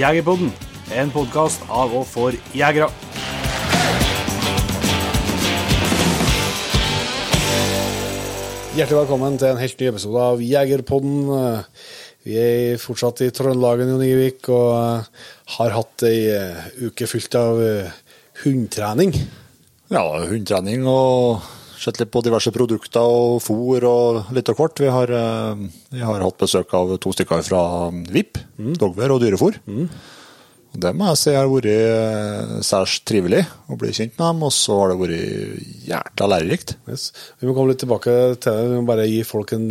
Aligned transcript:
Jegerpodden, 0.00 0.48
en 0.96 1.10
podkast 1.12 1.60
av 1.68 1.90
og 1.92 2.06
for 2.08 2.32
jegere. 2.56 2.86
Hjertelig 8.78 8.96
velkommen 8.96 9.36
til 9.36 9.50
en 9.50 9.60
helt 9.60 9.82
ny 9.82 9.90
episode 9.90 10.22
av 10.24 10.40
Jegerpodden. 10.40 11.28
Vi 12.24 12.38
er 12.40 12.80
fortsatt 12.80 13.20
i 13.26 13.28
Trøndelagen, 13.28 13.92
Jon 13.92 14.06
Igevik, 14.06 14.48
og 14.48 15.04
har 15.58 15.76
hatt 15.76 16.08
ei 16.08 16.30
eh, 16.32 16.72
uke 16.86 17.04
fylt 17.10 17.36
av 17.36 17.60
eh, 17.60 17.92
hundtrening. 18.46 19.12
Ja, 19.92 20.06
hundtrening 20.30 20.88
og 20.88 21.44
sett 21.80 22.00
litt 22.00 22.12
på 22.12 22.22
diverse 22.24 22.52
produkter 22.54 23.00
og 23.00 23.40
fôr 23.44 23.84
og 23.88 24.32
litt 24.36 24.48
av 24.52 24.58
hvert. 24.58 24.80
Vi 24.82 24.92
har, 24.92 25.10
eh, 25.10 25.66
vi 25.90 26.04
har 26.04 26.22
hatt 26.22 26.38
besøk 26.38 26.72
av 26.74 26.96
to 26.98 27.12
stykker 27.16 27.44
fra 27.46 27.90
VIP, 27.90 28.38
mm. 28.58 28.74
Dogver 28.78 29.14
og 29.14 29.22
Dyrefôr. 29.22 29.60
Mm. 29.66 29.88
Det 30.70 30.92
må 30.94 31.08
jeg 31.08 31.18
si 31.18 31.32
har 31.34 31.48
vært 31.50 31.66
eh, 31.66 32.60
særs 32.62 33.00
trivelig 33.02 33.40
å 33.66 33.74
bli 33.80 33.90
kjent 33.90 34.12
med 34.14 34.22
dem, 34.22 34.42
og 34.46 34.52
så 34.54 34.76
har 34.78 34.92
det 34.92 35.00
vært 35.00 35.64
jækla 35.88 36.28
lærerikt. 36.30 36.76
Yes. 36.86 37.08
Vi 37.40 37.48
må 37.48 37.56
komme 37.56 37.72
litt 37.72 37.82
tilbake 37.82 38.14
til 38.38 38.54
det, 38.54 38.68
vi 38.70 38.76
må 38.78 38.86
bare 38.86 39.08
gi 39.10 39.24
folk 39.26 39.56
en 39.56 39.66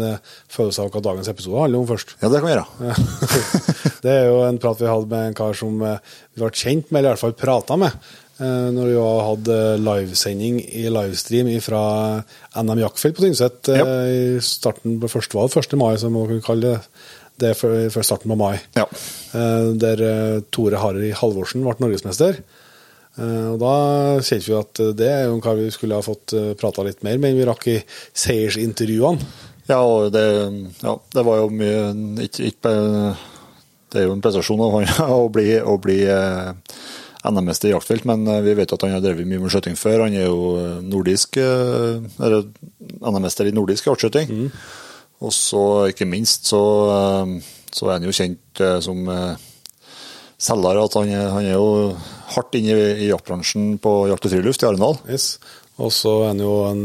følelse 0.51 0.83
av 0.83 0.91
hva 0.91 1.03
dagens 1.05 1.31
episode 1.31 1.61
handler 1.61 1.79
om 1.79 1.87
først. 1.87 2.17
Ja, 2.19 2.27
det 2.27 2.41
kan 2.41 2.49
vi 2.49 2.57
gjøre. 2.57 2.97
det 4.03 4.15
er 4.17 4.27
jo 4.27 4.41
en 4.49 4.59
prat 4.59 4.81
vi 4.81 4.91
hadde 4.91 5.13
med 5.13 5.29
en 5.29 5.39
kar 5.39 5.55
som 5.55 5.79
vi 5.79 5.95
ble 6.41 6.51
kjent 6.51 6.91
med, 6.91 6.99
eller 6.99 7.13
i 7.13 7.13
hvert 7.13 7.23
fall 7.23 7.39
prata 7.47 7.79
med, 7.79 8.11
når 8.39 8.87
vi 8.87 8.97
hadde 9.27 9.55
livesending 9.83 10.61
i 10.63 10.85
livestream 10.87 11.49
fra 11.63 11.81
NM 12.55 12.83
Jaktfelt 12.85 13.17
på 13.17 13.25
Tynset 13.25 13.71
ja. 13.75 13.85
i 14.07 14.37
starten 14.43 14.95
på 15.01 15.09
første, 15.11 15.35
valg, 15.35 15.51
det 15.51 15.65
1. 15.65 15.75
mai, 15.81 15.97
som 15.99 16.15
man 16.15 16.29
kan 16.31 16.45
kalle 16.45 16.77
det 16.77 16.77
det 17.39 17.55
før 17.59 18.05
starten 18.05 18.31
på 18.31 18.37
mai. 18.39 18.55
Ja. 18.77 18.85
Eh, 19.33 19.69
der 19.79 20.03
eh, 20.05 20.41
Tore 20.51 20.81
Harry 20.81 21.11
Halvorsen 21.15 21.63
ble 21.65 21.75
norgesmester. 21.81 22.41
Eh, 23.19 23.47
og 23.53 23.59
Da 23.61 23.73
kjente 24.25 24.47
vi 24.47 24.57
at 24.59 24.83
det 24.99 25.09
er 25.11 25.25
jo 25.27 25.39
hva 25.43 25.55
vi 25.59 25.69
skulle 25.73 25.99
ha 25.99 26.05
fått 26.05 26.35
prata 26.59 26.85
litt 26.85 27.03
mer 27.05 27.19
men 27.21 27.37
vi 27.37 27.47
rakk 27.47 27.67
i 27.71 27.79
seiersintervjuene. 27.79 29.31
Ja, 29.69 29.83
og 29.85 30.09
det, 30.15 30.23
ja, 30.81 30.95
det 31.13 31.23
var 31.27 31.43
jo 31.43 31.51
mye 31.53 31.81
ikke, 32.25 32.47
ikke, 32.49 32.71
Det 33.93 33.99
er 34.01 34.07
jo 34.07 34.15
en 34.15 34.23
prestasjon 34.23 34.63
å 34.65 35.19
bli, 35.35 35.51
å 35.61 35.77
bli 35.81 35.99
NM-mester 37.27 37.67
i 37.67 37.73
jaktfelt, 37.73 38.05
men 38.07 38.23
vi 38.45 38.53
vet 38.55 38.71
at 38.71 38.83
han 38.85 38.93
har 38.95 39.01
drevet 39.03 39.27
mye 39.27 39.41
med 39.43 39.51
skjøting 39.51 39.75
før. 39.75 40.05
Han 40.05 40.15
er 40.15 40.29
jo 40.29 40.79
nordisk, 40.85 41.35
NM-mester 42.99 43.49
i 43.49 43.55
nordisk 43.55 43.89
artskyting. 43.91 44.31
Mm. 44.31 44.53
Og 45.25 45.35
så, 45.35 45.63
ikke 45.91 46.07
minst, 46.07 46.47
så, 46.47 46.61
eh, 46.95 47.33
så, 47.71 47.87
er 47.87 47.97
han 47.97 48.07
jo 48.07 48.15
kjent 48.15 48.63
eh, 48.63 48.77
som 48.83 49.03
eh, 49.11 49.47
selger. 50.39 50.79
at 50.83 50.95
Han, 50.95 51.11
han 51.35 51.45
er 51.45 51.57
jo 51.57 51.95
hardt 52.35 52.55
inne 52.55 52.75
i, 52.77 52.91
i 53.05 53.09
jaktbransjen 53.09 53.77
på 53.83 53.95
Jakt 54.11 54.29
og 54.29 54.35
friluft 54.35 54.63
i 54.63 54.69
Arendal. 54.69 54.99
Yes. 55.09 55.37
Og 55.79 55.91
så 55.95 56.11
er 56.21 56.31
han 56.33 56.41
jo 56.43 56.53
en 56.67 56.81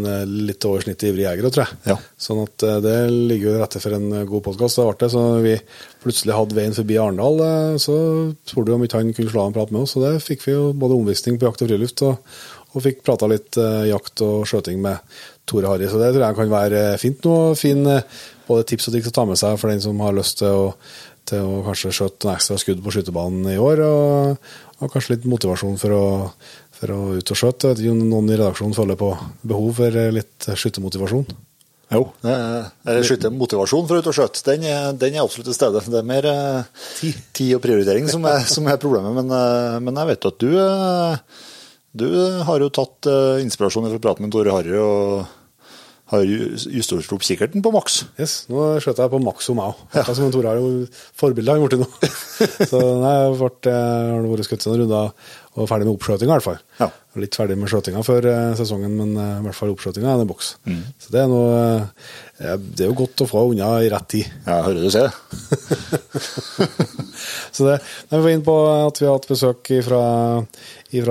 litt 0.46 0.64
over 0.68 0.84
snittet 0.84 1.08
ivrig 1.10 1.24
jeger, 1.24 1.48
tror 1.50 1.64
jeg. 1.64 1.78
Ja. 1.90 1.96
Sånn 2.20 2.44
at 2.44 2.64
det 2.84 2.96
ligger 3.10 3.48
jo 3.48 3.54
rette 3.58 3.82
for 3.82 3.96
en 3.96 4.06
god 4.30 4.44
podkast. 4.46 4.78
Så 5.10 5.24
vi 5.42 5.56
plutselig 6.04 6.36
hadde 6.36 6.54
veien 6.54 6.76
forbi 6.76 6.98
Arendal, 7.02 7.42
så 7.82 7.96
spurte 8.46 8.70
vi 8.70 8.76
om 8.76 8.84
ikke 8.86 9.00
han 9.00 9.10
kunne 9.16 9.32
slå 9.32 9.42
av 9.42 9.50
en 9.50 9.56
prat 9.56 9.74
med 9.74 9.82
oss. 9.82 9.96
Og 9.98 10.06
det 10.06 10.12
fikk 10.22 10.46
vi 10.46 10.54
jo 10.54 10.68
både 10.78 10.98
omvisning 11.00 11.40
på 11.40 11.48
Jakt 11.48 11.64
og 11.66 11.72
friluft, 11.72 12.04
og, 12.06 12.36
og 12.74 12.86
fikk 12.86 13.02
prata 13.06 13.30
litt 13.30 13.58
jakt 13.90 14.22
og 14.26 14.46
skjøting 14.50 14.78
med 14.84 15.18
Tore 15.48 15.68
Harry. 15.68 15.88
Så 15.90 15.98
det 16.00 16.12
tror 16.14 16.26
jeg 16.26 16.38
kan 16.38 16.54
være 16.54 16.84
fint 17.00 17.26
nå. 17.26 17.34
Fin 17.58 17.82
både 18.48 18.68
tips 18.68 18.88
og 18.88 18.94
triks 18.96 19.10
å 19.10 19.16
ta 19.16 19.26
med 19.28 19.40
seg 19.40 19.58
for 19.60 19.72
den 19.72 19.82
som 19.84 20.00
har 20.04 20.16
lyst 20.16 20.40
til 20.40 20.52
å, 20.68 20.68
til 21.28 21.44
å 21.44 21.62
kanskje 21.66 21.92
skjøte 21.98 22.26
noen 22.26 22.38
ekstra 22.38 22.58
skudd 22.60 22.82
på 22.84 22.94
skytebanen 22.94 23.48
i 23.52 23.60
år. 23.60 23.82
Og, 23.86 24.50
og 24.80 24.92
kanskje 24.92 25.16
litt 25.16 25.28
motivasjon 25.30 25.78
for 25.80 25.96
å, 25.96 26.04
for 26.78 26.92
å 26.94 27.00
ut 27.18 27.32
og 27.34 27.38
skjøte. 27.38 27.74
Noen 27.84 28.30
i 28.30 28.38
redaksjonen 28.38 28.76
føler 28.76 28.98
på 29.00 29.10
behov 29.46 29.80
for 29.80 29.98
litt 30.14 30.48
skyttermotivasjon? 30.52 31.26
Jo, 31.94 32.08
eller 32.24 33.04
skyttermotivasjon 33.06 33.86
for 33.86 33.98
å 33.98 34.02
ut 34.02 34.10
og 34.10 34.16
skjøte, 34.16 34.42
den, 34.48 34.64
den, 34.98 35.14
er 35.14 35.22
absolutt 35.22 35.50
til 35.50 35.56
stede. 35.56 35.82
Det 35.84 36.00
er 36.00 36.08
mer 36.08 36.26
tid, 36.96 37.20
tid 37.36 37.52
og 37.58 37.62
prioritering 37.62 38.08
som 38.10 38.24
er, 38.26 38.42
som 38.50 38.66
er 38.70 38.80
problemet. 38.82 39.14
Men, 39.20 39.30
men, 39.84 40.00
jeg 40.02 40.10
vet 40.14 40.28
at 40.30 40.42
du 40.42 40.54
du 41.94 42.08
har 42.42 42.58
jo 42.58 42.72
tatt 42.74 43.06
inspirasjon 43.44 43.86
fra 43.92 44.02
praten 44.02 44.26
med 44.26 44.34
Tore 44.34 44.50
Harry 44.56 44.74
og 44.80 45.43
har 46.12 46.20
justert 46.28 47.08
opp 47.16 47.24
kikkerten 47.24 47.64
på 47.64 47.72
maks. 47.72 47.94
Yes, 48.20 48.32
nå 48.52 48.58
skjøt 48.82 49.00
jeg 49.00 49.12
på 49.12 49.20
maks 49.24 49.48
om 49.52 49.56
meg 49.60 49.66
òg. 49.72 49.76
Som 50.12 50.32
Tore 50.34 50.48
har 50.52 50.58
jo 50.60 50.66
forbilde 51.16 51.52
han 51.54 51.64
blitt 51.64 51.80
nå. 51.80 51.88
så 52.70 52.78
nei, 53.00 53.14
jeg 53.22 53.30
ble, 53.38 53.72
har 53.72 54.28
vært 54.28 54.48
skutt 54.50 54.66
noen 54.68 54.80
runder 54.82 55.06
og 55.54 55.68
ferdig 55.70 55.86
med 55.86 55.94
oppskjøtinga 55.94 56.32
i 56.32 56.34
hvert 56.34 56.48
fall. 56.48 56.60
Ja. 56.80 56.88
Litt 57.22 57.36
ferdig 57.38 57.54
med 57.56 57.70
skjøtinga 57.70 58.00
før 58.04 58.22
eh, 58.26 58.56
sesongen, 58.58 58.96
men 58.98 59.10
uh, 59.14 59.38
i 59.38 59.44
hvert 59.46 59.56
fall 59.56 59.70
oppskjøtinga 59.70 60.08
er 60.10 60.18
en 60.24 60.28
boks. 60.28 60.48
Mm. 60.66 60.82
Så 60.98 61.06
det 61.14 61.20
er, 61.22 61.28
noe, 61.30 61.86
det 62.42 62.82
er 62.82 62.90
jo 62.90 62.98
godt 62.98 63.22
å 63.22 63.30
få 63.30 63.38
unna 63.52 63.68
i 63.86 63.92
rett 63.92 64.08
tid. 64.16 64.26
Ja, 64.42 64.58
jeg 64.58 64.66
hører 64.66 64.82
du 64.82 64.90
sier 64.90 65.14
så 67.54 67.62
det, 67.68 67.76
vi 68.10 68.18
var 68.18 68.32
inne 68.32 68.42
på 68.44 68.56
at 68.66 68.98
vi 68.98 69.06
har 69.06 69.14
hatt 69.14 69.30
besøk 69.30 69.70
fra 69.86 70.02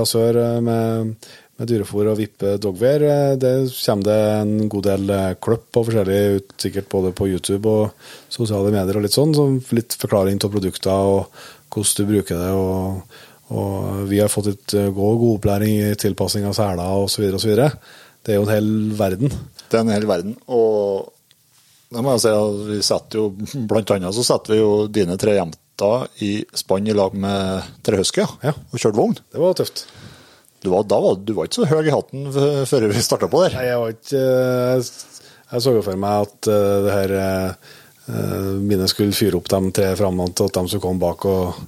sør 0.09 0.33
med 0.63 1.15
med 1.59 1.69
dyrefôr 1.69 2.09
og 2.11 2.19
vippe 2.19 2.55
dogwear. 2.61 3.03
Eh, 3.05 3.33
det 3.41 3.53
kommer 3.77 4.07
det 4.07 4.19
en 4.41 4.69
god 4.71 4.87
del 4.89 5.11
kløpp 5.13 5.41
klipp 5.45 5.67
på 5.75 5.83
forskjellig 5.89 6.21
ut, 6.37 6.55
sikkert 6.61 6.89
både 6.91 7.13
på 7.15 7.27
YouTube 7.29 7.69
og 7.69 8.09
sosiale 8.33 8.71
medier 8.73 8.97
og 8.97 9.05
litt 9.05 9.15
sånn. 9.15 9.35
Så 9.35 9.49
litt 9.75 9.97
forklaring 9.99 10.41
av 10.41 10.53
produkter 10.53 11.11
og 11.13 11.43
hvordan 11.73 11.97
du 11.97 12.11
bruker 12.13 12.41
det. 12.41 12.51
og, 12.53 13.19
og 13.53 14.05
vi 14.09 14.21
har 14.21 14.31
fått 14.31 14.53
et 14.53 14.77
eh, 14.79 14.91
god, 14.91 15.19
god 15.21 15.39
opplæring 15.39 15.75
i 15.79 15.97
tilpassing 15.99 16.45
av 16.49 16.55
seler 16.57 17.03
osv. 17.03 17.27
osv. 17.37 17.57
Det 18.23 18.33
er 18.33 18.39
jo 18.39 18.47
en 18.47 18.55
hel 18.55 18.71
verden. 18.97 19.33
Det 19.67 19.77
er 19.77 19.83
en 19.83 19.93
hel 19.93 20.07
verden. 20.09 20.37
og 20.47 21.11
da 21.93 22.01
må 22.01 22.15
jeg 22.15 22.23
si, 22.23 22.31
at 22.33 22.61
vi 22.71 22.79
setter 22.81 23.19
jo, 23.19 23.27
Blant 23.69 23.91
annet 23.93 24.15
så 24.17 24.23
setter 24.25 24.55
vi 24.55 24.61
jo 24.63 24.71
dine 24.89 25.13
tre 25.21 25.35
jenter 25.37 26.07
i 26.25 26.31
spann 26.57 26.87
i 26.89 26.95
lag 26.95 27.13
med 27.17 27.67
tre 27.85 27.99
husker 27.99 28.29
ja. 28.41 28.53
og 28.53 28.79
kjørte 28.79 28.97
vogn. 28.97 29.19
Det 29.29 29.41
var 29.41 29.53
tøft. 29.59 29.85
Du 30.63 30.71
var, 30.71 30.85
da 30.87 30.99
var, 31.03 31.17
du 31.19 31.33
var 31.35 31.49
ikke 31.49 31.61
så 31.61 31.67
høy 31.67 31.87
i 31.89 31.93
hatten 31.93 32.27
før 32.69 32.87
vi 32.87 33.03
starta 33.03 33.27
på 33.31 33.41
der? 33.43 33.55
Nei, 33.57 33.65
jeg 33.67 33.79
var 33.81 33.95
ikke 33.95 34.21
Jeg, 34.23 34.85
jeg 35.53 35.65
så 35.65 35.73
jo 35.75 35.81
for 35.85 35.99
meg 35.99 36.27
at 36.27 36.49
uh, 36.49 36.77
det 36.85 36.93
her 36.95 37.13
uh, 37.19 38.53
mine 38.63 38.87
skulle 38.91 39.15
fyre 39.15 39.39
opp 39.39 39.51
de 39.51 39.59
tre 39.75 39.89
framme 39.99 40.29
til 40.31 40.47
at 40.47 40.55
de 40.55 40.71
som 40.71 40.83
kom 40.83 41.01
bak 41.03 41.27
og, 41.27 41.59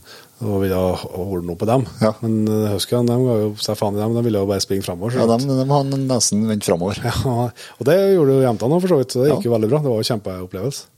og 0.44 0.58
ville 0.64 0.80
holde 1.04 1.44
noe 1.48 1.60
på 1.60 1.68
dem. 1.68 1.86
Ja. 2.02 2.14
Men 2.24 2.42
Huskene 2.72 3.08
de 3.12 3.20
ga 3.28 3.38
jo 3.44 3.54
seg 3.68 3.80
faen 3.80 4.00
i 4.00 4.02
dem, 4.02 4.16
de 4.16 4.26
ville 4.26 4.42
jo 4.42 4.50
bare 4.50 4.64
springe 4.64 4.88
framover. 4.88 5.20
Ja, 5.20 5.28
de, 5.32 5.38
de 5.48 5.70
har 5.70 5.88
nesten 5.94 6.48
vendt 6.50 6.68
framover. 6.68 7.00
Ja, 7.06 7.48
og 7.52 7.88
det 7.88 8.00
gjorde 8.16 8.40
jo 8.40 8.44
jentene 8.48 8.80
òg, 8.80 8.84
for 8.84 8.96
så 8.96 9.00
vidt. 9.04 9.16
Så 9.16 9.24
det 9.24 9.32
gikk 9.34 9.48
jo 9.50 9.56
veldig 9.56 9.72
bra. 9.72 9.84
Det 9.84 9.92
var 9.94 10.04
jo 10.04 10.12
kjempeopplevelse. 10.12 10.92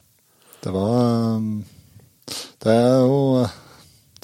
Det 0.65 0.73
var 0.73 1.39
Det 2.65 2.73
er 2.73 2.99
jo 3.05 3.47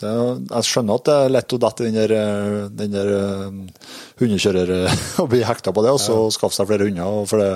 jeg 0.03 0.67
skjønner 0.67 0.99
at 0.99 1.07
det 1.07 1.15
er 1.15 1.33
lett 1.33 1.55
å 1.55 1.59
dette 1.61 1.83
i 1.83 1.89
den 1.89 1.97
der, 1.97 2.13
eh, 2.17 2.59
den 2.73 2.93
der 2.93 3.11
uh, 3.13 3.89
hundekjører 4.21 4.73
og 5.23 5.29
bli 5.31 5.43
hekta 5.47 5.73
på 5.75 5.83
det, 5.85 5.93
og 5.95 6.01
så 6.01 6.17
ja. 6.25 6.33
skaffe 6.35 6.57
seg 6.57 6.69
flere 6.69 6.87
hunder. 6.89 7.23
for 7.29 7.43
det, 7.43 7.51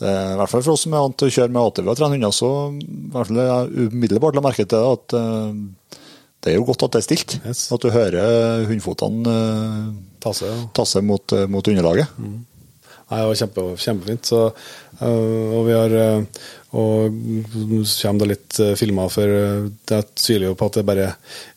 det 0.00 0.14
I 0.14 0.38
hvert 0.40 0.52
fall 0.52 0.64
for 0.66 0.76
oss 0.76 0.86
som 0.86 0.96
er 0.96 1.04
vant 1.04 1.18
til 1.20 1.30
å 1.30 1.36
kjøre 1.38 1.54
med 1.54 1.62
ATV 1.62 1.90
og 1.92 2.00
trene 2.00 2.18
hunder, 2.18 2.34
så 2.34 2.50
i 2.72 3.12
hvert 3.14 3.30
fall 3.30 3.42
jeg 3.44 3.90
umiddelbart 3.90 4.38
la 4.38 4.46
merke 4.46 4.66
til 4.66 4.74
det 4.74 4.96
at 4.98 5.18
det 6.44 6.52
er 6.52 6.58
jo 6.58 6.66
godt 6.68 6.82
at 6.84 6.96
det 6.96 7.00
er 7.00 7.06
stilt. 7.06 7.38
Yes. 7.40 7.68
At 7.72 7.80
du 7.80 7.88
hører 7.88 8.66
hundefotene 8.68 9.36
ta 10.20 10.28
tasse, 10.28 10.50
ja. 10.50 10.58
tasse 10.76 11.00
mot, 11.00 11.32
mot 11.48 11.70
underlaget. 11.72 12.18
Mm. 12.20 12.42
Nei, 13.04 13.20
det 13.20 13.28
var 13.30 13.38
kjempe, 13.38 13.64
kjempefint. 13.80 14.28
Så, 14.28 14.42
og 15.00 15.62
vi 15.64 15.72
har 15.76 15.94
og 16.74 17.18
så 17.86 18.08
kommer 18.08 18.24
det 18.24 18.30
litt 18.32 18.56
uh, 18.58 18.72
filmer, 18.78 19.10
for 19.12 19.30
uh, 19.30 19.66
jeg 19.90 20.06
tviler 20.18 20.48
jo 20.48 20.56
på 20.58 20.66
at 20.66 20.76
det 20.76 20.82
er 20.82 20.88
bare 20.88 21.10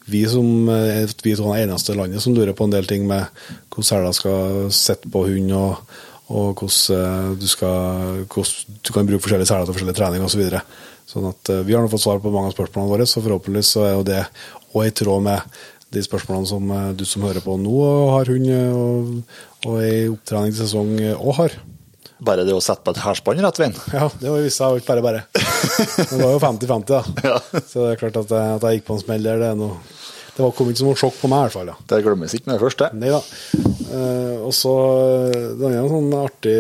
vi 0.08 0.22
som 0.30 0.70
er 0.72 1.10
vi 1.24 1.34
to 1.36 1.48
eneste 1.56 1.96
landet 1.98 2.24
som 2.24 2.36
lurer 2.36 2.56
på 2.58 2.68
en 2.68 2.76
del 2.76 2.86
ting 2.88 3.08
med 3.10 3.26
hvordan 3.74 3.88
seler 3.88 4.14
skal 4.16 4.68
sitte 4.74 5.10
på 5.12 5.24
hund, 5.28 5.50
og, 5.58 5.96
og 6.30 6.62
hvordan, 6.62 7.34
du 7.42 7.48
skal, 7.50 8.22
hvordan 8.30 8.78
du 8.86 8.94
kan 8.94 9.10
bruke 9.10 9.26
forskjellige 9.26 9.50
seler 9.50 9.68
til 9.68 9.76
forskjellig 9.76 9.98
trening 9.98 10.24
osv. 10.24 10.38
Så 10.38 10.42
videre. 10.44 10.62
sånn 11.10 11.28
at 11.32 11.52
vi 11.66 11.76
har 11.76 11.84
nå 11.84 11.92
fått 11.92 12.06
svar 12.06 12.22
på 12.24 12.32
mange 12.32 12.52
av 12.52 12.56
spørsmålene 12.56 12.94
våre, 12.94 13.10
så 13.10 13.24
forhåpentligvis 13.26 13.74
så 13.76 13.88
er 13.88 13.98
jo 13.98 14.06
det 14.08 14.22
òg 14.74 14.88
i 14.88 14.96
tråd 15.02 15.26
med 15.28 15.60
de 15.96 16.04
spørsmålene 16.04 16.52
som 16.52 16.72
du 17.00 17.04
som 17.08 17.26
hører 17.28 17.44
på 17.44 17.56
nå 17.60 17.76
har 18.14 18.32
hund 18.32 18.48
og, 18.54 19.12
og 19.66 19.82
er 19.82 19.92
i 20.06 20.12
opptrening 20.12 20.56
til 20.56 20.64
sesong 20.64 20.94
òg 21.18 21.36
har 21.42 21.60
bare 22.20 22.46
det 22.48 22.56
å 22.56 22.62
sette 22.64 22.84
på 22.86 22.94
et 22.96 23.04
hærspann 23.04 23.42
rett 23.46 23.60
veien. 23.62 23.76
Ja, 23.94 24.08
det 24.22 24.32
var 24.32 24.42
viste 24.46 24.64
seg 24.64 24.82
ikke 24.82 24.94
bare 24.96 25.06
bare. 25.06 25.24
Det 26.08 26.22
var 26.22 26.34
jo 26.36 26.42
50-50, 26.42 26.88
da. 26.90 27.02
Ja. 27.28 27.38
Så 27.66 27.84
det 27.84 27.90
er 27.92 28.00
klart 28.02 28.18
at 28.22 28.32
jeg, 28.34 28.56
at 28.58 28.66
jeg 28.68 28.80
gikk 28.80 28.88
på 28.88 28.96
en 28.98 29.02
smell 29.04 29.26
der, 29.26 29.42
det, 29.42 29.50
noe, 29.60 29.78
det 30.38 30.48
kom 30.58 30.70
ikke 30.70 30.80
som 30.82 30.90
noe 30.92 31.00
sjokk 31.00 31.16
på 31.22 31.30
meg, 31.32 31.40
i 31.40 31.48
hvert 31.48 31.56
fall. 31.58 31.72
Ja. 31.72 31.76
Det 31.90 32.00
glemmes 32.06 32.36
ikke 32.38 32.50
med 32.52 32.58
det 32.58 32.64
første. 32.64 32.90
Nei 32.98 33.10
da. 33.14 33.20
Eh, 33.88 34.36
og 34.44 34.54
så 34.54 34.74
eh, 35.32 35.48
Det 35.58 35.70
er 35.70 35.78
en 35.80 35.90
sånn 35.92 36.10
artig 36.20 36.56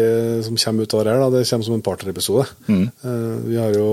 som 0.47 0.57
kommer 0.63 0.87
utover 0.87 1.09
her. 1.11 1.21
Da. 1.21 1.29
Det 1.35 1.43
kommer 1.49 1.67
som 1.67 1.77
en 1.77 1.85
partnerepisode. 1.85 2.45
Eh, 2.73 3.15
vi 3.45 3.59
har 3.61 3.77
jo 3.77 3.87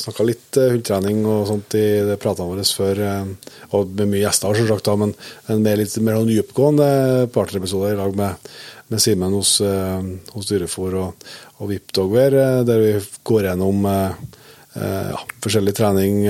snakka 0.00 0.26
litt 0.28 0.60
eh, 0.60 0.72
hundetrening 0.76 1.22
og 1.28 1.46
sånt 1.50 1.76
i 1.78 1.86
det 2.08 2.18
pratene 2.22 2.48
våre 2.52 2.64
før, 2.64 3.02
eh, 3.08 3.56
og 3.76 3.92
med 4.00 4.12
mye 4.14 4.24
gjester, 4.24 4.56
selvsagt, 4.62 4.88
da, 4.88 4.96
men 5.04 5.16
en 5.52 5.64
mer, 5.64 5.80
litt 5.82 5.96
mer 6.00 6.20
sånn 6.20 6.32
dypgående 6.32 6.92
partnerepisode 7.36 7.92
i 7.92 7.98
lag 8.00 8.16
med, 8.16 8.52
med 8.92 9.02
Simen 9.02 9.32
hos, 9.32 9.60
eh, 9.64 10.00
hos 10.34 10.48
Dyrefôr 10.50 10.96
og, 11.00 11.26
og 11.58 11.70
Vipdogwear, 11.70 12.36
eh, 12.36 12.62
der 12.68 12.82
vi 12.82 12.94
går 13.24 13.48
gjennom 13.48 13.86
eh, 13.88 14.32
ja, 14.76 15.20
forskjellig 15.44 15.74
trening, 15.76 16.22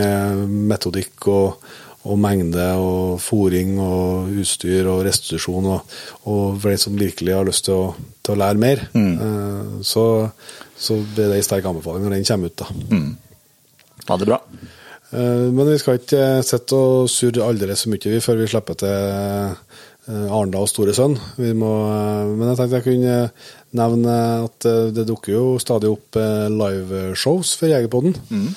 metodikk 0.70 1.29
og, 1.31 1.62
og 2.11 2.19
mengde 2.19 2.64
og 2.82 3.20
fòring 3.23 3.76
og 3.82 4.32
utstyr 4.43 4.88
og 4.91 5.05
restitusjon, 5.06 5.69
og, 5.76 5.97
og 6.26 6.59
for 6.59 6.73
de 6.73 6.81
som 6.82 6.99
virkelig 6.99 7.37
har 7.37 7.47
lyst 7.47 7.69
til 7.69 7.79
å, 7.79 7.88
til 8.23 8.35
å 8.35 8.41
lære 8.43 8.62
mer, 8.62 8.85
eh, 8.99 9.81
så, 9.87 10.06
så 10.75 10.99
blir 11.03 11.31
det 11.31 11.41
en 11.41 11.49
sterk 11.50 11.70
anbefaling 11.70 12.06
når 12.06 12.19
den 12.19 12.31
kommer 12.31 12.50
ut. 12.50 12.64
da. 12.64 12.70
Ha 14.09 14.19
det 14.19 14.31
bra. 14.32 14.43
Men 15.12 15.69
vi 15.69 15.75
skal 15.76 15.99
ikke 15.99 16.41
sitte 16.41 16.73
og 16.73 17.11
surre 17.12 17.44
aldri 17.44 17.75
så 17.76 17.91
mye 17.93 18.12
vi 18.14 18.20
før 18.25 18.38
vi 18.41 18.47
slipper 18.49 18.79
til 18.81 19.59
eh, 20.08 20.26
Arendal 20.28 20.69
store 20.70 20.94
sønn. 20.96 21.16
Vi 21.38 21.52
må, 21.56 21.70
eh, 21.93 22.32
men 22.34 22.50
jeg 22.50 22.58
tenkte 22.60 22.81
jeg 22.81 22.88
kunne 22.88 23.16
nevne 23.78 24.19
at 24.49 24.69
eh, 24.69 24.90
det 24.94 25.06
dukker 25.08 25.34
jo 25.34 25.46
stadig 25.62 25.90
opp 25.93 26.19
liveshows 26.52 27.54
for 27.58 27.72
Jegerpodden. 27.72 28.19
Mm. 28.32 28.52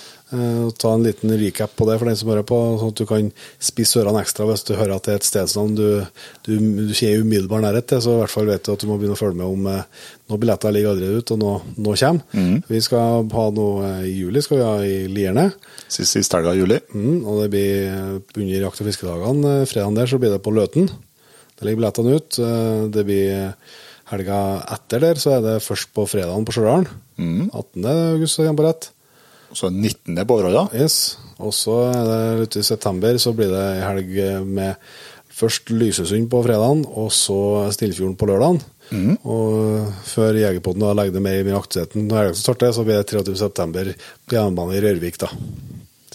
og 0.66 0.74
Ta 0.82 0.92
en 0.96 1.06
liten 1.06 1.32
recap 1.40 1.76
på 1.78 1.86
det 1.88 2.00
for 2.02 2.10
den 2.10 2.18
som 2.20 2.32
hører 2.34 2.48
på, 2.50 2.58
sånn 2.82 2.92
at 2.92 3.00
du 3.00 3.06
kan 3.08 3.30
spisse 3.62 4.02
ørene 4.02 4.24
ekstra 4.26 4.48
hvis 4.50 4.66
du 4.68 4.74
hører 4.76 4.98
at 4.98 5.06
det 5.06 5.14
er 5.14 5.22
et 5.22 5.28
stedsnavn 5.28 5.78
du, 5.78 5.86
du, 6.48 6.52
du 6.90 6.94
kjenner 6.98 7.24
umiddelbar 7.24 7.64
nærhet 7.64 7.88
til. 7.92 8.02
Så 8.04 8.18
i 8.18 8.20
hvert 8.24 8.34
fall 8.34 8.50
vet 8.50 8.66
du 8.66 8.74
at 8.74 8.82
du 8.82 8.90
må 8.90 8.98
begynne 9.00 9.16
å 9.16 9.22
følge 9.22 9.40
med 9.40 9.48
om 9.48 9.70
når 10.26 10.42
billetter 10.42 10.74
ligger 10.74 10.96
allerede 10.96 11.22
ute, 11.22 11.38
og 11.38 11.42
nå, 11.44 11.54
nå 11.86 11.96
kommer. 12.02 12.62
Vi 12.68 12.82
skal 12.82 13.30
ha 13.30 13.48
noe 13.54 13.96
i 14.10 14.16
juli, 14.18 14.42
skal 14.42 14.58
vi 14.58 14.66
ha 14.66 14.76
i 14.82 14.96
Lierne. 15.14 15.52
Sist, 15.86 16.16
sist 16.18 16.34
helga 16.34 16.56
i 16.56 16.64
juli. 16.64 16.82
Mm, 16.98 17.20
og 17.22 17.44
det 17.44 17.52
blir 17.54 17.92
under 18.34 18.56
jakt- 18.66 18.82
og 18.82 18.90
fiskedagene. 18.90 19.60
Fredagen 19.70 20.00
der 20.02 20.10
så 20.10 20.20
blir 20.20 20.34
det 20.34 20.42
på 20.44 20.56
Løten. 20.56 20.90
Det 21.56 21.66
ligger 21.68 21.80
billettene 21.82 22.16
ut. 22.20 22.40
Eh, 22.40 22.88
Det 22.92 23.06
blir 23.08 23.54
helga 24.12 24.40
etter 24.76 25.00
der, 25.02 25.16
så 25.22 25.38
er 25.38 25.42
det 25.42 25.64
først 25.66 25.94
på 25.96 26.06
fredagen 26.10 26.46
på 26.46 26.54
Stjørdal. 26.54 26.86
18. 27.18 27.86
august, 27.86 28.36
så 28.36 28.44
kommer 28.44 28.52
jeg 28.52 28.60
på 28.62 28.68
rett. 28.68 28.90
Så 29.56 29.70
19. 29.72 30.20
på 30.28 30.36
Århalla. 30.42 30.66
Yes. 30.76 31.18
Og 31.40 31.54
så 31.56 31.76
er 31.94 32.04
det 32.10 32.48
ute 32.50 32.60
i 32.60 32.68
september, 32.68 33.18
så 33.22 33.32
blir 33.36 33.50
det 33.54 33.64
ei 33.78 33.84
helg 33.86 34.46
med 34.46 34.76
først 35.36 35.72
Lysesund 35.72 36.30
på 36.32 36.44
fredagen, 36.46 36.86
og 36.88 37.10
så 37.12 37.38
Snillfjorden 37.76 38.16
på 38.20 38.28
lørdagen. 38.30 38.62
Og 39.26 39.88
før 40.06 40.38
Jegerpodden 40.38 40.84
da 40.86 40.94
legger 40.96 41.16
det 41.18 41.24
med 41.26 41.40
i 41.40 41.46
min 41.48 41.58
aktiviteten 41.58 42.06
når 42.08 42.20
helga 42.22 42.38
starter, 42.40 42.72
så 42.76 42.84
blir 42.86 43.00
det 43.02 43.10
23. 43.10 43.36
september 43.42 43.90
på 44.28 44.36
hjemmebane 44.38 44.78
i 44.78 44.84
Rørvik, 44.84 45.18
da. 45.24 45.32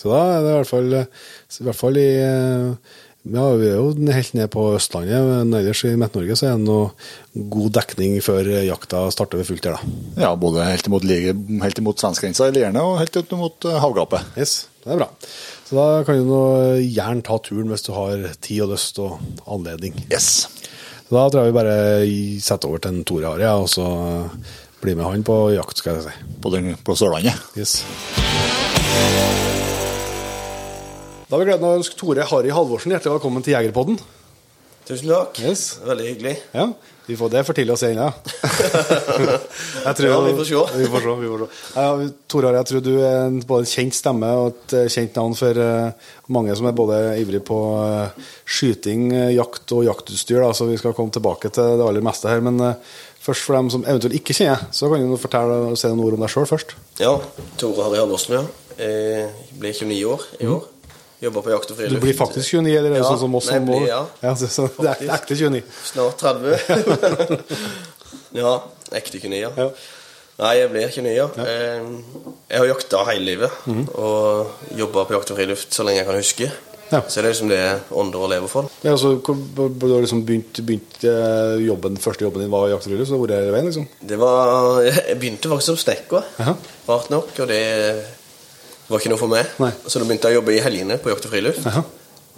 Så 0.00 0.08
da 0.12 0.20
er 0.38 0.44
det 0.44 0.52
i 0.52 0.56
hvert 0.60 0.70
fall, 0.70 0.94
i, 0.94 1.64
hvert 1.66 1.76
fall 1.80 1.98
i 2.00 2.06
eh, 2.24 2.94
ja, 3.28 3.42
vi 3.60 3.66
er 3.68 3.76
jo 3.76 3.90
helt 4.16 4.32
ned 4.32 4.48
på 4.52 4.62
Østlandet, 4.78 5.20
men 5.28 5.52
ellers 5.58 5.82
i 5.84 5.92
Midt-Norge 6.00 6.36
så 6.40 6.46
er 6.48 6.54
det 6.56 6.64
noe 6.64 7.44
god 7.52 7.74
dekning 7.76 8.16
før 8.24 8.48
jakta 8.64 9.02
starter 9.12 9.42
ved 9.42 9.48
fullt 9.50 9.68
her, 9.68 9.76
da. 9.76 10.22
Ja, 10.24 10.30
både 10.40 10.64
helt 10.64 10.88
imot, 10.88 11.04
helt 11.04 11.82
imot 11.82 12.00
svenskegrensa 12.00 12.48
i 12.48 12.54
Lierne 12.56 12.80
og 12.86 12.96
helt 13.02 13.20
ut 13.20 13.36
mot 13.36 13.68
eh, 13.68 13.80
havgapet. 13.84 14.32
Yes, 14.40 14.54
det 14.86 14.94
er 14.94 15.02
bra. 15.02 15.10
Så 15.68 15.76
da 15.76 15.86
kan 16.08 16.16
du 16.16 16.32
nå 16.32 16.42
gjerne 16.80 17.26
ta 17.26 17.36
turen 17.44 17.68
hvis 17.70 17.84
du 17.86 17.92
har 17.94 18.24
tid 18.40 18.64
og 18.64 18.72
lyst 18.72 19.02
og 19.04 19.20
anledning. 19.44 20.00
Yes. 20.08 20.48
Så 21.04 21.12
da 21.18 21.28
tror 21.28 21.44
jeg 21.44 21.52
vi 21.52 21.58
bare 21.60 21.78
setter 22.40 22.72
over 22.72 22.80
til 22.80 22.94
en 22.94 23.04
Tore 23.04 23.34
Harje, 23.34 23.46
ja, 23.50 23.54
og 23.60 23.68
så 23.68 23.84
blir 24.80 24.96
med 24.96 25.04
han 25.04 25.28
på 25.28 25.42
jakt, 25.58 25.76
skal 25.82 26.00
jeg 26.00 26.08
si. 26.08 26.36
På, 26.40 26.56
den, 26.56 26.72
på 26.80 26.96
Sørlandet. 26.96 27.36
Yes. 27.60 27.82
Da 31.30 31.36
har 31.36 31.44
vi 31.44 31.46
gleden 31.46 31.62
av 31.62 31.76
å 31.76 31.78
ønske 31.78 31.94
Tore 31.94 32.24
Harry 32.26 32.50
Halvorsen 32.50 32.90
hjertelig 32.90 33.12
velkommen 33.12 33.44
til 33.46 33.52
Jegerpodden. 33.54 34.00
Tusen 34.88 35.12
takk. 35.12 35.36
Yes. 35.38 35.60
Veldig 35.86 36.06
hyggelig. 36.08 36.32
Ja, 36.50 36.64
vi 37.06 37.14
får 37.20 37.28
det 37.30 37.42
for 37.46 37.54
tidlig 37.54 37.76
å 37.76 37.78
se 37.78 37.92
ennå. 37.92 38.08
Ja, 39.84 39.92
vi 39.94 40.32
får 40.34 40.48
se. 40.48 40.56
Vi 40.74 40.88
får 40.90 41.04
se, 41.04 41.12
vi 41.20 41.28
får 41.30 41.44
se. 41.44 41.46
Ja, 41.76 42.08
Tore 42.26 42.50
Harry, 42.50 42.58
jeg 42.58 42.68
tror 42.72 42.82
du 42.82 42.90
er 42.96 43.28
en 43.28 43.38
både 43.46 43.68
kjent 43.70 43.94
stemme 43.94 44.32
og 44.40 44.48
et 44.50 44.74
eh, 44.80 44.88
kjent 44.90 45.20
navn 45.20 45.36
for 45.38 45.60
eh, 45.62 46.10
mange 46.34 46.56
som 46.58 46.66
er 46.66 46.74
både 46.82 46.98
ivrig 47.22 47.44
på 47.46 47.60
eh, 47.84 48.26
skyting, 48.56 49.06
jakt 49.36 49.76
og 49.76 49.86
jaktutstyr. 49.86 50.40
Da, 50.42 50.50
så 50.50 50.66
vi 50.66 50.80
skal 50.82 50.96
komme 50.98 51.14
tilbake 51.14 51.52
til 51.54 51.78
det 51.78 51.86
aller 51.86 52.02
meste 52.10 52.26
her. 52.32 52.42
Men 52.42 52.58
først 53.22 53.46
for 53.46 53.54
dem 53.60 53.70
som 53.70 53.86
eventuelt 53.86 54.18
ikke 54.18 54.34
kjenner, 54.34 54.66
så 54.74 54.90
kan 54.90 55.06
du 55.06 55.14
fortelle 55.14 55.62
og 55.70 55.78
si 55.78 55.94
noen 55.94 56.02
ord 56.08 56.18
om 56.18 56.26
deg 56.26 56.34
sjøl 56.34 56.50
først. 56.56 56.74
Ja, 56.98 57.14
Tore 57.62 57.86
Harry 57.86 58.02
Halvorsen, 58.02 58.40
ja. 58.40 58.44
Jeg 58.82 59.56
ble 59.62 59.76
29 59.78 60.02
år 60.10 60.28
i 60.42 60.52
år. 60.58 60.68
Jobber 61.20 61.42
på 61.44 61.50
jakt 61.52 61.70
og 61.70 61.76
friluft. 61.76 61.94
Du 62.00 62.00
blir 62.06 62.16
faktisk 62.16 62.54
29, 62.54 62.76
eller 62.78 62.90
er 62.90 62.94
det 62.94 63.00
Ja, 63.02 63.08
sånn 63.10 63.18
som 63.20 63.34
oss? 63.36 63.48
som 63.50 63.66
blir- 63.68 63.88
ja. 63.88 64.00
ja 64.22 64.34
så, 64.40 64.48
så, 64.48 64.68
det 64.80 64.94
er 64.94 65.14
ekte 65.18 65.36
29. 65.36 65.62
Snart 65.90 66.16
30. 66.16 67.50
ja, 68.40 68.54
ekte 68.96 69.18
29, 69.20 69.40
ja. 69.42 69.50
Ja. 69.56 69.68
Nei, 70.40 70.54
jeg 70.56 70.70
blir 70.72 70.86
29, 70.88 71.12
ja. 71.18 71.26
Eh, 71.44 71.88
Jeg 72.50 72.58
har 72.62 72.66
jakta 72.70 73.04
hele 73.10 73.24
livet. 73.26 73.50
mm. 73.68 73.82
Og 74.00 74.74
jobba 74.78 75.04
på 75.04 75.12
jakt 75.18 75.30
og 75.34 75.36
friluft 75.36 75.74
så 75.76 75.84
lenge 75.84 76.00
jeg 76.00 76.06
kan 76.08 76.16
huske. 76.22 76.50
Ja. 76.90 77.02
Så 77.06 77.20
det 77.20 77.28
er 77.28 77.34
liksom 77.34 77.50
det 77.52 77.58
ånder 77.94 78.18
og 78.24 78.30
lever 78.32 78.48
for. 78.50 78.70
Ja, 78.82 78.96
altså, 78.96 79.12
du 79.22 79.84
har 79.92 80.00
liksom 80.02 80.24
begynt, 80.26 80.58
begynt 80.66 81.04
eh, 81.06 81.60
jobben, 81.62 81.98
første 82.02 82.24
jobben 82.24 82.42
din 82.42 82.50
var 82.50 82.64
jakt 82.72 82.88
og 82.88 82.90
friluft, 82.90 83.12
så 83.12 83.18
hvor 83.20 83.30
er 83.30 83.44
det 83.46 83.52
veien, 83.54 83.68
liksom? 83.68 83.84
Det 84.02 84.18
var 84.18 84.80
Jeg 84.88 85.18
begynte 85.20 85.52
faktisk 85.52 85.70
som 85.70 85.78
snekker, 85.84 86.24
rart 86.88 87.12
nok. 87.12 87.30
Og 87.44 87.52
det 87.52 87.60
var 88.90 89.00
ikke 89.02 89.12
noe 89.12 89.20
for 89.20 89.30
meg. 89.32 89.50
Nei. 89.62 89.70
Så 89.86 90.00
da 90.02 90.06
begynte 90.08 90.30
jeg 90.30 90.36
å 90.36 90.40
jobbe 90.40 90.54
i 90.56 90.62
helgene 90.64 90.98
på 91.02 91.12
jakt 91.12 91.26
og 91.28 91.32
friluft. 91.34 91.66
Aha. 91.70 91.82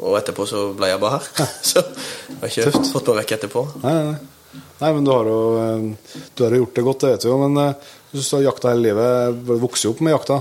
Og 0.02 0.16
etterpå 0.18 0.46
så 0.48 0.62
ble 0.76 0.88
jeg 0.92 1.00
bare 1.02 1.18
her. 1.18 1.48
så 1.70 1.82
jeg 1.82 2.38
har 2.42 2.52
ikke 2.52 2.68
Tøft. 2.70 2.92
fått 2.94 3.10
meg 3.12 3.20
vekk 3.22 3.34
etterpå. 3.38 3.64
Nei, 3.84 3.92
nei, 3.98 4.62
nei. 4.82 4.92
Men 4.92 5.04
du 5.06 5.12
har 5.12 5.28
jo 5.30 5.40
eh, 5.62 6.16
Du 6.36 6.44
har 6.46 6.56
jo 6.56 6.62
gjort 6.64 6.78
det 6.78 6.86
godt, 6.88 7.04
det 7.04 7.12
vet 7.14 7.26
du 7.26 7.28
jo. 7.30 7.36
Men 7.44 7.60
eh, 7.64 7.92
du 8.12 8.20
har 8.22 8.46
jakta 8.48 8.72
hele 8.72 8.86
livet. 8.90 9.44
Vokste 9.62 9.88
jo 9.88 9.94
opp 9.96 10.02
med 10.04 10.16
jakta. 10.16 10.40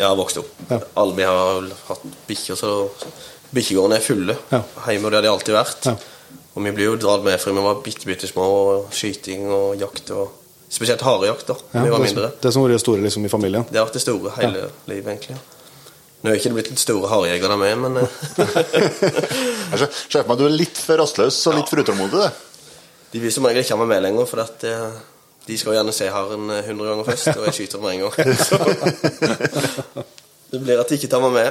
Jeg 0.00 0.08
har 0.08 0.16
vokst 0.18 0.40
opp. 0.42 0.50
Ja. 0.72 0.80
Alle 1.00 1.14
vi 1.20 1.28
har 1.28 1.68
hatt 1.88 2.06
bikkjer, 2.28 2.58
så 2.58 2.72
bikkjegårdene 3.54 4.00
er 4.00 4.04
fulle. 4.04 4.36
Ja. 4.50 4.64
Hjemme, 4.88 5.06
og 5.06 5.14
det 5.14 5.20
har 5.20 5.26
de 5.28 5.32
alltid 5.32 5.54
vært. 5.56 5.86
Ja. 5.92 6.40
Og 6.54 6.62
vi 6.66 6.72
blir 6.74 6.92
jo 6.92 6.96
dratt 7.02 7.22
med 7.26 7.38
fra 7.42 7.54
vi 7.54 7.62
var 7.64 7.78
bitte, 7.84 8.06
bitte 8.08 8.28
små, 8.30 8.44
og 8.44 8.94
skyting 8.94 9.46
og 9.54 9.78
jakt. 9.80 10.10
og 10.14 10.43
Spesielt 10.74 11.02
harejakt 11.06 11.46
da 11.46 11.54
Ja, 11.76 11.82
vi 11.84 11.90
var 11.92 12.02
mindre. 12.02 12.30
det 12.42 12.50
som 12.52 12.62
har 12.64 12.72
vært 12.74 12.82
store 12.82 13.02
liksom, 13.04 13.24
i 13.28 13.30
familien. 13.30 13.64
Det 13.70 13.78
har 13.78 13.86
vært 13.86 13.94
det 14.00 14.02
store 14.02 14.32
hele 14.40 14.64
livet, 14.90 15.06
egentlig. 15.12 15.36
ja. 15.36 15.42
Nå 16.24 16.30
er 16.32 16.38
ikke 16.40 16.48
det 16.50 16.56
blitt 16.56 16.70
den 16.72 16.80
store 16.80 17.08
harejegeren 17.12 17.52
der 17.52 17.60
med 17.60 17.74
men 17.84 17.92
eh, 18.00 18.08
Jeg 19.74 19.78
ser 20.08 20.22
for 20.24 20.30
meg 20.32 20.38
du 20.40 20.46
er 20.48 20.54
litt 20.56 20.78
for 20.80 20.96
rastløs 21.02 21.36
og 21.50 21.58
litt 21.58 21.68
for 21.70 21.82
utålmodig. 21.84 22.18
det. 22.24 22.30
de 23.12 23.18
vil 23.22 23.32
som 23.34 23.44
regel 23.46 23.60
ikke 23.62 23.76
ha 23.76 23.80
meg 23.84 23.90
med 23.92 24.02
lenger, 24.06 24.24
for 24.30 24.40
at, 24.42 24.64
eh, 24.64 24.96
de 25.46 25.58
skal 25.60 25.76
gjerne 25.76 25.92
se 25.94 26.08
haren 26.10 26.48
eh, 26.50 26.64
100 26.64 26.88
ganger 26.90 27.04
først, 27.10 27.28
og 27.36 27.44
jeg 27.50 27.54
skyter 27.60 27.78
med 27.84 27.90
en 27.92 28.00
gang. 28.08 28.14
Det 30.54 30.60
blir 30.62 30.78
at 30.78 30.86
de 30.90 30.94
ikke 30.98 31.08
tar 31.10 31.18
meg 31.24 31.32
med. 31.34 31.48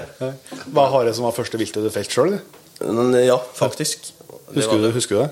Hva 0.72 0.86
hare 0.94 1.10
det 1.10 1.16
som 1.18 1.26
var 1.28 1.34
første 1.36 1.60
viltet 1.60 1.84
du 1.84 1.90
felt 1.92 2.12
sjøl? 2.14 2.38
Eh, 2.80 3.18
ja, 3.28 3.36
faktisk. 3.58 4.06
Husker, 4.56 4.78
var- 4.78 4.84
det. 4.88 4.92
husker 4.96 5.14
du 5.16 5.22
det? 5.26 5.32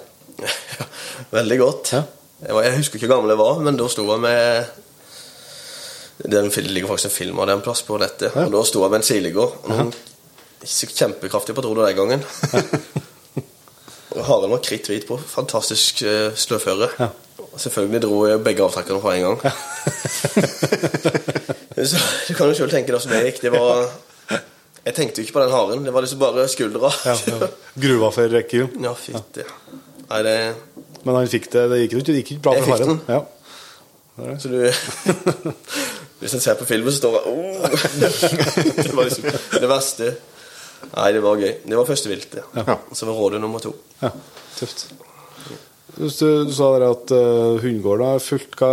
Veldig 1.38 1.58
godt. 1.62 1.92
Ja. 1.96 2.02
Jeg, 2.42 2.78
husker 2.78 2.98
ikke 2.98 3.06
hvor 3.08 3.20
gammel 3.20 3.36
jeg 3.36 3.42
var, 3.42 3.60
men 3.62 3.78
da 3.78 3.86
sto 3.92 4.06
jeg 4.10 4.22
med 4.24 4.66
Det 6.26 6.42
ligger 6.66 6.90
faktisk 6.90 7.12
en 7.12 7.14
film 7.14 7.42
av 7.42 7.48
det 7.50 7.54
en 7.58 7.66
plass 7.66 7.84
på 7.86 8.00
nettet. 8.02 8.32
Ja. 8.34 8.48
Og 8.48 8.56
Da 8.56 8.64
sto 8.66 8.82
jeg 8.82 8.94
med 8.94 9.02
en 9.02 9.06
siligård. 9.06 9.58
Og 9.64 9.70
noen 9.72 9.94
kjempekraftige 10.62 11.58
patroner 11.58 11.90
den 11.90 11.98
gangen. 11.98 12.22
Haren 14.28 14.52
var 14.52 14.62
kritthvit 14.62 15.08
på. 15.10 15.18
Fantastisk 15.18 16.04
uh, 16.06 16.30
sløvføre. 16.38 16.90
Ja. 17.00 17.08
Selvfølgelig 17.62 18.02
dro 18.04 18.20
jeg 18.30 18.44
begge 18.46 18.64
avtrekkerne 18.66 19.02
på 19.02 19.12
en 19.12 19.22
gang. 19.26 19.38
Så 21.82 21.98
Du 22.28 22.34
kan 22.38 22.48
jo 22.48 22.54
selv 22.56 22.74
tenke 22.74 22.94
deg 22.94 23.00
hvordan 23.00 23.16
det 23.18 23.32
gikk. 23.32 23.42
Det 23.42 23.52
var 23.54 23.88
Jeg 24.86 24.94
tenkte 24.98 25.22
jo 25.22 25.26
ikke 25.26 25.38
på 25.40 25.44
den 25.46 25.54
haren. 25.56 25.86
Det 25.86 25.94
var 25.94 26.06
liksom 26.06 26.22
bare 26.22 26.48
skuldra. 26.50 26.94
Ja, 27.06 27.16
ja. 27.34 27.50
Gruva 27.86 28.12
for 28.14 28.34
rekker 28.34 28.64
jo. 28.64 28.70
Ja, 28.82 28.94
fytti. 28.98 29.46
Nei, 30.10 30.22
det 30.28 30.38
Men 31.06 31.16
han 31.18 31.28
fikk 31.32 31.50
det. 31.54 31.68
Det 31.72 31.80
gikk, 31.84 31.94
ikke- 32.00 32.06
det 32.12 32.18
gikk 32.22 32.32
ikke 32.36 32.44
bra 32.48 32.54
for 32.60 32.74
faren. 32.76 33.00
Ja. 33.08 33.22
Det 34.18 34.28
det. 34.28 34.42
Så 34.42 34.48
du 34.52 34.60
Hvis 36.22 36.34
en 36.38 36.42
ser 36.44 36.58
på 36.60 36.66
filmen, 36.70 36.92
så 36.94 37.00
står 37.02 37.16
det 37.16 37.22
oh. 37.32 37.62
Det 38.86 38.92
var 38.94 39.08
liksom 39.08 39.26
det 39.64 39.70
verste. 39.72 40.10
Nei, 40.92 41.08
det 41.16 41.22
var 41.24 41.40
gøy. 41.42 41.54
Det 41.66 41.78
var 41.80 41.88
første 41.90 42.12
vilt. 42.12 42.36
Ja. 42.38 42.44
Ja. 42.68 42.76
Så 42.94 43.08
var 43.10 43.18
rådet 43.18 43.42
nummer 43.42 43.60
to. 43.64 43.72
Ja, 44.04 44.12
tøft. 44.60 44.86
Du, 45.98 46.06
du 46.08 46.54
sa 46.56 46.70
der 46.78 46.86
at 46.92 47.12
uh, 47.12 47.58
hundegården 47.62 48.06
er 48.16 48.22
fullt. 48.24 48.54
Hva, 48.60 48.70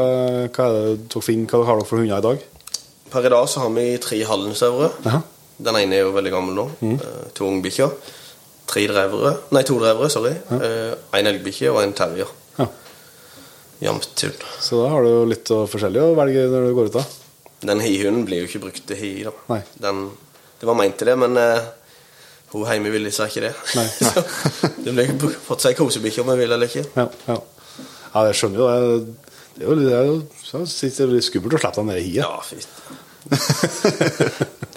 hva 0.53 0.69
er 0.69 0.77
det 0.77 1.09
dere 1.15 1.25
finner? 1.25 1.49
Hva 1.57 1.65
har 1.71 1.81
dere 1.81 1.89
for 1.89 2.03
hunder 2.03 2.21
i 2.21 2.27
dag? 2.29 2.45
Per 3.09 3.25
i 3.27 3.33
dag 3.33 3.49
så 3.49 3.65
har 3.65 3.73
vi 3.75 3.87
tre 4.05 4.21
Hallensaure. 4.29 4.91
Den 5.59 5.81
ene 5.81 5.97
er 5.99 6.05
jo 6.05 6.13
veldig 6.15 6.33
gammel 6.37 6.55
nå. 6.61 6.67
Mm. 6.85 6.95
eh, 7.01 7.25
To 7.39 7.49
ungbikkjer. 7.49 7.97
Tre 8.69 8.85
drevere 8.91 9.35
Nei, 9.55 9.63
to 9.67 9.79
drevere, 9.81 10.11
sorry. 10.13 10.35
Ja. 10.51 10.59
en 11.19 11.31
elgbikkje 11.33 11.73
og 11.73 11.83
en 11.83 11.95
terrier. 11.97 12.31
Ja. 12.59 12.69
Jamtun. 13.87 14.37
Så 14.61 14.83
da 14.83 14.93
har 14.93 15.07
du 15.07 15.11
jo 15.11 15.25
litt 15.31 15.49
forskjellig 15.49 16.03
å 16.03 16.15
velge 16.19 16.47
når 16.51 16.69
du 16.69 16.77
går 16.77 16.91
ut, 16.91 16.99
da. 16.99 17.05
Den 17.69 17.83
hihunden 17.83 18.25
blir 18.27 18.43
jo 18.43 18.49
ikke 18.51 18.63
brukt 18.67 18.85
til 18.87 18.99
hi, 18.99 19.13
da. 19.27 19.33
Nei. 19.51 19.63
Den, 19.83 20.05
det 20.61 20.69
var 20.69 20.79
meint 20.79 20.99
til 20.99 21.11
det, 21.11 21.17
men 21.19 21.39
eh, 21.41 21.71
hun 22.53 22.67
hjemme 22.69 22.93
ville 22.95 23.11
seg 23.15 23.33
ikke 23.33 23.47
det. 23.49 23.55
Nei. 23.79 23.89
Så 24.09 24.73
det 24.85 24.95
ble 24.95 25.05
fått 25.47 25.65
seg 25.67 25.79
kosebikkje 25.79 26.23
om 26.25 26.31
hun 26.33 26.41
vil 26.41 26.53
eller 26.55 26.71
ikke. 26.71 26.85
Ja, 26.97 27.07
ja. 27.29 27.39
ja 28.15 28.27
jeg 28.31 28.39
skjønner 28.41 28.63
jo 28.63 28.69
det. 28.69 29.17
Det 29.59 29.65
er 29.65 29.69
jo, 29.69 29.75
det 29.83 29.95
er 29.97 30.05
jo 30.07 30.15
det 30.23 30.89
er 31.03 31.11
litt 31.11 31.27
skummelt 31.27 31.59
å 31.59 31.63
slippe 31.65 31.81
den 31.81 31.91
ned 31.91 31.99
i 31.99 32.07
hiet. 32.07 32.23
Ja, 32.23 32.31
fint. 32.47 32.71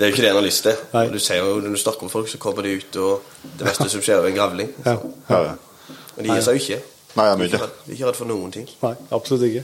Det 0.01 0.07
er 0.07 0.09
jo 0.09 0.15
ikke 0.15 0.23
det 0.25 0.29
en 0.31 0.39
har 0.39 0.45
lyst 0.47 0.63
til. 0.65 0.79
Nei. 0.95 1.03
Du 1.13 1.19
ser 1.21 1.43
jo 1.43 1.59
Når 1.61 1.75
du 1.75 1.77
snakker 1.77 2.07
med 2.07 2.11
folk, 2.11 2.29
så 2.31 2.39
kommer 2.41 2.65
de 2.65 2.71
ut, 2.81 2.95
og 2.97 3.51
det 3.59 3.67
verste 3.67 3.85
som 3.91 4.01
skjer, 4.01 4.17
er 4.17 4.31
en 4.31 4.39
gravling. 4.39 4.71
Ja. 4.81 4.95
Ja, 5.29 5.41
ja. 5.51 5.99
Men 6.15 6.25
de 6.25 6.31
gir 6.33 6.41
seg 6.47 6.57
jo 6.57 6.63
ikke. 6.63 6.79
Nei, 7.19 7.27
jeg 7.27 7.37
De 7.37 7.43
er 7.43 7.51
ikke 7.51 7.69
de 7.69 7.91
er 7.91 7.95
ikke 7.99 8.09
redd 8.09 8.17
for 8.17 8.31
noen 8.31 8.55
ting. 8.55 8.65
Nei, 8.81 8.91
absolutt 9.13 9.45
ikke. 9.45 9.63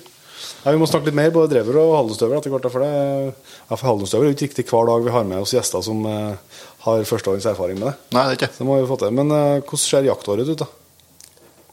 Nei, 0.62 0.74
vi 0.75 0.79
må 0.84 0.88
snakke 0.89 1.10
litt 1.10 1.17
mer 1.17 1.32
både 1.34 1.56
drever 1.56 1.79
og 1.82 1.96
haldenstøver 1.96 2.38
etter 2.38 2.53
hvert. 2.53 2.67
For, 2.70 2.86
det, 2.86 3.53
ja, 3.58 3.72
for 3.74 3.88
haldenstøver 3.89 4.27
er 4.27 4.29
jo 4.29 4.38
ikke 4.38 4.50
riktig 4.51 4.65
hver 4.70 4.91
dag 4.91 5.08
vi 5.08 5.15
har 5.15 5.25
med 5.32 5.41
oss 5.41 5.56
gjester 5.56 5.82
som 5.88 6.03
uh, 6.06 6.60
har 6.86 7.08
førsteårings 7.10 7.48
erfaring 7.50 7.79
med 7.82 7.89
det. 7.89 7.96
Nei, 8.13 8.25
det 8.27 8.36
er 8.36 8.39
ikke. 8.41 8.51
Så 8.53 8.62
det 8.62 8.67
må 8.70 8.77
vi 8.77 8.91
få 8.91 9.00
til. 9.01 9.15
Men 9.17 9.34
uh, 9.34 9.39
hvordan 9.63 9.82
ser 9.82 10.10
jaktåret 10.12 10.51
ut, 10.51 10.62
da? 10.62 10.70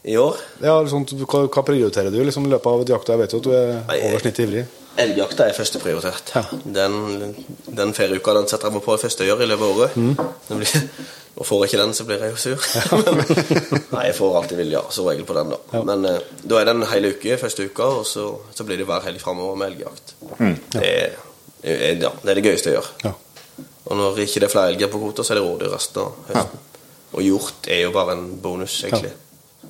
I 0.05 0.17
år 0.21 0.41
Ja, 0.61 0.79
liksom, 0.85 1.05
hva, 1.25 1.47
hva 1.49 1.63
prioriterer 1.65 2.13
du 2.13 2.19
liksom, 2.21 2.49
i 2.49 2.53
løpet 2.53 2.73
av 2.73 2.83
et 2.85 2.95
jaktår? 2.97 3.15
Jeg 3.15 3.23
vet 3.25 3.37
jo 3.37 3.43
at 3.43 3.47
du 3.47 3.53
er 3.57 4.09
over 4.09 4.25
snittet 4.25 4.47
ivrig. 4.47 4.65
Elgjakta 5.01 5.49
er 5.51 5.57
førsteprioritert. 5.57 6.31
Ja. 6.37 6.43
Den, 6.77 7.35
den 7.75 7.93
ferieuka 7.97 8.35
den 8.37 8.47
setter 8.51 8.69
jeg 8.71 8.77
meg 8.77 8.85
på 8.87 8.95
det 8.95 9.03
første 9.03 9.25
øyre 9.27 9.33
gjør 9.35 9.43
i 9.45 9.49
løpet 9.51 9.67
av 9.67 9.77
året. 9.79 9.97
Mm. 9.97 10.15
Det 10.49 10.59
blir, 10.61 10.85
og 11.35 11.49
får 11.49 11.63
jeg 11.65 11.71
ikke 11.73 11.81
den, 11.83 11.95
så 11.99 12.07
blir 12.09 12.23
jeg 12.23 12.35
jo 12.35 12.39
sur. 12.45 12.69
Nei, 13.95 14.05
jeg 14.11 14.17
får 14.21 14.37
alltid 14.41 14.61
vilja, 14.63 14.83
som 14.95 15.09
regel 15.11 15.27
på 15.27 15.35
den, 15.39 15.51
da. 15.55 15.59
Ja. 15.75 15.83
Men 15.91 16.07
eh, 16.11 16.21
da 16.47 16.61
er 16.61 16.69
det 16.71 16.75
en 16.77 16.87
hel 16.93 17.09
uke 17.11 17.39
første 17.43 17.67
uka, 17.67 17.89
og 18.01 18.07
så, 18.07 18.29
så 18.55 18.67
blir 18.69 18.79
det 18.79 18.87
hver 18.91 19.03
helg 19.09 19.19
framover 19.23 19.59
med 19.59 19.73
elgjakt. 19.75 20.15
Det, 20.39 20.85
er, 20.85 21.19
er- 21.65 21.99
ja, 22.07 22.13
det 22.23 22.31
er 22.35 22.39
det 22.41 22.47
gøyeste 22.47 22.71
jeg 22.71 22.79
gjør. 22.79 22.93
Ja. 23.09 23.15
Og 23.85 23.99
når 24.01 24.23
ikke 24.25 24.41
det 24.41 24.49
er 24.49 24.55
flere 24.55 24.71
elger 24.73 24.89
på 24.95 25.03
kvota, 25.03 25.27
så 25.27 25.35
er 25.35 25.41
det 25.43 25.45
rådyr 25.49 25.75
resten 25.75 26.05
av 26.07 26.31
høsten. 26.31 26.63
Og 27.15 27.23
hjort 27.23 27.67
er 27.71 27.83
jo 27.85 27.91
bare 27.95 28.15
en 28.17 28.25
bonus, 28.43 28.79
egentlig. 28.87 29.11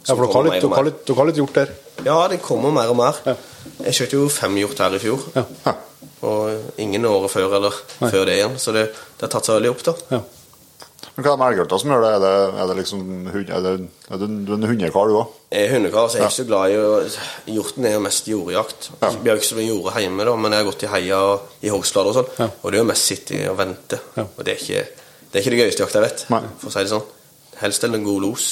Ja, 0.05 0.13
for 0.15 0.27
dere 0.27 0.37
har, 0.77 0.87
litt, 0.87 1.11
litt 1.33 1.41
gjort 1.41 1.57
der. 1.59 1.73
Ja, 2.05 2.17
det 2.29 2.41
kommer 2.43 2.73
mer 2.75 2.91
og 2.93 2.97
mer. 2.99 3.21
Ja. 3.25 3.35
Jeg 3.87 3.95
kjøpte 4.01 4.19
jo 4.19 4.29
fem 4.33 4.57
hjort 4.61 4.81
her 4.83 4.95
i 4.97 5.03
fjor. 5.03 5.23
Ja. 5.37 5.75
Og 6.25 6.79
ingen 6.81 7.05
året 7.09 7.31
før 7.33 7.55
eller 7.61 7.75
Nei. 8.01 8.11
før 8.11 8.25
det 8.29 8.39
igjen. 8.39 8.57
Så 8.61 8.73
det, 8.77 8.89
det 9.19 9.27
har 9.29 9.33
tatt 9.37 9.47
seg 9.49 9.59
veldig 9.61 9.71
opp, 9.75 9.85
da. 9.87 9.95
Ja. 10.17 10.23
Men 11.15 11.23
hva 11.25 11.31
er 11.31 11.37
det 11.37 11.39
med 11.39 11.51
elghjorta 11.53 11.79
som 11.79 11.91
gjør 11.93 12.01
det? 12.03 12.11
Er 12.17 12.23
det, 12.25 12.31
er 12.63 12.69
det 12.71 12.77
liksom 12.81 13.01
hund- 13.31 13.51
er 13.55 13.61
det, 13.65 13.73
er 14.11 14.21
det, 14.23 14.29
du 14.49 14.53
er 14.53 14.57
en 14.57 14.67
hundekar, 14.71 15.11
du 15.13 15.19
òg? 15.21 15.35
Jeg 15.55 15.69
er 15.69 15.75
hundekar, 15.77 16.09
så 16.11 16.19
jeg 16.19 16.25
er 16.25 16.31
ikke 16.33 16.39
så 16.41 16.47
glad 16.49 16.73
i 16.73 16.79
å 16.81 17.55
Hjorten 17.55 17.87
er 17.87 17.95
jo 17.95 18.01
mest 18.03 18.31
jordjakt. 18.33 18.89
Ja. 19.03 19.11
Vi 19.13 19.29
har 19.31 19.37
jo 19.37 19.43
ikke 19.43 19.51
så 19.53 19.59
mye 19.61 19.69
jorde 19.69 19.95
hjemme, 20.03 20.27
da, 20.27 20.35
men 20.41 20.57
jeg 20.57 20.65
har 20.65 20.69
gått 20.73 20.83
i 20.89 20.91
heia 20.91 21.21
og 21.29 21.65
i 21.69 21.71
hogstlader 21.71 22.11
og 22.11 22.17
sånn. 22.19 22.33
Ja. 22.41 22.49
Og 22.65 22.73
det 22.73 22.81
er 22.81 22.83
jo 22.83 22.89
mest 22.91 23.11
sitte 23.13 23.41
og 23.53 23.59
vente. 23.61 24.01
Ja. 24.17 24.25
Og 24.27 24.43
det 24.49 24.57
er, 24.57 24.65
ikke, 24.65 25.07
det 25.29 25.39
er 25.39 25.45
ikke 25.45 25.55
det 25.55 25.61
gøyeste 25.63 25.85
jakta 25.87 26.01
jeg 26.01 26.07
vet, 26.09 26.25
Nei. 26.35 26.43
for 26.59 26.73
å 26.73 26.75
si 26.75 26.83
det 26.89 26.93
sånn. 26.97 27.07
Helst 27.61 27.87
er 27.87 27.95
en 27.95 28.09
god 28.09 28.25
los. 28.27 28.49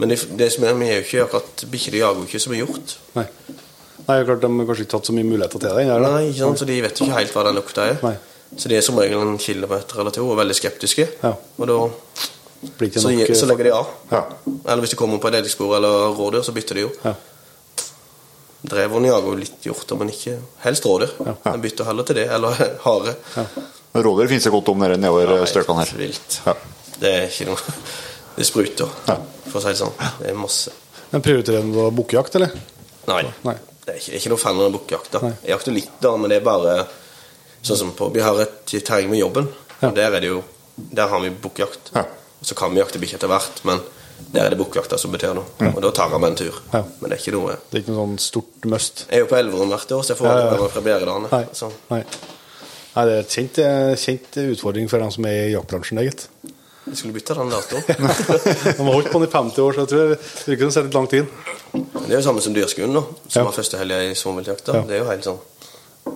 Men 0.00 0.08
det, 0.08 0.16
det 0.40 0.48
som 0.54 0.64
er, 0.64 0.74
vi 0.80 0.86
er 0.88 1.00
jo 1.00 1.04
ikke 1.04 1.24
akkurat 1.26 1.64
Bikkjer 1.72 1.98
jager 2.00 2.22
jo 2.22 2.28
ikke 2.30 2.40
som 2.40 2.54
er 2.54 2.62
hjort. 2.62 2.94
Nei. 3.18 3.26
Nei, 4.02 4.16
klart 4.26 4.40
De 4.42 4.48
har 4.50 4.66
kanskje 4.68 4.86
ikke 4.86 4.92
tatt 4.96 5.08
så 5.10 5.14
mye 5.14 5.26
muligheter 5.28 5.60
til 5.62 5.68
det. 5.68 5.84
eller? 5.84 6.06
Nei, 6.16 6.28
ikke 6.30 6.40
sant? 6.46 6.58
Så 6.62 6.68
de 6.68 6.78
vet 6.82 7.00
ikke 7.02 7.16
helt 7.18 7.34
hva 7.36 7.44
den 7.48 7.58
lukta 7.60 7.84
er. 7.92 7.98
Nei. 8.02 8.14
Så 8.56 8.68
de 8.68 8.76
er 8.76 8.84
som 8.84 8.98
regel 9.00 9.20
en 9.22 9.38
kilometer 9.40 10.00
eller 10.02 10.12
to 10.12 10.24
og 10.28 10.36
veldig 10.40 10.56
skeptiske. 10.58 11.06
Ja. 11.22 11.34
Og 11.58 11.68
da 11.70 11.76
Blir 12.78 12.88
ikke 12.92 13.00
så, 13.02 13.10
nok, 13.10 13.30
så 13.34 13.46
legger 13.50 13.66
de 13.66 13.70
av. 13.74 13.88
Ja. 14.12 14.20
Eller 14.70 14.82
hvis 14.84 14.92
de 14.92 14.98
kommer 15.00 15.18
på 15.18 15.30
et 15.32 15.36
elgspor 15.40 15.72
eller 15.80 16.12
rådyr, 16.14 16.44
så 16.46 16.52
bytter 16.54 16.78
de 16.78 16.84
jo. 16.84 16.90
Ja. 17.02 17.14
Dreveren 18.62 19.08
jager 19.08 19.32
jo 19.32 19.38
litt 19.40 19.64
hjorter, 19.66 19.98
men 19.98 20.12
ikke 20.12 20.36
helst 20.62 20.84
rådyr. 20.86 21.10
Ja. 21.26 21.34
Den 21.48 21.64
bytter 21.64 21.88
heller 21.88 22.06
til 22.06 22.20
det, 22.20 22.28
eller 22.36 22.54
hare. 22.86 23.16
Ja. 23.34 23.44
Men 23.92 24.06
Rådyr 24.06 24.30
finnes 24.30 24.46
det 24.46 24.52
godt 24.54 24.70
om 24.70 24.78
nede 24.80 24.96
nedover 25.02 25.34
Ja, 25.40 25.48
strøkene 25.50 25.82
her. 25.82 25.90
Vilt. 25.98 26.38
Ja. 26.46 26.54
Det 27.02 27.10
er 27.16 27.26
ikke 27.26 27.48
noe 27.50 27.74
Det 28.36 28.44
spruter, 28.46 28.88
Ja. 29.08 29.16
for 29.50 29.58
å 29.58 29.62
si 29.62 29.68
det 29.68 29.78
sånn. 29.82 29.92
Det 30.20 30.30
er 30.30 30.34
masse. 30.34 30.72
Men 31.10 31.22
Prioriterer 31.22 31.62
du 31.62 31.90
bukkejakt, 31.96 32.34
eller? 32.36 32.50
Nei. 33.08 33.22
Nei. 33.44 33.54
Det 33.84 33.94
er 33.94 33.98
ikke, 33.98 34.14
ikke 34.20 34.28
noe 34.32 34.38
fan 34.38 34.60
av 34.60 34.72
bukkejakt. 34.72 35.12
Jeg 35.20 35.50
jakter 35.52 35.72
litt, 35.74 35.90
da, 36.00 36.16
men 36.16 36.30
det 36.30 36.36
er 36.40 36.44
bare 36.46 36.86
sånn 37.62 37.76
som 37.76 37.92
på 37.92 38.12
Vi 38.14 38.20
har 38.20 38.40
et 38.40 38.64
terreng 38.84 39.10
med 39.10 39.18
jobben, 39.20 39.48
Ja. 39.82 39.90
der 39.90 40.14
er 40.14 40.20
det 40.20 40.28
jo 40.28 40.42
Der 40.94 41.06
har 41.08 41.20
vi 41.20 41.28
bukkejakt. 41.30 41.90
Ja. 41.94 42.04
Så 42.42 42.54
kan 42.56 42.72
vi 42.72 42.80
jakte 42.80 42.98
bikkje 42.98 43.18
etter 43.18 43.28
hvert, 43.28 43.60
men 43.64 43.80
der 44.32 44.46
er 44.46 44.50
det 44.50 44.58
bukkjakta 44.58 44.96
som 44.98 45.12
betyr 45.12 45.34
noe. 45.34 45.44
Og 45.76 45.82
da 45.82 45.90
tar 45.90 46.08
vi 46.08 46.18
meg 46.18 46.30
en 46.30 46.36
tur. 46.36 46.54
Ja. 46.72 46.82
Men 47.00 47.10
det 47.10 47.18
er 47.18 47.22
ikke 47.22 47.34
noe 47.36 47.56
Det 47.70 47.76
er 47.78 47.82
ikke 47.82 47.92
noe 47.92 48.06
sånn 48.06 48.18
stort 48.18 48.64
must? 48.64 49.04
Jeg 49.10 49.18
er 49.18 49.20
jo 49.20 49.26
på 49.26 49.36
Elverum 49.36 49.68
hvert 49.68 49.92
år, 49.92 50.02
så 50.02 50.08
jeg 50.14 50.16
får 50.16 50.26
Ja, 50.26 50.56
ja, 50.56 50.68
fra 50.68 50.80
Bjerredalene. 50.80 51.30
Nei. 51.30 51.46
Nei. 51.90 52.04
Nei, 52.96 53.04
det 53.04 53.12
er 53.14 53.20
et 53.20 53.28
kjent, 53.36 53.58
eh, 53.58 53.94
kjent 53.96 54.36
utfordring 54.56 54.88
for 54.88 54.98
dem 54.98 55.10
som 55.10 55.24
er 55.26 55.48
i 55.48 55.52
jaktbransjen, 55.52 55.98
gitt. 56.04 56.26
Jeg 56.82 56.98
skulle 56.98 57.14
bytte 57.14 57.36
den 57.38 57.52
datoen. 57.52 57.84
De 58.76 58.82
har 58.82 58.88
holdt 58.92 59.10
på 59.12 59.20
den 59.22 59.28
i 59.28 59.32
50 59.32 59.62
år, 59.62 59.76
så 59.76 59.84
jeg 59.84 59.90
tror 59.92 60.08
det 60.08 60.16
virker 60.48 60.70
som 60.70 60.74
det 60.74 60.88
litt 60.88 60.96
lang 60.98 61.10
tid. 61.12 61.28
Det 61.72 62.08
er 62.10 62.16
jo 62.16 62.24
samme 62.26 62.42
som 62.42 62.56
Dyrskuen, 62.56 62.96
da. 62.96 63.04
Som 63.28 63.38
Ja. 63.38 63.44
var 63.46 63.54
første 63.54 63.78
helga 63.78 64.00
i 64.02 64.16
sommerviltjakta. 64.18 64.80
Ja. 64.80 64.82
Det 64.88 64.96
er 64.96 65.04
jo 65.04 65.10
helt 65.10 65.28
sånn 65.28 65.40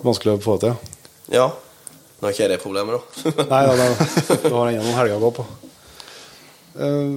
Vanskelig 0.03 0.35
å 0.35 0.43
få 0.43 0.57
til. 0.59 0.75
Ja. 1.31 1.47
Nå 2.19 2.27
er 2.27 2.35
ikke 2.35 2.43
jeg 2.43 2.51
det 2.57 2.63
problemet, 2.65 2.99
da. 2.99 3.31
Nei, 3.53 3.63
da, 3.69 3.77
da, 3.79 4.41
du 4.43 4.55
har 4.57 4.73
ennå 4.73 4.83
noen 4.83 4.99
helger 4.99 5.21
å 5.21 5.25
gå 5.29 5.31
på. 5.39 5.47
Eh, 6.77 7.15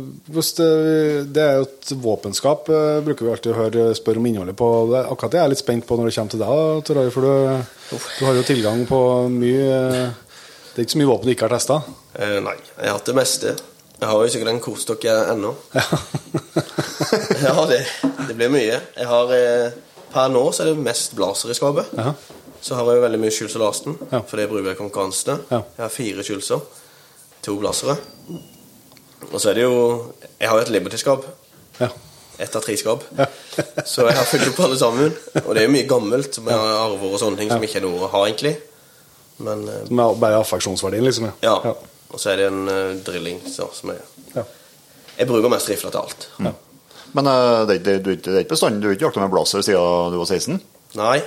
det, 1.27 1.41
er 1.43 1.57
jo 1.57 1.65
et 1.65 1.91
våpenskap, 1.99 2.69
eh, 2.71 2.99
bruker 3.03 3.25
vi 3.25 3.31
alltid 3.33 3.51
å 3.51 3.57
høre 3.57 3.87
spørre 3.97 4.21
om 4.21 4.27
innholdet 4.29 4.57
på. 4.59 4.69
Det, 4.93 5.01
akkurat 5.09 5.33
det 5.33 5.39
er 5.39 5.47
jeg 5.47 5.55
litt 5.55 5.63
spent 5.63 5.87
på 5.87 5.97
når 5.97 6.09
det 6.09 6.15
kommer 6.15 6.35
til 6.35 6.43
deg, 6.43 6.93
da, 6.93 7.07
for 7.15 7.27
du, 7.27 7.97
du 7.97 8.25
har 8.27 8.39
jo 8.39 8.45
tilgang 8.47 8.85
på 8.89 9.01
mye 9.33 9.65
eh, 9.65 10.13
Det 10.69 10.83
er 10.83 10.85
ikke 10.85 10.95
så 10.95 11.01
mye 11.01 11.11
våpen 11.11 11.27
du 11.27 11.33
ikke 11.33 11.47
har 11.49 11.57
testa. 11.57 11.81
Eh, 12.15 12.39
nei, 12.43 12.55
jeg 12.77 12.87
har 12.89 12.97
hatt 12.97 13.05
det 13.11 13.15
meste. 13.17 13.55
Jeg 13.99 14.07
har 14.07 14.21
jo 14.23 14.31
sikkert 14.31 14.49
en 14.53 14.61
kortstokk 14.63 15.05
ennå. 15.11 15.51
ja, 17.43 17.65
det, 17.71 17.79
det 18.27 18.35
blir 18.37 18.51
mye. 18.53 18.79
Jeg 18.95 19.07
har 19.09 19.33
eh, 19.35 19.71
Per 20.09 20.29
nå 20.33 20.41
så 20.55 20.63
er 20.63 20.71
det 20.71 20.81
mest 20.81 21.13
blazer 21.17 21.51
i 21.53 21.57
skapet. 21.57 21.91
Ja. 21.99 22.13
Så 22.65 22.75
har 22.75 22.87
jeg 22.89 22.97
jo 22.97 23.03
veldig 23.05 23.19
mye 23.21 23.31
skyls 23.33 23.53
og 23.59 23.61
lasten, 23.61 23.97
Ja. 24.11 24.23
for 24.27 24.39
det 24.41 24.47
bruker 24.49 24.71
jeg 24.71 24.77
i 24.77 24.79
konkurransene. 24.79 25.35
Ja. 25.51 25.59
Jeg 25.77 25.83
har 25.85 25.91
fire 25.93 26.25
skylser, 26.25 26.63
to 27.45 27.55
blazere. 27.61 27.93
Og 29.29 29.35
så 29.39 29.51
er 29.51 29.59
det 29.59 29.63
jo 29.67 29.75
Jeg 30.39 30.49
har 30.49 30.57
jo 30.57 30.63
et 30.65 30.71
Liberty-skap. 30.73 31.25
ja. 31.79 31.89
Ett 32.39 32.53
av 32.55 32.61
tre 32.63 32.71
skap. 32.79 33.01
Ja. 33.17 33.25
så 33.91 34.05
jeg 34.07 34.15
har 34.15 34.23
fylt 34.23 34.47
opp 34.53 34.59
alle 34.63 34.77
sammen. 34.79 35.09
Og 35.43 35.49
det 35.53 35.59
er 35.61 35.65
jo 35.67 35.73
mye 35.75 35.87
gammelt 35.91 36.37
med 36.45 36.55
arver 36.55 37.09
og 37.13 37.19
sånne 37.19 37.35
ting 37.41 37.49
som 37.51 37.63
ikke 37.67 37.81
er 37.81 37.83
noe 37.83 38.05
å 38.07 38.11
ha, 38.13 38.21
egentlig. 38.29 38.53
Men 39.43 39.65
eh, 39.67 39.81
Som 39.89 39.99
er 39.99 40.13
bare 40.21 40.37
affeksjonsverdien, 40.39 41.03
liksom. 41.03 41.27
ja. 41.43 41.57
Ja. 42.09 42.15
Og 42.15 42.19
så 42.19 42.31
er 42.31 42.37
det 42.41 42.47
en 42.49 42.63
uh, 42.67 42.95
drilling 43.05 43.41
så, 43.45 43.67
som 43.73 43.91
er 43.93 43.99
ja. 44.35 44.43
Jeg 45.19 45.27
bruker 45.27 45.51
mest 45.51 45.69
rifle 45.69 45.91
til 45.91 45.99
alt. 45.99 46.29
ja. 46.39 46.51
Men 47.13 47.25
uh, 47.27 47.65
det, 47.67 47.75
er 47.75 47.79
ikke- 47.79 48.03
det, 48.05 48.15
det 48.25 48.33
er 48.35 48.39
ikke 48.43 48.53
bestandig 48.55 48.81
du 48.81 48.87
har 48.87 48.93
ikke 48.97 49.05
jakta 49.07 49.19
med 49.23 49.31
blazer 49.33 49.61
siden 49.65 50.11
du 50.13 50.17
var 50.21 50.25
16? 50.29 50.59
Nei, 50.99 51.19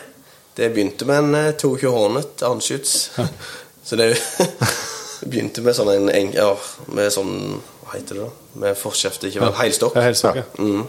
det 0.57 0.69
begynte 0.75 1.07
med 1.07 1.19
en 1.19 1.35
uh, 1.35 1.53
22 1.59 1.91
Hornet 1.91 2.43
anskyts. 2.47 3.11
så 3.87 3.97
det 3.99 4.13
det 4.15 5.31
begynte 5.31 5.63
med 5.63 5.75
sånn 5.79 5.91
en, 5.95 6.09
en 6.11 6.33
ja, 6.35 6.51
med 6.95 7.11
sånn 7.15 7.35
Hva 7.83 7.97
heter 7.99 8.19
det 8.19 8.25
da? 8.27 8.31
Med 8.63 8.79
forkjefte, 8.79 9.29
ikke 9.31 9.43
vel? 9.45 9.55
Heilstokk. 9.59 9.95
Ja, 9.99 10.03
helstokk, 10.07 10.39
ja. 10.41 10.47
Mm. 10.59 10.87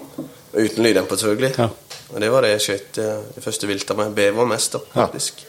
Uten 0.53 0.83
lyddemper, 0.85 1.17
selvfølgelig. 1.21 1.51
Ja. 1.57 1.67
Og 2.13 2.21
det 2.21 2.29
var 2.33 2.45
det 2.45 2.51
jeg 2.53 2.63
skjøt 2.67 2.97
eh, 3.01 3.21
det 3.35 3.41
første 3.43 3.67
viltet 3.69 3.97
med. 3.97 4.11
Bever 4.17 4.45
mest, 4.49 4.75
da, 4.75 4.81
Ja. 4.93 5.07
faktisk. 5.07 5.41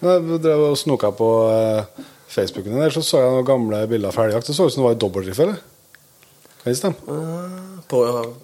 vi 0.00 0.08
jeg 0.12 0.40
drev 0.44 0.64
og 0.68 0.76
snoka 0.78 1.10
på 1.16 1.28
eh, 1.52 2.02
Facebooken 2.38 2.76
din, 2.78 2.90
så 2.94 3.02
så 3.04 3.20
jeg 3.24 3.34
noen 3.34 3.46
gamle 3.48 3.82
bilder 3.90 4.14
fra 4.14 4.28
elgjakt. 4.28 4.48
Det 4.50 4.56
så 4.56 4.66
ut 4.68 4.74
som 4.74 4.82
det 4.84 4.88
var 4.88 4.96
i 4.96 5.02
dobbeltriffel. 5.04 5.52
Kan 6.58 6.72
det 6.72 6.78
stemme? 6.80 6.96
Eh, 7.14 7.54
På, 7.88 8.00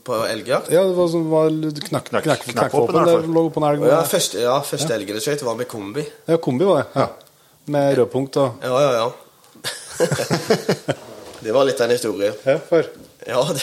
på 0.07 0.19
elgjakt? 0.29 0.71
Ja, 0.73 0.85
det 0.89 0.95
var 0.97 1.09
som 1.13 1.27
var 1.29 1.51
knakk, 1.89 2.07
knakk, 2.09 2.25
knakk, 2.25 2.45
knakkvåpen, 2.55 3.05
der 3.11 3.27
lå 3.29 3.43
på 3.53 3.61
en 3.61 3.67
elg. 3.69 3.83
Ja, 3.91 3.99
første, 4.09 4.41
ja, 4.41 4.55
første 4.65 4.95
elgen 4.97 5.19
jeg 5.19 5.25
skjøt, 5.27 5.45
var 5.45 5.59
med 5.59 5.69
kombi. 5.69 6.05
Ja, 6.31 6.39
kombi 6.41 6.65
var 6.69 6.81
det. 6.85 7.03
Ja. 7.03 7.09
Med 7.75 7.99
rødpunkt 7.99 8.37
og 8.41 8.65
Ja, 8.65 8.77
ja, 8.81 8.91
ja. 9.03 9.11
det 11.45 11.53
var 11.53 11.65
litt 11.69 11.81
av 11.81 11.87
en 11.89 11.95
historie. 11.95 12.33
Ja, 12.45 12.59
for. 12.69 12.89
Ja, 13.25 13.41
det, 13.57 13.63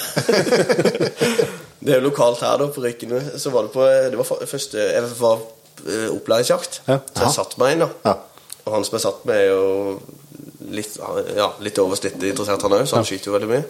det 1.85 1.93
er 1.95 1.99
jo 1.99 2.07
lokalt 2.07 2.41
her 2.45 2.57
da, 2.61 2.69
på 2.73 2.81
Rykene. 2.85 3.21
Så 3.41 3.53
var 3.53 3.67
det 3.67 3.73
på 3.75 3.85
Det 3.85 4.17
var 4.17 4.45
første 4.49 4.81
Jeg 4.81 5.03
var 5.19 5.41
eh, 5.85 6.07
opplæringsjakt. 6.13 6.81
Ja. 6.87 6.99
Så 7.13 7.25
jeg 7.27 7.35
satt 7.37 7.57
meg 7.61 7.75
inn, 7.75 7.83
da. 7.85 7.89
Ja. 8.05 8.15
Og 8.65 8.75
han 8.75 8.85
som 8.85 8.97
er 8.97 9.03
satt 9.03 9.23
med, 9.25 9.35
er 9.35 9.49
jo 9.51 10.71
litt, 10.71 10.97
ja, 11.35 11.49
litt 11.63 11.79
over 11.81 11.99
snittet 11.99 12.29
interessert, 12.29 12.61
han 12.65 12.77
òg, 12.77 12.85
så 12.89 12.99
han 12.99 13.07
skyter 13.07 13.31
jo 13.31 13.35
veldig 13.35 13.49
mye. 13.49 13.63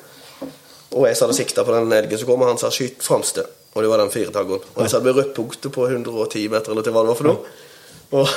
Og 0.92 1.08
jeg 1.08 1.20
og 1.24 1.36
sikta 1.36 1.64
på 1.64 1.74
den 1.76 1.94
elgen 1.96 2.20
som 2.20 2.28
kom, 2.28 2.42
og 2.44 2.52
han 2.52 2.60
sa 2.60 2.68
'skyt 2.68 3.00
fremste'. 3.00 3.48
Og 3.74 3.84
det 3.84 3.90
var 3.90 3.98
den 3.98 4.12
firetaggeren. 4.12 4.64
Og 4.76 4.82
jeg 4.84 4.92
satt 4.92 5.04
med 5.04 5.16
rødt 5.16 5.34
punkt 5.34 5.72
på 5.72 5.86
110 5.88 6.48
meter, 6.52 6.72
eller 6.72 6.92
hva 6.92 7.04
det 7.04 7.08
var 7.08 7.16
for 7.16 7.24
noe. 7.24 7.38
Og, 8.12 8.28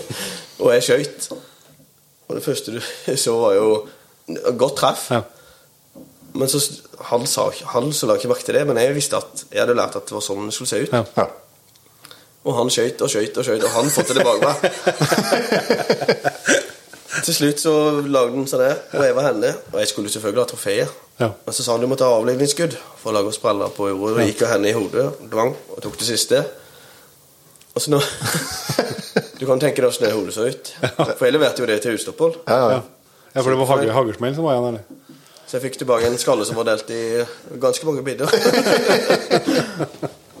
og 0.62 0.72
jeg 0.74 0.82
skøyt. 0.82 1.28
Og 2.28 2.34
det 2.36 2.44
første 2.44 2.74
du 2.74 2.80
så, 3.24 3.36
var 3.38 3.54
jo 3.54 3.68
godt 4.58 4.76
treff. 4.76 5.10
Ja. 5.10 5.22
Men 6.34 6.48
så, 6.48 6.58
han, 7.12 7.26
sa, 7.26 7.50
han 7.74 7.92
så 7.92 8.08
la 8.08 8.16
ikke 8.18 8.32
merke 8.32 8.44
til 8.48 8.54
det, 8.54 8.66
men 8.66 8.80
jeg 8.80 8.94
visste 8.96 9.20
at 9.20 9.44
jeg 9.52 9.60
hadde 9.60 9.76
lært 9.78 9.96
at 9.96 10.08
det 10.08 10.16
var 10.16 10.24
sånn 10.24 10.48
det 10.48 10.56
skulle 10.56 10.72
se 10.72 10.82
ut. 10.82 10.92
Ja. 11.16 11.28
Og 12.42 12.56
han 12.58 12.70
skøyt 12.74 12.98
og 13.04 13.10
skøyt 13.10 13.36
og 13.38 13.44
skøyt, 13.46 13.64
og 13.66 13.70
han 13.76 13.90
fått 13.92 14.10
det 14.16 14.24
meg. 14.26 14.38
Til 17.22 17.34
slutt 17.36 17.58
så 17.62 17.72
lagde 18.02 18.34
han 18.34 18.48
seg 18.50 18.58
det, 18.64 18.72
og 18.96 19.02
jeg 19.06 19.14
var 19.14 19.24
heldig. 19.28 19.52
Og 19.70 19.76
jeg 19.78 19.88
skulle 19.92 20.10
selvfølgelig 20.10 20.42
ha 20.42 20.48
trofeet. 20.50 20.88
Ja. 21.20 21.28
Men 21.44 21.52
så 21.54 21.60
sa 21.62 21.76
han 21.76 21.84
du 21.84 21.88
måtte 21.90 22.08
ha 22.08 22.16
avledningsskudd 22.16 22.74
for 22.98 23.08
å 23.12 23.14
lage 23.18 23.28
oss 23.30 23.38
spreller 23.38 23.68
på 23.76 23.82
jordet. 23.92 24.16
Og 24.16 24.26
gikk 24.32 24.42
av 24.46 24.50
henne 24.56 24.68
i 24.72 24.74
hodet, 24.74 25.06
dvang, 25.30 25.52
og 25.76 25.78
tok 25.84 25.96
det 26.00 26.08
siste. 26.08 26.38
Og 27.72 27.78
så 27.84 27.88
nå 27.94 28.00
Du 29.38 29.44
kan 29.48 29.60
tenke 29.62 29.82
deg 29.82 29.88
hvordan 29.88 30.06
det 30.06 30.16
hodet 30.16 30.34
så 30.34 30.42
ut. 30.48 30.64
For 31.18 31.24
jeg 31.26 31.34
leverte 31.34 31.62
jo 31.62 31.66
det 31.70 31.78
til 31.84 31.94
utstopphold. 31.98 32.34
Ja, 32.46 32.58
ja. 32.78 32.82
Ja, 33.32 33.40
for 33.40 33.48
det 33.50 33.58
var 33.58 33.66
hagl, 33.70 33.90
haglsmell 33.96 34.34
som 34.36 34.44
var 34.46 34.52
igjen, 34.58 34.74
eller? 34.74 35.16
Så 35.48 35.52
jeg 35.56 35.62
fikk 35.66 35.76
tilbake 35.82 36.04
en 36.08 36.20
skalle 36.20 36.44
som 36.48 36.56
var 36.58 36.66
delt 36.68 36.88
i 36.94 37.00
ganske 37.60 37.84
mange 37.88 38.02
bidder. 38.06 38.28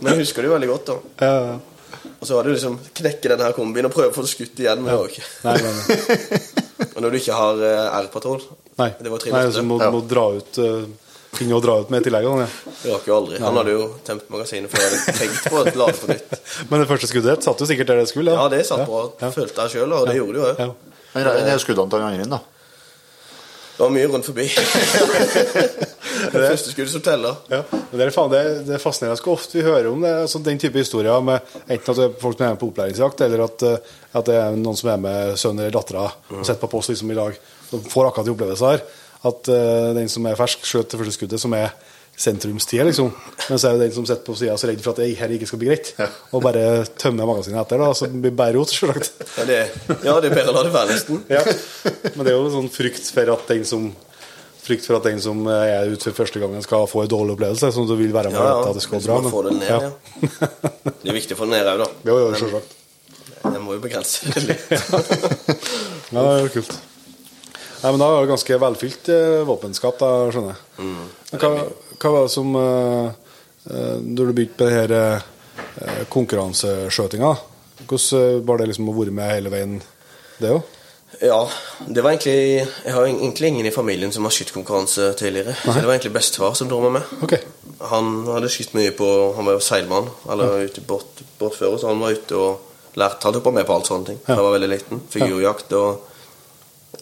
Men 0.02 0.08
jeg 0.12 0.20
husker 0.22 0.40
det 0.44 0.48
jo 0.50 0.56
veldig 0.56 0.70
godt, 0.70 0.86
da. 0.92 0.96
Ja, 1.24 1.34
ja. 1.50 1.56
Og 2.22 2.26
så 2.28 2.36
var 2.38 2.46
det 2.46 2.52
liksom 2.54 2.76
knekke 2.94 3.30
denne 3.32 3.46
her 3.48 3.54
kombien 3.56 3.88
og 3.88 3.90
prøve 3.90 4.12
å 4.12 4.14
få 4.14 4.22
det 4.22 4.30
skutt 4.30 4.60
igjen. 4.62 4.84
Men 4.84 4.94
ja. 4.94 4.98
ikke. 5.10 5.24
Nei, 5.42 5.54
nei, 5.58 5.72
nei. 5.74 6.42
Og 6.92 7.00
når 7.02 7.14
du 7.14 7.18
ikke 7.18 7.34
har 7.38 7.62
uh, 7.62 7.96
R-patrol 7.98 8.44
nei. 8.78 8.88
Det 9.02 9.10
var 9.10 9.24
nei 9.34 9.40
så 9.54 9.64
må, 9.66 9.78
Ja. 9.82 9.88
må 9.94 10.02
dra 10.06 10.28
ut 10.36 10.60
uh, 10.62 10.84
Finne 11.32 11.56
å 11.56 11.62
dra 11.64 11.78
ut 11.80 11.90
med 11.90 12.02
i 12.02 12.06
tillegg. 12.06 12.26
Ja. 12.28 12.46
Det 12.68 12.90
rakk 12.92 13.06
jo 13.08 13.14
aldri. 13.16 13.38
Han 13.40 13.56
hadde 13.56 13.72
jo 13.72 13.86
tømt 14.04 14.26
magasinet 14.30 14.68
før 14.68 14.82
jeg 14.84 14.90
hadde 14.92 15.14
tenkt 15.16 15.46
på 15.48 15.62
å 15.62 15.62
lade 15.80 15.94
på 15.96 16.10
nytt. 16.10 16.34
Men 16.68 16.82
det 16.82 16.88
første 16.90 17.08
skuddet 17.08 17.46
satt 17.46 17.62
jo 17.64 17.68
sikkert 17.70 17.88
der 17.88 18.02
det 18.02 18.10
skulle. 18.10 18.34
Ja, 18.36 18.50
det 18.52 18.60
satt 18.68 18.84
bra. 18.84 19.06
Følte 19.32 19.64
jeg 19.64 19.78
sjøl, 19.78 19.94
og 19.96 20.10
det 20.10 20.18
gjorde 20.18 20.36
det 20.36 20.42
jo 20.42 20.50
òg. 20.50 20.60
Ja. 20.60 20.98
Men 21.14 21.30
det 21.30 21.54
er 21.54 21.62
skuddene 21.64 21.88
til 21.88 22.04
han 22.04 22.12
andre 22.12 22.26
inn, 22.26 22.36
da. 22.36 22.42
Det 23.82 23.88
var 23.88 23.94
mye 23.96 24.06
rundt 24.06 24.26
forbi. 24.28 24.44
det 26.32 26.42
første 26.44 26.70
skuddet 26.70 26.92
som 26.92 27.02
teller. 27.02 27.40
Ja, 27.50 27.64
det 27.90 28.04
er, 28.04 28.12
faen, 28.14 28.28
det, 28.30 28.38
er, 28.38 28.60
det 28.62 28.76
er 28.76 28.82
fascinerende 28.82 29.18
hvor 29.24 29.34
ofte 29.34 29.58
vi 29.58 29.64
hører 29.66 29.88
om 29.90 30.04
det, 30.06 30.12
altså 30.22 30.38
den 30.46 30.60
type 30.62 30.78
historier 30.78 31.24
med 31.26 31.40
enten 31.64 31.90
at 31.90 31.98
det 31.98 32.04
er 32.04 32.12
folk 32.20 32.36
som 32.38 32.46
er 32.46 32.52
med 32.52 32.60
på 32.60 32.68
opplæringsjakt, 32.70 33.24
eller 33.26 33.42
at, 33.48 33.64
eh, 33.66 33.90
at 34.20 34.28
det 34.28 34.36
er 34.38 34.60
noen 34.60 34.78
som 34.78 34.92
er 34.92 35.02
med 35.02 35.34
sønnen 35.34 35.64
eller 35.64 35.74
dattera 35.74 36.04
og 36.12 36.44
sitter 36.44 36.60
på 36.62 36.70
post 36.76 36.92
liksom 36.92 37.10
i 37.10 37.16
lag. 37.18 37.40
De 37.72 37.80
får 37.96 38.12
akkurat 38.12 38.30
de 38.30 38.34
opplevelsene 38.36 38.70
her. 38.76 38.86
At 39.32 39.50
uh, 39.50 39.90
den 39.98 40.12
som 40.14 40.30
er 40.30 40.38
fersk, 40.38 40.62
skjøt 40.66 40.94
det 40.94 41.02
første 41.02 41.16
skuddet, 41.18 41.42
som 41.42 41.58
er 41.58 41.74
sentrumstida, 42.22 42.86
liksom. 42.88 43.10
Men 43.48 43.58
så 43.58 43.68
er 43.70 43.76
det 43.76 43.88
den 43.88 43.96
som 43.96 44.06
sitter 44.06 44.24
på 44.26 44.36
sida 44.38 44.54
så 44.60 44.70
redd 44.70 44.82
for 44.84 44.94
at 44.94 45.02
det 45.02 45.10
her 45.18 45.34
ikke 45.34 45.48
skal 45.50 45.60
bli 45.62 45.70
greit, 45.72 45.92
og 46.30 46.44
bare 46.44 46.62
tømmer 47.00 47.28
magasinet 47.28 47.60
etter, 47.64 47.82
da, 47.82 47.90
så 47.98 48.08
det 48.10 48.22
blir 48.22 48.36
bare 48.38 48.56
rot, 48.56 48.72
selvsagt. 48.72 49.26
Ja, 49.40 49.48
det, 49.48 49.58
er 50.30 50.30
bedre 50.30 50.54
å 50.54 50.56
la 50.60 50.64
det 50.68 50.72
være, 50.74 50.94
nesten. 50.94 51.20
Ja. 51.32 51.42
Men 52.14 52.24
det 52.24 52.32
er 52.32 52.38
jo 52.38 52.48
sånn 52.54 52.70
frykt 52.72 53.10
for 53.14 53.34
at 53.36 53.52
den 53.52 53.68
som 53.68 53.92
Frykt 54.62 54.84
for 54.86 54.94
at 54.94 55.06
den 55.08 55.16
som 55.18 55.40
er 55.50 55.88
ute 55.90 56.06
for 56.12 56.20
første 56.20 56.38
gangen, 56.38 56.62
skal 56.62 56.84
få 56.86 57.00
en 57.02 57.08
dårlig 57.10 57.34
opplevelse. 57.34 57.72
Sånn 57.74 57.88
at 57.88 57.90
du 57.90 57.96
vil 57.98 58.12
være 58.14 58.30
med 58.30 58.38
Ja, 58.38 58.44
ja. 58.46 58.60
at 58.68 58.76
det 58.78 58.84
skal 58.84 59.00
gå 59.00 59.08
bra. 59.08 59.16
Men, 59.24 59.32
det 59.48 59.54
ned, 59.58 59.72
ja. 59.74 60.92
Det 61.02 61.10
er 61.10 61.16
viktig 61.16 61.34
å 61.34 61.40
få 61.40 61.48
det 61.48 61.56
ned 61.56 61.70
òg, 61.72 61.82
da. 61.82 61.88
Jo, 62.06 62.18
jo, 62.20 62.28
selvsagt. 62.38 62.76
Jeg 63.42 63.62
må 63.64 63.74
jo 63.74 63.82
begrense 63.82 64.30
det 64.36 64.44
litt. 64.52 64.70
Ja, 64.70 66.22
det 66.22 66.28
er 66.28 66.44
jo 66.44 66.52
kult. 66.60 66.76
Nei, 67.82 67.90
men 67.90 67.98
da 67.98 68.06
er 68.12 68.20
det 68.22 68.30
ganske 68.30 68.60
velfylt 68.62 69.10
eh, 69.10 69.40
våpenskap, 69.48 69.98
da, 69.98 70.12
skjønner 70.30 70.54
jeg. 70.54 70.86
Mm. 70.86 71.08
Hva, 71.42 71.50
hva 72.02 72.12
var 72.16 72.26
det 72.26 72.34
som 72.34 72.54
eh, 72.58 73.08
eh, 73.70 73.96
Når 74.02 74.28
du 74.30 74.32
begynte 74.36 74.58
på 74.58 74.68
det 74.68 74.76
her 74.76 74.94
eh, 74.98 76.04
konkurranseskjøtinga, 76.12 77.32
hvordan 77.88 78.46
var 78.46 78.60
det 78.60 78.70
liksom 78.72 78.90
å 78.90 78.94
være 78.98 79.14
med 79.14 79.34
hele 79.36 79.52
veien, 79.52 79.80
det 80.42 80.54
òg? 80.56 80.78
Ja, 81.22 81.42
det 81.86 82.02
var 82.02 82.14
egentlig 82.14 82.34
Jeg 82.64 82.92
har 82.94 83.04
egentlig 83.06 83.48
ingen 83.50 83.66
i 83.68 83.74
familien 83.74 84.12
som 84.14 84.24
har 84.24 84.32
skytterkonkurranse 84.34 85.12
tidligere. 85.20 85.54
Så 85.60 85.74
det 85.76 85.84
var 85.84 85.94
egentlig 85.94 86.14
bestefar 86.16 86.56
som 86.58 86.70
dro 86.70 86.80
meg 86.86 86.96
med. 86.96 87.10
Ok. 87.26 87.34
Han 87.92 88.12
hadde 88.30 88.50
skutt 88.52 88.72
mye 88.78 88.94
på 88.96 89.08
Han 89.36 89.46
var 89.48 89.58
jo 89.58 89.64
seilmann, 89.64 90.08
eller 90.30 90.64
ute 90.66 90.80
i 90.80 90.86
båt, 90.88 91.22
båtfører, 91.38 91.78
så 91.82 91.92
han 91.92 92.00
var 92.02 92.16
ute 92.16 92.38
og 92.38 92.96
lærte 92.98 93.28
Han 93.28 93.38
hoppa 93.38 93.52
med 93.54 93.68
på 93.68 93.76
alt 93.76 93.90
sånne 93.90 94.08
ting. 94.08 94.20
Da 94.26 94.38
jeg 94.38 94.46
var 94.48 94.56
veldig 94.56 94.72
liten. 94.72 95.02
Figurjakt 95.12 95.76
og 95.78 96.08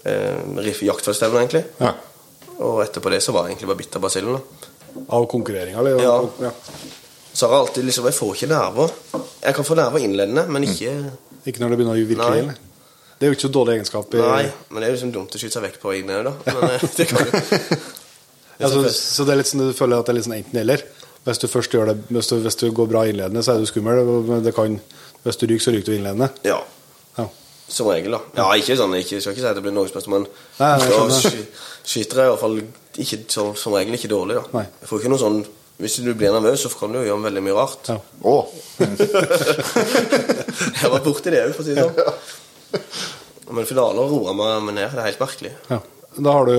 eh, 0.04 0.42
riff- 0.66 0.83
egentlig. 0.85 1.64
Ja. 1.80 1.95
Og 2.61 2.83
etterpå 2.85 3.11
det 3.14 3.23
så 3.25 3.32
var 3.32 3.47
jeg 3.47 3.54
egentlig 3.54 3.71
bare 3.73 3.80
bitt 3.80 3.97
av 3.97 4.04
basillen. 4.04 4.41
Av 5.09 5.26
konkurreringa, 5.31 5.79
eller? 5.83 6.03
Ja. 6.03 6.17
ja. 6.43 6.50
Så 7.33 7.47
har 7.47 7.55
jeg 7.57 7.67
alltid 7.67 7.85
liksom 7.87 8.05
Jeg 8.11 8.15
får 8.17 8.35
ikke 8.37 8.49
nerver. 8.50 8.91
Jeg 9.45 9.55
kan 9.55 9.65
få 9.69 9.76
nerver 9.79 10.03
innledende, 10.05 10.47
men 10.50 10.67
ikke 10.67 10.95
Ikke 11.47 11.63
når 11.63 11.71
det 11.73 11.79
begynner 11.81 11.97
å 11.97 12.09
virke 12.11 12.31
ille? 12.43 12.57
Det 13.21 13.26
er 13.26 13.33
jo 13.33 13.37
ikke 13.37 13.47
så 13.49 13.53
dårlig 13.53 13.75
egenskap. 13.76 14.15
i- 14.15 14.21
Nei, 14.25 14.47
men 14.71 14.81
det 14.81 14.87
er 14.89 14.91
jo 14.93 14.97
liksom 14.97 15.13
dumt 15.13 15.35
å 15.37 15.41
skyte 15.41 15.53
seg 15.59 15.63
vekk 15.67 15.79
på 15.83 15.93
egne 15.95 16.23
da. 16.25 16.33
Men 16.47 16.71
eh, 16.71 16.85
det 16.97 17.07
kan 17.11 17.21
jo 17.26 17.43
Ja, 18.61 18.69
så, 18.69 18.83
så 18.93 19.25
det 19.25 19.33
er 19.33 19.41
litt 19.41 19.49
sånn, 19.49 19.63
du 19.71 19.76
føler 19.76 20.00
at 20.00 20.09
det 20.09 20.13
er 20.13 20.19
litt 20.19 20.26
sånn 20.26 20.37
enten-eller. 20.41 20.83
Hvis 21.25 21.39
du 21.41 21.47
først 21.53 21.73
gjør 21.76 21.91
det 21.93 21.97
Hvis 22.13 22.29
du, 22.33 22.35
hvis 22.45 22.57
du 22.61 22.67
går 22.76 22.89
bra 22.91 23.03
innledende, 23.09 23.43
så 23.45 23.55
er 23.55 23.61
du 23.63 23.69
skummel. 23.69 24.03
Men 24.29 24.43
det 24.45 24.53
kan, 24.57 24.76
hvis 25.25 25.37
du 25.41 25.47
ryker, 25.47 25.65
så 25.65 25.73
ryker 25.76 25.93
du 25.93 25.97
innledende. 25.99 26.29
Ja. 26.49 26.59
Som 27.71 27.87
regel, 27.87 28.17
da. 28.17 28.21
Ja, 28.41 28.49
ikke 28.59 28.75
sånn, 28.78 28.95
ikke, 28.99 29.21
skal 29.23 29.33
ikke 29.37 29.45
si 29.45 29.49
at 29.50 29.54
det 29.59 29.63
blir 29.63 29.75
norgesmester, 29.76 30.11
men 30.11 30.25
Nei, 30.59 30.71
jeg 30.83 31.11
sky- 31.21 31.47
skyter 31.87 32.19
jeg 32.25 32.26
i 32.26 32.33
hvert 32.33 32.43
fall 32.43 32.56
ikke, 33.04 33.19
som, 33.30 33.52
som 33.54 33.76
regel 33.78 33.95
ikke 33.95 34.11
dårlig. 34.11 34.41
da 34.41 34.59
Nei. 34.59 34.65
Jeg 34.83 34.91
får 34.91 35.00
ikke 35.04 35.13
noe 35.15 35.23
sånn 35.23 35.39
Hvis 35.80 35.95
du 36.04 36.11
blir 36.13 36.35
nervøs, 36.35 36.61
så 36.67 36.69
kan 36.76 36.91
du 36.93 36.99
jo 36.99 37.06
gjøre 37.06 37.23
veldig 37.30 37.43
mye 37.47 37.54
rart. 37.56 37.89
Ja. 37.89 37.97
Oh. 38.28 38.50
jeg 39.80 40.83
har 40.83 40.93
vært 40.93 41.06
borti 41.06 41.33
det 41.33 41.41
òg, 41.47 41.54
for 41.56 41.63
å 41.63 41.67
si 41.69 41.73
det 41.78 41.87
sånn. 41.87 43.54
Men 43.56 43.67
finaler 43.67 44.11
roer 44.13 44.37
meg 44.37 44.75
ned. 44.76 44.91
Det 44.93 45.00
er 45.00 45.09
helt 45.09 45.23
merkelig. 45.23 45.54
Ja. 45.71 45.78
Da 46.21 46.33
har 46.35 46.45
du 46.50 46.56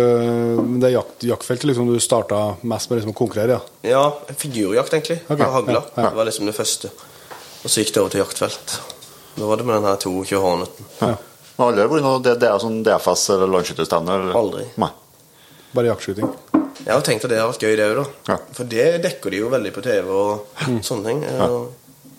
Det 0.81 0.89
jakt, 0.93 1.23
jaktfeltet 1.27 1.67
liksom 1.69 1.91
du 1.91 1.99
starta 2.01 2.39
mest 2.63 2.89
med 2.89 2.97
liksom 3.01 3.13
å 3.13 3.17
konkurrere, 3.21 3.59
ja. 3.59 3.61
Ja, 3.91 4.03
figurjakt, 4.41 4.93
egentlig. 4.97 5.19
Okay. 5.27 5.45
Hagla. 5.53 5.83
ja, 5.83 6.01
ja. 6.01 6.09
Det 6.09 6.17
var 6.17 6.25
liksom 6.31 6.49
det 6.49 6.55
første. 6.57 6.89
Og 7.61 7.69
så 7.69 7.83
gikk 7.83 7.93
det 7.93 8.01
over 8.01 8.15
til 8.15 8.23
jaktfelt. 8.23 8.77
Da 9.37 9.45
var 9.47 9.57
det 9.57 9.65
med 9.65 9.75
den 9.79 9.85
her 9.89 9.97
22 9.97 10.39
Horneten. 10.43 10.85
ja. 11.01 11.15
Men 11.57 11.67
aldri 11.67 11.83
vært 11.91 12.01
noe 12.05 12.19
det, 12.25 12.31
det 12.41 12.47
er 12.49 12.57
sånn 12.63 12.79
DFS 12.83 13.23
eller 13.35 13.49
landskytterstevne? 13.53 14.15
Aldri. 14.33 14.63
Nei. 14.81 14.89
Bare 15.75 15.91
jaktskyting. 15.91 16.29
Jeg 16.81 16.89
har 16.95 17.03
tenkt 17.05 17.25
at 17.27 17.29
det 17.29 17.37
har 17.37 17.51
vært 17.51 17.61
gøy, 17.67 17.75
det 17.77 17.85
òg, 17.91 17.99
da. 17.99 18.05
Ja. 18.33 18.37
For 18.57 18.63
det 18.71 18.85
dekker 19.03 19.29
de 19.35 19.41
jo 19.43 19.49
veldig 19.51 19.71
på 19.75 19.83
TV 19.85 20.09
og 20.09 20.47
sånne 20.87 21.05
ting. 21.11 21.21
Ja. 21.27 21.49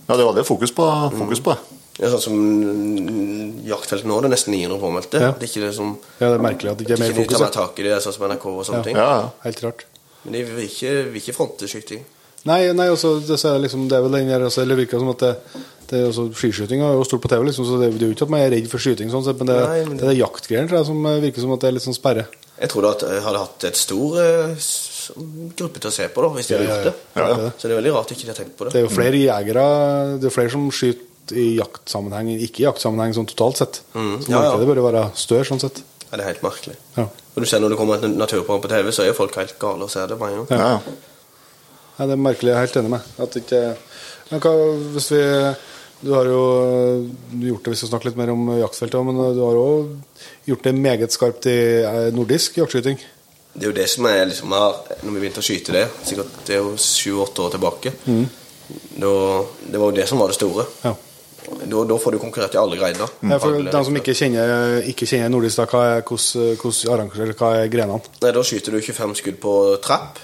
Ja, 0.08 0.16
det 0.20 0.26
var 0.28 0.36
det 0.36 0.44
fokus 0.46 0.70
på, 0.76 0.86
fokus 1.16 1.40
på 1.42 1.56
det. 1.56 1.78
Ja, 2.02 2.08
sånn 2.12 2.22
som 2.24 2.36
jaktfeltet 2.38 3.66
jaktfelt 3.72 4.06
nå, 4.08 4.20
det 4.22 4.28
er 4.30 4.34
nesten 4.36 4.54
900 4.54 4.78
påmeldte. 4.84 5.20
Ja. 5.24 5.32
Det 5.36 5.46
er 5.48 5.50
ikke 5.50 5.64
det 5.66 5.74
som 5.76 5.90
Ja, 6.20 6.28
det 6.28 6.36
er 6.38 6.44
merkelig 6.46 6.70
at 6.72 6.78
det 6.78 6.86
ikke 6.86 6.92
er 6.92 6.96
ikke 6.96 7.02
mer 7.02 7.12
de 7.12 7.22
fokus. 7.24 7.36
tar 7.38 7.44
mer 7.46 7.54
tak 7.56 7.78
i 7.82 7.86
det, 7.88 7.96
sånn 8.04 8.14
som 8.16 8.24
NRK 8.30 8.46
og 8.52 8.62
sånne 8.68 8.78
Ja. 8.80 8.86
ting. 8.86 8.96
Ja, 8.96 9.10
ja. 9.18 9.28
Helt 9.44 9.62
rart. 9.66 9.84
Men 10.24 10.32
de 10.38 10.42
vil 10.48 10.64
ikke, 10.68 10.92
vil 11.10 11.20
ikke 11.20 11.34
fronte 11.36 11.68
skyting. 11.68 12.04
Nei, 12.48 12.72
nei 12.74 12.88
også, 12.90 13.20
det, 13.26 13.36
så 13.38 13.52
er 13.54 13.60
liksom, 13.62 13.84
det 13.90 13.96
er 13.98 14.02
vel 14.02 14.16
den 14.18 14.28
der 14.32 14.42
også, 14.48 14.64
Det 14.66 14.76
virker 14.80 14.98
som 14.98 15.10
at 15.12 15.20
det, 15.22 15.32
det 15.92 16.00
er 16.00 16.08
også 16.08 16.24
Skiskyting 16.34 16.80
er 16.82 16.96
jo 16.98 17.04
stort 17.06 17.22
på 17.22 17.28
TV, 17.30 17.44
liksom, 17.46 17.66
så 17.68 17.78
det, 17.78 17.92
det 17.94 18.02
er 18.02 18.10
jo 18.10 18.16
ikke 18.16 18.26
at 18.26 18.32
man 18.34 18.40
er 18.42 18.50
redd 18.56 18.66
for 18.72 18.82
skyting, 18.82 19.10
sånn 19.12 19.26
men 19.38 19.50
det, 19.52 19.58
Nei, 19.62 19.82
men 19.86 19.98
det 20.00 20.06
er 20.08 20.10
det 20.14 20.18
jaktgreiene 20.22 20.84
som 20.88 21.06
eh, 21.06 21.20
virker 21.22 21.44
som 21.44 21.52
at 21.54 21.60
det 21.62 21.68
er 21.70 21.76
litt 21.78 21.86
sånn 21.86 21.94
sperre. 21.98 22.24
Jeg 22.62 22.70
tror 22.70 22.86
at 22.92 23.02
jeg 23.06 23.22
hadde 23.24 23.40
hatt 23.42 23.64
et 23.66 23.78
stor 23.80 24.18
uh, 24.18 24.66
gruppe 25.58 25.80
til 25.82 25.90
å 25.90 25.94
se 25.94 26.08
på, 26.14 26.22
da, 26.24 26.28
hvis 26.36 26.50
de 26.50 26.54
Ja, 26.54 26.58
hadde 26.60 26.72
gjort 26.72 26.84
det. 26.88 26.94
ja. 27.16 27.22
Ja, 27.28 27.38
ja. 27.46 27.52
Så 27.58 27.68
det 27.68 27.74
er 27.74 27.80
veldig 27.80 27.94
rart 27.96 28.12
ikke 28.14 28.26
de 28.26 28.32
har 28.34 28.38
tenkt 28.38 28.56
på 28.58 28.66
Det 28.68 28.72
det. 28.74 28.80
er 28.82 28.86
jo 28.86 28.92
flere 28.94 29.18
jegere 29.22 29.64
Det 30.22 30.28
er 30.30 30.34
flere 30.36 30.52
som 30.54 30.66
skyter 30.74 31.38
i 31.38 31.46
jaktsammenheng, 31.60 32.32
ikke 32.48 32.62
i 32.62 32.66
jaktsammenheng 32.66 33.14
sånn 33.16 33.28
totalt 33.30 33.60
sett. 33.62 33.80
Mm, 33.94 34.16
Så 34.24 34.30
ja, 34.30 34.34
ja. 34.34 34.40
markedet 34.42 34.66
bør 34.72 34.80
jo 34.82 34.86
være 34.88 35.02
større, 35.18 35.46
sånn 35.48 35.62
sett. 35.62 35.82
Ja, 36.10 36.16
det 36.18 36.24
er 36.24 36.28
helt 36.32 36.42
merkelig. 36.44 36.74
Ja. 36.98 37.04
Og 37.06 37.38
du 37.40 37.46
ser 37.48 37.62
når 37.62 37.72
det 37.72 37.78
kommer 37.78 38.02
et 38.02 38.10
naturprogram 38.18 38.60
på 38.64 38.70
TV, 38.72 38.90
så 38.92 39.04
er 39.04 39.12
jo 39.12 39.16
folk 39.16 39.38
helt 39.38 39.54
gale 39.62 39.86
og 39.86 39.90
ser 39.94 40.10
det 40.10 40.18
med 40.20 40.34
en 40.34 40.42
gang. 40.42 40.58
Ja, 40.58 40.80
ja. 42.02 42.08
Det 42.10 42.16
er 42.18 42.22
merkelig, 42.26 42.50
jeg 42.52 42.58
er 42.58 42.66
helt 42.66 42.78
enig 42.82 42.92
med. 42.96 43.12
At 43.22 43.38
ikke 43.40 43.62
hva 44.32 44.52
hvis 44.96 45.10
vi 45.12 45.22
Du 46.02 46.10
har 46.16 46.26
jo 46.26 46.38
gjort 47.38 47.62
det, 47.62 47.72
vi 47.72 47.78
skal 47.78 47.92
snakke 47.92 48.08
litt 48.08 48.16
mer 48.18 48.32
om 48.32 48.48
jaktfeltet, 48.58 49.04
men 49.06 49.20
du 49.36 49.38
har 49.38 49.54
òg 49.54 49.92
gjort 50.50 50.64
det 50.66 50.72
meget 50.74 51.14
skarpt 51.14 51.46
i 51.46 51.58
eh, 51.86 52.08
nordisk 52.10 52.58
jaktskyting. 52.58 52.98
Det 53.54 53.62
er 53.62 53.70
jo 53.70 53.76
det 53.76 53.86
som 53.92 54.08
er 54.10 54.24
liksom 54.26 54.50
her, 54.56 54.80
Når 55.04 55.12
vi 55.12 55.20
begynte 55.20 55.42
å 55.44 55.46
skyte 55.46 55.76
det, 55.76 55.84
sikkert 56.08 56.40
det 56.48 56.56
er 56.56 56.64
jo 56.64 56.74
sju-åtte 56.80 57.44
år 57.44 57.54
tilbake 57.54 57.92
da, 58.02 59.12
Det 59.62 59.78
var 59.78 59.92
jo 59.92 59.96
det 60.00 60.08
som 60.08 60.18
var 60.18 60.32
det 60.32 60.38
store. 60.40 60.66
Ja. 60.82 60.94
Da, 61.42 61.84
da 61.84 61.98
får 61.98 62.14
du 62.14 62.18
konkurrert 62.22 62.54
i 62.54 62.60
alle 62.60 62.78
greiner. 62.78 63.10
Ja, 63.28 63.38
for 63.42 63.62
De 63.62 63.84
som 63.84 63.96
ikke 63.98 64.14
kjenner, 64.16 64.82
ikke 64.88 65.06
kjenner 65.10 65.32
nordisk, 65.34 65.58
da, 65.58 65.66
hva 65.70 65.82
er, 65.98 66.04
hvordan, 66.06 66.56
hvordan 66.62 66.92
arrangerer, 66.94 67.34
hva 67.38 67.54
er 67.60 67.70
grenene? 67.72 68.12
Nei, 68.22 68.34
Da 68.34 68.44
skyter 68.46 68.74
du 68.74 68.80
25 68.80 69.16
skudd 69.18 69.40
på 69.42 69.54
trapp. 69.84 70.20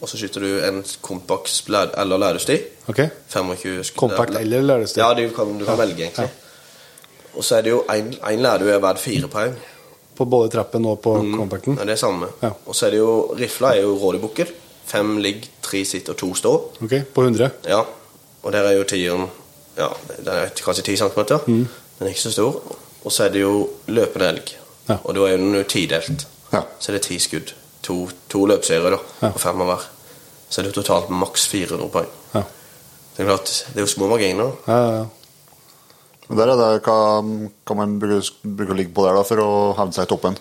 Og 0.00 0.08
så 0.08 0.18
skyter 0.20 0.40
du 0.44 0.50
en 0.62 0.84
kompakt 1.02 1.64
eller 1.98 2.20
lærdusti. 2.22 2.58
Ok? 2.88 3.00
25 3.28 3.84
skudd 3.84 3.98
Kompakt 3.98 4.36
eller 4.38 4.62
lærdusti? 4.62 5.00
Ja, 5.00 5.08
du 5.14 5.24
kan, 5.34 5.58
du 5.58 5.64
kan 5.66 5.78
velge, 5.78 6.04
egentlig. 6.06 6.28
Og 7.34 7.44
så 7.44 7.56
er 7.58 7.62
det 7.66 7.70
jo 7.70 7.82
én 7.90 8.40
lærdu 8.42 8.68
er 8.70 8.78
verdt 8.82 9.02
fire 9.02 9.28
poeng. 9.28 9.56
På 10.18 10.24
både 10.26 10.50
trappen 10.50 10.86
og 10.90 10.98
på 11.00 11.12
kompakten 11.36 11.76
Ja, 11.78 11.84
det 11.86 11.94
er 11.94 12.00
samme. 12.00 12.26
Ja. 12.42 12.50
Og 12.66 12.74
så 12.74 12.86
er 12.86 12.90
det 12.90 12.98
jo 12.98 13.34
Rifla 13.38 13.74
er 13.76 13.82
jo 13.82 13.94
rådebukkel. 13.98 14.48
Fem 14.88 15.18
ligg, 15.22 15.44
tre 15.62 15.84
sitter 15.84 16.12
og 16.12 16.18
to 16.18 16.34
står. 16.34 16.56
Ok, 16.82 16.94
På 17.14 17.22
100? 17.22 17.50
Ja. 17.68 17.82
Og 18.42 18.52
der 18.52 18.66
er 18.70 18.72
jo 18.78 18.84
tieren 18.84 19.28
Ja, 19.78 19.86
den 20.16 20.28
er 20.34 20.48
kanskje 20.64 20.82
10 20.82 20.96
cm. 20.96 21.20
Den 21.46 21.68
er 22.00 22.08
ikke 22.08 22.20
så 22.20 22.32
stor. 22.32 22.62
Og 23.04 23.12
så 23.12 23.24
er 23.24 23.28
det 23.28 23.40
jo 23.40 23.68
løpende 23.86 24.28
elg. 24.28 24.54
Ja. 24.88 24.96
Og 25.04 25.14
da 25.14 25.20
er 25.28 25.36
den 25.36 25.54
jo 25.54 25.62
tidelt. 25.62 26.26
Ja. 26.52 26.60
Så 26.80 26.92
er 26.92 26.96
det 26.98 27.02
ti 27.02 27.18
skudd. 27.18 27.52
To, 27.88 27.98
to 28.30 28.44
løpserier 28.52 28.94
da, 28.94 29.00
Ja. 29.24 29.30
på 29.34 29.40
fem 29.42 29.64
av 29.64 29.72
hver. 29.72 29.86
Så 30.48 30.60
er 30.62 30.68
det 30.68 30.74
totalt 30.78 31.10
maks 31.12 31.46
400 31.50 31.88
poeng. 31.92 32.10
Ja. 32.34 32.42
Det 33.16 33.24
er 33.24 33.30
klart, 33.32 33.50
det 33.72 33.80
er 33.80 33.86
jo 33.86 33.90
små 33.96 34.08
marginer. 34.12 34.52
Ja, 34.68 34.76
ja, 34.84 34.98
ja. 35.02 35.06
Der 36.28 36.50
er 36.52 36.58
det 36.60 36.82
hva, 36.84 36.96
kan 37.66 37.78
man 37.80 37.94
bruke, 38.00 38.20
å 38.68 38.76
ligge 38.76 38.92
på 38.96 39.04
der 39.06 39.16
da, 39.16 39.24
for 39.24 39.40
å 39.40 39.48
hevde 39.78 39.96
seg 39.96 40.04
i 40.04 40.10
toppen. 40.12 40.36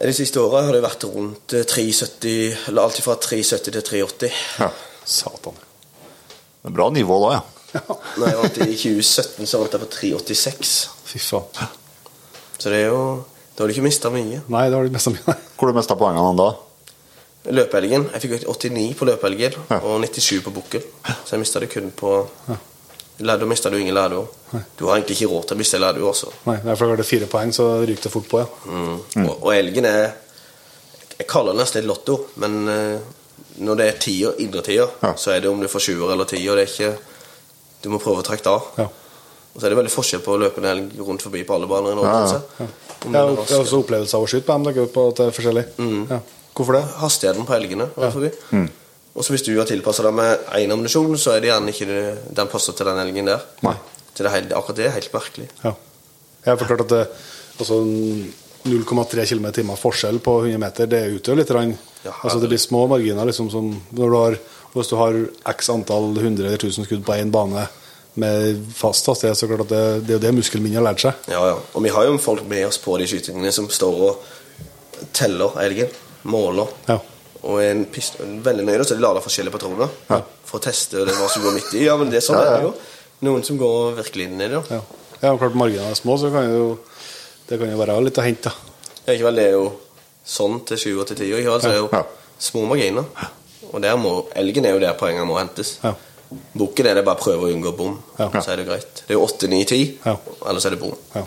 De 0.00 0.12
siste 0.16 0.40
åra 0.42 0.62
har 0.66 0.72
det 0.74 0.80
vært 0.82 1.04
rundt 1.12 1.54
eh, 1.54 1.62
370, 1.68 2.56
eller 2.70 2.82
alt 2.88 2.98
fra 3.04 3.14
370 3.20 3.74
til 3.76 3.84
380. 3.86 4.38
Ja. 4.64 4.70
Satan. 5.10 5.58
Det 6.60 6.70
er 6.70 6.74
bra 6.76 6.88
nivå 6.94 7.18
da, 7.26 7.32
ja. 7.38 7.42
Jeg 7.70 8.38
vant 8.40 8.56
i 8.64 8.66
2017, 8.74 9.46
så 9.46 9.60
vant 9.62 9.76
jeg 9.76 9.82
på 9.84 9.90
386. 9.94 10.72
Fy 11.06 11.20
faen. 11.22 11.68
Så 12.58 12.72
det 12.72 12.80
er 12.82 12.88
jo 12.90 13.02
Da 13.60 13.64
har 13.66 13.68
du 13.68 13.74
ikke 13.74 13.84
mista 13.84 14.08
mye. 14.08 14.38
Nei, 14.48 14.60
det 14.72 14.76
har 14.78 14.86
du 14.88 14.94
mista 14.94 15.10
mye. 15.12 15.20
Hvor 15.28 15.68
har 15.68 15.74
du 15.74 15.76
mista 15.76 15.94
poengene 16.00 16.30
da? 16.38 16.44
Løpehelgen. 17.52 18.06
Jeg 18.14 18.22
fikk 18.22 18.46
89 18.48 18.94
på 18.96 19.04
løpehelgen 19.04 19.58
Ja. 19.68 19.76
og 19.84 19.98
97 20.00 20.38
på 20.46 20.52
bukkel. 20.54 20.80
Så 21.26 21.34
jeg 21.34 21.42
mista 21.42 21.60
det 21.60 21.68
kun 21.68 21.90
på 21.92 22.14
Lærdom 23.20 23.50
mista 23.52 23.68
du 23.68 23.76
ingen 23.76 23.92
lærdom. 23.92 24.24
Du 24.78 24.86
har 24.86 24.96
egentlig 24.96 25.18
ikke 25.18 25.28
råd 25.28 25.44
til 25.50 25.58
å 25.58 25.60
miste 25.60 25.76
lærdom 25.82 26.06
også. 26.08 26.30
Nei, 26.46 26.54
det 26.64 26.72
er 26.72 26.96
det 26.96 27.04
fire 27.04 27.26
poeng, 27.28 27.52
så 27.52 27.66
ryker 27.84 28.06
det 28.06 28.12
fort 28.14 28.28
på, 28.30 28.40
ja. 28.40 28.46
Mm. 28.64 29.26
Og, 29.28 29.34
og 29.42 29.50
elgen 29.52 29.84
er 29.84 30.14
Jeg 31.18 31.26
kaller 31.28 31.52
det 31.52 31.60
nesten 31.60 31.82
et 31.82 31.88
lotto, 31.90 32.16
men 32.40 32.56
eh, 32.68 32.98
når 33.60 33.76
det 33.76 33.88
er 33.90 33.98
tier, 34.00 34.32
indre 34.40 34.62
tier, 34.64 34.88
Ja. 35.04 35.12
så 35.20 35.34
er 35.36 35.40
det 35.44 35.50
om 35.52 35.60
du 35.60 35.68
får 35.68 35.84
sjuer 35.90 36.14
eller 36.14 36.24
tier. 36.24 36.56
Det 36.56 36.64
er 36.64 36.72
ikke 36.72 36.98
Du 37.82 37.90
må 37.92 38.00
prøve 38.00 38.24
å 38.24 38.24
trekke 38.24 38.42
det 38.48 38.54
av. 38.56 38.72
Ja. 38.78 38.88
Og 39.50 39.58
så 39.58 39.66
er 39.66 39.72
det 39.72 39.80
veldig 39.80 39.92
forskjell 39.92 40.22
på 40.24 40.34
å 40.34 40.40
løpe 40.40 40.62
en 40.62 40.68
helg 40.70 40.98
rundt 41.02 41.24
forbi 41.26 41.42
på 41.46 41.56
alle 41.56 41.68
baner 41.70 41.94
i 41.94 41.98
Norge. 41.98 42.18
Ja, 42.18 42.42
ja. 42.60 42.68
er 43.08 43.14
jeg 43.14 43.56
har 43.56 43.64
også 43.64 43.80
opplevelse 43.82 44.18
av 44.18 44.26
å 44.26 44.28
skyte 44.30 44.46
på 44.46 44.58
dem, 44.58 44.90
på 44.94 45.06
at 45.10 45.18
det 45.18 45.26
er 45.26 45.34
forskjellig. 45.38 45.64
Ja. 46.12 46.20
Hvorfor 46.54 46.76
det? 46.76 46.82
hastigheten 47.00 47.48
på 47.48 47.56
elgene. 47.56 47.88
Ja. 47.98 48.10
Mm. 48.52 48.68
Og 49.14 49.26
så 49.26 49.34
hvis 49.34 49.44
du 49.46 49.50
har 49.56 49.66
tilpassa 49.66 50.04
deg 50.06 50.14
med 50.14 50.44
én 50.60 50.70
ammunisjon, 50.70 51.16
så 51.18 51.34
er 51.34 51.42
det 51.42 51.50
gjerne 51.50 51.74
ikke 51.74 51.88
det, 51.88 52.02
den 52.38 52.50
passer 52.52 52.76
til 52.78 52.86
den 52.90 53.00
elgen 53.02 53.30
der. 53.32 53.42
Nei. 53.66 53.74
Til 54.14 54.26
det 54.26 54.34
hele, 54.34 54.54
akkurat 54.58 54.78
det 54.78 54.86
er 54.86 54.94
helt 54.94 55.14
merkelig. 55.16 55.48
Ja. 55.64 55.74
Jeg 56.44 56.52
har 56.52 56.60
forklart 56.60 56.84
at 56.86 56.94
det, 56.94 57.02
altså 57.60 57.80
0,3 58.70 59.26
km 59.26 59.48
i 59.48 59.52
timen 59.56 59.80
forskjell 59.80 60.20
på 60.22 60.36
100 60.44 60.62
meter, 60.62 60.88
det 60.90 61.02
utgjør 61.16 61.40
litt. 61.40 61.50
grann. 61.50 61.74
Ja, 62.04 62.14
altså, 62.22 62.38
det 62.40 62.48
blir 62.52 62.60
små 62.60 62.86
marginer. 62.88 63.26
liksom 63.26 63.50
som 63.50 63.74
når 63.90 64.06
du 64.06 64.16
har, 64.16 64.38
Hvis 64.72 64.86
du 64.86 64.96
har 64.96 65.16
x 65.50 65.68
antall 65.70 66.16
100 66.16 66.46
eller 66.46 66.56
1000 66.56 66.86
skudd 66.86 67.04
på 67.04 67.12
én 67.18 67.30
bane 67.34 67.66
med 68.20 68.60
fast 68.76 69.06
hastighet, 69.10 69.38
så 69.38 69.48
klart 69.50 69.64
at 69.66 69.72
det, 69.72 69.82
det 70.06 70.14
er 70.14 70.18
jo 70.18 70.24
det 70.26 70.34
muskelminnet 70.38 70.78
har 70.80 70.86
lært 70.90 71.02
seg. 71.04 71.26
Ja, 71.32 71.40
ja. 71.52 71.56
Og 71.74 71.84
vi 71.84 71.92
har 71.94 72.06
jo 72.08 72.18
folk 72.22 72.44
med 72.50 72.66
oss 72.68 72.78
på 72.82 72.96
de 73.00 73.08
skytingene 73.10 73.52
som 73.54 73.68
står 73.72 74.02
og 74.08 74.28
teller 75.16 75.56
elgen, 75.64 75.90
måler. 76.28 76.68
Ja. 76.88 76.98
Og 77.48 77.60
en 77.64 77.86
pist 77.88 78.18
veldig 78.20 78.64
nøye, 78.68 78.84
så 78.84 78.96
de 78.98 79.00
lader 79.04 79.24
forskjellige 79.24 79.54
patroner 79.54 79.88
for 80.10 80.58
å 80.58 80.62
teste 80.64 81.06
det, 81.08 81.14
hva 81.16 81.28
som 81.32 81.44
går 81.46 81.54
midt 81.56 81.70
i. 81.78 81.86
Ja, 81.86 81.94
men 81.96 82.10
det 82.12 82.20
er 82.20 82.26
sånn 82.26 82.36
er 82.40 82.50
det 82.58 82.66
jo. 82.66 82.72
Noen 83.24 83.44
som 83.44 83.56
går 83.60 83.94
virkelig 84.00 84.26
inn 84.28 84.40
i 84.40 84.48
det. 84.52 84.60
Ja. 84.72 84.80
ja, 85.22 85.32
klart 85.40 85.56
marginene 85.56 85.92
er 85.92 85.98
små, 85.98 86.16
så 86.20 86.28
kan 86.32 86.48
jo, 86.52 86.66
det 87.48 87.58
kan 87.60 87.72
jo 87.72 87.80
være 87.80 87.96
litt 88.04 88.20
å 88.20 88.24
hente. 88.24 88.52
Ja, 89.06 89.14
ikke 89.16 89.26
vel, 89.30 89.40
det 89.40 89.46
er 89.48 89.56
jo 89.56 89.66
sånn 90.30 90.60
til 90.68 90.80
20 90.84 91.00
og 91.02 91.08
til 91.10 91.20
10. 91.22 91.30
ikke 91.40 91.54
vel, 91.54 91.64
så 91.64 91.72
er 91.72 91.78
jo 91.80 91.88
Ja. 91.96 92.02
små 92.40 92.66
marginer. 92.68 93.08
Og 93.70 93.80
der 93.84 93.96
må, 94.00 94.12
elgen 94.36 94.66
er 94.68 94.76
jo 94.76 94.82
der 94.82 94.96
poengene 95.00 95.24
må 95.28 95.36
hentes. 95.40 95.78
Ja. 95.84 95.94
Bukken 96.54 96.86
er 96.86 96.94
det 96.94 97.04
bare 97.04 97.18
å 97.18 97.22
prøve 97.24 97.48
å 97.48 97.52
unngå 97.54 97.72
bom, 97.76 97.96
Ja. 98.18 98.28
så 98.40 98.52
er 98.52 98.56
det 98.60 98.66
greit. 98.68 99.02
Det 99.06 99.14
er 99.14 99.18
jo 99.18 99.24
8, 99.26 99.48
9, 99.50 99.64
10, 99.66 99.98
Ja. 100.06 100.16
ellers 100.46 100.66
er 100.66 100.70
det 100.76 100.80
bom. 100.80 100.94
Ja. 101.14 101.24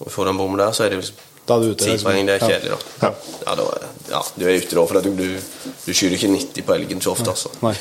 Og 0.00 0.10
får 0.12 0.24
du 0.24 0.30
en 0.30 0.36
bom 0.38 0.56
der, 0.56 0.70
så 0.76 0.84
er 0.84 0.90
det 0.90 1.00
jo 1.02 1.12
Da 1.46 1.54
er 1.56 1.60
du 1.60 1.70
ute. 1.70 1.84
10 1.84 1.90
liksom. 1.92 2.10
poeng, 2.10 2.26
det 2.26 2.34
er 2.42 2.48
kjedelig, 2.48 2.70
da. 2.70 3.06
Ja. 3.06 3.10
Ja, 3.46 3.54
da 3.54 3.62
er, 3.62 3.82
ja, 4.10 4.22
du 4.36 4.44
er 4.46 4.56
ute 4.60 4.74
da, 4.74 4.86
for 4.86 5.00
du, 5.00 5.10
du, 5.14 5.40
du 5.86 5.92
skyter 5.94 6.16
ikke 6.18 6.30
90 6.32 6.62
på 6.66 6.74
elgen 6.74 7.00
så 7.02 7.12
ofte, 7.12 7.30
altså. 7.30 7.50
Nei. 7.62 7.74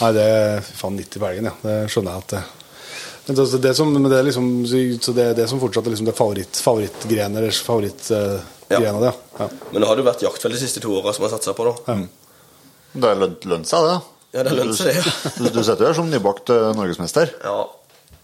Nei, 0.00 0.12
det 0.12 0.24
er 0.24 0.60
faen 0.60 0.96
90 0.98 1.18
på 1.22 1.28
elgen, 1.30 1.44
ja. 1.50 1.54
Det 1.62 1.76
skjønner 1.90 2.10
jeg 2.16 2.24
at 2.24 2.34
det 2.34 2.42
Men 3.26 3.36
det, 3.36 3.60
det, 3.62 3.74
som, 3.76 3.92
men 3.92 4.10
det 4.10 4.18
er 4.18 4.24
liksom 4.26 4.46
Så 4.66 5.12
det 5.14 5.24
er 5.30 5.34
det 5.34 5.48
som 5.48 5.60
fortsatt 5.60 5.86
er 5.86 5.90
liksom 5.94 6.06
det 6.06 6.16
favoritt, 6.18 6.56
favorittgrenen 6.56 7.36
eller 7.38 7.50
favorittgrenen 7.50 8.40
Ja. 8.70 8.78
uh, 8.78 9.00
det, 9.00 9.10
ja. 9.10 9.14
ja. 9.38 9.48
Men 9.72 9.82
det 9.82 9.88
har 9.88 9.96
jo 9.96 10.02
vært 10.06 10.22
jaktfelt 10.22 10.54
de 10.54 10.60
siste 10.60 10.80
to 10.82 10.94
åra 10.94 11.12
som 11.14 11.22
har 11.26 11.30
satsa 11.34 11.54
på, 11.54 11.64
da. 11.70 11.96
Det 12.94 13.06
har 13.08 13.18
lønt 13.18 13.66
seg, 13.70 13.86
det. 13.86 14.00
Ja, 14.34 14.44
det 14.46 14.52
lønner 14.54 14.76
seg, 14.78 14.94
det, 14.94 15.32
Du, 15.38 15.46
du 15.56 15.62
sitter 15.66 15.82
jo 15.84 15.88
her 15.90 15.96
som 15.98 16.10
nybakt 16.10 16.52
eh, 16.54 16.68
norgesmester. 16.78 17.32
Ja, 17.42 17.56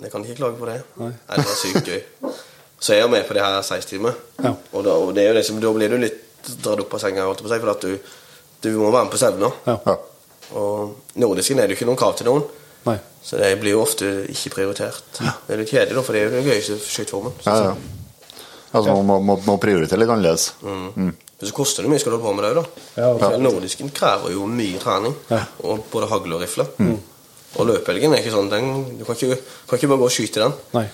jeg 0.04 0.12
kan 0.12 0.22
ikke 0.26 0.36
klage 0.38 0.58
på 0.60 0.68
det. 0.68 0.76
Nei. 1.00 1.08
Nei, 1.16 1.38
det 1.40 1.46
var 1.48 1.56
sykt 1.58 1.88
gøy. 1.90 2.02
Så 2.78 2.92
er 2.94 3.00
jeg 3.00 3.10
med 3.10 3.24
på 3.26 3.34
det 3.34 3.42
her 3.42 3.56
16-timer. 3.64 4.18
Ja. 4.44 4.52
Og, 4.70 4.82
da, 4.86 4.94
og 5.00 5.14
det 5.16 5.24
er 5.24 5.32
jo 5.32 5.38
liksom, 5.40 5.58
da 5.64 5.72
blir 5.74 5.90
du 5.90 5.96
litt 6.02 6.22
dratt 6.62 6.84
opp 6.84 6.94
av 6.94 7.02
senga, 7.02 7.24
holdt 7.26 7.40
jeg 7.42 7.48
på 7.48 7.52
seg 7.54 7.64
for 7.64 7.72
at 7.72 7.86
du, 7.86 8.12
du 8.66 8.70
må 8.76 8.92
være 8.92 9.08
med 9.08 9.14
på 9.16 9.20
stevner. 9.22 9.56
Ja. 9.66 9.76
Ja. 9.88 9.96
Og 10.60 11.18
nordisken 11.18 11.58
er 11.58 11.66
det 11.66 11.74
jo 11.74 11.80
ikke 11.80 11.88
noen 11.88 11.98
krav 11.98 12.14
til 12.20 12.28
noen, 12.28 12.44
Nei. 12.86 12.98
så 13.26 13.40
det 13.40 13.48
blir 13.58 13.74
jo 13.74 13.80
ofte 13.82 14.10
ikke 14.30 14.52
prioritert. 14.54 15.00
Det 15.18 15.56
er 15.56 15.58
litt 15.58 15.72
kjedelig, 15.72 15.96
da, 15.98 16.04
for 16.06 16.14
det 16.14 16.20
er 16.22 16.28
jo 16.28 16.34
den 16.36 16.46
gøyeste 16.46 16.76
skøyteformen. 16.84 17.34
Ja, 17.48 17.56
ja. 17.72 17.72
Altså, 18.76 18.92
man 18.92 19.08
må, 19.08 19.16
må, 19.24 19.38
må 19.48 19.56
prioritere 19.58 19.98
litt 20.04 20.12
annerledes. 20.12 20.52
Men 21.36 21.48
så 21.50 21.52
koster 21.56 21.84
det 21.84 21.90
mye 21.92 22.00
skal 22.00 22.14
du 22.14 22.16
holde 22.16 22.26
på 22.30 22.36
med 22.38 22.44
det 22.46 22.50
òg, 22.52 22.58
da. 22.62 22.84
Ja, 23.02 23.08
okay. 23.12 23.40
Nordisken 23.44 23.90
krever 23.92 24.32
jo 24.32 24.46
mye 24.48 24.78
trening. 24.80 25.16
Ja. 25.28 25.42
Og 25.68 25.82
både 25.92 26.08
hagle 26.08 26.38
og 26.38 26.44
rifle. 26.46 26.64
Og 27.56 27.68
løpehelgen 27.68 28.12
er 28.16 28.22
ikke 28.22 28.32
sånn 28.34 28.48
den, 28.52 28.70
Du 28.98 29.04
kan 29.04 29.16
ikke, 29.16 29.36
kan 29.68 29.78
ikke 29.78 29.90
bare 29.92 30.00
gå 30.04 30.08
og 30.08 30.14
skyte 30.14 30.42
den. 30.46 30.54
Nei. 30.76 30.86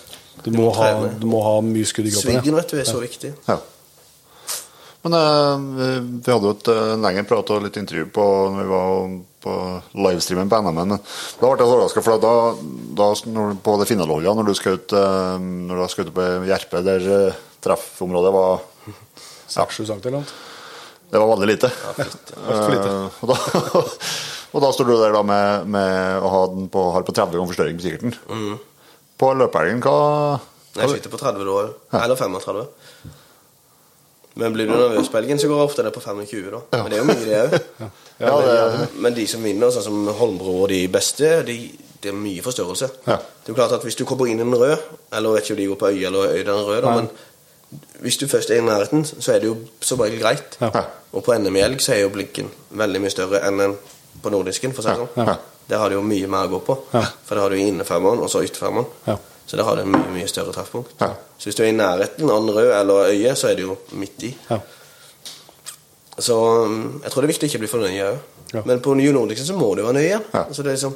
Du 0.42 0.50
må, 0.50 0.64
må 0.66 0.72
ha, 0.74 0.88
du 1.20 1.26
må 1.31 1.42
ha 1.44 1.55
mye 1.62 1.87
skudd 1.87 2.09
i 2.09 2.14
kroppen. 2.14 2.33
Sviggen 2.33 2.59
vet 2.59 2.72
du, 2.72 2.78
er 2.81 2.88
så 2.88 2.98
viktig. 3.02 3.33
Ja. 3.46 3.59
Men 5.02 5.14
eh, 5.18 5.62
vi- 6.22 6.31
hadde 6.33 6.46
jo 6.46 6.55
et 6.55 6.68
uh, 6.70 6.94
lengre 7.02 7.24
prat 7.26 7.50
og 7.50 7.64
litt 7.64 7.78
intervju 7.81 8.07
på 8.14 8.26
når 8.55 8.61
vi 8.62 8.70
var 8.70 9.14
på 9.42 9.55
livestreamen 9.98 10.50
på 10.50 10.61
NM. 10.62 10.74
Men 10.78 10.92
da 10.94 10.98
ble 11.42 11.57
jeg 11.57 11.66
så 11.66 11.76
overraska, 11.76 12.05
for 12.07 12.22
da, 12.22 12.35
da 12.98 13.09
når, 13.35 13.57
på 13.66 13.74
det 13.81 13.88
finalolja, 13.90 14.35
når 14.38 14.46
du 14.46 14.55
skjøt 14.59 14.94
du 14.94 15.83
skutt 15.90 16.12
på 16.14 16.28
Gjerpe, 16.46 16.83
der 16.87 17.09
uh, 17.11 17.40
treffområdet 17.62 18.35
var 18.35 18.52
Ja. 18.52 18.72
6-7 19.53 19.87
cm 19.91 20.03
eller 20.03 20.19
noe. 20.21 20.41
Det 21.12 21.21
var 21.21 21.29
veldig 21.35 21.49
lite. 21.51 21.69
Altfor 21.93 22.71
lite. 22.73 22.93
Eh, 22.93 23.17
og, 23.21 23.33
da, 23.33 23.83
og 24.57 24.62
da 24.65 24.71
står 24.73 24.88
du 24.88 24.95
der 24.97 25.12
da 25.12 25.21
med, 25.29 25.67
med 25.75 26.25
å 26.25 26.31
ha 26.33 26.45
den 26.55 26.71
på, 26.73 26.87
har 26.95 27.05
på 27.05 27.12
30 27.12 27.37
ganger 27.37 27.51
forstørring 27.51 27.81
på 27.81 27.85
kikkerten. 27.85 28.15
Mm. 28.33 28.55
På 29.21 29.35
løpehelgen, 29.37 29.83
hva, 29.85 30.38
Jeg 30.79 30.95
skyter 30.95 31.12
på 31.12 31.21
30 31.21 31.45
da 31.45 31.59
òg. 31.59 31.75
Eller 32.01 32.17
35. 32.17 32.65
Men 34.41 34.55
blir 34.57 34.71
du 34.71 34.73
nervøs 34.73 35.11
på 35.12 35.19
elgen, 35.21 35.37
så 35.41 35.51
går 35.51 35.67
ofte 35.67 35.85
det 35.85 35.93
på 35.93 36.01
25. 36.01 36.47
da 36.49 36.81
Men 36.81 36.88
det 36.88 36.97
er 36.97 37.03
jo 37.03 37.09
mye, 37.11 37.27
det 37.29 37.43
òg. 37.43 37.59
Ja, 38.23 38.33
Ja, 38.47 38.87
Men 39.03 39.17
de 39.17 39.25
som 39.27 39.43
vinner, 39.45 39.73
sånn 39.75 39.85
som 39.85 40.09
Holmbro 40.17 40.62
og 40.62 40.69
de 40.71 40.85
beste, 40.93 41.43
de, 41.45 41.57
det 42.01 42.12
er 42.12 42.17
mye 42.17 42.45
forstørrelse. 42.45 42.88
Ja. 43.09 43.17
Det 43.19 43.51
er 43.51 43.53
jo 43.53 43.59
klart 43.59 43.75
at 43.77 43.85
Hvis 43.85 43.99
du 43.99 44.05
kommer 44.09 44.31
inn 44.31 44.41
i 44.41 44.47
en 44.47 44.55
rød, 44.57 44.79
eller 45.12 45.37
vet 45.37 45.45
ikke 45.45 45.57
om 45.57 45.61
de 45.61 45.69
går 45.75 45.81
på 45.81 45.91
øye 45.93 46.07
eller 46.09 46.37
øye 46.37 46.47
den 46.49 46.65
røde, 46.69 46.97
men 46.97 47.11
hvis 48.03 48.17
du 48.21 48.27
først 48.29 48.51
er 48.51 48.61
i 48.61 48.67
nærheten, 48.67 49.05
så 49.07 49.33
er 49.35 49.41
det 49.41 49.47
jo 49.49 49.57
som 49.81 50.01
regel 50.03 50.21
greit. 50.21 50.57
Ja. 50.61 50.85
Og 51.13 51.25
på 51.25 51.35
NM 51.39 51.57
i 51.57 51.61
elg 51.65 51.81
så 51.85 51.93
er 51.95 52.03
jo 52.03 52.11
blinken 52.15 52.51
veldig 52.71 53.01
mye 53.05 53.11
større 53.13 53.41
enn 53.49 53.61
en 53.61 53.77
på 54.23 54.31
nordisken. 54.33 54.73
for 54.75 54.83
å 54.83 54.87
si 54.87 54.91
det 54.93 55.07
sånn. 55.07 55.27
Ja. 55.29 55.37
Der 55.69 55.79
har 55.79 55.89
du 55.89 55.95
jo 55.97 56.03
mye 56.03 56.27
mer 56.29 56.49
å 56.49 56.53
gå 56.57 56.61
på. 56.67 56.77
Ja. 56.93 57.05
For 57.25 57.35
der 57.37 57.43
har 57.47 57.51
du 57.51 57.57
innefermeren 57.57 58.21
og 58.21 58.31
så 58.31 58.43
ytterfermeren. 58.45 58.87
Ja. 59.07 59.17
Så 59.47 59.57
der 59.57 59.65
har 59.65 59.77
du 59.77 59.83
en 59.83 59.93
mye 59.93 60.11
mye 60.15 60.29
større 60.29 60.53
treffpunkt. 60.55 60.93
Ja. 61.01 61.13
Så 61.39 61.49
hvis 61.51 61.57
du 61.59 61.63
er 61.65 61.71
i 61.71 61.77
nærheten 61.77 62.31
av 62.31 62.43
en 62.43 62.51
rød 62.55 62.73
eller 62.81 63.09
øye, 63.13 63.35
så 63.37 63.49
er 63.51 63.55
det 63.59 63.65
jo 63.69 63.77
midt 63.99 64.23
i. 64.29 64.35
Ja. 64.51 64.59
Så 66.19 66.37
um, 66.67 67.01
jeg 67.03 67.11
tror 67.13 67.23
det 67.25 67.29
er 67.29 67.33
viktig 67.33 67.49
å 67.49 67.51
ikke 67.53 67.63
bli 67.65 67.71
for 67.73 67.83
nøye 67.87 68.11
òg. 68.11 68.19
Ja. 68.53 68.63
Men 68.69 68.83
på 68.85 68.93
New 68.99 69.13
Nordicsen 69.17 69.49
så 69.49 69.57
må 69.57 69.71
du 69.79 69.81
være 69.87 69.97
nøye. 69.97 70.19
Altså, 70.37 70.61
det 70.63 70.75
er 70.75 70.77
liksom, 70.77 70.95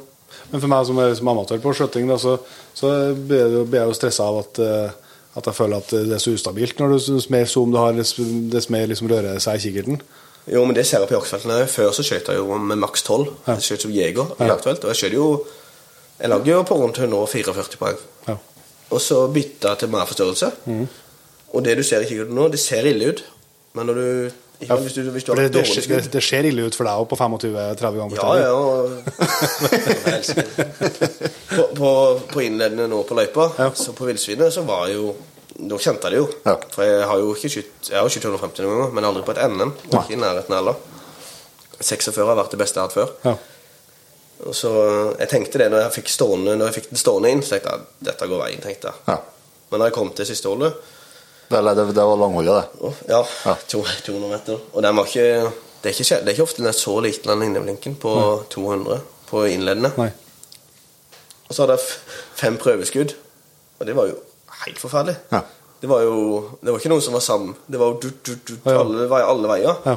Men 0.51 0.61
for 0.61 0.69
meg 0.71 0.85
som 0.87 0.99
er 1.01 1.13
som 1.17 1.27
amatør 1.31 1.59
på 1.63 1.71
skjøting, 1.75 2.05
da, 2.07 2.17
så, 2.21 2.35
så 2.77 2.91
blir 3.17 3.41
jeg 3.41 3.87
jo- 3.87 3.95
stressa 3.97 4.23
av 4.29 4.37
at, 4.43 4.59
eh, 4.63 4.91
at 5.37 5.45
jeg 5.45 5.55
føler 5.55 5.77
at 5.77 5.91
det 5.93 6.15
er 6.17 6.21
så 6.23 6.31
ustabilt 6.33 6.79
når 6.79 6.95
du 6.95 6.97
dess 7.15 7.29
mer 7.29 7.45
zoom 7.45 7.71
du 7.71 7.77
har, 7.77 7.93
dess 7.93 8.69
mer 8.73 8.87
liksom 8.89 9.09
rører 9.11 9.37
seg 9.43 9.59
i 9.59 9.67
kikkerten. 9.69 10.01
jo, 10.47 10.63
men 10.65 10.75
det 10.75 10.85
ser 10.87 10.99
jeg 11.03 11.09
på 11.11 11.17
jaktfeltene. 11.19 11.67
Før 11.67 11.91
så 11.93 12.03
skøyt 12.07 12.27
jeg 12.31 12.37
jo 12.41 12.57
med 12.57 12.79
maks 12.81 13.03
12. 13.03 13.27
Jeg 13.47 13.61
skøyt 13.67 13.81
som 13.85 13.91
jeger 13.91 14.31
i 14.39 14.43
Ja. 14.43 14.47
jaktfelt. 14.55 14.83
Og 14.83 14.89
jeg 14.93 14.95
skjøt 15.01 15.13
jo 15.13 15.45
Jeg 16.19 16.29
lagde 16.29 16.49
jo 16.49 16.63
på 16.65 16.73
rundt 16.79 16.97
144 16.97 17.77
poeng. 17.77 17.97
Ja. 18.27 18.33
Og 18.89 19.01
så 19.01 19.27
bytta 19.31 19.69
jeg 19.75 19.77
til 19.83 19.89
mer 19.93 20.05
forstørrelse. 20.09 20.51
Mm. 20.65 20.87
Og 21.53 21.63
det 21.65 21.77
du 21.77 21.83
ser 21.83 22.01
i 22.01 22.05
kikkerten 22.09 22.33
nå, 22.33 22.47
det 22.49 22.59
ser 22.59 22.87
ille 22.89 23.09
ut. 23.11 23.23
Men 23.73 23.85
når 23.85 23.93
du 23.93 24.31
ikke, 24.61 24.75
hvis 24.81 24.93
du, 24.97 25.01
hvis 25.13 25.23
du 25.27 25.31
har 25.31 25.37
det, 25.43 25.51
det, 25.53 25.63
det, 25.87 25.99
det 26.15 26.21
ser 26.25 26.45
ille 26.49 26.63
ut 26.65 26.75
for 26.75 26.87
deg 26.87 26.93
òg 27.03 27.07
på 27.11 27.17
25-30 27.19 27.97
ganger 27.99 28.15
Ja, 28.17 28.21
forstørring. 28.23 28.43
ja. 28.47 30.07
det. 30.17 31.31
på, 31.55 31.63
på, 31.77 31.89
på 32.33 32.41
innledende 32.41 32.87
nå 32.91 33.03
på 33.07 33.17
løypa, 33.17 33.51
Ja. 33.57 33.69
så 33.77 33.93
på 33.97 34.05
villsvinet, 34.09 34.53
så 34.53 34.61
var 34.67 34.87
jo 34.93 35.15
Da 35.57 35.77
kjente 35.81 36.05
jeg 36.05 36.13
det 36.13 36.19
jo. 36.21 36.27
Ja. 36.45 36.53
For 36.73 36.85
jeg 36.85 37.05
har 37.09 37.17
jo 37.21 37.31
ikke 37.33 37.49
skutt 37.49 37.87
Jeg 37.89 37.97
har 38.01 38.09
skutt 38.13 38.25
150 38.29 38.61
noen 38.65 38.75
ganger, 38.77 38.91
men 38.93 39.07
aldri 39.07 39.23
på 39.25 39.33
et 39.33 39.39
NM. 39.49 39.71
Og 39.89 39.95
ikke 40.03 40.13
i 40.13 40.19
nærheten 40.21 40.53
heller. 40.53 40.75
46 41.81 42.19
har 42.27 42.37
vært 42.37 42.53
det 42.53 42.59
beste 42.61 42.77
jeg 42.77 42.83
har 42.83 42.89
hatt 42.91 42.97
før. 42.97 43.09
Ja. 43.25 43.33
Og 44.45 44.53
så 44.53 44.69
Jeg 45.19 45.29
tenkte 45.31 45.57
det 45.63 45.71
når 45.73 45.81
jeg 45.87 45.95
fikk, 45.97 46.09
stående, 46.13 46.53
når 46.59 46.69
jeg 46.69 46.75
fikk 46.77 46.89
den 46.91 47.01
stående 47.01 47.31
inn, 47.33 47.41
så 47.41 47.55
tenkte 47.55 47.73
jeg 47.73 47.81
dette 48.11 48.27
går 48.29 48.43
veien. 48.43 48.61
tenkte 48.61 48.91
jeg 48.91 48.95
Ja. 49.09 49.17
Men 49.71 49.79
da 49.81 49.89
jeg 49.89 49.93
kom 49.97 50.11
til 50.15 50.25
siste 50.29 50.47
hullet, 50.51 50.77
Det, 51.49 51.61
det, 51.63 51.85
det 51.95 52.03
var 52.09 52.17
langholdet, 52.19 52.63
det. 52.81 52.93
Ja, 53.09 53.21
Ja. 53.45 53.55
200 53.67 54.29
meter. 54.31 54.59
Og 54.73 54.83
den 54.83 54.95
var 54.97 55.05
ikke 55.05 55.51
Det 55.83 55.91
er 55.91 55.95
ikke, 55.95 56.17
det 56.25 56.27
er 56.27 56.33
ikke 56.35 56.43
ofte 56.47 56.61
den 56.63 56.67
er 56.71 56.75
så 56.75 56.95
liten, 56.99 57.29
den 57.31 57.43
inneblinken, 57.47 57.95
på 58.01 58.43
200 58.49 58.99
på 59.29 59.43
innledende. 59.47 59.91
Nei. 59.97 60.09
Og 61.47 61.55
så 61.55 61.63
hadde 61.63 61.77
jeg 61.77 61.85
fem 62.35 62.57
prøveskudd, 62.59 63.13
og 63.79 63.85
det 63.87 63.95
var 63.95 64.09
jo 64.09 64.17
helt 64.65 64.79
forferdelig. 64.81 65.15
Ja. 65.31 65.39
Det 65.81 65.89
var 65.89 66.01
jo 66.01 66.15
Det 66.63 66.71
var 66.73 66.79
ikke 66.81 66.89
noen 66.89 67.01
som 67.05 67.13
var 67.13 67.21
sammen. 67.23 67.55
Det 67.71 67.79
var 67.79 67.93
jo 67.93 67.99
du, 68.01 68.09
du, 68.25 68.33
du, 68.47 68.53
Ja. 68.65 68.79
alle, 68.81 69.07
alle 69.23 69.47
veier. 69.51 69.75
Ja. 69.85 69.95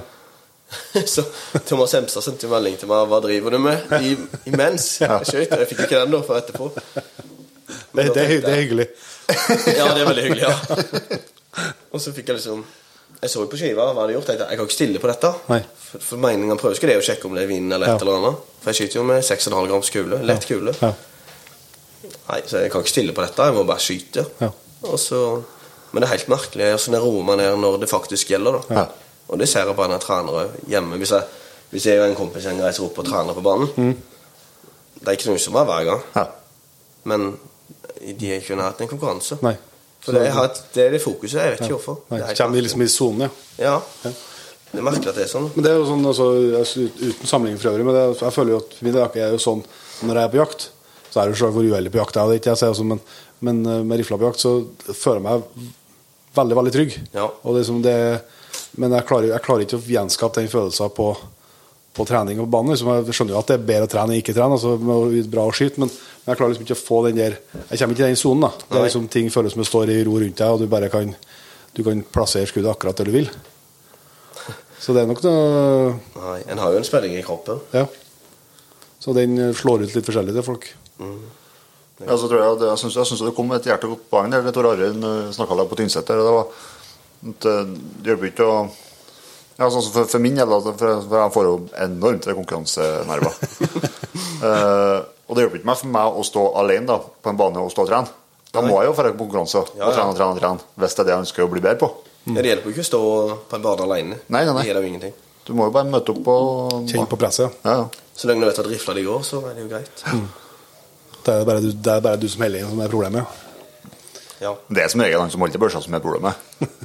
Så 1.14 1.24
Thomas 1.66 1.92
Hemstad 1.96 2.22
sendte 2.22 2.46
jo 2.46 2.52
melding 2.52 2.76
til 2.78 2.86
meg 2.86 3.08
Hva 3.10 3.18
driver 3.24 3.50
du 3.50 3.58
med 3.58 3.90
I, 4.06 4.12
imens 4.46 5.00
jeg 5.00 5.26
skøyt. 5.26 5.50
Jeg 5.58 5.66
fikk 5.72 5.80
ikke 5.88 6.04
den 6.04 6.12
da 6.14 6.20
for 6.22 6.38
etterpå. 6.38 6.68
Det, 7.90 8.04
det, 8.14 8.14
det 8.14 8.52
er 8.52 8.60
hyggelig. 8.60 8.86
Ja, 9.80 9.88
det 9.94 10.02
er 10.02 10.06
veldig 10.06 10.22
hyggelig, 10.28 10.46
ja. 10.46 11.18
Og 11.92 12.00
så 12.00 12.12
fikk 12.14 12.28
jeg 12.30 12.36
liksom 12.40 12.64
Jeg 13.20 13.30
så 13.32 13.42
på 13.50 13.58
skiva 13.58 13.88
hva 13.90 14.04
hadde 14.04 14.14
gjort. 14.14 14.28
Jeg 14.30 14.38
tenkte 14.38 14.50
jeg 14.54 14.58
kan 14.60 14.66
ikke 14.68 14.76
stille 14.78 15.00
på 15.02 15.08
dette. 15.10 15.30
Nei. 15.50 15.60
For, 15.84 15.98
for 16.06 16.16
meningen 16.22 16.54
prøver 16.56 16.76
prøveskudd 16.78 16.92
er 16.94 17.00
å 17.02 17.04
sjekke 17.04 17.26
om 17.26 17.34
det 17.36 17.42
er 17.44 17.50
vin 17.50 17.66
eller 17.72 17.86
et 17.90 17.96
Ja. 17.96 18.04
eller 18.06 18.18
annet. 18.20 18.44
For 18.62 18.70
jeg 18.70 18.78
skyter 18.78 19.00
jo 19.00 19.06
med 19.08 19.24
6,5 19.26 19.66
grams 19.68 19.90
kule. 19.90 20.20
Lett 20.30 20.46
kule. 20.48 20.74
Ja. 20.80 20.92
Nei, 22.30 22.40
så 22.46 22.62
jeg 22.62 22.70
kan 22.72 22.84
ikke 22.84 22.92
stille 22.94 23.12
på 23.16 23.24
dette. 23.24 23.46
Jeg 23.50 23.56
må 23.58 23.64
bare 23.68 23.82
skyte. 23.82 24.24
Ja. 24.40 24.48
Og 24.88 24.96
så, 25.02 25.18
men 25.90 26.00
det 26.00 26.06
er 26.08 26.14
helt 26.14 26.30
merkelig 26.32 26.68
hvordan 26.70 26.96
jeg 26.96 27.02
roer 27.04 27.26
meg 27.28 27.40
ned 27.42 27.58
når 27.64 27.78
det 27.82 27.90
faktisk 27.90 28.30
gjelder. 28.32 28.60
da 28.70 28.78
Ja. 28.78 28.86
Og 29.30 29.38
det 29.38 29.48
ser 29.50 29.66
jeg 29.66 29.76
bare 29.76 29.90
når 29.92 29.98
jeg 30.00 30.06
trener 30.06 30.54
hjemme. 30.72 30.96
Hvis 31.02 31.12
jeg, 31.14 31.24
hvis 31.74 31.86
jeg 31.86 32.00
og 32.00 32.08
en 32.08 32.16
kompis 32.18 32.46
en 32.46 32.56
gang 32.56 32.66
reiser 32.70 32.86
opp 32.86 32.96
og 32.98 33.06
trener 33.06 33.34
på 33.36 33.42
banen 33.46 33.96
Det 35.00 35.08
er 35.08 35.18
ikke 35.18 35.30
noe 35.30 35.38
som 35.42 35.54
er 35.56 35.64
hver 35.68 35.84
gang, 35.86 36.00
Ja. 36.16 36.24
men 37.04 37.38
de 38.00 38.30
er 38.32 38.40
ikke 38.40 38.52
i 38.54 38.56
nærheten 38.58 38.82
av 38.84 38.86
en 38.86 38.90
konkurranse. 38.90 39.38
Nei. 39.42 39.54
For 40.00 40.16
det, 40.16 40.24
jeg 40.26 40.36
har 40.36 40.50
det 40.74 40.84
er 40.86 40.94
det 40.96 41.00
fokuset. 41.02 41.38
Jeg 41.40 41.54
vet 41.54 41.64
ikke 41.64 41.76
hvorfor. 41.76 42.02
Nei. 42.08 42.20
Det 42.22 42.32
er 42.32 42.38
Kommer 42.40 42.56
vi 42.56 42.66
liksom 42.66 42.84
i 42.84 42.90
sonen, 42.90 43.26
ja. 43.26 43.30
Ja. 43.60 44.12
Det 44.70 44.78
er 44.78 44.86
merkelig 44.86 45.10
at 45.10 45.18
det 45.18 45.24
er 45.26 45.32
sånn. 45.32 45.48
Men 45.56 45.66
det 45.66 45.72
er 45.72 45.80
jo 45.80 45.86
sånn, 45.88 46.04
altså, 46.06 46.26
altså, 46.60 46.84
Uten 47.00 47.30
sammenligning 47.30 47.60
for 47.60 47.72
øvrig, 47.72 47.86
men 47.88 47.96
det, 47.96 48.04
jeg 48.20 48.36
føler 48.36 48.54
jo 48.54 48.60
at 48.62 48.76
min 48.86 48.94
del 48.94 49.18
er 49.24 49.34
jo 49.34 49.40
sånn 49.42 49.64
når 50.06 50.20
jeg 50.20 50.28
er 50.28 50.32
på 50.32 50.40
jakt, 50.40 50.68
så 51.10 51.20
er 51.20 51.26
det 51.26 51.34
jo 51.34 51.40
selv 51.42 51.58
hvor 51.58 51.66
uheldig 51.66 51.92
på 51.92 52.00
jakt 52.00 52.16
jeg 52.16 52.22
er, 52.22 52.30
det 52.30 52.40
ikke 52.40 52.52
jeg 52.52 52.60
sier 52.62 52.72
også, 52.72 52.86
men, 52.92 53.02
men 53.44 53.60
eh, 53.66 53.82
med 53.90 54.00
rifla 54.00 54.16
på 54.20 54.28
jakt 54.28 54.44
så 54.44 54.52
føler 54.86 55.18
jeg 55.18 55.26
meg 55.26 55.66
veldig, 56.38 56.56
veldig 56.60 56.74
trygg. 56.76 56.96
Ja. 57.16 57.26
Og 57.42 57.58
det 57.58 57.64
er 57.66 57.82
det, 57.88 57.98
men 58.80 58.94
jeg 58.94 59.06
klarer, 59.10 59.32
jeg 59.34 59.44
klarer 59.44 59.66
ikke 59.66 59.80
å 59.80 59.88
gjenskape 59.96 60.40
den 60.40 60.52
følelsen 60.52 60.94
på, 60.96 61.08
på 61.96 62.07
trening 62.07 62.38
og 62.38 62.46
på 62.46 62.53
banen. 62.55 62.72
Liksom, 62.74 62.90
jeg 63.09 63.16
skjønner 63.16 63.35
jo 63.35 63.40
at 63.40 63.50
det 63.50 63.57
er 63.59 63.66
bedre 63.70 63.88
å 63.88 63.90
trene 63.90 64.14
enn 64.14 64.22
ikke 64.22 64.35
trene, 64.37 64.57
altså, 64.57 64.76
bra 65.33 65.46
å 65.48 65.55
skyte, 65.55 65.83
men, 65.83 65.90
men 65.90 66.33
jeg 66.33 66.38
klarer 66.40 66.53
liksom 66.55 66.66
ikke 66.66 66.76
å 66.79 66.81
få 66.81 67.00
den 67.09 67.18
der 67.18 67.38
Jeg 67.70 67.81
kommer 67.81 67.96
ikke 67.96 68.05
i 68.05 68.12
den 68.12 68.20
sonen. 68.20 68.46
da. 68.46 68.50
Det 68.66 68.79
er 68.79 68.87
liksom 68.88 69.09
Ting 69.12 69.31
føles 69.35 69.57
som 69.57 69.62
det 69.64 69.68
står 69.70 69.94
i 69.94 70.03
ro 70.07 70.18
rundt 70.22 70.38
deg, 70.42 70.55
og 70.55 70.62
du 70.62 70.70
bare 70.70 70.90
kan, 70.92 71.11
du 71.76 71.83
kan 71.87 72.05
plassere 72.14 72.50
skuddet 72.50 72.70
akkurat 72.72 73.00
der 73.00 73.11
du 73.11 73.16
vil. 73.16 73.33
Så 74.81 74.94
det 74.96 75.03
er 75.03 75.11
nok 75.11 75.20
noe 75.26 75.90
Nei, 76.16 76.38
En 76.48 76.62
har 76.62 76.72
jo 76.72 76.81
en 76.81 76.87
spenning 76.88 77.18
i 77.18 77.26
kroppen. 77.26 77.61
ja. 77.76 77.87
Så 79.00 79.14
den 79.16 79.38
eh, 79.40 79.55
slår 79.57 79.87
ut 79.87 79.94
litt 79.96 80.05
forskjellig 80.05 80.35
til 80.37 80.44
folk. 80.44 80.66
Ja, 81.00 82.16
så 82.20 82.29
tror 82.29 82.37
jeg, 82.37 82.59
det, 82.61 82.68
jeg 82.68 82.92
syns, 82.92 83.22
det 83.24 83.33
kom 83.37 83.48
et 83.57 83.64
hjertegodt 83.64 84.03
poeng 84.12 84.29
der. 84.33 84.44
Tor 84.53 84.68
Arild 84.74 85.05
snakka 85.33 85.57
på 85.68 85.79
Tynset 85.79 86.09
Det 86.09 86.20
var 86.20 86.44
at 87.31 87.46
eh, 87.48 87.72
det 88.00 88.12
hjelper 88.12 88.31
ikke 88.31 88.48
å 88.48 88.61
ja, 89.61 89.66
sånn 89.68 89.85
som 89.85 89.92
for, 89.92 90.09
for 90.09 90.23
min 90.25 90.38
del, 90.38 90.53
for, 90.64 90.75
for 91.05 91.16
jeg 91.20 91.33
får 91.35 91.49
jo 91.49 91.55
enormt 91.85 92.29
konkurransenerver. 92.33 93.35
uh, 94.46 94.99
og 95.29 95.37
det 95.37 95.44
hjelper 95.44 95.61
ikke 95.61 95.68
meg 95.70 95.81
for 95.83 95.92
meg 95.94 96.16
å 96.16 96.25
stå 96.27 96.44
alene 96.62 96.88
da, 96.88 96.96
på 97.01 97.33
en 97.33 97.38
bane 97.38 97.61
og 97.62 97.73
stå 97.75 97.85
og 97.85 97.90
trene. 97.92 98.16
Da 98.51 98.62
må 98.66 98.81
jeg 98.81 98.88
jo 98.88 98.94
dra 98.99 99.11
på 99.12 99.20
konkurranse 99.27 99.61
og 99.61 99.77
Ja, 99.79 99.87
og 99.87 99.94
trene 99.94 100.11
og 100.11 100.16
trene, 100.18 100.35
og 100.35 100.40
trene 100.40 100.81
hvis 100.83 100.96
det 100.96 101.03
er 101.05 101.07
det 101.07 101.12
jeg 101.12 101.25
ønsker 101.27 101.44
å 101.44 101.51
bli 101.53 101.61
bedre 101.62 101.79
på. 101.85 101.90
Ja, 102.25 102.40
det 102.40 102.51
hjelper 102.51 102.66
jo 102.70 102.75
ikke 102.75 102.87
å 102.87 102.88
stå 102.88 103.03
på 103.53 103.59
en 103.61 103.66
bane 103.66 103.85
alene. 103.87 104.18
Nei, 104.27 104.40
nei, 104.42 104.55
nei. 104.57 104.64
Det 104.64 104.70
gjelder 104.73 104.87
jo 104.87 104.90
ingenting. 104.94 105.14
Du 105.46 105.53
må 105.57 105.68
jo 105.68 105.75
bare 105.77 105.92
møte 105.92 106.16
opp 106.16 106.33
og 106.33 106.88
Kjenne 106.90 107.07
på 107.11 107.18
presset. 107.20 107.61
Ja, 107.62 107.77
ja. 107.83 108.09
Så 108.16 108.29
lenge 108.29 108.42
du 108.44 108.51
vet 108.51 108.59
at 108.61 108.68
rifla 108.68 108.96
di 108.96 109.05
går, 109.07 109.23
så 109.29 109.44
er 109.49 109.55
det 109.57 109.64
jo 109.64 109.70
greit. 109.70 110.03
Det 111.20 111.37
er 111.37 111.46
bare 111.46 111.62
du, 111.62 111.70
det 111.73 111.94
er 111.94 112.03
bare 112.05 112.20
du 112.20 112.27
som 112.33 112.42
heller 112.44 112.66
som 112.68 112.83
er 112.83 112.92
problemet. 112.92 113.23
ja. 113.23 113.46
Ja, 114.40 114.55
Det 114.73 114.81
er 114.83 114.88
som 114.88 115.03
regel 115.05 115.20
han 115.20 115.31
som 115.31 115.42
holder 115.44 115.53
til 115.53 115.61
børsa 115.61 115.83
som 115.85 115.94
er 115.94 116.01
problemet. 116.01 116.33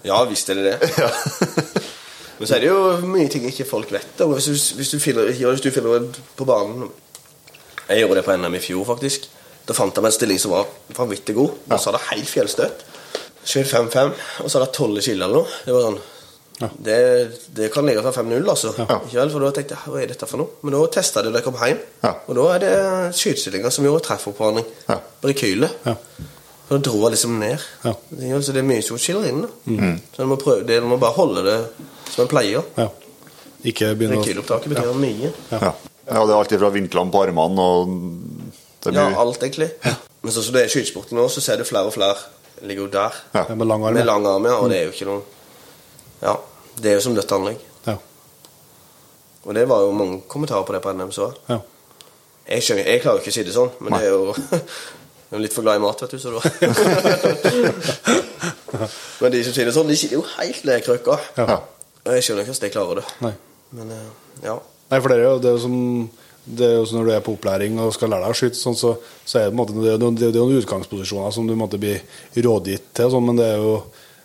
ja 0.03 0.17
visst 0.27 0.49
er 0.51 0.59
det 0.59 0.73
det. 0.75 0.89
Men 2.39 2.47
så 2.49 2.55
er 2.57 2.63
det 2.65 2.69
jo 2.69 2.79
mye 3.07 3.29
ting 3.31 3.45
ikke 3.47 3.65
folk 3.69 3.91
vet. 3.95 4.07
Da. 4.19 4.25
Hvis 4.31 4.49
du, 4.49 4.55
hvis 4.79 4.91
du 4.91 4.99
finner, 4.99 5.29
hvis 5.31 5.61
du 5.63 5.69
finner 5.71 6.03
på 6.35 6.47
banen 6.47 6.89
Jeg 7.87 8.01
gjorde 8.01 8.15
det 8.19 8.25
på 8.25 8.35
NM 8.37 8.55
i 8.57 8.59
fjor, 8.63 8.83
faktisk. 8.89 9.29
Da 9.65 9.73
fant 9.77 9.93
jeg 9.95 10.03
meg 10.03 10.11
en 10.11 10.15
stilling 10.17 10.39
som 10.41 10.51
var 10.55 10.65
vanvittig 10.97 11.35
god. 11.37 11.53
Og 11.69 11.79
så 11.79 11.91
hadde 11.91 12.01
jeg 12.03 12.11
helt 12.15 12.29
fjellstøt. 12.33 12.83
Skjøt 13.45 13.69
5-5, 13.69 14.11
og 14.41 14.49
så 14.49 14.57
hadde 14.57 14.67
jeg 14.71 14.77
12 14.81 15.01
kilo 15.05 15.25
eller 15.27 15.35
noe. 15.39 15.55
Det 15.65 15.73
var 15.75 15.87
sånn 15.89 16.03
Ja. 16.55 16.69
det, 16.87 16.97
det 17.57 17.65
kan 17.73 17.83
ligge 17.85 18.01
fra 18.01 18.13
5-0, 18.15 18.45
altså. 18.49 18.69
Ja. 18.79 18.95
Ikke 19.03 19.17
vel? 19.19 19.31
For 19.33 19.43
da 19.43 19.49
tenkte 19.57 19.75
jeg 19.75 19.91
hva 19.91 19.99
er 20.01 20.07
dette 20.13 20.27
for 20.29 20.39
noe? 20.39 20.53
Men 20.63 20.71
da 20.77 20.83
testa 20.95 21.19
jeg 21.19 21.27
det 21.27 21.33
da 21.35 21.41
jeg 21.41 21.47
kom 21.49 21.57
hjem. 21.59 21.81
Ja. 22.05 22.11
Og 22.29 22.37
da 22.39 22.45
er 22.53 22.61
det 22.63 22.71
skytestillinga 23.19 23.71
som 23.75 23.85
gjorde 23.85 24.05
treffoppvarming. 24.07 24.65
Ja. 24.87 24.97
Rekylet. 25.27 25.75
Ja. 25.85 25.95
Da 26.69 26.79
dro 26.81 27.01
jeg 27.03 27.11
liksom 27.17 27.35
ned. 27.41 27.65
Ja. 27.83 27.93
Det 28.09 28.39
Så 28.47 28.55
det 28.55 28.63
er 28.63 28.69
mye 28.71 28.81
som 28.87 28.97
skiller 28.97 29.27
inn. 29.29 29.43
Da. 29.45 29.91
Så 30.15 30.23
du 30.23 30.31
må, 30.31 30.39
prøve, 30.41 30.63
det, 30.65 30.79
du 30.81 30.87
må 30.89 30.97
bare 30.97 31.13
holde 31.19 31.43
det 31.45 31.57
som 32.11 32.25
en 32.25 32.31
pleier. 32.31 32.63
ja. 32.77 32.87
Ikke 33.65 33.95
begynne 33.97 34.19
å 34.19 34.21
Rekylopptaket 34.21 34.69
betyr 34.69 34.93
mye. 35.01 35.31
Ja. 35.49 35.71
ja, 35.73 36.21
det 36.21 36.29
er 36.29 36.37
alltid 36.37 36.59
fra 36.61 36.69
vinklene 36.69 37.09
på 37.09 37.17
armene 37.25 37.63
og 37.65 37.89
det 38.85 38.93
Ja, 38.93 39.07
alt 39.17 39.41
egentlig. 39.41 39.71
Men 40.21 40.29
sånn 40.35 40.45
som 40.45 40.53
det 40.53 40.61
er 40.61 40.69
i 40.69 40.73
skytesporten 40.75 41.17
nå, 41.17 41.25
så 41.33 41.41
ser 41.41 41.57
du 41.57 41.65
flere 41.65 41.89
og 41.89 41.95
flere 41.95 42.13
ligger 42.61 42.85
jo 42.85 42.91
der. 42.93 43.09
Ja. 43.33 43.41
ja, 43.49 43.55
med 43.57 43.65
lang 43.67 43.81
arm. 43.87 43.93
Med 43.97 44.05
lang 44.05 44.21
arm, 44.29 44.45
ja. 44.45 44.53
Og 44.61 44.69
det 44.69 44.77
er 44.77 44.85
jo 44.85 44.93
ikke 44.93 45.09
noe 45.09 45.21
Ja. 46.21 46.35
Det 46.77 46.89
er 46.91 46.95
jo 46.99 47.03
som 47.07 47.15
dødt 47.17 47.31
anlegg. 47.33 47.57
Ja. 47.87 47.95
Og 49.45 49.53
det 49.57 49.65
var 49.69 49.79
jo 49.81 49.89
mange 49.97 50.21
kommentarer 50.29 50.63
på 50.67 50.73
det 50.77 50.81
på 50.85 50.93
NM, 50.93 51.09
så 51.15 51.31
Ja. 51.49 51.57
jeg 52.53 52.61
skjønner, 52.67 52.85
jeg 52.85 53.01
klarer 53.01 53.17
jo 53.17 53.21
ikke 53.25 53.33
å 53.33 53.37
si 53.39 53.43
det 53.49 53.55
sånn, 53.57 53.71
men 53.81 53.89
det 53.97 54.03
er 54.05 54.11
jo 54.13 54.21
Jeg 55.25 55.33
er 55.39 55.41
litt 55.41 55.55
for 55.57 55.65
glad 55.65 55.79
i 55.79 55.81
mat, 55.81 55.97
vet 56.05 56.13
du, 56.13 56.19
så 56.21 56.29
da 56.37 56.41
Men 59.21 59.31
de 59.33 59.41
som 59.43 59.53
sier 59.55 59.65
det 59.65 59.73
sånn, 59.73 59.87
de 59.89 59.95
sitter 59.97 60.19
jo 60.19 60.25
helt 60.37 60.63
ned 60.67 60.79
i 60.79 60.83
krøkka. 60.85 61.15
Ja. 61.39 61.57
Jeg 62.05 62.25
skjønner 62.25 62.45
ikke 62.45 62.53
hvordan 62.53 62.67
de 62.67 62.73
klarer 62.75 63.01
det. 63.01 63.07
Nei. 63.25 63.33
Men 63.75 63.91
eh, 63.95 64.13
ja. 64.45 64.59
Nei, 64.91 64.99
for 65.01 65.09
det 65.09 65.17
er 65.17 65.25
jo 65.25 65.41
det 65.41 65.51
er 65.55 65.59
som 65.63 65.75
det 66.45 66.65
er 66.67 66.75
jo 66.77 66.85
som 66.85 66.99
når 66.99 67.07
du 67.07 67.11
er 67.15 67.21
på 67.25 67.33
opplæring 67.33 67.79
og 67.81 67.93
skal 67.95 68.11
lære 68.13 68.27
deg 68.27 68.35
å 68.35 68.37
skyte, 68.37 68.59
sånn, 68.59 68.75
så, 68.77 68.91
så 69.25 69.39
er 69.39 69.47
det, 69.47 69.55
på 69.55 69.55
en 69.55 69.61
måte, 69.63 69.73
det, 69.81 69.95
det 70.21 70.27
er 70.29 70.35
noen 70.37 70.59
utgangsposisjoner 70.61 71.33
som 71.33 71.47
du 71.49 71.55
måtte 71.57 71.79
bli 71.81 71.95
rådgitt 72.45 72.91
til, 72.93 73.09
sånn, 73.09 73.25
men 73.25 73.39
det 73.39 73.47
er, 73.49 73.63
jo, 73.63 73.79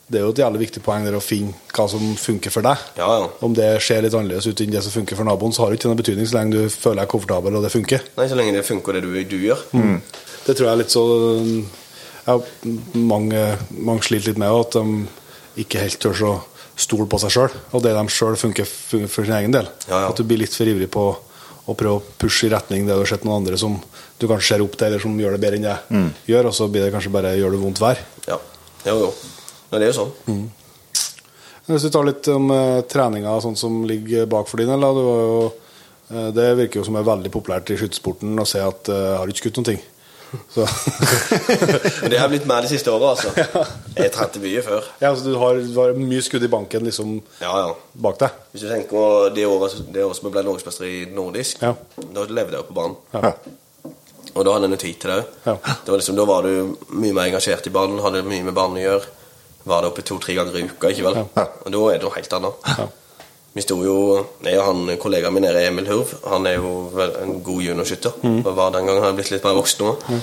det 0.05 0.21
er 0.21 0.27
jo 0.27 0.35
et 0.35 0.43
jævlig 0.43 0.61
viktig 0.67 0.83
poeng 0.85 1.07
der 1.09 1.17
å 1.17 1.23
finne 1.25 1.57
hva 1.73 1.87
som 1.89 2.05
funker 2.21 2.53
for 2.53 2.67
deg. 2.69 2.85
Ja, 3.01 3.09
ja. 3.23 3.31
Om 3.47 3.57
det 3.57 3.71
ser 3.87 4.05
litt 4.05 4.13
annerledes 4.13 4.51
ut 4.51 4.61
enn 4.61 4.77
det 4.77 4.85
som 4.85 4.93
funker 4.99 5.17
for 5.17 5.31
naboen, 5.31 5.57
så 5.57 5.65
har 5.65 5.73
det 5.73 5.81
ikke 5.81 5.89
noen 5.89 6.03
betydning 6.03 6.29
så 6.29 6.37
lenge 6.37 6.59
du 6.59 6.75
føler 6.75 7.01
deg 7.01 7.15
komfortabel 7.15 7.57
og 7.57 7.65
det 7.65 7.73
funker. 7.73 8.05
Nei, 8.21 8.29
så 8.29 8.37
lenge 8.37 8.59
det 8.59 8.67
funker, 8.69 9.01
det 9.01 9.07
du, 9.09 9.17
du 9.33 9.39
gjør. 9.41 9.65
Det 10.45 10.53
tror 10.59 10.67
jeg 10.67 10.75
er 10.75 10.83
litt 10.83 10.93
så 10.93 11.07
ja, 12.27 12.37
mange, 13.01 13.47
mange 13.81 14.05
sliter 14.05 14.35
litt 14.35 14.45
med 14.45 14.61
at 14.61 14.77
de 14.77 15.65
ikke 15.65 15.87
helt 15.89 16.03
tør 16.05 16.27
å 16.29 16.35
stole 16.81 17.09
på 17.11 17.19
seg 17.21 17.35
sjøl, 17.35 17.57
og 17.77 17.83
det 17.85 17.93
de 17.97 18.05
sjøl 18.13 18.39
funker 18.41 18.69
for, 18.69 19.25
sin 19.25 19.37
egen 19.37 19.55
del. 19.55 19.69
Ja, 19.89 20.05
ja. 20.05 20.07
At 20.09 20.21
du 20.21 20.25
blir 20.29 20.41
litt 20.41 20.57
for 20.57 20.69
ivrig 20.71 20.89
på 20.93 21.09
å 21.71 21.77
prøve 21.77 22.01
å 22.01 22.15
pushe 22.19 22.49
i 22.49 22.53
retning 22.53 22.87
det 22.89 22.97
du 22.97 23.03
har 23.03 23.11
sett 23.11 23.27
noen 23.27 23.43
andre 23.43 23.59
som 23.61 23.77
du 24.21 24.27
kanskje 24.27 24.55
ser 24.55 24.65
opp 24.65 24.77
til, 24.77 24.89
eller 24.89 25.03
som 25.03 25.19
gjør 25.21 25.37
det 25.37 25.43
bedre 25.43 25.61
enn 25.61 25.69
jeg 25.69 26.33
gjør, 26.33 26.51
og 26.51 26.57
så 26.57 26.69
blir 26.73 26.87
det 26.87 26.95
kanskje 26.95 27.13
bare 27.15 27.37
gjør 27.39 27.55
det 27.55 27.61
vondt 27.63 27.83
vær. 27.83 28.01
Ja. 28.29 28.41
Jo, 28.89 28.97
jo. 29.05 29.11
Nei, 29.71 29.79
det 29.79 29.87
er 29.87 29.93
jo 29.93 29.99
sånn. 30.01 30.49
Hvis 31.71 31.87
du 31.87 31.93
tar 31.95 32.07
litt 32.09 32.27
om 32.33 32.51
eh, 32.51 32.81
treninga 32.91 33.37
sånn 33.45 33.59
som 33.59 33.83
ligger 33.87 34.27
bak 34.31 34.49
for 34.51 34.59
din 34.59 34.73
del, 34.73 34.87
du 34.97 35.05
eh, 36.11 36.31
det 36.35 36.49
virker 36.59 36.81
jo 36.81 36.87
som 36.89 36.99
er 36.99 37.07
veldig 37.07 37.31
populært 37.31 37.71
i 37.71 37.79
skytesporten 37.79 38.35
å 38.41 38.49
se 38.49 38.63
at 38.65 38.91
eh, 38.91 39.13
har 39.21 39.31
ikke 39.31 39.45
skutt 39.45 39.61
noen 39.61 39.69
ting. 39.71 39.85
Så 40.55 40.67
det 42.11 42.19
har 42.21 42.29
blitt 42.31 42.47
mer 42.49 42.63
de 42.65 42.71
siste 42.71 42.93
åra, 42.93 43.13
altså. 43.15 43.33
Jeg 44.01 44.13
trente 44.15 44.43
mye 44.43 44.63
før. 44.67 44.87
Ja, 45.03 45.11
altså 45.11 45.25
du 45.33 45.39
har, 45.41 45.59
du 45.63 45.79
har 45.81 45.97
mye 45.99 46.23
skudd 46.25 46.45
i 46.47 46.51
banken 46.53 46.87
liksom 46.87 47.17
Ja, 47.43 47.51
ja. 47.65 47.73
bak 48.07 48.21
deg. 48.23 48.37
Hvis 48.53 48.65
du 48.65 48.69
tenker 48.71 48.93
på 48.95 49.05
det 49.35 49.47
året, 49.51 49.75
det 49.95 50.05
året 50.07 50.19
som 50.21 50.29
jeg 50.31 50.37
ble 50.37 50.45
norgesmester 50.47 50.87
i 50.89 51.01
nordisk, 51.15 51.63
Ja. 51.65 51.75
da 52.15 52.27
levde 52.29 52.55
jeg 52.57 52.63
jo 52.63 52.69
på 52.71 52.79
banen. 52.79 52.97
Ja. 53.17 53.33
Og 54.31 54.45
da 54.47 54.53
hadde 54.55 54.69
jeg 54.69 54.75
noe 54.77 54.83
tid 54.85 55.01
til 55.03 55.11
det 55.11 55.19
òg. 55.19 55.35
Ja. 55.47 55.57
liksom, 55.97 56.17
da 56.21 56.25
var 56.31 56.47
du 56.47 56.77
mye 56.95 57.13
mer 57.17 57.27
engasjert 57.31 57.67
i 57.67 57.75
banen, 57.75 57.99
hadde 58.05 58.23
mye 58.27 58.47
med 58.47 58.55
banen 58.55 58.79
å 58.79 58.85
gjøre. 58.87 59.17
Var 59.71 59.83
det 59.83 59.91
oppe 59.91 60.03
to-tre 60.07 60.35
ganger 60.39 60.57
i 60.57 60.63
uka, 60.71 60.89
ikke 60.95 61.05
vel? 61.09 61.19
Ja. 61.37 61.47
Og 61.67 61.73
da 61.75 61.81
er 61.91 61.99
det 61.99 62.07
noe 62.07 62.15
helt 62.17 62.37
annet. 62.39 63.00
Ja. 63.51 63.57
Vi 63.57 63.65
sto 63.65 63.77
jo 63.83 63.95
Jeg 64.47 64.61
og 64.61 64.67
han 64.69 64.99
kollegaen 65.03 65.35
min 65.35 65.43
nede, 65.43 65.65
Emil 65.67 65.89
Hurv, 65.91 66.13
han 66.31 66.47
er 66.47 66.61
jo 66.61 66.91
en 67.23 67.41
god 67.43 67.63
juniorskytter. 67.65 68.21
Mm. 68.23 68.41
Og 68.45 68.57
var 68.57 68.71
den 68.75 68.87
gangen 68.87 69.03
han 69.03 69.11
jeg 69.13 69.19
blitt 69.19 69.33
litt 69.35 69.47
mer 69.49 69.59
voksen 69.59 69.85
nå. 69.85 70.21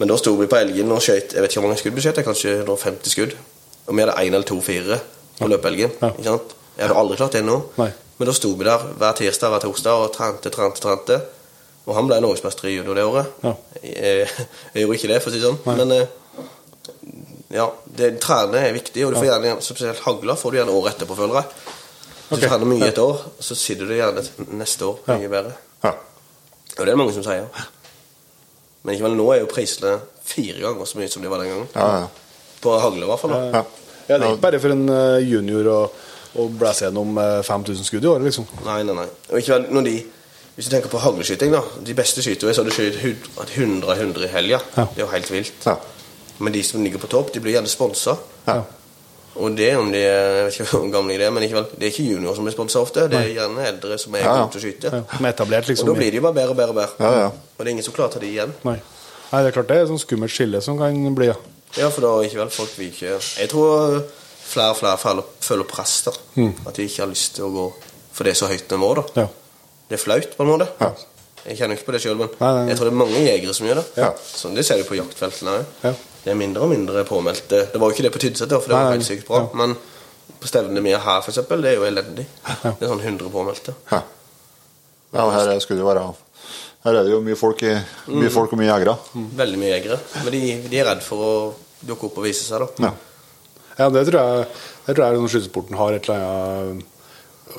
Men 0.00 0.10
da 0.10 0.16
sto 0.18 0.34
vi 0.34 0.48
på 0.50 0.58
Elgen 0.58 0.90
og 0.90 1.02
skjøt 1.04 1.36
Jeg 1.36 1.42
vet 1.42 1.52
ikke 1.52 1.60
hvor 1.62 1.70
mange 1.70 1.78
skudd 1.78 1.94
vi 1.94 2.02
skjøt, 2.02 2.24
kanskje 2.26 2.54
50 2.66 3.14
skudd. 3.14 3.36
Og 3.86 3.94
vi 3.94 4.02
hadde 4.02 4.16
én 4.18 4.32
eller 4.34 4.48
to 4.48 4.58
firere 4.64 4.98
på 5.38 5.50
løpeelgen. 5.50 5.94
Ja. 6.00 6.10
Ikke 6.10 6.26
sant? 6.32 6.56
Jeg 6.74 6.88
hadde 6.88 6.98
aldri 6.98 7.20
klart 7.20 7.36
det 7.36 7.44
nå. 7.46 7.60
Nei. 7.78 7.92
Men 8.18 8.30
da 8.30 8.34
sto 8.34 8.50
vi 8.58 8.66
der 8.66 8.82
hver 8.98 9.16
tirsdag 9.18 9.54
hver 9.54 9.62
torsdag 9.62 10.02
og 10.02 10.12
trente, 10.14 10.50
trente, 10.54 10.82
trente. 10.82 11.20
Og 11.84 11.94
han 11.98 12.08
ble 12.08 12.18
norgesmester 12.24 12.70
i 12.70 12.76
judo 12.78 12.94
det 12.96 13.04
året. 13.06 13.30
Ja. 13.44 13.54
Jeg, 13.82 14.28
jeg 14.74 14.84
gjorde 14.84 14.98
ikke 14.98 15.12
det, 15.12 15.22
for 15.22 15.30
å 15.30 15.34
si 15.34 15.42
det 15.42 15.48
sånn. 15.50 15.62
Nei. 15.68 15.78
Men 15.82 15.96
eh, 15.98 16.20
Ja, 17.54 17.68
det, 17.86 18.16
trærne 18.24 18.64
er 18.66 18.74
viktig, 18.74 19.04
og 19.06 19.14
du 19.14 19.20
får 19.20 19.28
gjerne, 19.28 19.56
spesielt 19.62 20.02
hagla 20.06 20.34
får 20.38 20.50
du 20.50 20.58
gjerne 20.58 20.74
året 20.74 20.96
etterpå, 20.96 21.18
føler 21.18 21.42
jeg. 21.42 21.74
Hvis 22.28 22.40
du 22.40 22.46
trener 22.48 22.68
mye 22.68 22.88
et 22.88 22.98
år, 22.98 23.20
så 23.44 23.56
sitter 23.58 23.88
du 23.88 23.94
gjerne 23.94 24.24
neste 24.58 24.86
år 24.88 25.00
mye 25.12 25.30
bedre. 25.32 25.54
Ja. 25.84 25.92
Og 25.94 26.80
det 26.80 26.86
er 26.86 26.92
det 26.92 26.98
mange 26.98 27.14
som 27.14 27.24
sier. 27.26 27.46
Men 28.84 28.94
ikke 28.96 29.06
vel, 29.06 29.16
nå 29.18 29.28
er 29.32 29.42
jo 29.42 29.50
prisene 29.50 29.98
fire 30.24 30.60
ganger 30.60 30.88
så 30.88 30.98
mye 31.00 31.10
som 31.12 31.22
de 31.24 31.30
var 31.32 31.40
den 31.44 31.52
gangen. 31.52 31.68
Ja, 31.74 31.88
ja. 32.02 32.50
På 32.64 32.78
hagle, 32.80 33.04
i 33.04 33.10
hvert 33.10 33.20
fall. 33.20 33.36
Ja. 33.52 33.62
Ja, 34.08 34.18
det 34.18 34.26
er 34.26 34.34
ikke 34.34 34.42
bare 34.42 34.60
for 34.60 34.74
en 34.74 34.88
eh, 34.92 35.22
junior 35.24 35.68
å, 35.72 35.78
å 36.40 36.44
blæse 36.52 36.84
gjennom 36.84 37.16
eh, 37.20 37.38
5000 37.46 37.86
skudd 37.88 38.04
i 38.04 38.10
året, 38.10 38.26
liksom. 38.28 38.44
Nei, 38.66 38.82
nei, 38.84 38.96
nei. 38.98 39.06
Og 39.30 39.40
ikke 39.40 39.56
vel, 39.56 39.70
når 39.72 39.88
de 39.88 39.96
Hvis 40.54 40.68
du 40.68 40.70
tenker 40.70 40.90
på 40.92 41.00
hagleskyting, 41.02 41.50
da. 41.50 41.64
De 41.82 41.94
beste 41.98 42.22
skyter 42.22 42.46
er 42.46 42.54
så 42.54 42.62
har 42.62 42.68
du 42.68 42.74
skutt 42.76 43.00
100 43.56 43.88
av 43.90 43.98
100 43.98 44.22
i 44.22 44.28
helga. 44.30 44.60
Ja. 44.76 44.84
Det 44.86 45.00
er 45.00 45.02
jo 45.02 45.08
helt 45.10 45.30
vilt. 45.32 45.64
Ja. 45.66 45.74
Men 46.38 46.54
de 46.54 46.60
som 46.62 46.84
ligger 46.84 47.02
på 47.02 47.08
topp, 47.10 47.32
de 47.34 47.40
blir 47.42 47.56
gjerne 47.56 47.72
sponsa. 47.72 48.14
Ja. 48.46 48.60
Og 49.36 49.56
det 49.58 49.70
om 49.76 49.88
de 49.90 49.98
er 49.98 50.36
Jeg 50.36 50.44
vet 50.46 50.54
ikke 50.60 50.66
hvor 50.78 50.90
gamle 50.92 51.16
de 51.18 51.24
er, 51.26 51.30
men 51.34 51.42
ikke 51.42 51.56
vel, 51.58 51.64
det 51.74 51.88
er 51.88 51.90
ikke 51.92 52.04
junior 52.06 52.34
som 52.36 52.44
blir 52.46 52.54
sponsa 52.54 52.78
ofte. 52.84 53.08
Det 53.10 53.18
er 53.18 53.30
gjerne 53.34 53.64
eldre 53.66 53.96
som 53.98 54.14
er 54.14 54.22
Ja, 54.22 54.34
ja. 54.36 54.42
gode 54.44 54.52
til 54.54 54.60
å 54.60 54.64
skyte. 54.64 54.92
Ja, 54.94 55.00
som 55.16 55.26
er 55.26 55.32
etablert, 55.34 55.64
Og 55.64 55.72
liksom. 55.72 55.88
da 55.90 55.94
blir 55.98 56.10
de 56.14 56.20
jo 56.20 56.22
bare 56.28 56.36
bedre 56.38 56.50
og 56.54 56.58
bedre 56.60 56.74
og 56.74 56.78
bedre. 56.78 56.94
Ja, 57.00 57.12
ja. 57.24 57.30
Og 57.34 57.58
det 57.64 57.66
er 57.66 57.72
ingen 57.74 57.86
som 57.88 57.94
klarer 57.96 58.12
å 58.12 58.14
ta 58.14 58.22
de 58.22 58.30
igjen. 58.30 58.52
Nei. 58.68 58.76
Nei, 59.32 59.40
det 59.42 59.48
er 59.50 59.56
klart 59.56 59.68
det 59.72 59.76
er 59.80 59.82
et 59.88 59.90
sånt 59.90 60.04
skummelt 60.04 60.30
skille 60.36 60.60
som 60.62 60.78
kan 60.78 61.14
bli, 61.18 61.26
ja. 61.32 61.34
Ja, 61.74 61.88
for 61.90 62.06
da 62.06 62.12
ikke 62.22 62.38
vel 62.38 62.52
folk 62.54 62.76
vil 62.78 62.92
ikke 62.92 63.16
Jeg 63.18 63.48
tror 63.50 64.04
flere 64.46 64.70
og 64.70 64.78
flere 64.78 64.98
føler, 65.42 65.64
press, 65.66 65.96
da. 66.06 66.12
At 66.68 66.76
de 66.78 66.86
ikke 66.86 67.02
har 67.02 67.10
lyst 67.10 67.34
til 67.34 67.48
å 67.48 67.50
gå 67.50 67.64
For 68.14 68.22
det 68.22 68.36
er 68.36 68.38
så 68.38 68.46
høyt 68.52 68.70
nivå, 68.70 68.92
da. 69.00 69.04
ja. 69.24 69.26
Det 69.90 69.98
er 69.98 70.00
flaut, 70.04 70.30
på 70.38 70.42
en 70.46 70.48
måte. 70.54 70.68
Ja. 70.80 70.92
Jeg 71.44 71.58
kjenner 71.58 71.76
ikke 71.76 71.90
på 71.90 71.92
det 71.92 72.00
sjøl, 72.00 72.14
men 72.16 72.30
Nei, 72.38 72.46
nei, 72.54 72.60
nei. 72.62 72.68
jeg 72.70 72.78
tror 72.78 72.88
det 72.88 72.92
er 72.94 73.00
mange 73.02 73.18
jegere 73.26 73.54
som 73.58 73.66
gjør 73.66 73.80
det. 73.82 73.86
Ja. 74.00 74.12
Sånn, 74.24 74.54
det 74.56 74.62
ser 74.64 74.78
du 74.80 74.84
på 74.88 74.96
jaktfeltene 74.96 75.58
òg. 75.58 75.98
Det 76.24 76.32
er 76.32 76.38
mindre 76.40 76.64
og 76.64 76.72
mindre 76.72 77.04
påmeldte. 77.08 77.66
Det 77.72 77.80
var 77.80 77.90
jo 77.90 77.96
ikke 77.96 78.06
det 78.06 78.12
på 78.14 78.22
Tydset, 78.22 78.52
for 78.52 78.72
det 78.72 78.78
var 78.78 78.94
helt 78.94 79.06
sykt 79.06 79.26
bra. 79.28 79.44
ja. 79.44 79.58
Men 79.60 79.76
på 80.40 80.48
stevnene 80.48 80.82
mine 80.84 81.00
her, 81.00 81.24
eksempel, 81.28 81.62
det 81.64 81.72
er 81.72 81.80
jo 81.80 81.88
elendig. 81.88 82.26
Det 82.44 82.84
er 82.84 82.90
sånn 82.90 83.02
100 83.02 83.32
påmeldte. 83.32 83.74
Ja. 83.90 84.00
ja, 85.16 85.26
her 85.36 85.52
skulle 85.60 85.82
det 85.82 85.88
være 85.88 86.06
Her 86.84 86.98
er 87.00 87.06
det 87.06 87.12
jo 87.12 87.20
mye 87.24 87.36
folk, 87.36 87.62
i, 87.64 87.74
mye 88.12 88.32
folk 88.32 88.52
og 88.52 88.60
mye 88.60 88.70
jegere. 88.70 88.96
Veldig 89.14 89.60
mye 89.60 89.72
jegere. 89.72 90.00
Men 90.24 90.34
de, 90.34 90.42
de 90.68 90.80
er 90.80 90.88
redd 90.90 91.04
for 91.04 91.24
å 91.24 91.34
dukke 91.84 92.08
opp 92.08 92.18
og 92.20 92.26
vise 92.26 92.44
seg, 92.44 92.64
da. 92.64 92.88
Ja. 92.88 92.94
Ja, 93.74 93.88
det 93.90 94.04
tror 94.06 94.20
jeg, 94.20 94.50
det 94.86 94.96
tror 94.96 95.06
jeg 95.06 95.30
skytesporten 95.32 95.78
har 95.80 95.96
et 95.96 96.08
eller 96.08 96.26
annet 96.26 96.84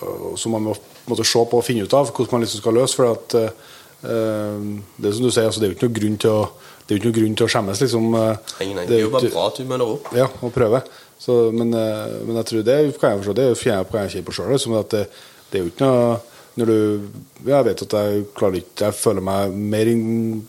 øh, 0.01 0.29
som 0.39 0.53
man 0.55 0.69
må 0.69 0.75
måtte 1.09 1.25
se 1.27 1.41
på 1.49 1.59
og 1.59 1.65
finne 1.65 1.85
ut 1.85 1.93
av 1.93 2.09
hvordan 2.09 2.37
man 2.37 2.45
liksom 2.45 2.61
skal 2.63 2.77
løse. 2.79 2.97
For 2.97 3.11
at 3.11 3.35
uh, 3.35 4.61
det 4.97 5.11
som 5.13 5.25
du 5.25 5.29
sier, 5.29 5.45
altså, 5.45 5.61
det 5.61 5.67
er 5.67 5.73
jo 5.73 5.77
ikke 5.77 5.89
noe 5.89 5.99
grunn 5.99 6.21
til 6.21 6.33
å 6.33 6.45
det 6.85 6.93
er 6.93 6.99
jo 6.99 7.01
ikke 7.01 7.09
noen 7.09 7.17
grunn 7.17 7.35
til 7.39 7.47
å 7.47 7.49
skjemmes, 7.49 7.81
liksom. 7.81 8.11
Nei, 8.13 8.67
nei, 8.77 8.85
det 8.85 8.99
er 8.99 9.03
jo 9.07 9.13
bare 9.13 9.31
bra 9.33 9.47
at 9.49 9.57
du 9.57 9.65
møter 9.65 9.91
opp. 9.95 10.09
Ja, 10.13 10.27
å 10.29 10.51
prøve. 10.53 10.83
Så, 11.17 11.35
men, 11.55 11.73
øh, 11.73 12.15
men 12.27 12.37
jeg 12.41 12.49
tror 12.51 12.65
det 12.67 12.77
kan 12.99 13.15
jeg 13.15 13.21
forstå. 13.23 13.35
Det 13.39 13.45
er 13.49 13.57
fjerde 13.57 13.89
på 13.89 13.97
jeg 14.03 14.13
kjenner 14.13 14.27
på 14.27 14.35
sjøl. 14.37 14.51
Liksom, 14.53 14.75
det, 14.91 15.03
det 15.49 15.59
er 15.59 15.63
jo 15.65 15.71
ikke 15.73 15.89
noe 15.89 16.15
når 16.55 16.69
du, 16.71 17.07
Jeg 17.49 17.65
vet 17.67 17.81
at 17.83 17.93
jeg 17.97 18.19
klarer 18.31 18.61
ikke 18.61 18.85
Jeg 18.87 18.95
føler 18.95 19.23
meg 19.27 19.55
mer 19.73 19.89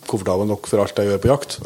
komfortabel 0.06 0.46
nok 0.46 0.68
for 0.70 0.78
alt 0.84 1.00
jeg 1.02 1.10
gjør 1.10 1.22
på 1.24 1.30
jakt. 1.32 1.56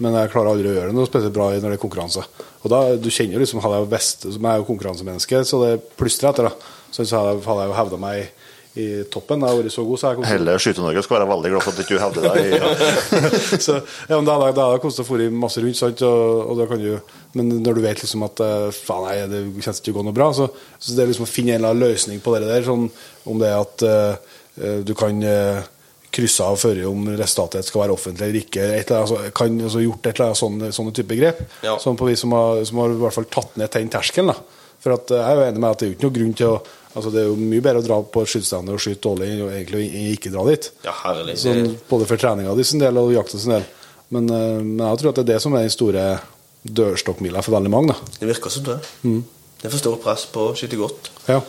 Men 0.00 0.14
jeg 0.16 0.30
klarer 0.32 0.52
aldri 0.52 0.70
å 0.70 0.76
gjøre 0.76 0.94
noe 0.94 1.08
spesielt 1.08 1.34
bra 1.34 1.48
når 1.56 1.72
det 1.72 1.78
er 1.78 1.82
konkurranse. 1.82 2.22
Og 2.60 2.70
da, 2.72 2.82
du 3.00 3.08
kjenner 3.10 3.42
liksom, 3.42 3.62
Hadde 3.64 3.80
jeg 3.80 3.90
visst 3.96 4.28
som 4.28 4.46
Jeg 4.46 4.52
er 4.52 4.62
jo 4.62 4.68
konkurransemenneske, 4.68 5.42
så 5.48 5.62
det 5.64 5.72
plystrer 5.98 6.30
etter. 6.30 6.50
da 6.50 6.92
Så 6.94 7.02
hadde 7.08 7.34
jeg, 7.34 7.42
hadde 7.48 7.64
jeg 7.64 7.72
jo 7.72 7.78
hevda 7.80 8.00
meg 8.04 8.46
i, 8.78 9.02
toppen. 9.10 9.40
Jeg 9.42 9.50
har 9.50 9.58
vært 9.62 9.74
så 9.74 9.82
god, 9.86 9.98
så 9.98 10.10
jeg 10.10 10.16
kom 10.18 10.24
til- 10.24 10.32
Hele 10.38 10.58
Skyte-Norge 10.62 11.02
skal 11.02 11.16
være 11.18 11.28
veldig 11.32 11.50
glad 11.50 11.64
for 11.64 11.70
at 11.72 11.78
du 11.78 11.82
ikke 11.82 12.02
hevder 12.04 12.22
deg 12.28 13.60
så, 13.66 13.78
ja, 14.08 14.14
men 14.14 14.28
da 14.28 14.36
har 14.38 14.52
jeg- 14.52 14.82
kostet 14.84 15.10
å 15.10 15.18
i 15.20 15.30
masse 15.34 15.62
rundt, 15.64 15.76
sant? 15.80 16.02
Og, 16.06 16.44
og 16.52 16.60
da 16.60 16.66
kan 16.70 16.78
du, 16.78 16.92
men 17.34 17.50
når 17.64 17.74
du 17.74 17.82
vet 17.82 18.02
liksom 18.04 18.22
at 18.28 18.40
eh, 18.46 18.68
faen, 18.76 19.08
nei, 19.08 19.16
det 19.26 19.42
kommer 19.48 19.64
ikke 19.66 19.74
til 19.82 19.94
å 19.94 19.98
gå 19.98 20.06
noe 20.06 20.16
bra, 20.20 20.30
så, 20.36 20.46
så 20.78 20.94
det 20.94 21.02
er 21.02 21.10
liksom 21.10 21.26
å 21.26 21.30
finne 21.32 21.56
en 21.56 21.60
eller 21.64 21.74
annen 21.74 21.88
løsning 21.88 22.22
på 22.22 22.36
det 22.38 22.46
der, 22.46 22.62
sånn, 22.66 22.86
om 23.26 23.42
det 23.42 23.50
er 23.50 23.58
at 23.58 23.86
eh, 23.90 24.38
du 24.84 24.92
kan 24.98 25.16
uh, 25.24 25.60
krysse 26.12 26.44
av 26.44 26.56
før 26.60 26.80
om 26.90 27.06
resultatet 27.16 27.64
skal 27.64 27.84
være 27.84 27.94
offentlig 27.94 28.26
eller 28.26 28.40
ikke, 28.42 28.64
et 28.76 28.90
eller 28.90 28.98
annet, 28.98 29.12
altså, 29.14 29.34
kan 29.38 29.60
altså, 29.62 29.82
gjort 29.84 30.06
et 30.10 30.10
eller 30.18 30.26
annet 30.26 30.40
sånne, 30.40 30.70
sånne 30.74 30.94
type 30.98 31.16
grep, 31.16 31.40
Ja. 31.64 31.76
sånn 31.80 31.96
på 31.96 32.08
vi 32.10 32.16
som 32.18 32.34
har, 32.36 32.60
som 32.68 32.82
har 32.82 32.92
i 32.92 32.98
hvert 33.00 33.16
fall 33.16 33.28
tatt 33.30 33.56
ned 33.60 33.70
den 33.76 33.92
terskelen. 33.94 34.32
da. 34.34 34.58
For 34.80 34.96
at, 34.96 35.12
jeg 35.12 35.20
er 35.22 35.38
jo 35.38 35.46
enig 35.46 35.60
med 35.62 35.70
at 35.70 35.78
det 35.80 35.86
er 35.86 35.90
jo 35.92 35.96
ikke 35.98 36.06
noe 36.08 36.16
grunn 36.18 36.36
til 36.40 36.50
å 36.50 36.60
altså 36.94 37.10
Det 37.14 37.22
er 37.22 37.28
jo 37.28 37.36
mye 37.38 37.62
bedre 37.62 37.82
å 37.82 37.86
dra 37.86 37.98
på 38.02 38.22
et 38.24 38.30
skytestevne 38.32 38.74
og 38.74 38.82
skyte 38.82 39.02
dårlig 39.06 39.28
enn 39.30 39.44
å 39.44 39.50
egentlig 39.52 39.86
ikke 40.16 40.32
dra 40.34 40.44
dit. 40.48 40.70
Ja, 40.86 40.94
herlig. 41.04 41.36
Sånn, 41.38 41.76
både 41.90 42.08
for 42.10 42.20
treninga 42.20 42.54
di 42.58 42.66
sin 42.66 42.82
del 42.82 42.98
og 43.00 43.12
jakta 43.14 43.38
sin 43.38 43.54
del. 43.54 43.66
Men, 44.10 44.30
eh, 44.34 44.58
men 44.58 44.84
jeg 44.86 45.02
tror 45.02 45.12
at 45.12 45.20
det 45.20 45.24
er 45.26 45.32
det 45.34 45.42
som 45.44 45.54
er 45.54 45.66
den 45.66 45.74
store 45.74 46.06
dørstokkmila 46.66 47.42
for 47.46 47.56
veldig 47.56 47.72
mange. 47.72 47.94
da. 47.94 48.16
Det 48.18 48.30
virker 48.32 48.52
som 48.52 48.66
det. 48.66 48.78
Det 49.04 49.68
er 49.68 49.72
for 49.72 49.82
stort 49.82 50.02
press 50.02 50.26
på 50.32 50.50
å 50.50 50.56
skyte 50.58 50.80
godt. 50.80 51.12
Ja, 51.28 51.40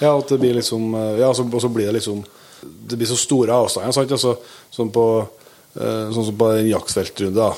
ja 0.00 0.14
blir 0.20 0.58
liksom 0.58 0.94
eh, 0.94 1.20
Ja, 1.22 1.32
så, 1.34 1.46
og 1.46 1.62
så 1.62 1.70
blir 1.70 1.86
det 1.86 2.00
liksom 2.00 2.24
Det 2.64 2.96
blir 2.96 3.06
så 3.08 3.16
store 3.20 3.52
avstander. 3.52 3.92
Sant? 3.92 4.10
Altså, 4.10 4.38
sånn, 4.72 4.90
på, 4.90 5.04
eh, 5.76 6.10
sånn 6.10 6.24
som 6.30 6.36
på 6.40 6.50
en 6.56 6.66
jaktfeltrunde. 6.66 7.48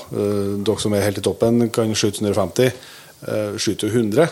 Dere 0.66 0.82
som 0.82 0.94
er 0.94 1.06
helt 1.06 1.18
i 1.18 1.24
toppen, 1.24 1.70
kan 1.70 1.94
skyte 1.94 2.24
150. 2.24 2.72
eh, 3.22 3.56
Skyter 3.56 3.88
du 3.88 4.00
100, 4.00 4.28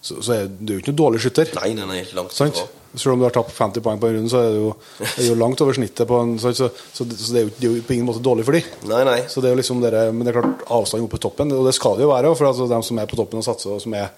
så, 0.00 0.18
så 0.22 0.34
er 0.36 0.46
du 0.48 0.74
jo 0.74 0.78
ikke 0.82 0.92
noen 0.92 1.00
dårlig 1.02 1.20
skytter. 1.24 1.50
Nei, 1.58 1.72
nei, 1.76 1.86
nei, 1.90 2.02
langt 2.16 2.32
Sant? 2.36 2.60
Selv 2.98 3.12
om 3.12 3.20
du 3.20 3.26
har 3.26 3.34
tapt 3.34 3.50
50 3.52 3.82
poeng 3.84 3.98
på 4.00 4.08
en 4.08 4.14
runde, 4.16 4.30
så 4.32 4.38
er 4.40 4.46
det 4.54 4.60
jo, 4.62 4.68
er 5.10 5.26
jo 5.26 5.34
langt 5.36 5.60
over 5.60 5.76
snittet. 5.76 6.06
på 6.08 6.20
en? 6.22 6.36
Så, 6.40 6.52
så, 6.56 6.70
det- 7.04 7.18
så 7.20 7.34
det, 7.34 7.40
er 7.42 7.44
jo, 7.44 7.50
det 7.60 7.68
er 7.68 7.82
på 7.88 7.92
ingen 7.98 8.06
måte 8.08 8.22
dårlig 8.24 8.46
for 8.48 8.56
de. 8.56 8.62
Nei, 8.88 9.02
nei. 9.04 9.18
Så 9.28 9.42
det 9.44 9.50
er 9.50 9.54
jo 9.56 9.60
liksom 9.60 9.82
dere, 9.84 10.06
Men 10.12 10.24
det 10.24 10.32
er 10.32 10.38
klart 10.40 10.62
avstand 10.78 11.04
opp 11.04 11.12
på 11.12 11.20
toppen, 11.26 11.52
og 11.52 11.66
det 11.68 11.74
skal 11.76 11.98
det 11.98 12.06
jo 12.06 12.12
være. 12.14 12.32
For 12.38 12.48
altså, 12.48 12.68
dem 12.70 12.82
som 12.86 12.98
er 13.02 13.10
på 13.10 13.18
toppen 13.20 13.42
og 13.42 13.44
satser, 13.44 13.74
og 13.76 13.82
som 13.84 13.94
er, 13.98 14.08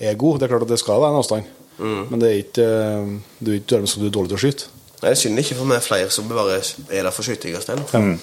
er 0.00 0.16
gode, 0.16 0.40
det 0.40 0.48
er 0.48 0.54
klart 0.54 0.64
at 0.66 0.72
det 0.72 0.80
skal 0.80 1.02
være 1.04 1.12
en 1.12 1.20
avstand. 1.20 1.52
Men 1.82 2.22
det 2.22 2.30
er 2.30 2.40
ikke 2.40 2.64
eh, 2.70 3.12
Du 3.42 3.50
er 3.52 3.56
ikke 3.58 3.72
dermed 3.74 3.90
så 3.92 4.00
du 4.00 4.06
er 4.08 4.14
dårlig 4.16 4.30
til 4.32 4.38
å 4.38 4.42
skyte. 4.46 4.70
Nei, 4.94 5.02
Det 5.04 5.12
er 5.12 5.20
synd 5.26 5.42
ikke 5.44 5.56
for 5.60 5.68
meg 5.74 5.82
flere 5.84 6.10
som 6.14 6.28
bare 6.30 6.60
er 6.62 7.02
der 7.04 7.10
for 7.12 7.26
skyting 7.26 7.52
i. 7.52 8.16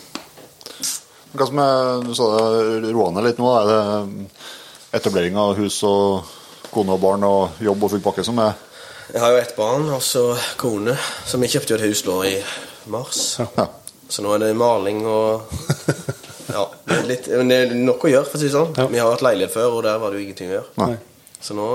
Hva 1.32 1.48
som 1.48 1.60
er, 1.64 2.02
Du 2.08 2.14
sa 2.18 2.28
det 2.82 2.92
roende 2.96 3.24
litt 3.28 3.38
nå. 3.40 3.52
Er 3.60 3.70
det 3.70 4.30
etablering 5.00 5.38
av 5.40 5.54
hus 5.62 5.78
og 5.88 6.26
kone 6.72 6.96
og 6.96 7.02
barn 7.04 7.24
og 7.28 7.62
jobb 7.64 7.86
og 7.86 7.94
full 7.94 8.04
pakke 8.04 8.24
som 8.26 8.40
er 8.44 8.54
Jeg 9.12 9.22
har 9.24 9.34
jo 9.34 9.40
ett 9.42 9.56
barn, 9.58 9.90
og 9.92 10.02
så 10.06 10.24
kone, 10.58 10.96
som 11.28 11.42
vi 11.44 11.50
kjøpte 11.52 11.74
jo 11.74 11.78
et 11.80 11.88
hus 11.90 12.02
nå 12.08 12.18
i 12.30 12.36
mars. 12.92 13.22
Ja. 13.58 13.66
Så 14.12 14.24
nå 14.24 14.30
er 14.36 14.40
det 14.46 14.60
maling 14.60 15.00
og 15.08 15.42
Ja, 16.52 16.66
det 16.88 17.04
litt, 17.08 17.28
men 17.32 17.52
det 17.52 17.58
er 17.64 17.70
nok 17.76 18.04
å 18.04 18.12
gjøre, 18.12 18.28
for 18.28 18.36
å 18.36 18.40
si 18.42 18.50
det 18.50 18.56
sånn. 18.56 18.74
Ja. 18.76 18.86
Vi 18.92 19.00
har 19.00 19.14
hatt 19.14 19.24
leilighet 19.24 19.54
før, 19.54 19.78
og 19.78 19.86
der 19.86 20.00
var 20.02 20.12
det 20.12 20.20
jo 20.20 20.24
ingenting 20.26 20.50
å 20.52 20.56
gjøre. 20.58 20.72
Nei. 20.82 20.96
Så 21.42 21.56
nå 21.56 21.68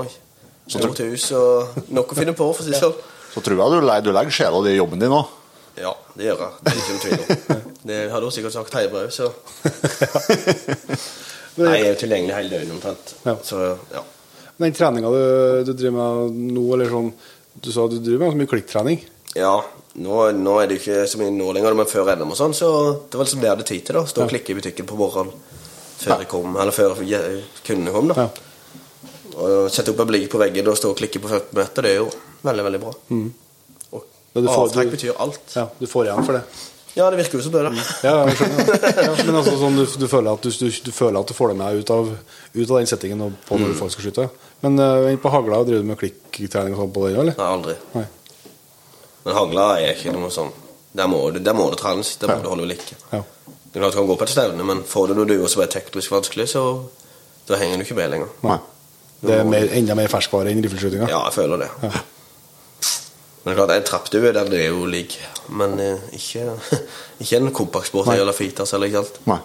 stort 0.67 0.99
hus 1.01 1.31
og 1.37 1.77
nok 1.95 2.11
å 2.13 2.15
finne 2.17 2.33
på, 2.37 2.45
for 2.51 2.61
å 2.61 2.65
si 2.67 2.73
det 2.75 2.81
sånn. 2.81 2.97
Så 3.33 3.39
tror 3.45 3.57
jeg 3.61 3.69
du, 3.73 3.77
du 4.05 4.11
legger 4.13 4.33
sjela 4.33 4.57
di 4.65 4.71
i 4.75 4.77
jobben 4.77 5.01
din 5.01 5.13
òg. 5.13 5.25
Ja, 5.77 5.93
det 6.17 6.23
gjør 6.25 6.37
jeg. 6.41 6.51
Det 6.61 6.71
er 6.71 6.75
ikke 6.77 6.93
noen 6.93 7.05
tvil 7.05 7.17
om. 7.17 7.23
Det 7.87 7.97
hadde 8.11 8.25
hun 8.25 8.35
sikkert 8.35 8.55
sagt 8.55 8.77
Heibra 8.77 8.99
òg, 9.05 9.11
så 9.13 9.25
Nei, 11.57 11.73
jeg 11.73 11.83
er 11.87 11.89
jo 11.89 12.01
tilgjengelig 12.03 12.35
hele 12.37 12.51
døgnet 12.53 12.75
omtrent. 12.75 13.05
Ja. 13.25 13.33
Så 13.45 13.55
ja. 13.93 14.01
Den 14.57 14.73
treninga 14.73 15.09
du, 15.13 15.63
du 15.67 15.73
driver 15.73 15.97
med 15.97 16.37
nå, 16.55 16.63
eller 16.73 16.89
sånn 16.89 17.11
Du 17.61 17.71
sa 17.73 17.87
du 17.89 17.99
driver 17.99 18.25
med 18.25 18.33
så 18.33 18.39
mye 18.41 18.49
klikktrening. 18.53 19.03
Ja, 19.37 19.53
nå, 20.01 20.17
nå 20.37 20.55
er 20.61 20.67
det 20.71 20.79
ikke 20.81 21.03
så 21.09 21.19
mye 21.21 21.33
nå 21.33 21.51
lenger, 21.53 21.75
men 21.77 21.89
før 21.89 22.09
NM 22.15 22.31
og 22.33 22.37
sånn, 22.39 22.53
så 22.57 22.69
det 23.09 23.17
var 23.17 23.25
liksom 23.27 23.41
det 23.41 23.47
jeg 23.49 23.55
hadde 23.55 23.67
tid 23.69 23.85
til. 23.85 23.97
da 23.99 24.03
Stå 24.09 24.23
og 24.25 24.31
klikke 24.33 24.53
i 24.53 24.57
butikken 24.59 24.87
på 24.89 24.97
morgenen 24.97 25.33
før 25.97 26.21
jeg 26.21 26.29
kom, 26.29 26.53
eller 26.61 26.73
før 26.75 26.93
kundene 27.65 27.93
kom. 27.95 28.07
da 28.13 28.21
Ja. 28.25 28.29
Og 29.37 29.67
Sette 29.73 29.93
opp 29.93 29.99
en 30.01 30.09
blikk 30.09 30.29
på 30.33 30.39
veggen 30.41 30.69
og 30.71 30.77
stå 30.77 30.89
og 30.93 30.97
klikke 30.97 31.21
på 31.21 31.29
40 31.29 31.53
meter, 31.57 31.85
det 31.85 31.91
er 31.91 31.99
jo 32.01 32.07
veldig, 32.45 32.63
veldig 32.69 32.81
bra. 32.81 32.93
Og 32.97 33.13
Mm. 33.13 33.33
Ja, 34.37 34.53
avtrekk 34.53 34.91
betyr 34.93 35.15
alt. 35.19 35.39
ja, 35.55 35.67
Du 35.79 35.85
får 35.87 36.05
igjen 36.05 36.25
for 36.25 36.33
det. 36.37 36.43
Ja, 36.97 37.07
det 37.13 37.19
virker 37.19 37.37
jo 37.37 37.43
som 37.45 37.53
det. 37.53 37.61
da 37.67 37.71
Ja, 38.07 38.13
jeg 38.25 38.37
skjønner. 38.39 38.71
Ja, 39.05 39.11
men 39.21 39.35
altså, 39.37 39.53
sånn, 39.61 39.77
du, 39.77 39.83
du, 40.01 40.07
føler 40.09 40.31
at 40.33 40.45
du, 40.45 40.49
du, 40.49 40.67
du 40.87 40.91
føler 40.95 41.19
at 41.21 41.29
du 41.29 41.35
får 41.37 41.53
deg 41.53 41.59
med 41.61 41.81
ut 41.83 41.91
av, 41.93 42.09
ut 42.57 42.63
av 42.71 42.75
den 42.79 42.89
settingen 42.89 43.21
og 43.27 43.35
på 43.47 43.59
når 43.61 43.73
du 43.73 43.77
faktisk 43.77 43.99
skal 44.01 44.07
skyte. 44.09 44.27
Men 44.65 44.79
uh, 44.81 45.09
på 45.21 45.31
hagla 45.33 45.59
driver 45.67 45.85
du 45.85 45.91
med 45.91 45.99
klikktrening 46.01 46.73
og 46.73 46.81
sånn 46.83 46.93
på 46.95 47.03
den, 47.05 47.19
eller? 47.21 47.37
Nei, 47.37 47.49
aldri. 47.57 47.75
Nei. 47.93 48.05
Men 49.27 49.37
hagla 49.37 49.67
er 49.83 49.93
ikke 49.93 50.13
noe 50.15 50.29
sånn 50.31 50.53
Der 50.97 51.09
må 51.11 51.19
du, 51.35 51.41
der 51.43 51.53
må 51.53 51.67
det 51.69 51.77
trenes. 51.81 52.15
Der 52.17 52.31
må 52.31 52.39
Ja. 52.39 52.43
du 52.45 52.49
holde 52.49 52.65
ved 52.65 52.73
like. 52.73 52.95
Ja. 53.11 53.21
Du 53.73 53.79
kan 53.83 54.07
gå 54.09 54.15
på 54.17 54.25
et 54.25 54.33
stevne, 54.33 54.63
men 54.65 54.81
får 54.87 55.11
du 55.11 55.17
noe 55.19 55.29
duo 55.29 55.45
som 55.51 55.61
er 55.61 55.69
teknisk 55.69 56.09
vanskelig, 56.15 56.47
så 56.55 56.63
da 57.45 57.59
henger 57.61 57.77
du 57.77 57.85
ikke 57.85 57.97
med 57.99 58.09
lenger. 58.15 58.31
Nei. 58.47 58.57
Det 59.21 59.35
er 59.35 59.43
mer, 59.49 59.67
enda 59.77 59.95
mer 59.97 60.09
ferskvare 60.09 60.49
enn 60.49 60.63
riffelskytinga? 60.65 61.09
Ja, 61.11 61.19
jeg 61.27 61.35
føler 61.35 61.61
det. 61.61 61.67
Ja. 61.85 61.91
Men 63.47 63.55
det 63.55 63.61
er 63.61 63.65
klart, 63.65 63.77
en 63.77 63.83
trappdue 63.87 64.31
den 64.35 64.53
er 64.57 64.65
jo 64.65 64.81
ligg, 64.91 65.13
men 65.55 65.77
eh, 65.79 66.01
ikke, 66.17 66.49
ikke 67.23 67.37
en 67.37 67.53
kompaktsport 67.55 68.09
eller 68.11 68.35
fitas 68.35 68.73
eller 68.75 68.89
ikke 68.91 69.03
alt. 69.05 69.19
Nei. 69.31 69.37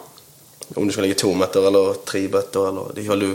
Om 0.75 0.89
du 0.89 0.95
skal 0.95 1.07
ligge 1.07 1.21
to 1.21 1.31
meter 1.39 1.69
eller 1.69 2.01
tre 2.03 2.25
meter 2.27 2.67
eller 2.73 2.89
det, 2.97 3.05
er 3.07 3.21
du, 3.21 3.29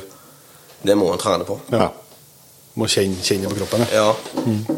det 0.84 0.98
må 1.00 1.08
en 1.14 1.22
trene 1.22 1.48
på. 1.48 1.56
Ja. 1.72 1.88
Må 2.76 2.90
kjenne, 2.92 3.16
kjenne 3.24 3.48
på 3.48 3.62
kroppen. 3.62 3.86
Ja. 3.96 4.10
Ja. 4.12 4.76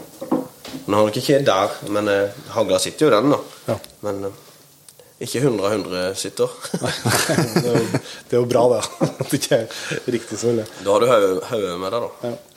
Nå 0.86 1.00
har 1.00 1.10
nok 1.10 1.18
ikke 1.24 1.40
der, 1.48 1.74
men 1.90 2.12
eh, 2.14 2.38
hagla 2.54 2.78
sitter 2.86 3.08
jo 3.08 3.12
den, 3.16 3.34
da. 3.34 3.42
Ja. 3.72 3.80
Men 4.06 4.30
eh, 4.30 4.38
Ikke 5.26 5.42
100 5.42 5.66
av 5.66 5.74
100 5.74 6.04
sitter. 6.22 6.54
det, 6.84 7.66
er 7.66 7.80
jo, 7.80 8.04
det 8.30 8.38
er 8.38 8.38
jo 8.38 8.46
bra, 8.54 8.68
det. 8.76 8.84
At 9.10 9.26
det 9.34 9.42
ikke 9.42 9.64
er 9.66 10.14
riktig 10.20 10.38
så 10.38 10.54
ille. 10.54 10.70
Da 10.86 10.94
har 10.94 11.02
du 11.02 11.10
hodet 11.50 11.74
med 11.82 11.98
deg, 11.98 12.06
da. 12.06 12.30
Ja. 12.30 12.49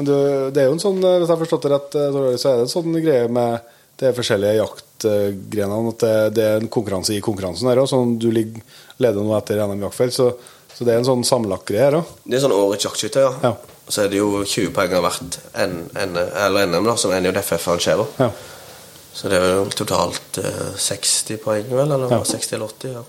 Men 0.00 0.06
du, 0.08 0.14
det 0.56 0.62
er 0.62 0.70
jo 0.70 0.76
en 0.78 0.80
sånn, 0.80 0.96
hvis 1.02 1.26
jeg 1.28 1.34
har 1.34 1.40
forstått 1.42 1.66
det 1.66 1.70
rett, 1.74 1.96
eh, 2.00 2.14
så 2.40 2.48
er 2.48 2.56
det 2.56 2.64
en 2.64 2.70
sånn 2.72 2.94
greie 3.04 3.26
med 3.28 3.66
de 4.00 4.12
forskjellige 4.16 4.56
jaktgrenene 4.56 5.90
at 5.92 6.00
det, 6.06 6.12
det 6.38 6.44
er 6.46 6.62
en 6.62 6.70
konkurranse 6.72 7.12
i 7.12 7.20
konkurransen 7.20 7.68
her 7.68 7.82
òg. 7.82 7.88
Sånn 7.90 8.14
du 8.22 8.30
ligger 8.32 8.62
leder 9.04 9.20
nå 9.20 9.34
etter 9.36 9.60
NM 9.60 9.84
Jaktfelt, 9.84 10.16
så, 10.16 10.30
så 10.72 10.86
det 10.88 10.94
er 10.94 11.02
en 11.02 11.08
sånn 11.10 11.26
sammenlagt 11.28 11.68
greie 11.68 11.84
her 11.84 11.98
òg. 12.00 12.14
Det 12.24 12.38
er 12.38 12.44
sånn 12.46 12.56
årets 12.56 12.88
jaktskytter, 12.88 13.26
ja. 13.28 13.50
Ja. 13.50 13.76
Så 13.90 14.06
er 14.06 14.08
det 14.08 14.22
jo 14.22 14.40
20 14.40 14.72
poeng 14.72 14.96
av 14.96 15.04
hvert 15.04 15.36
NM, 15.66 16.80
da, 16.86 16.96
som 16.96 17.12
NJFF 17.12 17.68
arrangerer. 17.74 18.16
Ja. 18.22 18.30
Så 19.12 19.28
det 19.28 19.36
er 19.42 19.52
jo 19.58 19.68
totalt 19.82 20.40
eh, 20.40 20.68
60 20.80 21.42
poeng, 21.44 21.68
vel? 21.68 21.92
Eller 21.92 22.16
Ja. 22.16 22.22
60 22.24 22.56
eller 22.56 22.72
80? 22.72 22.96
ja. 22.96 23.04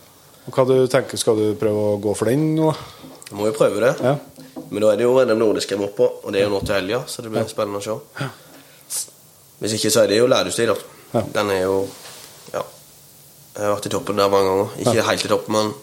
Og 0.50 0.56
hva 0.58 0.66
du 0.66 0.76
tenker, 0.90 1.20
Skal 1.22 1.38
du 1.38 1.52
prøve 1.56 1.88
å 1.94 1.98
gå 2.02 2.16
for 2.18 2.28
den 2.28 2.50
nå? 2.58 2.72
Jeg 3.30 3.38
må 3.40 3.46
jo 3.48 3.54
prøve 3.56 3.80
det. 3.80 3.92
Ja. 4.04 4.16
Men 4.72 4.82
da 4.86 4.92
er 4.94 5.00
det 5.02 5.04
jo 5.04 5.18
NM 5.20 5.38
Nordisk 5.42 5.72
jeg 5.74 5.80
må 5.82 5.90
på, 5.96 6.06
og 6.24 6.32
det 6.34 6.40
er 6.42 6.48
jo 6.48 6.54
nå 6.54 6.62
til 6.64 6.78
helga, 6.78 7.02
så 7.12 7.22
det 7.26 7.32
blir 7.34 7.48
spennende 7.52 7.82
å 7.82 7.84
se. 7.84 8.28
Hvis 9.62 9.76
ikke 9.78 9.92
så 9.94 10.04
er 10.06 10.12
det 10.14 10.18
jo 10.22 10.30
Lærdustid, 10.32 10.72
da. 10.72 10.76
Ja. 11.18 11.24
Den 11.36 11.50
er 11.54 11.62
jo 11.66 11.76
Ja. 12.54 12.62
Jeg 13.58 13.66
har 13.68 13.74
vært 13.76 13.86
i 13.90 13.92
toppen 13.92 14.16
der 14.18 14.30
mange 14.32 14.48
ganger. 14.48 14.70
Ikke 14.80 15.04
helt 15.10 15.26
i 15.26 15.28
toppen, 15.28 15.58
men 15.58 15.74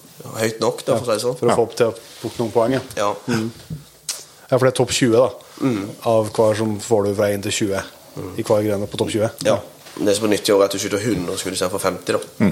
høyt 0.41 0.61
nok, 0.65 0.81
da, 0.87 0.97
for 0.97 1.05
å 1.05 1.11
si 1.13 1.19
det 1.19 1.25
sånn. 1.27 1.37
For 1.39 1.53
å 1.53 1.57
få 1.59 1.67
opp 1.69 1.75
til 1.77 1.91
å 1.91 1.95
plukke 2.23 2.41
noen 2.41 2.53
poeng? 2.55 2.73
Ja. 2.79 2.81
Ja. 2.97 3.13
ja, 3.29 4.57
for 4.57 4.65
det 4.65 4.73
er 4.73 4.79
topp 4.81 4.95
20, 4.97 5.13
da. 5.13 5.29
Av 6.09 6.31
hver 6.33 6.57
som 6.57 6.79
får 6.81 7.05
du 7.11 7.15
fra 7.21 7.29
1 7.37 7.45
til 7.49 7.53
20 7.53 8.39
i 8.41 8.43
hver 8.49 8.65
grene 8.67 8.89
på 8.89 8.97
topp 9.01 9.13
20? 9.15 9.45
ja. 9.45 9.59
Det 9.99 10.13
som 10.15 10.29
er 10.29 10.31
nytt 10.31 10.47
i 10.49 10.53
år, 10.55 10.61
er 10.63 10.69
at 10.71 10.75
du 10.77 10.79
skyter 10.79 11.01
100 11.03 11.39
skudd 11.41 11.55
istedenfor 11.57 11.81
50. 11.83 12.13
da. 12.15 12.19
Ja. 12.47 12.51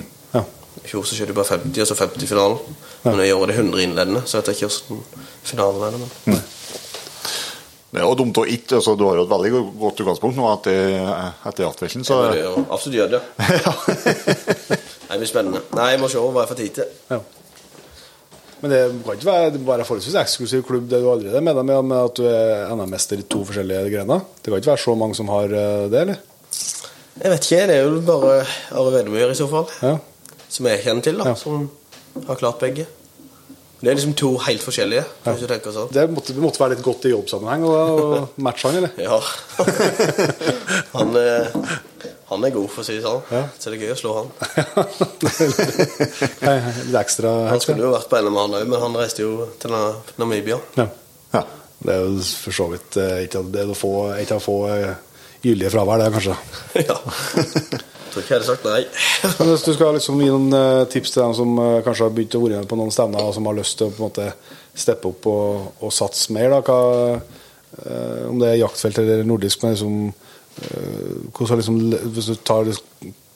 I 0.82 0.88
fjor 0.90 1.06
så 1.06 1.16
skjedde 1.16 1.32
du 1.32 1.38
bare 1.38 1.56
50, 1.56 1.80
og 1.82 1.88
så 1.88 1.96
50 1.98 2.26
i 2.26 2.28
finalen. 2.30 2.76
Men 3.06 3.22
i 3.24 3.32
år 3.32 3.46
er 3.46 3.52
det 3.52 3.58
100 3.60 3.82
innledende, 3.86 4.22
så 4.26 4.38
jeg 4.38 4.46
vet 4.46 4.56
ikke 4.56 4.70
hvordan 4.70 5.24
finalen 5.46 5.86
er. 5.86 5.96
det, 5.96 6.10
Men. 6.32 6.44
Det 7.96 8.02
er 8.02 8.10
jo 8.10 8.16
dumt 8.18 8.38
å 8.42 8.42
ikke 8.50 8.76
altså, 8.76 8.92
Du 8.98 9.06
har 9.06 9.16
jo 9.16 9.22
et 9.24 9.30
veldig 9.30 9.50
godt 9.80 10.00
utgangspunkt 10.02 10.36
nå 10.36 10.48
etter, 10.50 10.96
etter 11.48 11.92
så 12.04 12.18
Det 12.26 12.42
er 12.42 12.44
jo 12.44 12.66
absolutt 12.66 12.98
gjør 12.98 13.12
det. 13.14 13.22
Det 15.06 15.16
blir 15.22 15.30
spennende. 15.30 15.62
Nei, 15.78 15.92
jeg 15.94 16.02
må 16.02 16.10
se 16.12 16.20
hva 16.20 16.42
jeg 16.42 16.50
får 16.50 16.58
tid 16.60 16.74
til. 16.80 16.90
Ja. 17.14 17.20
Men 18.60 18.72
det 18.72 18.80
kan 19.04 19.18
ikke 19.18 19.28
være 19.28 19.52
det 19.54 19.62
være 19.64 19.86
forholdsvis 19.86 20.18
eksklusiv 20.20 20.64
klubb 20.66 20.88
det 20.90 21.00
du 21.00 21.08
allerede 21.12 21.38
er 21.40 21.44
med, 21.44 21.62
med 21.86 21.96
at 22.00 22.18
du 22.18 22.26
er 22.28 22.72
NM-mester 22.74 23.20
i 23.20 23.26
to 23.28 23.42
forskjellige 23.48 23.92
grener. 23.92 24.24
Det 24.40 24.50
kan 24.50 24.60
ikke 24.60 24.72
være 24.72 24.84
så 24.84 24.96
mange 24.98 25.16
som 25.18 25.32
har 25.32 25.52
eh, 25.52 25.86
det, 25.92 26.02
eller? 26.02 26.20
Jeg 27.16 27.32
vet 27.32 27.48
ikke, 27.48 27.66
det 27.70 27.76
er 27.78 27.86
jo 27.86 28.00
bare 28.04 28.38
Are 28.76 28.92
Vedemyr 28.92 29.32
i 29.32 29.38
så 29.38 29.48
fall. 29.48 29.68
Ja. 29.84 29.94
Som 30.48 30.66
jeg 30.70 30.84
kjenner 30.84 31.02
til, 31.06 31.18
da. 31.20 31.24
Ja. 31.32 31.36
Som 31.38 31.70
har 32.28 32.36
klart 32.40 32.60
begge. 32.62 32.84
Det 33.76 33.90
er 33.90 33.94
liksom 33.98 34.14
to 34.16 34.30
helt 34.46 34.62
forskjellige. 34.64 35.02
Tenker 35.26 35.72
sånn. 35.74 35.90
Det 35.92 36.06
måtte, 36.08 36.32
det 36.32 36.40
måtte 36.40 36.60
være 36.62 36.72
litt 36.76 36.84
godt 36.84 37.04
i 37.06 37.10
jobbsammenheng 37.12 37.64
å 37.68 37.70
matche 38.42 38.68
han, 38.70 38.76
eller? 38.80 38.90
Ja. 39.04 39.18
han, 40.94 41.08
er, 41.20 41.50
han 42.30 42.44
er 42.48 42.52
god, 42.54 42.68
for 42.72 42.80
å 42.80 42.84
si 42.86 42.94
det 42.96 43.04
sånn. 43.04 43.22
Ja. 43.30 43.42
Så 43.60 43.70
det 43.70 43.76
er 43.76 43.82
gøy 43.84 43.92
å 43.92 44.00
slå 44.00 44.10
han. 44.16 44.28
Litt 46.88 47.00
ekstra 47.02 47.30
Han 47.50 47.60
skulle 47.62 47.84
jo 47.84 47.92
vært 47.92 48.08
på 48.10 48.16
NM 48.24 48.36
han 48.40 48.56
òg, 48.62 48.66
men 48.72 48.84
han 48.86 48.96
reiste 48.96 49.20
jo 49.26 49.32
til 49.60 49.70
Namibia. 50.22 50.58
Ja. 50.80 50.86
ja. 51.36 51.42
Det 51.76 51.90
er 51.92 52.00
jo 52.06 52.10
for 52.24 52.52
så 52.56 52.66
vidt 52.72 52.96
eh, 53.02 53.26
ikke 53.26 53.40
å 53.44 53.46
få, 53.76 53.92
få 54.40 54.56
eh, 54.72 54.96
gyldige 55.44 55.74
fravær, 55.76 56.00
det, 56.00 56.08
kanskje. 56.16 56.34
ja. 56.88 56.96
Tror 58.16 58.24
ikke 58.24 58.32
jeg 58.32 58.40
hadde 58.40 58.48
sagt 58.48 58.62
nei. 58.64 58.84
Men 59.36 59.50
hvis 59.50 59.62
du 59.66 59.74
skal 59.76 59.90
liksom 59.92 60.20
gi 60.22 60.30
noen 60.32 60.54
eh, 60.56 60.86
tips 60.88 61.10
til 61.12 61.20
dem 61.20 61.34
som 61.36 61.50
eh, 61.60 61.82
kanskje 61.84 62.06
har 62.06 62.14
begynt 62.16 62.36
å 62.38 62.40
være 62.40 62.60
med 62.62 62.70
på 62.70 62.78
noen 62.80 62.94
stevner, 62.94 63.26
og 63.28 63.34
som 63.36 63.48
har 63.50 63.58
lyst 63.58 63.76
til 63.76 63.90
å 63.90 63.92
på 63.92 64.00
en 64.00 64.06
måte 64.06 64.28
steppe 64.72 65.10
opp 65.10 65.28
og, 65.28 65.66
og 65.84 65.92
satse 65.92 66.32
mer, 66.32 66.54
da, 66.54 66.62
hva, 66.64 67.18
eh, 67.82 68.24
om 68.30 68.40
det 68.40 68.48
er 68.54 68.62
jaktfelt 68.62 69.02
eller 69.04 69.28
nordisk, 69.28 69.60
men 69.66 69.76
liksom, 69.76 70.00
hvordan 71.36 71.60
liksom, 71.60 71.78
hvis 72.16 72.30
du 72.32 72.40
tar, 72.40 72.72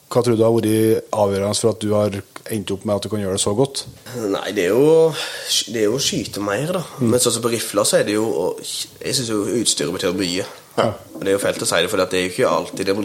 hva 0.09 0.25
tror 0.25 0.33
du 0.39 0.41
har 0.41 0.55
vært 0.55 1.13
avgjørende 1.13 1.61
for 1.61 1.75
at 1.75 1.83
du 1.85 1.91
har 1.93 2.17
endt 2.49 2.73
opp 2.73 2.87
med 2.89 2.97
at 2.97 3.05
du 3.05 3.11
kan 3.13 3.21
gjøre 3.21 3.37
det 3.37 3.45
så 3.45 3.53
godt? 3.53 3.83
Nei, 4.17 4.47
det 4.57 4.65
er 4.65 4.73
jo, 4.73 5.11
det 5.69 5.83
er 5.83 5.91
jo 5.91 5.99
å 5.99 6.01
skyte 6.01 6.41
mer, 6.41 6.79
da. 6.79 6.81
Men 7.05 7.21
sånn 7.21 7.37
som 7.37 7.45
på 7.45 7.53
rifla, 7.53 7.85
så 7.85 7.99
er 8.01 8.09
det 8.09 8.17
jo 8.17 8.25
Jeg 8.57 9.13
syns 9.19 9.29
jo 9.29 9.43
utstyret 9.61 9.93
betyr 9.93 10.17
mye. 10.17 10.47
Og 10.81 11.21
det 11.21 11.29
er 11.29 11.37
jo 11.37 11.43
fælt 11.43 11.61
å 11.61 11.69
si 11.69 11.83
det, 11.85 11.91
for 11.93 12.01
det 12.01 12.17
er 12.17 12.25
jo 12.25 12.33
ikke 12.33 12.49
alltid 12.49 12.89
det, 12.89 12.97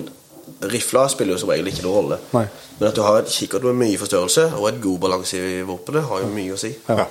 Rifla 0.60 1.04
spiller 1.12 1.34
jo 1.36 1.40
som 1.42 1.50
regel 1.52 1.68
ikke 1.68 1.84
noen 1.84 1.96
rolle. 1.98 2.18
Nei. 2.32 2.46
Men 2.78 2.88
at 2.88 2.96
du 2.96 3.02
har 3.04 3.18
et 3.20 3.28
kikkert 3.32 3.66
med 3.68 3.76
mye 3.82 3.98
forstørrelse 4.00 4.46
og 4.56 4.68
et 4.70 4.80
god 4.82 4.98
balanse 5.02 5.36
i 5.36 5.60
våpenet, 5.68 6.06
har 6.08 6.22
jo 6.24 6.30
mye 6.32 6.54
å 6.54 6.60
si. 6.60 6.72
Ja. 6.88 7.04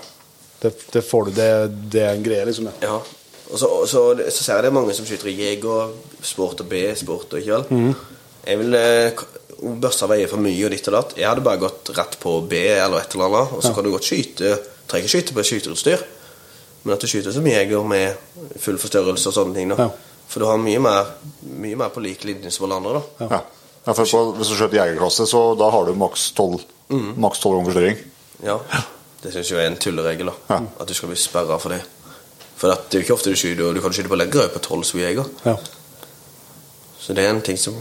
Det, 0.64 0.72
det 0.94 1.04
får 1.06 1.28
du, 1.30 1.32
det, 1.38 1.48
det 1.94 2.02
er 2.02 2.16
en 2.16 2.26
greie, 2.26 2.46
liksom. 2.48 2.72
Ja. 2.82 2.96
Ja. 2.96 3.00
Og 3.46 3.60
så, 3.62 3.70
så, 3.86 4.02
så 4.34 4.42
ser 4.42 4.58
jeg 4.58 4.66
det 4.66 4.70
er 4.72 4.78
mange 4.80 4.94
som 4.98 5.06
skyter 5.06 5.30
i 5.30 5.36
jeger, 5.38 5.92
sport 6.26 6.64
og 6.64 6.70
B, 6.72 6.82
sport 6.98 7.36
og 7.36 7.42
ikke 7.44 7.60
vel. 7.60 7.66
Mm. 7.70 8.16
Jeg 8.46 8.62
vil 8.64 8.78
eh, 8.80 9.22
børsa 9.82 10.10
veier 10.10 10.30
for 10.32 10.42
mye 10.42 10.66
og 10.66 10.74
ditt 10.74 10.90
og 10.90 10.98
datt. 10.98 11.14
Jeg 11.20 11.30
hadde 11.30 11.46
bare 11.46 11.62
gått 11.62 11.92
rett 11.98 12.18
på 12.22 12.40
B 12.50 12.64
eller 12.74 13.04
et 13.04 13.14
eller 13.14 13.30
annet, 13.30 13.54
og 13.54 13.62
så 13.62 13.74
kan 13.76 13.86
du 13.86 13.92
godt 13.94 14.10
skyte 14.10 14.56
Trenger 14.86 15.08
ikke 15.08 15.14
skyte 15.16 15.34
på 15.34 15.44
skyteutstyr, 15.50 16.02
men 16.86 16.94
at 16.94 17.02
du 17.02 17.10
skyter 17.10 17.34
som 17.34 17.48
jeger 17.50 17.86
med 17.90 18.20
full 18.62 18.76
forstørrelse 18.78 19.32
og 19.32 19.34
sånne 19.34 19.56
ting. 19.58 19.72
da 19.74 19.80
Ja. 19.88 19.88
For 20.28 20.42
du 20.42 20.46
har 20.50 20.58
mye 20.62 20.80
mer, 20.82 21.12
mye 21.42 21.78
mer 21.80 21.90
på 21.94 22.02
lik 22.04 22.24
linje 22.28 22.52
som 22.52 22.66
alle 22.68 22.80
andre. 22.82 23.02
da 23.20 23.28
ja. 23.30 23.42
ja 23.86 23.94
for 23.94 24.06
på, 24.10 24.24
hvis 24.40 24.52
du 24.52 24.56
skjøter 24.58 24.80
jegerklasse, 24.82 25.28
så 25.30 25.44
da 25.60 25.70
har 25.72 25.86
du 25.86 25.94
maks 26.00 26.32
12 26.38 26.60
maks 27.18 27.40
12 27.42 27.56
ganger 27.56 27.72
forstyrring? 27.72 27.98
Ja, 28.46 28.60
Det 29.24 29.32
syns 29.34 29.50
jeg 29.50 29.58
er 29.64 29.72
en 29.72 29.78
tulleregel. 29.82 30.30
da 30.30 30.56
Ja. 30.56 30.62
At 30.80 30.88
du 30.88 30.94
skal 30.94 31.10
bli 31.10 31.18
sperra 31.18 31.58
for 31.60 31.74
det. 31.74 31.82
For 32.56 32.72
at 32.72 32.90
det 32.90 32.98
er 32.98 33.02
jo 33.02 33.06
ikke 33.08 33.16
ofte 33.18 33.32
du 33.34 33.36
skyter, 33.40 33.64
og 33.68 33.76
du 33.76 33.82
kan 33.82 33.94
skyte 33.94 34.10
på 34.12 34.20
lengre 34.20 34.48
på 34.54 34.60
12 34.60 34.84
som 34.84 35.00
jeger. 35.00 35.26
Ja. 35.46 35.56
Så 37.00 37.14
det 37.14 37.26
er 37.26 37.30
en 37.34 37.42
ting 37.42 37.58
som 37.58 37.76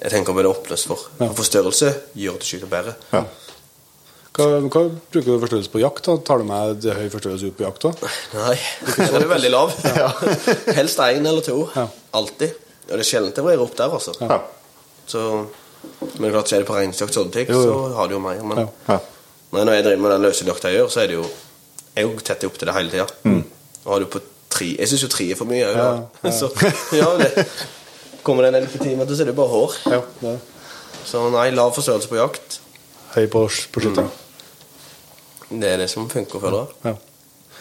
jeg 0.00 0.10
tenker 0.10 0.32
vi 0.36 0.42
er 0.44 0.48
oppløst 0.50 0.86
for. 0.90 0.98
Ja. 1.18 1.28
For 1.28 1.42
Forstørrelse 1.42 1.92
gjør 2.16 2.34
at 2.38 2.40
du 2.40 2.46
skyter 2.48 2.70
bedre. 2.70 2.94
Ja. 3.12 3.24
Hva, 4.38 4.46
hva 4.70 4.82
bruker 5.10 5.26
du 5.34 5.40
forstørrelse 5.42 5.70
på 5.72 5.80
jakt? 5.82 6.04
da? 6.06 6.14
Tar 6.28 6.38
du 6.38 6.44
med 6.46 6.76
det 6.84 6.94
høy 6.94 7.08
forstørrelse 7.10 7.48
ut 7.50 7.56
på 7.58 7.64
jakt? 7.66 7.82
da? 7.88 8.10
Nei, 8.38 8.54
den 8.96 9.16
er 9.18 9.26
veldig 9.32 9.50
lav. 9.50 9.72
Helst 10.78 11.00
én 11.02 11.26
eller 11.26 11.42
to. 11.42 11.56
Ja. 11.74 11.88
Alltid. 12.14 12.54
Og 12.88 12.94
det 12.94 13.02
er 13.02 13.08
sjelden 13.08 13.34
det 13.36 13.44
vrir 13.44 13.60
opp 13.64 13.74
der, 13.76 13.90
altså. 13.98 14.14
Ja. 14.22 14.38
Så, 15.08 15.24
men 16.20 16.30
klart, 16.30 16.48
så 16.48 16.56
er 16.56 16.62
det 16.62 16.68
på 16.70 16.76
reinsjakt 16.78 17.16
sånne 17.16 17.34
ting, 17.34 17.50
Jo, 17.50 17.58
jo. 17.64 17.72
så 17.74 17.94
har 17.98 18.08
du 18.10 18.14
jo 18.16 18.20
mer. 18.22 18.38
Men 18.46 18.62
Ja. 18.62 18.68
Ja. 18.94 18.98
nei, 19.56 19.64
når 19.64 19.72
jeg 19.78 19.84
driver 19.88 20.02
med 20.06 20.14
den 20.14 20.24
løsjakta 20.28 20.70
jeg 20.72 20.78
gjør, 20.82 20.92
så 20.94 21.02
er 21.02 21.10
det 21.12 21.18
jo 21.18 21.24
Jeg 21.96 22.04
er 22.04 22.08
jo 22.12 22.20
tett 22.30 22.44
opp 22.46 22.58
til 22.60 22.68
det 22.70 22.74
hele 22.78 22.90
tida. 22.94 23.06
Og 23.84 23.92
har 23.92 24.00
du 24.04 24.06
på 24.12 24.20
tre 24.54 24.68
Jeg 24.78 24.88
syns 24.90 25.02
jo 25.02 25.08
tre 25.12 25.26
er 25.32 25.38
for 25.40 25.50
mye. 25.50 25.64
Ja, 25.66 25.88
Mm. 25.98 26.06
Ja, 26.22 26.30
ja. 26.30 26.30
Så, 26.38 26.50
ja, 26.94 27.10
det, 27.18 27.46
kommer 28.22 28.44
det 28.46 28.54
en 28.54 28.60
elg 28.62 28.70
på 28.72 28.82
ti 28.84 28.94
meter, 28.94 29.14
så 29.18 29.24
er 29.26 29.30
det 29.32 29.36
bare 29.38 29.48
hår. 29.52 29.76
Ja, 29.90 30.00
det 30.22 30.38
Så 31.08 31.26
nei, 31.32 31.50
lav 31.56 31.74
forstørrelse 31.74 32.08
på 32.12 32.16
jakt. 32.20 32.60
høy 33.16 33.26
på, 33.32 33.44
på 33.72 33.80
skytteren. 33.82 34.10
Det 35.48 35.68
er 35.68 35.80
det 35.82 35.88
som 35.90 36.08
funker 36.10 36.42
for 36.42 36.54
deg. 36.54 36.74
Ja. 36.84 36.96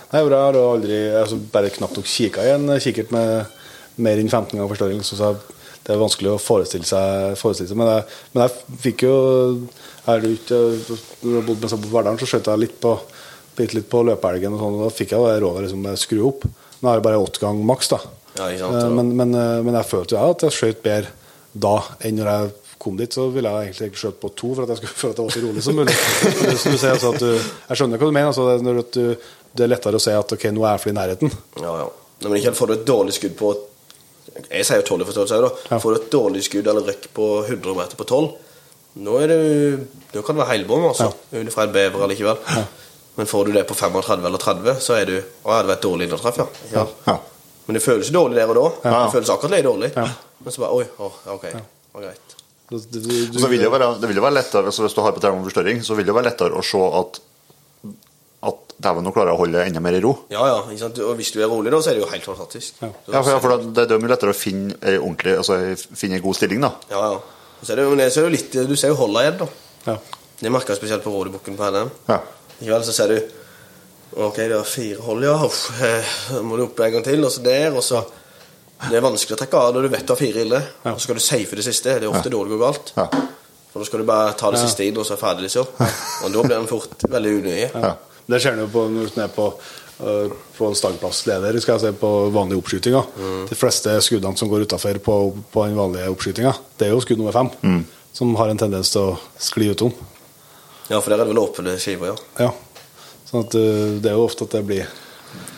Nei, 0.08 0.24
jeg 0.24 0.32
har 0.32 0.58
aldri 0.60 0.98
altså, 1.20 1.38
bare 1.52 1.72
knapt 1.74 2.00
nok 2.00 2.08
kikka 2.08 2.46
i 2.46 2.54
en 2.56 2.72
kikkert 2.84 3.12
med 3.16 3.54
mer 4.04 4.20
enn 4.22 4.30
15 4.30 4.56
ganger 4.56 4.72
forstørring. 4.72 5.04
Så 5.04 5.18
det 5.20 5.96
er 5.96 6.02
vanskelig 6.02 6.34
å 6.34 6.42
forestille 6.42 6.88
seg. 6.88 7.36
Forestille 7.40 7.72
seg. 7.72 7.80
Men, 7.80 7.92
jeg, 7.92 8.18
men 8.34 8.46
jeg 8.46 8.80
fikk 8.86 9.06
jo 9.08 9.16
her 10.08 10.24
ikke 10.24 10.58
Når 11.24 11.34
jeg 11.34 11.46
bodde 11.50 11.70
på 11.72 11.92
Verdalen, 11.92 12.20
så 12.22 12.30
skjøt 12.30 12.52
jeg 12.52 12.64
litt 12.64 12.78
på 12.84 12.96
litt 13.58 13.88
på 13.90 14.04
løpeelgen, 14.06 14.54
og 14.54 14.60
sånn, 14.62 14.76
og 14.78 14.84
da 14.86 14.94
fikk 14.94 15.16
jeg 15.16 15.24
det 15.26 15.38
rådet 15.42 15.64
liksom, 15.66 15.86
skru 15.98 16.20
opp. 16.28 16.44
Nå 16.78 16.92
er 16.92 17.00
det 17.00 17.06
bare 17.08 17.22
åtte 17.24 17.42
ganger 17.42 17.66
maks, 17.66 17.90
da. 17.90 17.98
Ja, 18.38 18.50
sant, 18.60 18.76
Eh, 18.78 18.92
men, 18.94 19.16
men, 19.18 19.34
eh, 19.34 19.64
men 19.66 19.74
jeg 19.80 19.90
følte 19.90 20.14
jo 20.14 20.28
at 20.30 20.46
jeg 20.46 20.54
skjøt 20.54 20.84
bedre 20.86 21.10
da 21.58 21.80
enn 22.06 22.20
når 22.20 22.30
jeg 22.30 22.52
kom 22.88 22.98
dit. 23.00 23.14
Så 23.14 23.28
ville 23.36 23.52
jeg 23.54 23.70
egentlig 23.70 23.92
ikke 23.92 24.14
på 24.24 24.34
to 24.42 24.52
for 24.56 24.66
at 24.66 24.74
jeg 24.74 24.82
skulle 24.82 25.00
føle 25.04 25.14
at 25.14 25.22
det 25.22 25.28
var 25.28 25.38
så 25.38 25.46
rolig 25.46 25.68
som 25.68 25.80
mulig. 25.80 25.96
Som 26.64 26.72
du 26.74 26.82
sier, 26.82 26.96
altså, 26.96 27.14
at 27.14 27.22
du, 27.22 27.54
jeg 27.70 27.82
skjønner 27.82 28.02
hva 28.02 28.10
du 28.10 28.18
mener. 28.18 28.34
Altså, 28.34 28.50
når 28.64 28.84
du, 28.96 29.32
det 29.54 29.68
er 29.68 29.74
lettere 29.76 30.02
å 30.02 30.04
si 30.04 30.16
at 30.16 30.36
ok, 30.38 30.50
nå 30.56 30.66
er 30.66 30.76
jeg 30.76 30.86
for 30.86 30.94
i 30.94 30.98
nærheten. 30.98 31.40
Ja, 31.62 31.78
ja. 31.84 31.88
Nei, 32.18 32.32
men 32.32 32.40
ikke 32.40 32.58
får 32.58 32.72
du 32.72 32.76
et 32.80 32.88
dårlig 32.88 33.14
skudd 33.14 33.36
på 33.38 33.54
Jeg 34.50 34.66
sier 34.66 34.82
jo 34.82 34.86
12 34.96 35.04
i 35.04 35.08
forstørrelse 35.12 35.38
òg, 35.38 35.46
da. 35.46 35.70
Ja. 35.70 35.80
Får 35.84 35.94
du 35.94 36.00
et 36.00 36.12
dårlig 36.14 36.42
skudd 36.48 36.70
eller 36.72 36.88
røkk 36.90 37.08
på 37.14 37.28
100 37.44 37.78
meter 37.78 38.00
på 38.00 38.08
12, 38.10 38.28
nå 38.98 39.18
er 39.22 39.30
det 39.30 39.40
nå 40.14 40.24
kan 40.26 40.38
det 40.38 40.42
være 40.42 40.52
heilbom, 40.56 40.88
altså. 40.90 41.12
Ut 41.30 41.42
ifra 41.44 41.68
en 41.68 41.74
bever 41.76 42.06
allikevel. 42.06 42.40
Men 43.18 43.30
får 43.30 43.46
du 43.46 43.52
det 43.54 43.64
på 43.70 43.78
35 43.78 44.26
eller 44.30 44.42
30, 44.42 44.80
så 44.82 44.98
er 44.98 45.10
du 45.10 45.16
Å 45.18 45.20
ja, 45.22 45.60
det 45.62 45.70
var 45.70 45.76
et 45.76 45.86
dårlig 45.86 46.08
innertreff, 46.08 46.38
ja. 46.42 46.48
ja. 46.74 46.86
Ja. 47.06 47.18
Men 47.68 47.78
det 47.78 47.84
føles 47.84 48.10
dårlig 48.14 48.40
der 48.40 48.52
og 48.54 48.58
da. 48.58 48.68
Ja. 48.88 49.00
Det 49.06 49.16
føles 49.18 49.32
akkurat 49.34 49.58
litt 49.58 49.66
dårlig. 49.68 49.92
Ja. 49.98 50.08
Men 50.42 50.54
så 50.56 50.64
bare 50.64 50.78
Oi, 50.78 50.86
å, 51.04 51.12
ok. 51.34 51.46
Ja. 51.52 51.64
greit. 51.98 52.27
Du, 52.70 52.76
du, 52.78 53.00
du, 53.00 53.38
Og 53.44 53.50
vil 53.50 53.60
det 53.62 53.68
jo 53.70 53.72
være, 53.72 53.88
det 54.02 54.08
vil 54.10 54.18
jo 54.20 54.24
være 54.26 54.36
lettere, 54.42 54.66
altså 54.68 54.84
Hvis 54.84 54.94
du 54.98 55.00
har 55.02 55.14
på 55.16 55.22
termoen 55.24 55.46
forstørring, 55.48 55.78
så 55.88 55.96
vil 55.96 56.04
det 56.04 56.12
jo 56.12 56.18
være 56.18 56.30
lettere 56.32 56.58
å 56.60 56.64
se 56.66 56.82
at 57.02 57.22
at 58.48 58.74
dæven, 58.84 59.02
nå 59.04 59.12
klarer 59.12 59.32
jeg 59.32 59.36
å 59.36 59.40
holde 59.42 59.62
enda 59.66 59.82
mer 59.82 59.96
i 59.98 60.00
ro. 60.04 60.12
Ja, 60.30 60.44
ja. 60.46 60.58
Ikke 60.70 60.78
sant? 60.84 61.00
Og 61.02 61.16
hvis 61.18 61.32
du 61.34 61.40
er 61.42 61.48
rolig, 61.50 61.72
da, 61.74 61.80
så 61.82 61.90
er 61.90 61.96
det 61.98 62.04
jo 62.04 62.10
helt 62.12 62.28
fantastisk. 62.28 62.76
Ja. 62.84 62.90
Ja, 63.10 63.22
for, 63.26 63.32
ja, 63.34 63.40
for 63.42 63.50
da- 63.56 63.72
det 63.82 63.86
er 63.88 63.96
jo 63.98 64.04
mye 64.04 64.12
lettere 64.14 64.30
å 64.36 64.38
finne 64.38 64.76
ei 64.86 64.94
ordentlig, 65.00 65.34
altså 65.42 65.58
finne 65.98 66.20
en 66.20 66.22
god 66.24 66.38
stilling, 66.38 66.62
da. 66.62 66.70
ja, 66.92 67.02
ja. 67.02 67.18
Og 67.18 67.66
Så 67.66 67.72
er 67.74 67.76
det, 67.82 67.88
men 67.90 67.98
det- 67.98 68.12
så 68.14 68.20
er 68.22 68.30
det 68.30 68.30
jo 68.30 68.36
litt 68.62 68.70
Du 68.70 68.76
ser 68.78 68.90
jo 68.94 68.96
holda 69.02 69.24
igjen, 69.26 69.38
da. 69.42 69.48
ja. 69.88 69.98
Det 70.40 70.52
merka 70.54 70.70
jeg 70.76 70.78
spesielt 70.84 71.04
på 71.04 71.10
rådebukken 71.16 71.58
på 71.58 71.72
NM. 71.74 71.90
Ja. 72.08 72.20
Likevel 72.62 72.84
så 72.86 72.94
ser 72.94 73.08
du 73.08 73.18
Ok, 74.28 74.36
det 74.38 74.54
var 74.56 74.64
fire 74.64 75.02
hold, 75.02 75.24
ja. 75.24 75.34
Uff, 75.44 75.82
eh, 75.82 76.42
må 76.46 76.56
du 76.58 76.64
opp 76.70 76.80
en 76.80 76.92
gang 76.92 77.04
til, 77.04 77.26
og 77.26 77.32
så 77.32 77.42
der, 77.44 77.74
og 77.76 77.82
så 77.84 78.06
Det 78.78 78.94
er 79.00 79.02
vanskelig 79.02 79.34
å 79.36 79.40
trekke 79.42 79.58
av 79.58 79.74
når 79.74 79.88
du 79.88 79.90
vet 79.96 80.06
du 80.06 80.12
har 80.14 80.20
fire 80.20 80.44
ille, 80.46 80.60
Ja. 80.86 80.92
og 80.94 81.00
så 81.00 81.08
skal 81.08 81.16
du 81.18 81.22
safe 81.26 81.56
det 81.58 81.64
siste. 81.66 81.96
Det 82.00 82.04
er 82.06 82.12
ofte 82.14 82.30
da 82.30 82.38
det 82.44 82.52
går 82.54 82.60
galt. 82.62 82.92
Ja. 82.98 83.08
For 83.74 83.80
da 83.82 83.86
skal 83.90 84.00
du 84.00 84.06
bare 84.06 84.34
ta 84.38 84.52
det 84.54 84.60
siste 84.62 84.86
inn, 84.86 84.98
og 84.98 85.06
så 85.06 85.14
er 85.18 85.22
ferdig, 85.22 85.48
liksom. 85.48 85.66
Og 86.24 86.32
da 86.34 86.44
blir 86.44 86.56
den 86.56 86.68
fort 86.70 86.94
veldig 87.10 87.34
unøye. 87.42 87.72
Ja. 87.74 87.96
Det 88.28 88.40
skjer 88.44 88.60
jo 88.62 88.68
på 88.68 88.84
når 88.92 89.10
du 89.16 89.22
er 89.24 89.28
på, 89.34 89.48
på 89.98 90.68
en 90.68 90.76
stangplassleder 90.78 91.58
skal 91.64 91.78
jeg 91.80 91.82
si, 91.88 92.00
på 92.00 92.12
vanlige 92.36 92.62
oppskytinger. 92.62 93.04
De 93.50 93.56
fleste 93.58 93.96
skuddene 94.06 94.38
som 94.38 94.50
går 94.52 94.68
utafor 94.68 95.00
på, 95.02 95.16
på 95.52 95.66
den 95.66 95.76
vanlige 95.80 96.12
oppskytinga, 96.14 96.54
det 96.78 96.88
er 96.88 96.94
jo 96.94 97.02
skudd 97.02 97.18
nummer 97.22 97.34
fem. 97.34 97.84
Som 98.14 98.36
har 98.38 98.50
en 98.50 98.58
tendens 98.62 98.90
til 98.94 99.02
å 99.14 99.18
skli 99.42 99.72
utom. 99.74 99.92
Ja, 100.90 101.02
for 101.02 101.10
der 101.12 101.20
er 101.20 101.26
det 101.26 101.34
vel 101.34 101.42
åpne 101.44 101.76
skiver, 101.82 102.14
ja. 102.14 102.48
Ja. 102.48 102.52
Sånn 103.28 103.44
at 103.44 103.56
øh, 103.60 103.98
det 104.00 104.08
er 104.12 104.16
jo 104.16 104.24
ofte 104.24 104.46
at 104.48 104.54
det 104.56 104.62
blir 104.70 104.86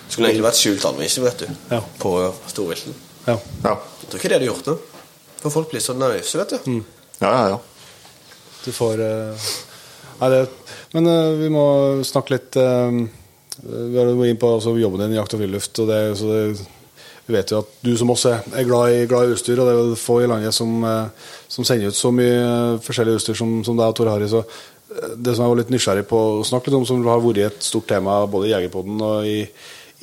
Skulle 0.09 0.31
egentlig 0.31 0.47
vært 0.47 0.57
skjult 0.57 0.85
anvisning, 0.89 1.25
vet 1.27 1.43
du, 1.43 1.47
Ja. 1.75 1.81
på 2.01 2.13
storvilten. 2.49 2.95
Ja. 3.25 3.35
Ja. 3.63 3.75
Jeg 3.75 4.09
tror 4.09 4.19
ikke 4.19 4.31
det 4.31 4.37
hadde 4.39 4.49
gjort 4.49 4.69
noe. 4.69 5.03
For 5.39 5.53
folk 5.53 5.71
blir 5.71 5.83
så 5.83 5.95
nervøse, 5.95 6.39
vet 6.39 6.55
du. 6.55 6.79
Ja, 7.21 7.29
ja, 7.29 7.43
ja. 7.55 7.59
Du 8.65 8.71
får 8.75 9.03
uh... 9.03 9.49
Nei, 10.19 10.29
det 10.33 10.39
Men 10.95 11.07
uh, 11.07 11.37
vi 11.39 11.51
må 11.53 11.63
snakke 12.07 12.33
litt 12.33 12.57
uh, 12.59 12.91
Vi 13.63 13.95
har 13.95 14.09
vært 14.09 14.33
inn 14.33 14.41
på 14.41 14.49
altså, 14.57 14.73
jobben 14.79 15.05
din 15.05 15.15
i 15.15 15.19
jakt 15.19 15.35
og 15.37 15.43
friluft. 15.43 15.79
Og 15.83 15.87
det, 15.91 16.01
så 16.19 16.31
det, 16.33 16.41
vi 17.29 17.37
vet 17.37 17.53
jo 17.53 17.61
at 17.61 17.77
du 17.85 17.93
som 17.99 18.09
oss 18.11 18.25
er, 18.25 18.41
glad, 18.65 18.95
i, 18.95 19.05
glad 19.07 19.29
i 19.29 19.35
utstyr, 19.35 19.59
og 19.61 19.67
det 19.67 19.75
er 19.75 19.79
jo 19.79 19.99
få 20.01 20.17
i 20.23 20.29
landet 20.31 20.55
som, 20.55 20.81
som 21.45 21.67
sender 21.67 21.91
ut 21.93 21.97
så 21.97 22.09
mye 22.09 22.79
forskjellig 22.81 23.19
utstyr 23.19 23.37
som, 23.37 23.59
som 23.67 23.77
deg 23.77 23.91
og 23.91 23.99
Tor 23.99 24.09
Harry. 24.09 24.25
Så 24.31 24.41
det 24.89 25.35
som 25.35 25.43
jeg 25.45 25.51
var 25.51 25.59
litt 25.59 25.73
nysgjerrig 25.73 26.07
på 26.09 26.19
å 26.39 26.45
snakke 26.47 26.71
litt 26.71 26.79
om, 26.79 26.87
som 26.89 27.03
har 27.05 27.21
vært 27.21 27.43
et 27.45 27.67
stort 27.67 27.85
tema 27.91 28.17
både 28.25 28.49
i 28.49 28.53
Jegerpodden 28.55 29.03
og 29.05 29.27
i, 29.29 29.43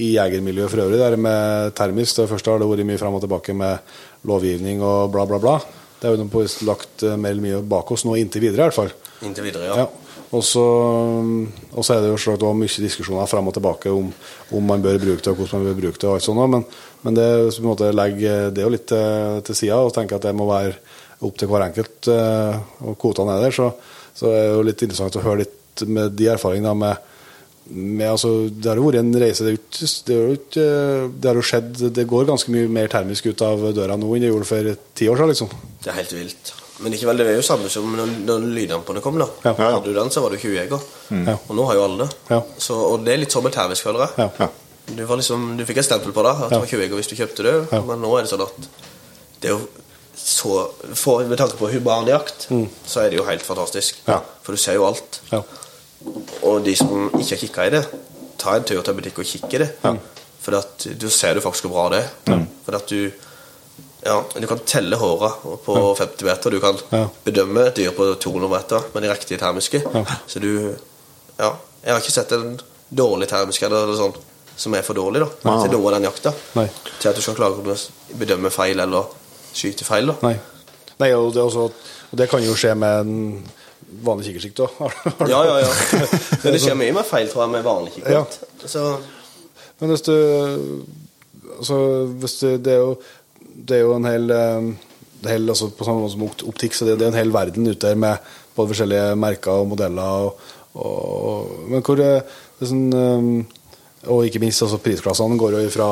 i 0.03 0.12
jegermiljøet 0.14 0.72
for 0.72 0.84
øvrig, 0.84 1.01
det 1.01 1.07
er 1.09 1.16
med 1.20 1.74
termisk. 1.78 2.18
Det 2.18 2.28
første 2.30 2.53
har 2.53 2.61
det 2.61 2.68
vært 2.68 2.88
mye 2.88 3.01
fram 3.01 3.16
og 3.16 3.22
tilbake 3.24 3.55
med 3.57 3.97
lovgivning 4.28 4.82
og 4.84 5.12
bla, 5.14 5.24
bla, 5.28 5.40
bla. 5.40 5.59
Det 5.97 6.11
er 6.11 6.18
jo 6.18 6.47
lagt 6.68 7.05
øh, 7.07 7.14
mer 7.16 7.32
eller 7.32 7.44
mye 7.44 7.62
bak 7.64 7.90
oss 7.94 8.05
nå 8.05 8.18
inntil 8.20 8.44
videre, 8.44 8.66
i 8.66 8.68
hvert 8.68 8.76
fall. 8.76 8.92
Inntil 9.24 9.49
videre, 9.49 9.70
ja. 9.70 9.86
Ja. 9.86 10.16
Og 10.34 10.42
så 10.44 10.64
og 10.66 11.84
så 11.86 11.94
er 11.94 12.03
det 12.03 12.11
jo 12.11 12.18
selvsagt 12.18 12.44
også 12.44 12.59
mye 12.59 12.84
diskusjoner 12.84 13.30
frem 13.30 13.49
og 13.49 13.55
tilbake 13.57 13.92
om, 13.94 14.11
om 14.53 14.68
man 14.68 14.82
bør 14.84 14.99
bruke 15.01 15.22
det, 15.22 15.32
og 15.32 15.40
hvordan 15.40 15.62
man 15.62 15.68
bør 15.70 15.80
bruke 15.80 16.01
det. 16.03 16.09
og 16.09 16.18
alt 16.18 16.26
sånt, 16.26 16.51
Men, 16.51 16.64
men 17.03 17.16
det, 17.16 17.28
så 17.55 17.62
på 17.62 17.64
en 17.64 17.72
måte 17.72 17.92
legger 17.94 18.51
det 18.51 18.64
jo 18.64 18.72
litt 18.74 18.86
til, 18.90 19.42
til 19.47 19.59
sida 19.62 19.80
og 19.80 19.94
tenker 19.94 20.18
at 20.18 20.26
det 20.26 20.34
må 20.36 20.49
være 20.51 20.74
opp 21.24 21.38
til 21.38 21.49
hver 21.49 21.64
enkelt, 21.70 22.09
eh, 22.12 22.59
og 22.84 22.99
kvotene 23.01 23.38
er 23.38 23.47
der. 23.47 23.55
Så, 23.57 23.70
så 24.16 24.32
er 24.32 24.42
det 24.42 24.57
jo 24.57 24.66
litt 24.66 24.82
interessant 24.82 25.16
å 25.16 25.24
høre 25.24 25.44
litt 25.44 25.86
med 25.86 26.16
de 26.18 26.28
erfaringene 26.32 26.74
med, 26.76 27.12
med 27.69 28.11
altså, 28.11 28.49
Det 28.51 28.71
har 28.71 28.79
jo 28.79 28.87
vært 28.87 29.01
en 29.01 29.14
reise. 29.21 29.47
Det, 29.47 30.67
har 31.27 31.41
jo 31.41 31.47
skjedd 31.47 31.81
Det 31.95 32.05
går 32.09 32.29
ganske 32.29 32.53
mye 32.55 32.69
mer 32.71 32.91
termisk 32.93 33.27
ut 33.27 33.43
av 33.43 33.64
døra 33.77 33.97
nå 33.99 34.12
enn 34.14 34.23
det 34.27 34.31
gjorde 34.31 34.49
for 34.49 34.71
ti 34.95 35.09
år 35.11 35.19
siden. 35.19 35.33
liksom. 35.35 35.51
Det 35.83 35.91
er 35.93 35.99
helt 36.01 36.14
vilt. 36.17 36.53
Men 36.85 36.93
likevel, 36.93 37.17
det 37.23 37.27
er 37.33 37.39
jo 37.39 37.47
samme 37.47 37.71
som 37.73 37.89
når, 37.97 38.12
når 38.29 38.47
lyddampene 38.53 39.01
kom. 39.05 39.19
da 39.19 39.29
Ja. 39.47 39.55
Hadde 39.57 39.89
du 39.89 39.97
den, 39.97 40.12
så 40.12 40.21
var 40.21 40.31
du 40.35 40.39
20 40.39 40.59
jeger. 40.59 40.87
Ja. 41.11 41.39
Og 41.49 41.57
nå 41.57 41.64
har 41.71 41.79
jo 41.79 41.87
alle 41.87 42.05
det. 42.05 42.21
Ja. 42.31 42.43
Så, 42.59 42.77
og 42.77 43.05
det 43.07 43.14
er 43.14 43.23
litt 43.25 43.33
sånn 43.35 43.47
med 43.47 43.57
termisk, 43.57 43.87
føler 43.89 44.05
jeg. 44.07 44.27
Ja. 44.27 44.29
Ja. 44.45 44.51
Du, 44.87 45.03
var 45.09 45.19
liksom, 45.19 45.49
du 45.59 45.64
fikk 45.67 45.81
et 45.83 45.89
stempel 45.89 46.12
på 46.14 46.23
det, 46.23 46.35
at 46.37 46.53
det 46.53 46.61
var 46.62 46.71
20 46.71 46.85
jeger 46.85 47.01
hvis 47.01 47.11
du 47.11 47.17
kjøpte 47.19 47.47
det. 47.49 47.57
Men 47.89 48.05
nå 48.05 48.12
er 48.19 48.27
det 48.27 48.31
sånn 48.35 48.45
at 48.45 48.71
det 49.41 49.51
er 49.51 49.57
jo 49.57 49.64
så 50.17 50.71
for, 50.97 51.27
Med 51.29 51.37
tanke 51.39 51.59
på 51.61 51.69
humanjakt, 51.69 52.47
så 52.89 53.03
er 53.03 53.11
det 53.12 53.19
jo 53.19 53.27
helt 53.29 53.45
fantastisk. 53.45 53.99
For 54.07 54.57
du 54.57 54.61
ser 54.61 54.79
jo 54.79 54.87
alt. 54.89 55.21
Ja. 55.33 55.43
Og 56.43 56.65
de 56.65 56.75
som 56.77 57.09
ikke 57.19 57.31
har 57.35 57.41
kikka 57.43 57.67
i 57.67 57.71
det, 57.77 57.85
ta 58.39 58.57
en 58.57 58.65
tur 58.69 58.83
til 58.85 58.95
butikk 58.99 59.19
og 59.23 59.27
kikk 59.29 59.55
i 59.57 59.63
det. 59.65 59.71
For 60.47 60.55
at, 60.61 60.87
du 61.01 61.09
ser 61.11 61.35
du 61.35 61.41
faktisk 61.43 61.67
hvor 61.67 61.89
bra 61.89 61.97
det 61.97 62.03
er. 62.05 62.45
For 62.67 62.77
at 62.79 62.89
du 62.93 63.11
ja, 64.07 64.21
du 64.39 64.47
kan 64.47 64.61
telle 64.69 64.95
håra 65.01 65.33
på 65.65 65.75
50 65.99 66.23
meter. 66.29 66.51
Du 66.55 66.61
kan 66.63 66.77
Ja. 66.93 67.09
bedømme 67.25 67.67
et 67.67 67.77
dyr 67.77 67.91
på 67.91 68.07
200 68.23 68.49
meter 68.53 68.85
med 68.95 69.03
de 69.03 69.11
riktige 69.11 69.39
termiske. 69.39 69.83
Ja. 69.95 70.05
Så 70.27 70.39
du 70.39 70.75
Ja. 71.39 71.51
Jeg 71.85 71.93
har 71.95 72.01
ikke 72.01 72.13
sett 72.13 72.33
en 72.33 72.61
dårlig 72.91 73.29
termisk 73.29 73.63
eller, 73.63 73.87
noe 73.87 73.97
sånn 73.97 74.15
som 74.57 74.75
er 74.75 74.83
for 74.83 74.95
dårlig 74.95 75.21
da 75.21 75.29
Nei. 75.45 75.63
til 75.69 75.73
noe 75.79 75.87
av 75.91 75.95
den 76.01 76.07
jakta. 76.09 76.33
Nei. 76.57 76.69
Til 77.01 77.09
at 77.11 77.17
du 77.17 77.23
skal 77.23 77.35
klare 77.35 77.53
å 77.61 77.77
bedømme 78.19 78.51
feil 78.51 78.81
eller 78.81 79.05
skyte 79.55 79.85
feil. 79.85 80.07
da 80.07 80.15
Nei. 80.23 80.37
Nei 80.99 81.11
og, 81.13 81.35
det 81.35 81.43
også, 81.43 81.67
og 82.13 82.17
det 82.19 82.29
kan 82.31 82.43
jo 82.43 82.55
skje 82.55 82.75
med 82.75 83.01
en 83.01 83.45
vanlig 84.07 84.30
kikkersikt 84.30 84.62
òg. 84.64 84.78
Ja, 85.32 85.41
ja, 85.47 85.59
ja. 85.62 85.72
Men 86.43 86.55
det 86.55 86.61
skjer 86.62 86.78
mye 86.78 86.95
mer 86.97 87.07
feil 87.07 87.30
tror 87.30 87.47
jeg 87.47 87.55
med 87.55 87.66
vanlig 87.66 87.97
kikkert. 87.97 88.39
Så 88.66 88.87
Men 89.80 89.93
hvis 89.93 90.07
du 90.07 90.14
altså, 91.59 91.78
hvis 92.20 92.39
du, 92.41 92.49
det, 92.57 92.72
er 92.72 92.82
jo, 92.82 92.97
det 93.41 93.78
er 93.78 93.84
jo 93.84 93.95
en 93.97 94.09
hel, 94.09 94.30
eh, 94.30 94.68
det 95.22 95.32
hel 95.32 95.49
altså, 95.53 95.70
På 95.72 95.87
samme 95.87 96.05
måte 96.05 96.16
som 96.16 96.26
optikk, 96.51 96.76
så 96.76 96.89
det, 96.89 96.99
det 97.01 97.09
er 97.09 97.14
en 97.14 97.20
hel 97.20 97.34
verden 97.34 97.68
ute 97.68 97.89
der 97.89 97.99
med 97.99 98.34
både 98.57 98.72
forskjellige 98.72 99.16
merker 99.20 99.62
og 99.62 99.70
modeller. 99.72 100.26
Og, 100.26 100.55
og, 100.74 101.53
men 101.70 101.84
hvor 101.84 102.01
eh, 102.03 102.22
det 102.57 102.66
er 102.66 102.72
sånn, 102.72 102.89
eh, 102.97 104.09
Og 104.12 104.28
ikke 104.28 104.41
minst 104.43 104.62
altså, 104.62 104.78
prisklassene 104.82 105.39
går 105.41 105.59
jo 105.59 105.66
ifra, 105.66 105.91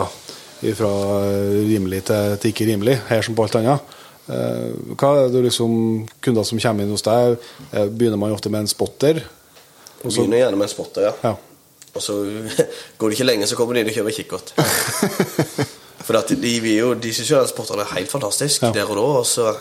ifra 0.63 0.91
rimelig 1.67 2.05
til, 2.11 2.37
til 2.39 2.53
ikke 2.53 2.69
rimelig, 2.71 3.01
her 3.09 3.25
som 3.27 3.37
på 3.37 3.47
alt 3.47 3.59
annet. 3.59 3.95
Eh, 4.29 4.71
Hva 4.97 5.11
er 5.25 5.33
det 5.35 5.43
liksom 5.49 5.75
kunder 6.25 6.47
som 6.49 6.61
kommer 6.63 6.87
inn 6.87 6.95
hos 6.95 7.05
deg? 7.05 7.35
eh, 7.73 7.89
Begynner 7.93 8.21
man 8.21 8.33
ofte 8.33 8.49
med 8.53 8.65
en 8.65 8.71
spotter? 8.71 9.21
Også... 10.05 10.21
begynner 10.23 10.41
gjerne 10.45 10.57
med 10.61 10.69
en 10.69 10.73
spotter, 10.75 11.09
ja. 11.11 11.13
Ja. 11.25 11.35
Og 11.95 12.03
så 12.03 12.17
går 12.99 13.09
det 13.11 13.19
ikke 13.19 13.29
lenge, 13.29 13.47
så 13.47 13.57
kommer 13.59 13.77
de 13.77 13.85
inn 13.85 13.93
og 13.93 13.97
kjøper 13.99 14.17
kikkert. 14.17 14.55
For 16.05 16.19
de, 16.37 16.51
jo, 16.75 16.91
de 17.01 17.13
syns 17.17 17.31
jo 17.31 17.39
den 17.41 17.49
spotteren 17.49 17.81
er 17.85 17.95
helt 17.97 18.11
fantastisk 18.13 18.63
Ja. 18.67 18.73
der 18.77 18.91
og 18.91 18.97
da. 18.99 19.07
Og 19.23 19.27
så 19.29 19.55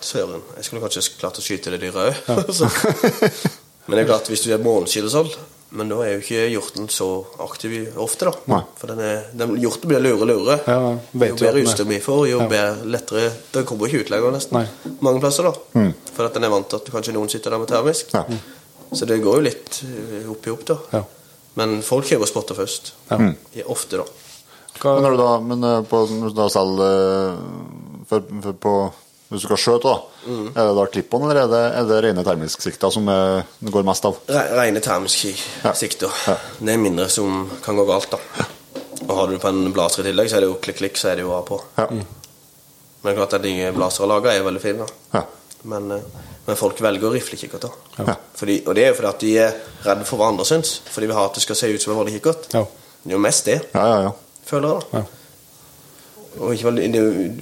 Søren, 0.00 0.40
jeg 0.56 0.64
skulle 0.64 0.80
kanskje 0.80 1.02
klart 1.20 1.36
å 1.36 1.42
skyte 1.44 1.70
det 1.74 1.82
dyret 1.82 2.00
òg. 2.00 2.20
men 3.86 3.96
det 3.98 4.02
er 4.02 4.08
klart, 4.08 4.28
hvis 4.32 4.40
du 4.46 4.52
er 4.54 4.62
måneskill 4.64 5.10
sånn 5.12 5.28
Men 5.70 5.90
da 5.92 6.00
er 6.02 6.16
jo 6.16 6.22
ikke 6.24 6.46
hjorten 6.50 6.88
så 6.90 7.06
aktiv 7.44 7.74
ofte, 8.02 8.26
da. 8.26 8.32
Nei. 8.50 8.60
For 8.80 8.90
den 8.90 9.02
er, 9.06 9.20
den, 9.38 9.52
hjorten 9.62 9.90
blir 9.92 10.02
lure 10.02 10.26
lure. 10.26 10.56
Ja. 10.66 10.78
Jo 10.96 11.20
bedre 11.22 11.52
utstyr 11.62 11.86
vi 11.86 12.00
får, 12.02 12.24
jo 12.32 12.40
Ja. 12.40 12.48
bedre 12.50 12.88
lettere 12.90 13.28
Den 13.54 13.66
kommer 13.68 13.86
ikke 13.86 14.00
ut 14.02 14.10
lenger, 14.10 14.32
nesten. 14.34 14.58
Nei. 14.58 14.94
Mange 15.00 15.20
plasser, 15.22 15.46
da. 15.46 15.84
For 16.16 16.26
at 16.26 16.34
den 16.34 16.44
er 16.48 16.50
vant 16.50 16.68
til 16.68 16.80
at 16.82 16.90
kanskje 16.90 17.14
noen 17.14 17.30
sitter 17.30 17.54
der 17.54 17.62
med 17.62 17.70
termisk. 17.70 18.10
Ja. 18.14 18.24
Så 18.92 19.06
det 19.06 19.20
går 19.22 19.38
jo 19.38 19.46
litt 19.46 19.82
eh, 19.86 20.26
opp 20.30 20.46
i 20.46 20.50
opp, 20.50 20.64
da. 20.66 20.76
Ja. 20.98 21.04
Men 21.60 21.80
folk 21.86 22.06
kjøper 22.10 22.26
spotter 22.26 22.58
først. 22.58 22.92
Ja. 23.10 23.20
Ja, 23.54 23.68
Ofte, 23.70 24.02
da. 24.02 24.04
Hva, 24.80 24.94
Men, 24.96 25.02
når 25.04 25.10
du 25.14 25.20
da, 25.22 25.30
men 25.44 25.64
eh, 25.70 25.82
på, 25.86 26.00
når 26.10 26.34
du 26.34 26.38
da 26.40 26.48
selger 26.50 26.98
eh, 26.98 27.38
for, 28.10 28.26
for 28.42 28.58
på, 28.66 28.74
Hvis 29.30 29.44
du 29.44 29.46
skal 29.46 29.60
skjøte, 29.62 29.82
da, 29.86 30.00
Mm. 30.26 30.46
er 30.56 30.66
det 30.66 30.76
da 30.76 30.84
klippene, 30.90 31.30
eller 31.30 31.40
er 31.44 31.48
det, 31.48 31.60
er 31.78 31.84
det 31.86 31.98
rene 32.04 32.24
termisk-sikta 32.26 32.90
som 32.92 33.08
er, 33.08 33.44
det 33.62 33.70
går 33.72 33.84
mest 33.86 34.04
av? 34.04 34.16
Re 34.28 34.42
Rene 34.58 34.80
termiske 34.82 35.34
Ja. 35.64 35.72
sikter. 35.72 36.10
Ja. 36.26 36.34
Det 36.58 36.68
er 36.74 36.78
mindre 36.82 37.08
som 37.08 37.48
kan 37.62 37.76
gå 37.76 37.86
galt, 37.86 38.10
da. 38.10 38.18
Og 39.08 39.16
har 39.16 39.26
du 39.28 39.32
det 39.34 39.40
på 39.42 39.48
en 39.48 39.72
blaser 39.72 40.02
i 40.02 40.10
tillegg, 40.10 40.28
så 40.28 40.36
er 40.36 40.40
det 40.40 40.48
jo 40.50 40.58
klikk-klikk, 40.60 40.96
så 40.98 41.10
er 41.12 41.14
det 41.16 41.22
jo 41.22 41.32
av 41.32 41.46
på. 41.46 41.60
Ja. 41.78 41.86
Men 43.02 43.16
klart 43.16 43.32
at 43.38 43.42
de 43.42 43.54
blazere 43.72 44.06
laga 44.10 44.34
er 44.34 44.42
veldig 44.44 44.60
fine, 44.60 44.78
da. 44.78 44.86
Ja. 45.14 45.22
Men, 45.64 45.90
eh, 45.92 46.00
men 46.46 46.56
folk 46.56 46.76
velger 46.80 47.08
å 47.08 47.12
riflekikkert, 47.14 47.60
da. 47.60 47.70
Ja. 48.06 48.16
Fordi, 48.36 48.62
og 48.66 48.74
det 48.74 48.84
er 48.84 48.88
jo 48.92 48.98
fordi 49.00 49.08
at 49.08 49.20
de 49.20 49.38
er 49.38 49.54
redde 49.86 50.04
for 50.06 50.18
hva 50.18 50.28
andre 50.28 50.44
syns. 50.44 50.80
Fordi 50.90 51.06
vi 51.06 51.12
har 51.14 51.24
at 51.26 51.34
det 51.34 51.42
skal 51.42 51.56
se 51.56 51.72
ut 51.72 51.80
som 51.80 51.92
en 51.96 52.04
vanlig 52.04 52.20
kikkert. 52.20 52.52
Ja. 52.52 52.64
Det 53.04 53.12
er 53.12 53.16
jo 53.16 53.18
mest 53.18 53.44
det, 53.44 53.62
Ja, 53.74 53.86
ja, 53.86 54.02
ja. 54.02 54.12
føler 54.44 54.68
jeg, 54.74 54.90
da. 54.92 55.04
Ja. 56.36 56.42
Og 56.46 56.54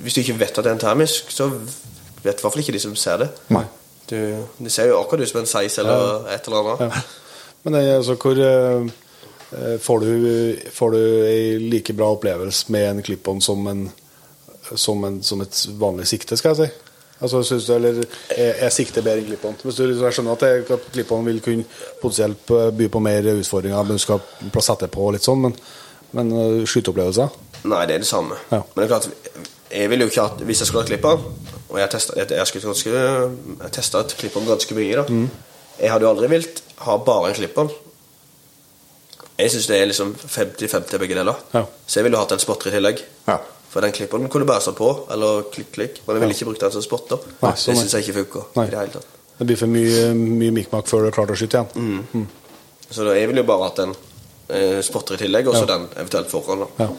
hvis 0.03 0.15
du 0.15 0.21
ikke 0.23 0.39
vet 0.41 0.59
at 0.59 0.65
det 0.65 0.71
er 0.73 0.77
en 0.77 0.83
termisk, 0.83 1.31
så 1.35 1.49
vet 1.49 2.23
i 2.23 2.29
hvert 2.29 2.41
fall 2.41 2.63
ikke 2.63 2.75
de 2.75 2.81
som 2.83 2.97
ser 2.97 3.25
det. 3.25 3.29
Nei. 3.53 3.65
Du, 4.09 4.17
det 4.65 4.73
ser 4.73 4.89
jo 4.89 5.01
akkurat 5.03 5.23
ut 5.23 5.29
som 5.29 5.43
en 5.43 5.51
seis 5.51 5.79
eller 5.79 6.25
et 6.33 6.49
eller 6.49 6.73
annet. 6.73 6.89
Ja. 6.89 7.03
Men 7.63 7.75
det, 7.75 7.83
altså, 7.99 8.15
hvor 8.15 8.41
eh, 8.41 8.91
eh, 9.53 9.79
får, 9.85 10.05
du, 10.05 10.71
får 10.73 10.95
du 10.95 11.01
ei 11.29 11.41
like 11.61 11.93
bra 11.93 12.13
opplevelse 12.15 12.73
med 12.73 12.91
en 12.91 13.03
klipp-on 13.05 13.43
som, 13.45 13.67
en, 13.69 13.89
som, 14.75 15.05
som 15.23 15.43
et 15.45 15.65
vanlig 15.81 16.07
sikte, 16.09 16.39
skal 16.41 16.55
jeg 16.55 16.69
si? 16.69 16.85
Altså, 17.19 17.43
synes 17.43 17.67
du, 17.67 17.75
eller 17.75 17.99
Er, 18.31 18.55
er 18.63 18.71
siktet 18.71 19.03
bedre 19.05 19.21
enn 19.21 19.27
klipp-on? 19.27 19.59
Du 19.59 19.73
jeg 19.75 20.15
skjønner 20.15 20.39
at, 20.39 20.71
at 20.71 20.89
klipp-on 20.95 21.27
vil 21.27 21.43
kunne 21.45 21.67
potensielt 22.01 22.55
eh, 22.55 22.71
by 22.79 22.89
på 22.95 23.03
mer 23.03 23.29
utfordringer, 23.35 23.83
men 23.83 23.99
du 23.99 24.05
skal 24.07 24.23
sette 24.63 24.89
på 24.93 25.11
litt 25.13 25.27
sånn, 25.27 25.43
men, 25.49 25.59
men 26.17 26.33
eh, 26.33 26.63
skyteopplevelser? 26.65 27.35
Nei, 27.65 27.87
det 27.87 27.95
er 27.95 28.05
det 28.05 28.07
samme. 28.07 28.37
Ja. 28.53 28.63
Men 28.63 28.83
det 28.83 28.87
er 28.87 28.93
klart, 28.93 29.09
jeg 29.71 29.91
vil 29.91 30.01
jo 30.01 30.07
ikke 30.09 30.23
at 30.25 30.41
Hvis 30.49 30.61
jeg 30.63 30.69
skulle 30.71 30.85
ha 30.85 30.89
klippa 30.89 31.11
Og 31.69 31.77
jeg 31.77 31.89
jeg 31.89 33.73
testa 33.73 34.01
et 34.01 34.15
klipp 34.17 34.39
ganske 34.47 34.75
mye, 34.75 34.95
da. 34.97 35.05
Mm. 35.09 35.29
Jeg 35.79 35.91
hadde 35.93 36.07
jo 36.07 36.11
aldri 36.11 36.31
vilt 36.33 36.63
ha 36.87 36.97
bare 37.03 37.29
en 37.29 37.35
klipper. 37.37 37.71
Jeg 39.39 39.53
syns 39.53 39.69
det 39.71 39.77
er 39.79 39.87
liksom 39.91 40.15
50-50 40.19 40.99
begge 40.99 41.15
deler. 41.19 41.39
Ja. 41.55 41.65
Så 41.87 42.01
jeg 42.01 42.09
ville 42.09 42.19
hatt 42.19 42.33
en 42.35 42.43
spotter 42.43 42.71
i 42.71 42.75
tillegg. 42.75 43.03
Ja. 43.29 43.37
For 43.69 43.85
den 43.85 43.93
klipperen 43.95 44.31
kunne 44.33 44.49
bare 44.49 44.65
stå 44.65 44.73
på, 44.79 44.89
eller 45.13 45.45
klikk-klikk. 45.55 46.01
Men 46.07 46.17
jeg 46.17 46.25
ville 46.25 46.35
ikke 46.37 46.49
brukt 46.49 46.65
den 46.65 46.75
som 46.75 46.83
spotter. 46.83 47.23
Nei, 47.43 47.53
det 47.53 47.77
syns 47.79 47.95
jeg 47.95 48.07
ikke 48.07 48.17
funker. 48.23 48.49
Nei. 48.57 48.67
i 48.67 48.73
det 48.73 48.81
hele 48.81 48.95
tatt. 48.97 49.15
Det 49.39 49.47
blir 49.47 49.61
for 49.61 49.71
mye, 49.71 50.07
mye 50.19 50.55
mikmak 50.57 50.89
før 50.91 51.05
du 51.05 51.11
er 51.11 51.15
klar 51.15 51.29
til 51.31 51.37
å 51.37 51.41
skyte 51.43 51.61
igjen. 51.61 52.01
Mm. 52.15 52.25
Så 52.89 53.05
da, 53.07 53.15
jeg 53.15 53.29
ville 53.31 53.45
jo 53.45 53.51
bare 53.53 53.69
hatt 53.69 53.83
en 53.85 53.95
eh, 53.95 54.81
spotter 54.83 55.19
i 55.19 55.23
tillegg, 55.23 55.51
og 55.51 55.55
så 55.55 55.63
Ja. 55.67 55.71
den 55.77 55.87
eventuelt 55.95 56.31
foran. 56.33 56.65
da 56.65 56.87
Ja. 56.87 56.91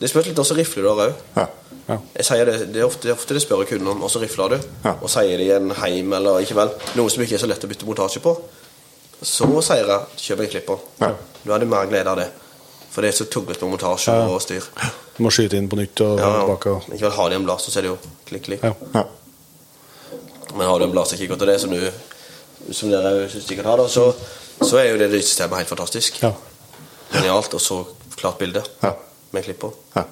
Det 0.00 0.08
spørs 0.10 0.26
litt 0.26 0.36
hvordan 0.38 0.58
rifle 0.58 0.82
du 0.82 0.88
har 0.88 1.02
òg. 1.08 1.14
Ja. 1.36 1.46
Ja. 1.88 1.98
Det, 2.16 2.54
det 2.72 2.80
er 2.80 2.86
ofte, 2.86 3.02
det 3.08 3.12
ofte 3.12 3.34
det 3.36 3.42
spør 3.44 3.64
kunden 3.68 3.88
om 3.92 3.98
hvordan 4.00 4.22
rifler 4.24 4.54
du. 4.54 4.68
Ja. 4.86 4.94
Og 5.02 5.10
sier 5.12 5.38
de 5.38 5.50
en 5.56 5.70
heim 5.82 6.12
eller 6.16 6.40
ikke 6.44 6.56
vel, 6.56 6.70
noe 6.96 7.10
som 7.12 7.22
ikke 7.24 7.36
er 7.36 7.42
så 7.42 7.50
lett 7.50 7.64
å 7.66 7.68
bytte 7.70 7.88
montasje 7.88 8.22
på, 8.24 8.32
så 9.24 9.48
sier 9.64 9.84
jeg 9.92 10.22
kjøp 10.24 10.40
en 10.44 10.50
klipper. 10.54 10.78
Ja. 11.02 11.10
Du 11.44 11.52
hadde 11.52 11.68
mer 11.68 11.86
glede 11.90 12.10
av 12.10 12.16
det. 12.22 12.30
For 12.94 13.02
det 13.02 13.10
er 13.10 13.16
så 13.18 13.26
tungt 13.26 13.48
med 13.50 13.60
montasje 13.68 14.12
Ja. 14.14 14.26
og 14.30 14.40
styr. 14.42 14.64
Du 15.16 15.22
må 15.26 15.30
skyte 15.34 15.56
inn 15.58 15.68
på 15.68 15.76
nytt 15.76 16.00
og 16.00 16.18
Ja, 16.18 16.30
tilbake. 16.40 16.70
Og, 16.70 16.88
Ikke 16.94 17.08
vel 17.08 17.16
har 17.18 17.28
de 17.30 17.36
en 17.36 17.44
blaster, 17.44 17.70
så 17.72 17.78
er 17.78 17.82
det 17.82 17.90
jo 17.92 17.98
klikk-klikk. 18.28 18.62
ja. 18.62 18.72
Ja. 18.94 19.04
Men 20.54 20.66
har 20.68 20.78
du 20.78 20.84
en 20.84 20.92
blasterkikker 20.92 21.36
til 21.36 21.46
det, 21.50 21.60
som, 21.60 21.70
du, 21.70 21.90
som 22.72 22.90
dere 22.90 23.28
sikkert 23.28 23.66
har, 23.66 23.76
da, 23.76 23.88
så, 23.88 24.14
så 24.62 24.78
er 24.78 24.92
jo 24.92 24.98
det 25.00 25.10
lyssystemet 25.10 25.58
helt 25.58 25.68
fantastisk. 25.68 26.20
Ja. 26.22 26.30
Genialt, 27.12 27.54
og 27.54 27.60
så 27.60 27.80
klart 28.16 28.38
bilde 28.38 28.62
Ja. 28.82 28.92
Med 29.34 29.44
klipper. 29.46 29.74
Ja. 29.96 30.04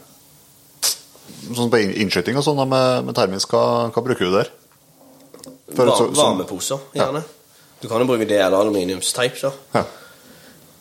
Sånn 1.52 1.70
på 1.72 1.78
inn- 1.82 1.94
innskyting 2.04 2.36
og 2.38 2.44
sånn 2.46 2.60
med, 2.68 3.04
med 3.08 3.16
termisk, 3.18 3.50
hva, 3.54 3.88
hva 3.94 4.02
bruker 4.04 4.28
du 4.28 4.36
der? 4.36 4.50
For 5.72 5.88
Va 5.88 5.96
varmeposer, 6.18 6.82
gjerne. 6.96 7.22
Du 7.82 7.88
kan 7.90 8.02
jo 8.02 8.06
bruke 8.06 8.26
det 8.28 8.38
eller 8.38 8.60
aluminiumsteip. 8.62 9.38
da. 9.42 9.50
Ja. 9.74 9.84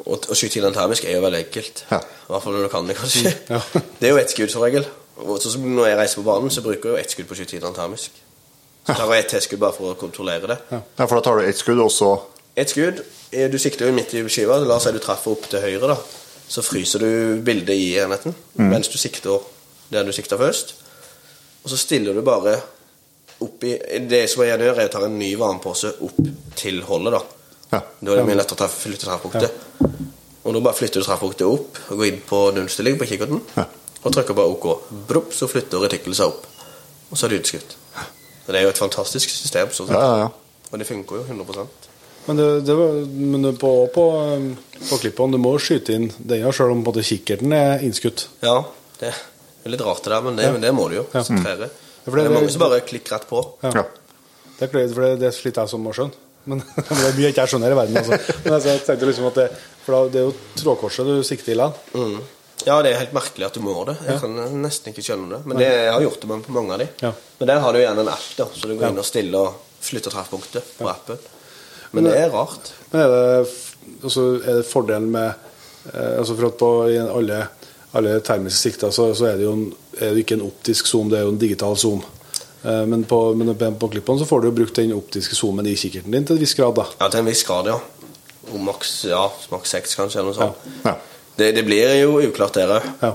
Og 0.06 0.26
å 0.34 0.36
skyte 0.38 0.58
til 0.60 0.66
en 0.68 0.74
termisk 0.76 1.06
er 1.06 1.16
jo 1.18 1.22
veldig 1.24 1.40
enkelt. 1.46 1.84
Ja. 1.92 2.00
I 2.02 2.32
hvert 2.34 2.44
fall 2.44 2.58
når 2.58 2.66
du 2.68 2.72
kan 2.74 2.90
det, 2.90 2.98
kanskje. 3.00 3.32
Ja. 3.50 3.62
Det 4.02 4.10
er 4.10 4.14
jo 4.16 4.20
ett 4.22 4.34
skudd 4.34 4.52
som 4.54 4.62
regel. 4.66 4.86
Og 5.22 5.38
så, 5.42 5.54
når 5.62 5.92
jeg 5.92 5.98
reiser 6.00 6.22
på 6.22 6.26
banen, 6.26 6.50
så 6.54 6.64
bruker 6.66 6.90
jeg 6.90 6.96
jo 6.98 7.02
ett 7.04 7.14
skudd 7.14 7.28
på 7.30 7.36
å 7.36 7.40
skyte 7.40 7.56
til 7.60 7.68
en 7.70 7.78
termisk. 7.78 8.18
Så 8.88 8.96
tar 8.98 9.12
jeg 9.14 9.24
ett 9.26 9.32
tilskudd 9.36 9.60
bare 9.62 9.76
for 9.78 9.94
å 9.94 9.98
kontrollere 10.00 10.48
det. 10.50 10.58
ja, 10.74 10.80
for 11.06 11.14
da 11.20 11.22
tar 11.28 11.38
du 11.42 11.46
ett 11.46 11.60
skudd, 11.62 11.82
og 11.84 11.92
så 11.94 12.12
Et 12.60 12.68
skudd, 12.68 12.98
du 13.32 13.58
sikter 13.62 13.88
jo 13.88 13.94
midt 13.96 14.12
i 14.18 14.22
skiva. 14.28 14.58
La 14.60 14.76
oss 14.76 14.84
si 14.84 14.92
du 14.92 14.98
treffer 15.00 15.32
opp 15.38 15.46
til 15.48 15.62
høyre, 15.64 15.94
da. 15.94 15.96
Så 16.52 16.64
fryser 16.66 17.00
du 17.00 17.42
bildet 17.46 17.80
i 17.80 17.94
enheten 18.02 18.36
mens 18.60 18.92
du 18.92 18.98
sikter 19.00 19.40
der 19.92 20.08
du 20.08 20.12
sikter 20.16 20.40
først. 20.40 20.76
Og 21.64 21.72
så 21.72 21.78
stiller 21.80 22.16
du 22.16 22.24
bare 22.26 22.58
opp 23.42 23.64
i 23.66 23.76
Det 24.10 24.26
som 24.30 24.44
jeg 24.44 24.52
gjerne 24.52 24.68
gjør, 24.68 24.80
er 24.80 24.90
å 24.90 24.94
ta 24.94 25.04
en 25.06 25.18
ny 25.18 25.32
varmepose 25.40 25.94
opp 26.06 26.20
til 26.60 26.82
holdet, 26.86 27.16
da. 27.16 27.22
Ja. 27.72 27.80
Da 27.82 28.14
er 28.14 28.22
det 28.22 28.28
mye 28.28 28.38
lettere 28.38 28.58
å 28.58 28.62
treffe, 28.62 28.84
flytte 28.86 29.08
treffpunktet. 29.08 29.86
Og 30.42 30.56
da 30.56 30.62
bare 30.62 30.78
flytter 30.78 31.02
du 31.02 31.08
treffpunktet 31.08 31.48
opp 31.48 31.80
og 31.88 32.02
går 32.02 32.10
inn 32.10 32.22
på 32.28 32.42
nullstilling 32.56 33.00
på 33.00 33.08
kikkerten. 33.10 33.42
Ja. 33.58 33.66
Og 34.02 34.14
trykker 34.14 34.38
bare 34.38 34.54
OK. 34.54 34.68
Brupp, 35.10 35.34
så 35.38 35.50
flytter 35.50 35.84
retikkelet 35.86 36.20
seg 36.20 36.34
opp. 36.34 36.48
Og 37.12 37.18
så 37.18 37.28
er 37.28 37.34
det 37.34 37.42
utskutt. 37.44 37.78
Så 38.46 38.54
det 38.54 38.60
er 38.60 38.66
jo 38.66 38.74
et 38.74 38.82
fantastisk 38.82 39.34
system. 39.34 39.74
Sånn. 39.76 39.92
Ja, 39.94 40.02
ja, 40.02 40.26
ja. 40.26 40.68
Og 40.72 40.82
det 40.82 40.88
funker 40.90 41.22
jo 41.22 41.26
100 41.28 41.91
Men, 42.28 42.38
det, 42.38 42.48
det 42.68 42.76
var, 42.78 42.98
men 43.10 43.58
på, 43.58 43.72
på, 43.94 44.06
på 44.90 44.98
klippene, 45.02 45.36
du 45.38 45.42
må 45.42 45.56
skyte 45.62 45.96
inn 45.98 46.10
den 46.18 46.44
ja, 46.44 46.52
selv 46.54 46.76
om 46.76 46.84
både 46.86 47.02
en 47.02 47.08
kikkerten 47.08 47.54
er 47.58 47.82
innskutt. 47.86 48.28
Ja, 48.46 48.60
det 49.02 49.10
er 49.14 49.74
litt 49.74 49.82
rart 49.86 50.04
det 50.06 50.14
der, 50.14 50.22
men 50.26 50.38
det, 50.38 50.46
Ja. 50.50 50.52
men 50.56 50.62
det 50.66 50.74
må 50.78 50.88
du 50.92 51.00
jo. 51.00 51.06
Ja. 51.14 51.24
som. 51.26 51.40
Ja, 51.42 51.56
det, 51.58 51.72
det- 52.06 52.26
er 52.26 52.34
mange 52.34 52.50
som 52.54 52.62
bare 52.62 52.82
klikker 52.86 53.16
rett 53.18 53.28
på. 53.30 53.42
Ja. 53.66 53.72
ja. 53.82 53.86
Det 54.58 54.68
er 54.68 54.74
klart, 54.76 54.94
for 54.94 55.02
det, 55.08 55.16
det 55.24 55.32
sliter 55.34 55.66
jeg 55.66 55.74
som 55.74 55.88
å 55.90 55.96
skjønne. 55.98 56.28
Men 56.46 56.62
men 56.76 56.86
det 56.98 57.08
er 57.08 57.18
mye 57.18 57.26
jeg 57.28 57.34
ikke 57.36 57.48
skjønner 57.50 57.74
i 57.74 57.78
verden. 57.78 57.98
Altså. 58.02 58.38
Men 58.46 58.54
altså, 58.56 58.70
jeg 58.72 58.84
tenkte 58.86 59.10
liksom 59.10 59.28
at 59.30 59.36
det, 59.42 59.48
for 59.86 60.10
det 60.14 60.22
er 60.22 60.30
jo 60.30 60.36
trådkorset 60.62 61.10
du 61.10 61.20
sikter 61.26 61.54
i 61.54 61.58
land. 61.58 61.82
Mm. 61.98 62.16
Ja, 62.66 62.78
det 62.86 62.92
er 62.94 63.00
helt 63.02 63.14
merkelig 63.18 63.46
at 63.48 63.58
du 63.58 63.62
må 63.66 63.74
det. 63.90 63.96
Jeg 64.06 64.22
kan 64.22 64.38
nesten 64.62 64.94
ikke 64.94 65.02
skjønne 65.06 65.30
det. 65.34 65.40
Men 65.50 65.58
det, 65.62 65.70
jeg 65.70 65.94
har 65.94 66.02
gjort 66.06 66.22
det 66.22 66.30
med 66.30 66.44
på 66.46 66.54
mange 66.54 66.74
av 66.78 66.82
de. 66.84 66.88
Ja. 67.02 67.12
Men 67.40 67.50
der 67.50 67.62
har 67.66 67.74
du 67.74 67.80
gjerne 67.82 68.04
en 68.06 68.12
app, 68.14 68.26
da, 68.38 68.46
så 68.54 68.70
du 68.70 68.76
går 68.78 68.92
inn 68.94 69.02
og 69.02 69.08
stiller 69.08 69.48
og 69.50 69.80
flytter 69.82 70.14
treffpunktet 70.14 70.74
på 70.78 70.90
appen. 70.92 71.22
Men 71.92 72.08
det 72.08 72.18
er 72.18 72.32
rart. 72.34 72.72
Men 72.92 73.02
er 73.02 73.12
det, 73.12 73.50
altså, 74.04 74.28
er 74.40 74.62
det 74.62 74.68
fordelen 74.70 75.10
med 75.12 75.28
eh, 75.94 76.18
altså 76.20 76.36
For 76.38 76.48
at 76.48 76.58
på 76.60 76.72
i 76.92 76.98
alle, 77.02 77.44
alle 77.98 78.18
termiske 78.26 78.70
sikter 78.70 78.96
så, 78.96 79.12
så 79.18 79.32
er 79.32 79.40
det 79.40 79.48
jo 79.48 79.54
en, 79.58 79.68
er 80.00 80.16
det 80.16 80.26
ikke 80.26 80.40
en 80.40 80.48
optisk 80.48 80.88
zoom, 80.88 81.12
det 81.12 81.20
er 81.20 81.28
jo 81.28 81.36
en 81.36 81.42
digital 81.42 81.78
zoom. 81.78 82.04
Eh, 82.64 82.84
men 82.86 83.04
på, 83.04 83.22
men 83.36 83.56
på, 83.56 83.72
på 83.80 83.92
klippene 83.96 84.22
så 84.22 84.28
får 84.30 84.42
du 84.42 84.52
jo 84.52 84.58
brukt 84.62 84.80
den 84.80 84.94
optiske 84.96 85.38
zoomen 85.38 85.68
i 85.68 85.78
kikkerten 85.80 86.14
din 86.14 86.28
til 86.28 86.38
en 86.38 86.44
viss 86.44 86.56
grad. 86.58 86.76
da 86.78 86.88
Ja, 87.00 87.10
til 87.10 87.24
en 87.24 87.32
viss 87.32 87.44
grad, 87.48 87.72
ja. 87.72 87.80
Og 88.52 88.60
maks 88.60 88.94
ja, 89.10 89.24
maks 89.52 89.74
seks, 89.76 89.96
kanskje, 89.96 90.22
eller 90.22 90.32
noe 90.32 90.40
sånt. 90.40 90.70
Ja. 90.86 90.98
Det, 91.38 91.54
det 91.56 91.64
blir 91.66 91.94
jo 92.02 92.20
uklart 92.20 92.58
der 92.60 92.76
òg. 92.76 92.88
Ja. 93.02 93.14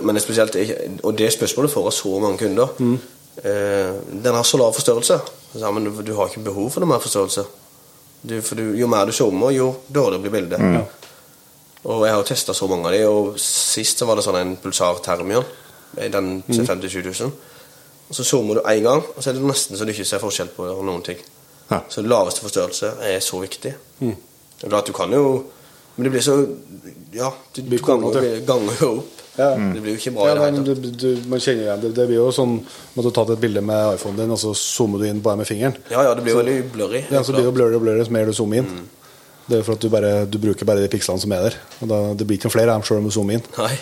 Men 0.00 0.16
det 0.16 0.22
er 0.22 0.24
spesielt 0.24 0.56
Og 1.04 1.18
det 1.18 1.28
spørsmålet 1.34 1.72
får 1.72 1.88
av 1.90 1.94
så 1.94 2.12
mange 2.22 2.40
kunder. 2.40 2.72
Mm. 2.78 2.98
Eh, 3.44 3.98
den 4.24 4.34
har 4.34 4.46
så 4.46 4.58
lav 4.58 4.74
forstørrelse. 4.74 5.18
Så 5.52 5.72
men 5.72 5.86
du, 5.86 5.92
du 6.02 6.14
har 6.16 6.30
ikke 6.30 6.46
behov 6.48 6.70
for 6.72 6.82
noe 6.82 6.90
mer 6.94 7.02
forstørrelse. 7.04 7.44
Du, 8.22 8.40
for 8.42 8.58
du, 8.58 8.72
jo 8.78 8.88
mer 8.90 9.06
du 9.06 9.14
zoomer, 9.14 9.52
jo 9.54 9.68
dårligere 9.86 10.24
blir 10.24 10.34
bildet. 10.34 10.60
Mm. 10.60 10.80
Og 11.88 12.04
jeg 12.04 12.14
har 12.14 12.20
jo 12.20 12.26
testa 12.26 12.54
så 12.54 12.66
mange 12.70 12.88
av 12.90 12.96
de, 12.96 13.02
og 13.06 13.38
sist 13.40 14.00
så 14.00 14.08
var 14.08 14.18
det 14.18 14.24
sånn 14.26 14.40
en 14.40 14.56
Pulsar 14.60 14.98
Termion. 15.04 15.46
Den 15.96 16.40
til 16.46 16.66
50 16.66 16.96
000. 17.06 17.30
Og 18.08 18.16
så 18.16 18.24
zoomer 18.24 18.58
du 18.58 18.66
én 18.66 18.82
gang, 18.84 19.04
og 19.04 19.22
så 19.22 19.30
er 19.30 19.38
det 19.38 19.46
nesten 19.46 19.78
så 19.78 19.86
du 19.86 19.92
ikke 19.92 20.06
ser 20.08 20.22
forskjell 20.22 20.50
på 20.56 20.66
noen 20.84 21.04
ting. 21.06 21.20
Ja. 21.68 21.82
Så 21.92 22.02
laveste 22.02 22.42
forstørrelse 22.44 22.94
er 23.04 23.20
så 23.24 23.40
viktig. 23.42 23.74
Mm. 24.00 24.16
Det 24.58 24.66
er 24.66 24.72
klart 24.72 24.88
du 24.88 24.96
kan 24.96 25.12
jo 25.12 25.24
Men 25.98 26.06
det 26.06 26.14
blir 26.14 26.22
så 26.22 26.38
Ja, 27.12 27.32
du, 27.56 27.62
du 27.66 27.78
ganger, 27.82 28.40
ganger 28.46 28.82
jo 28.82 28.90
opp. 29.00 29.22
Ja. 29.38 29.52
Det 29.54 29.80
blir 29.82 29.94
jo 29.94 29.98
ikke 30.00 30.12
bra 30.16 30.26
Ja, 30.28 30.34
i 30.34 30.50
men 30.50 30.64
du, 30.66 30.72
du, 30.74 31.08
man 31.30 31.42
kjenner 31.42 31.64
igjen 31.64 31.82
det. 31.84 31.90
Det 31.94 32.06
blir 32.10 32.18
jo 32.18 32.28
sånn 32.34 32.56
at 32.58 32.98
du 32.98 33.06
har 33.06 33.14
tatt 33.20 33.32
et 33.36 33.42
bilde 33.42 33.62
med 33.62 33.94
iPhonen 33.94 34.18
din, 34.18 34.34
og 34.34 34.40
så 34.42 34.50
zoomer 34.58 35.02
du 35.02 35.06
inn 35.06 35.22
bare 35.22 35.38
med 35.38 35.48
fingeren. 35.48 35.78
Ja, 35.92 36.02
ja, 36.06 36.16
det 36.18 36.24
blir 36.26 36.38
veldig 36.40 36.56
blurry. 36.74 37.04
Ja, 37.06 37.22
så 37.22 37.34
blir 37.34 37.44
det 37.46 37.52
jo 37.52 37.54
blurry 37.54 37.78
og 37.78 37.84
blurry 37.86 38.02
jo 38.02 38.10
mer 38.14 38.26
du 38.26 38.34
zoomer 38.34 38.62
inn. 38.62 38.70
Mm. 38.80 39.14
Det 39.48 39.60
er 39.60 39.64
for 39.64 39.78
at 39.78 39.86
du, 39.86 39.88
bare, 39.94 40.12
du 40.28 40.36
bruker 40.42 40.68
bare 40.68 40.82
de 40.84 40.90
pikslene 40.92 41.22
som 41.22 41.32
er 41.32 41.46
der. 41.46 41.58
Og 41.78 41.90
da, 41.90 42.00
det 42.18 42.26
blir 42.28 42.40
ikke 42.40 42.52
flere 42.52 42.74
av 42.74 42.80
dem 42.80 42.88
selv 42.90 43.00
om 43.00 43.08
du 43.08 43.14
zoomer 43.14 43.38
inn. 43.38 43.46
Nei. 43.56 43.72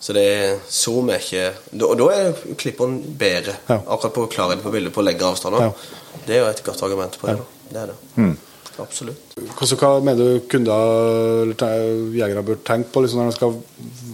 Så 0.00 0.16
det 0.16 0.26
zoomer 0.66 0.70
zoom 0.72 1.10
er 1.12 1.20
ikke 1.20 1.80
Og 1.86 1.96
da 2.00 2.06
er 2.16 2.44
klipperen 2.58 3.00
bedre. 3.20 3.54
Ja. 3.68 3.80
Akkurat 3.86 4.14
på 4.16 4.28
klarhet 4.34 4.62
på 4.64 4.72
bildet 4.74 4.94
på 4.96 5.04
lengre 5.04 5.30
avstander. 5.30 5.70
Ja. 5.70 6.20
Det 6.26 6.36
er 6.36 6.42
jo 6.42 6.50
et 6.50 6.62
godt 6.66 6.82
argument 6.86 7.18
på 7.20 7.28
det. 7.28 7.36
da. 7.38 7.66
Det 7.70 7.82
er 7.82 7.92
det. 7.92 7.98
Mm. 8.16 8.36
Absolutt. 8.78 9.36
Hva, 9.58 9.68
hva 9.80 9.92
mener 10.04 10.20
du 10.20 10.48
kunder 10.50 11.44
eller 11.44 12.16
jegere 12.16 12.46
bør 12.46 12.62
tenke 12.64 12.92
på 12.94 13.04
liksom, 13.04 13.20
når 13.20 13.32
de 13.32 13.36
skal, 13.36 13.58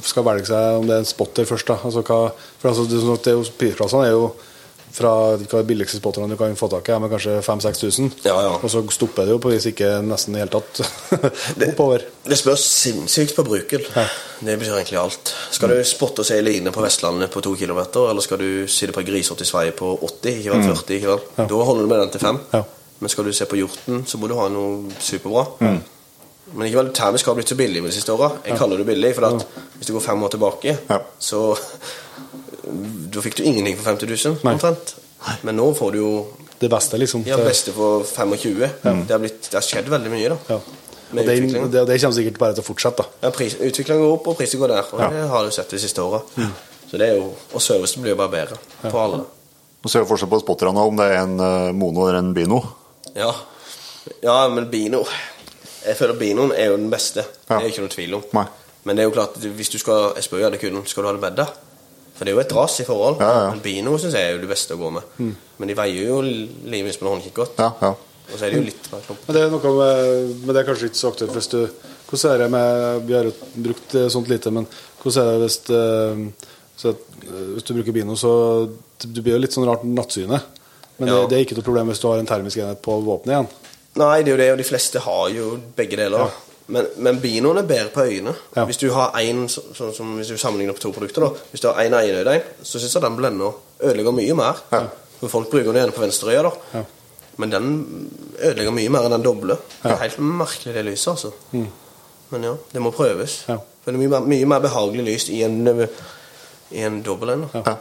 skal 0.07 0.27
velge 0.27 0.51
seg 0.51 0.81
om 0.81 0.89
det 0.89 0.97
er 0.97 1.05
en 1.05 1.09
spotter 1.09 1.49
først? 1.49 1.69
da? 1.71 1.79
Altså, 1.85 2.05
hva, 2.07 2.21
for 2.61 2.73
altså, 2.73 2.87
det, 2.91 3.03
sånn 3.03 3.25
det 3.25 3.35
er 3.35 3.41
jo, 3.41 3.49
Prisklassene 3.61 4.09
er 4.09 4.15
jo 4.17 4.29
fra 4.97 5.11
hva 5.37 5.61
de 5.61 5.67
billigste 5.69 5.99
spotterne 6.01 6.33
du 6.33 6.39
kan 6.41 6.55
få 6.57 6.69
tak 6.73 6.89
i, 6.89 6.95
er 6.95 7.01
med 7.03 7.13
kanskje 7.13 7.35
5000-6000. 7.45 8.23
Ja, 8.25 8.37
ja. 8.47 8.53
Og 8.57 8.71
så 8.73 8.81
stopper 8.95 9.27
det 9.29 9.35
jo 9.35 9.41
på 9.43 9.53
vis 9.53 9.67
ikke 9.69 9.99
nesten 10.07 10.33
i 10.33 10.39
det 10.39 10.47
hele 10.47 10.55
tatt 10.55 10.81
oppover. 11.69 12.07
Det 12.25 12.39
spørs 12.39 12.65
sinnssykt 12.65 13.37
på 13.37 13.45
bruken. 13.47 13.85
Ja. 13.93 14.07
Det 14.41 14.57
betyr 14.61 14.79
egentlig 14.79 15.01
alt. 15.01 15.35
Skal 15.53 15.73
du 15.73 15.83
spotte 15.89 16.25
og 16.25 16.29
seile 16.29 16.49
line 16.49 16.73
på 16.73 16.85
Vestlandet 16.85 17.33
på 17.33 17.45
to 17.45 17.53
kilometer, 17.59 18.09
eller 18.11 18.25
skal 18.25 18.41
du 18.41 18.49
sitte 18.71 18.97
på 18.97 19.05
ei 19.05 19.11
grisete 19.11 19.45
i 19.45 19.51
Sverige 19.51 19.77
på 19.77 19.93
80, 20.01 20.41
ikke 20.41 20.55
vel 20.55 20.67
40, 20.71 20.99
ikke 20.99 21.13
vel? 21.13 21.23
Mm. 21.29 21.39
Ja. 21.43 21.49
Da 21.53 21.63
holder 21.71 21.85
du 21.85 21.93
med 21.93 22.03
den 22.05 22.17
til 22.17 22.25
5. 22.25 22.43
Ja. 22.57 22.65
Men 23.01 23.09
skal 23.13 23.25
du 23.29 23.33
se 23.37 23.45
på 23.45 23.57
hjorten, 23.61 24.05
så 24.09 24.19
må 24.19 24.29
du 24.29 24.35
ha 24.39 24.49
noe 24.49 24.93
superbra. 24.99 25.47
Men 25.61 26.69
ikke 26.69 26.79
vel, 26.79 26.93
termisk 26.95 27.27
har 27.27 27.35
blitt 27.35 27.51
så 27.51 27.57
billig 27.59 27.83
med 27.83 27.91
de 27.91 27.97
siste 27.99 28.13
åra. 28.15 28.31
Jeg 28.47 28.57
kaller 28.59 28.79
det 28.81 28.87
billig, 28.87 29.15
for 29.17 29.27
at 29.29 29.47
hvis 29.77 29.87
du 29.91 29.93
går 29.97 30.05
fem 30.05 30.23
år 30.23 30.29
tilbake, 30.37 30.77
Ja. 30.89 31.01
så 31.19 31.57
Da 32.67 33.21
fikk 33.23 33.37
du 33.39 33.43
ingenting 33.47 33.77
for 33.79 33.85
50 33.93 34.07
000, 34.11 34.39
omtrent. 34.43 34.95
Men 35.47 35.57
nå 35.57 35.69
får 35.77 35.93
du 35.93 35.99
jo 35.99 36.11
Det 36.61 36.69
beste, 36.73 36.97
liksom. 36.99 37.23
ja, 37.27 37.37
beste 37.37 37.73
for 37.73 38.03
25. 38.05 38.59
Det, 39.07 39.11
har 39.13 39.19
blitt, 39.21 39.43
det 39.51 39.55
har 39.59 39.63
skjedd 39.67 39.89
veldig 39.93 40.11
mye, 40.11 40.29
da. 40.33 40.39
Ja. 40.49 40.57
Og 40.57 41.21
det, 41.21 41.37
det, 41.71 41.83
det 41.87 41.99
kommer 42.01 42.17
sikkert 42.17 42.39
bare 42.41 42.55
til 42.57 42.65
å 42.65 42.67
fortsette. 42.67 43.05
da. 43.05 43.27
Ja, 43.29 43.31
pris, 43.31 43.55
Utviklingen 43.61 44.03
går 44.03 44.15
opp, 44.17 44.27
og 44.33 44.39
prisen 44.41 44.59
går 44.63 44.73
der. 44.73 44.89
Og 44.93 45.01
Ja. 45.05 45.09
det 45.13 45.29
har 45.31 45.45
du 45.45 45.51
sett 45.55 45.71
de 45.71 45.79
siste 45.79 46.03
åra. 46.03 46.23
Så 46.91 46.99
det 46.99 47.11
er 47.11 47.17
jo, 47.21 47.29
og 47.55 47.63
servicen 47.63 48.03
blir 48.03 48.15
jo 48.17 48.19
bare 48.23 48.33
bedre 48.33 48.59
på 48.91 48.99
alle. 48.99 49.21
Nå 49.85 49.91
ser 49.93 50.03
vi 50.03 50.09
forskjell 50.11 50.31
på 50.33 50.41
spotterne 50.43 50.83
om 50.89 50.97
det 50.99 51.05
er 51.13 51.21
en 51.23 51.39
eh, 51.39 51.73
mono 51.77 52.09
eller 52.09 52.19
en 52.19 52.33
bino. 52.35 52.63
Ja. 53.17 53.31
ja, 54.21 54.37
men 54.53 54.69
Bino 54.71 55.01
Jeg 55.87 55.97
føler 55.97 56.19
Binoen 56.21 56.53
er 56.53 56.71
jo 56.71 56.77
den 56.77 56.91
beste. 56.93 57.25
Det 57.47 57.57
er 57.57 57.71
ikke 57.71 57.85
noe 57.87 57.93
tvil 57.93 58.19
om. 58.19 58.25
Nei. 58.37 58.47
Men 58.87 58.99
det 58.99 59.03
er 59.03 59.09
jo 59.09 59.15
klart, 59.17 59.39
hvis 59.41 59.73
du 59.73 59.79
skal 59.83 60.13
Jeg 60.19 60.27
spør 60.27 60.43
jo 60.43 60.49
alle 60.51 60.61
kunden 60.61 60.85
skal 60.87 61.07
du 61.07 61.11
ha 61.11 61.15
det 61.17 61.25
bedre. 61.25 61.47
For 62.17 62.25
det 62.25 62.33
er 62.33 62.39
jo 62.39 62.43
et 62.45 62.55
ras 62.57 62.79
i 62.81 62.87
forhold. 62.89 63.21
Ja, 63.21 63.33
ja. 63.37 63.49
Men 63.53 63.63
Bino 63.65 63.97
syns 64.01 64.17
jeg 64.17 64.25
er 64.25 64.37
jo 64.37 64.43
det 64.45 64.51
beste 64.51 64.77
å 64.77 64.81
gå 64.81 64.91
med. 64.95 65.17
Men 65.61 65.71
de 65.71 65.77
veier 65.77 66.09
jo 66.09 66.21
livet 66.25 67.01
med 67.01 67.09
en 67.09 67.13
håndkikkert. 67.15 67.61
Ja, 67.61 67.73
ja. 67.83 67.93
Og 68.27 68.39
så 68.39 68.47
er 68.47 68.55
det 68.55 68.59
jo 68.59 68.67
litt 68.67 68.89
mer 68.91 69.05
klump. 69.05 69.27
Men 69.27 69.37
det 69.37 69.43
er 69.45 69.53
noe 69.53 69.73
med, 69.77 70.31
men 70.43 70.51
det 70.51 70.63
er 70.63 70.67
kanskje 70.67 70.89
ikke 70.91 70.99
så 70.99 71.13
aktuelt 71.13 71.37
hvis 71.37 71.53
du 71.53 71.61
Hvordan 72.07 72.33
er 72.33 72.39
det 72.39 72.47
med 72.55 73.07
Vi 73.07 73.15
har 73.17 73.27
jo 73.27 73.33
brukt 73.67 73.95
sånt 74.15 74.29
lite, 74.31 74.53
men 74.55 74.67
hvordan 75.03 75.23
er 75.27 75.33
det 75.33 75.41
hvis, 75.43 75.57
eh, 75.75 76.21
eh, 76.87 77.41
hvis 77.55 77.67
du 77.67 77.73
bruker 77.75 77.95
Bino, 77.95 78.15
så 78.19 78.31
det 79.03 79.23
blir 79.23 79.35
jo 79.35 79.41
litt 79.43 79.55
sånn 79.55 79.67
rart 79.67 79.83
nattsyne. 79.87 80.39
Men 80.99 81.09
Ja. 81.09 81.15
det, 81.21 81.29
det 81.31 81.37
er 81.39 81.45
ikke 81.47 81.57
noe 81.59 81.65
problem 81.69 81.89
hvis 81.93 82.01
du 82.01 82.09
har 82.09 82.19
en 82.19 82.27
termisk 82.27 82.57
enhet 82.59 82.83
på 82.83 82.99
våpenet 83.05 83.33
igjen. 83.35 83.49
Nei, 83.97 84.23
det 84.23 84.29
er 84.33 84.37
jo 84.37 84.43
det, 84.43 84.51
og 84.53 84.59
de 84.59 84.65
fleste 84.69 85.01
har 85.01 85.29
jo 85.33 85.59
begge 85.77 85.97
deler. 85.97 86.19
Ja. 86.19 86.29
Men, 86.69 86.87
men 86.99 87.21
Binoen 87.23 87.59
er 87.61 87.63
bedre 87.69 87.89
på 87.95 88.03
øynene. 88.03 88.35
Ja. 88.57 88.65
Hvis 88.67 88.77
du 88.83 88.91
har 88.93 89.13
en, 89.21 89.45
så- 89.49 89.63
så, 89.75 89.93
som 89.95 90.17
hvis 90.17 90.29
du 90.29 90.37
sammenligner 90.37 90.75
på 90.75 90.81
to 90.83 90.91
produkter, 90.93 91.23
da. 91.23 91.29
Hvis 91.53 91.61
du 91.63 91.69
har 91.69 91.81
en 91.85 91.95
øyenøydein, 91.95 92.43
så 92.63 92.79
syns 92.81 92.95
jeg 92.95 93.03
den 93.03 93.17
blender 93.17 93.53
ødelegger 93.81 94.13
mye 94.13 94.35
mer. 94.35 94.61
Ja. 94.73 94.81
For 95.21 95.29
folk 95.29 95.51
bruker 95.51 95.73
den 95.73 95.75
gjerne 95.81 95.93
på 95.97 96.01
venstre 96.03 96.33
øye, 96.35 96.43
da. 96.43 96.51
Ja. 96.75 96.83
Men 97.39 97.51
den 97.53 98.11
ødelegger 98.43 98.73
mye 98.73 98.89
mer 98.89 99.07
enn 99.07 99.13
den 99.13 99.23
doble. 99.23 99.57
Det 99.83 99.93
er 99.93 99.97
helt 100.03 100.19
merkelig, 100.19 100.75
det 100.75 100.85
lyset, 100.85 101.11
altså. 101.13 101.31
Men 102.31 102.43
ja, 102.45 102.55
det 102.73 102.83
må 102.83 102.91
prøves. 102.91 103.45
Ja. 103.49 103.57
For 103.85 103.93
det 103.93 103.95
er 104.01 104.03
mye, 104.09 104.09
mer- 104.19 104.27
mye 104.27 104.47
mer 104.47 104.59
behagelig 104.65 105.05
lys 105.05 105.29
i 105.31 105.43
en, 105.47 105.87
i 106.73 106.83
en 106.83 107.03
dobbel 107.07 107.31
en. 107.37 107.47
Ja. 107.55 107.77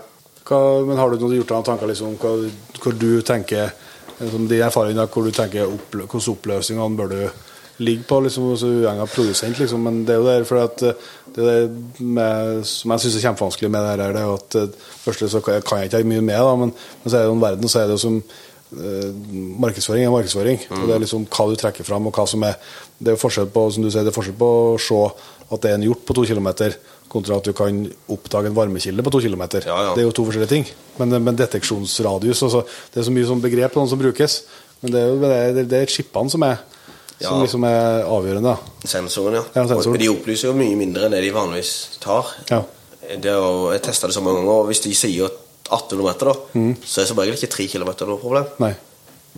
Hva, 0.45 0.59
men 0.85 0.99
har 0.99 1.09
du 1.09 1.17
noe, 1.17 1.35
gjort 1.39 1.49
deg 1.49 1.57
noen 1.57 1.67
tanker 1.71 1.89
liksom, 1.89 2.15
hva, 2.21 2.35
hvor 2.83 2.93
du 3.01 3.09
tenker 3.25 3.71
liksom, 4.19 4.45
De 4.51 4.61
erfaringene 4.61 5.07
hvor 5.09 5.25
du 5.25 5.33
tenker 5.33 5.65
opplø, 5.65 6.05
hvordan 6.05 6.35
oppløsningene 6.35 6.99
bør 6.99 7.13
du 7.13 7.19
ligge 7.83 8.05
på, 8.07 8.21
liksom, 8.23 8.53
så 8.55 8.69
uavhengig 8.71 9.03
av 9.03 9.11
produsent, 9.11 9.59
liksom. 9.59 9.83
Men 9.83 10.03
det 10.07 10.15
er 10.15 10.21
jo 10.21 10.27
der 10.29 10.47
for 10.47 10.61
at 10.63 10.83
eh, 10.87 11.07
det 11.35 11.47
er 11.51 11.65
med, 11.99 12.63
som 12.69 12.93
jeg 12.93 13.03
syns 13.03 13.17
er 13.19 13.25
kjempevanskelig 13.25 13.71
med 13.71 13.83
det 13.83 13.89
her, 13.91 14.13
det 14.15 14.21
er 14.21 14.29
jo 14.29 14.37
at 14.39 14.59
eh, 14.61 14.91
Først 15.05 15.25
så 15.29 15.41
kan 15.43 15.59
jeg, 15.59 15.89
ikke 15.91 16.07
mye 16.07 16.23
med, 16.23 16.39
da, 16.39 16.55
men, 16.57 16.71
men 16.71 17.11
så 17.11 17.17
er 17.17 17.25
det 17.25 17.33
jo 17.33 17.41
verden, 17.43 17.69
så 17.69 17.81
er 17.81 17.89
det 17.89 17.97
jo 17.97 18.03
som 18.05 18.15
eh, 18.21 19.09
markedsføring 19.65 20.07
er 20.07 20.15
markedsføring. 20.15 20.63
Og 20.71 20.87
det 20.87 20.95
er 20.95 21.03
liksom 21.03 21.27
hva 21.27 21.49
du 21.51 21.59
trekker 21.59 21.87
fram, 21.87 22.07
og 22.07 22.15
hva 22.15 22.25
som 22.29 22.47
er 22.47 22.55
Det 22.95 23.11
er 23.11 23.19
forskjell 23.19 23.49
på 23.51 23.67
som 23.75 23.83
du 23.83 23.89
sier, 23.91 24.07
det 24.07 24.13
er 24.13 24.15
forskjell 24.15 24.39
på 24.39 24.51
å 24.71 24.77
se 24.79 25.01
at 25.51 25.61
det 25.61 25.71
er 25.71 25.75
en 25.75 25.83
hjort 25.89 26.05
på 26.07 26.15
to 26.15 26.23
kilometer, 26.25 26.77
kontra 27.15 27.39
at 27.39 27.47
du 27.47 27.53
kan 27.57 27.79
oppdage 28.11 28.51
en 28.51 28.57
varmekilde 28.57 29.03
på 29.07 29.13
to 29.15 29.23
kilometer. 29.23 29.65
Ja, 29.67 29.79
ja. 29.87 29.95
Det 29.95 30.03
er 30.03 30.09
jo 30.09 30.13
to 30.19 30.27
forskjellige 30.27 30.51
ting. 30.51 30.67
Men, 30.99 31.15
men 31.23 31.39
deteksjonsradius 31.39 32.43
altså, 32.47 32.61
Det 32.93 33.01
er 33.01 33.07
så 33.07 33.13
mye 33.15 33.27
sånn 33.31 33.43
begrep 33.43 33.75
noen 33.79 33.89
som 33.91 33.99
brukes. 34.01 34.37
Men 34.83 34.93
det 34.93 35.01
er 35.01 35.11
jo 35.11 35.19
det, 35.23 35.33
det, 35.57 35.65
det 35.71 35.81
er 35.85 35.91
chipene 35.95 36.31
som 36.31 36.43
er 36.47 36.59
Som 37.21 37.39
liksom 37.41 37.63
er 37.63 38.03
avgjørende. 38.11 38.57
Sensoren, 38.83 39.37
ja. 39.39 39.43
Ja, 39.55 39.63
sensoren. 39.71 39.99
De 40.01 40.09
opplyser 40.11 40.49
jo 40.49 40.55
mye 40.59 40.75
mindre 40.75 41.07
enn 41.07 41.15
det 41.15 41.21
de 41.23 41.31
vanligvis 41.35 41.71
tar. 42.03 42.27
Ja. 42.51 42.59
Det 43.05 43.29
er 43.31 43.37
jo, 43.39 43.69
jeg 43.71 43.83
testa 43.85 44.09
det 44.09 44.15
så 44.17 44.23
mange 44.25 44.41
ganger, 44.41 44.65
og 44.65 44.67
hvis 44.67 44.81
de 44.83 44.91
sier 44.97 45.29
1800 45.29 46.03
meter, 46.03 46.29
da, 46.33 46.65
så 46.85 47.01
er 47.01 47.07
som 47.07 47.21
regel 47.21 47.37
ikke 47.37 47.51
3 47.53 47.67
km 47.71 47.91
noe 48.09 48.19
problem. 48.19 48.49
Nei. 48.59 48.73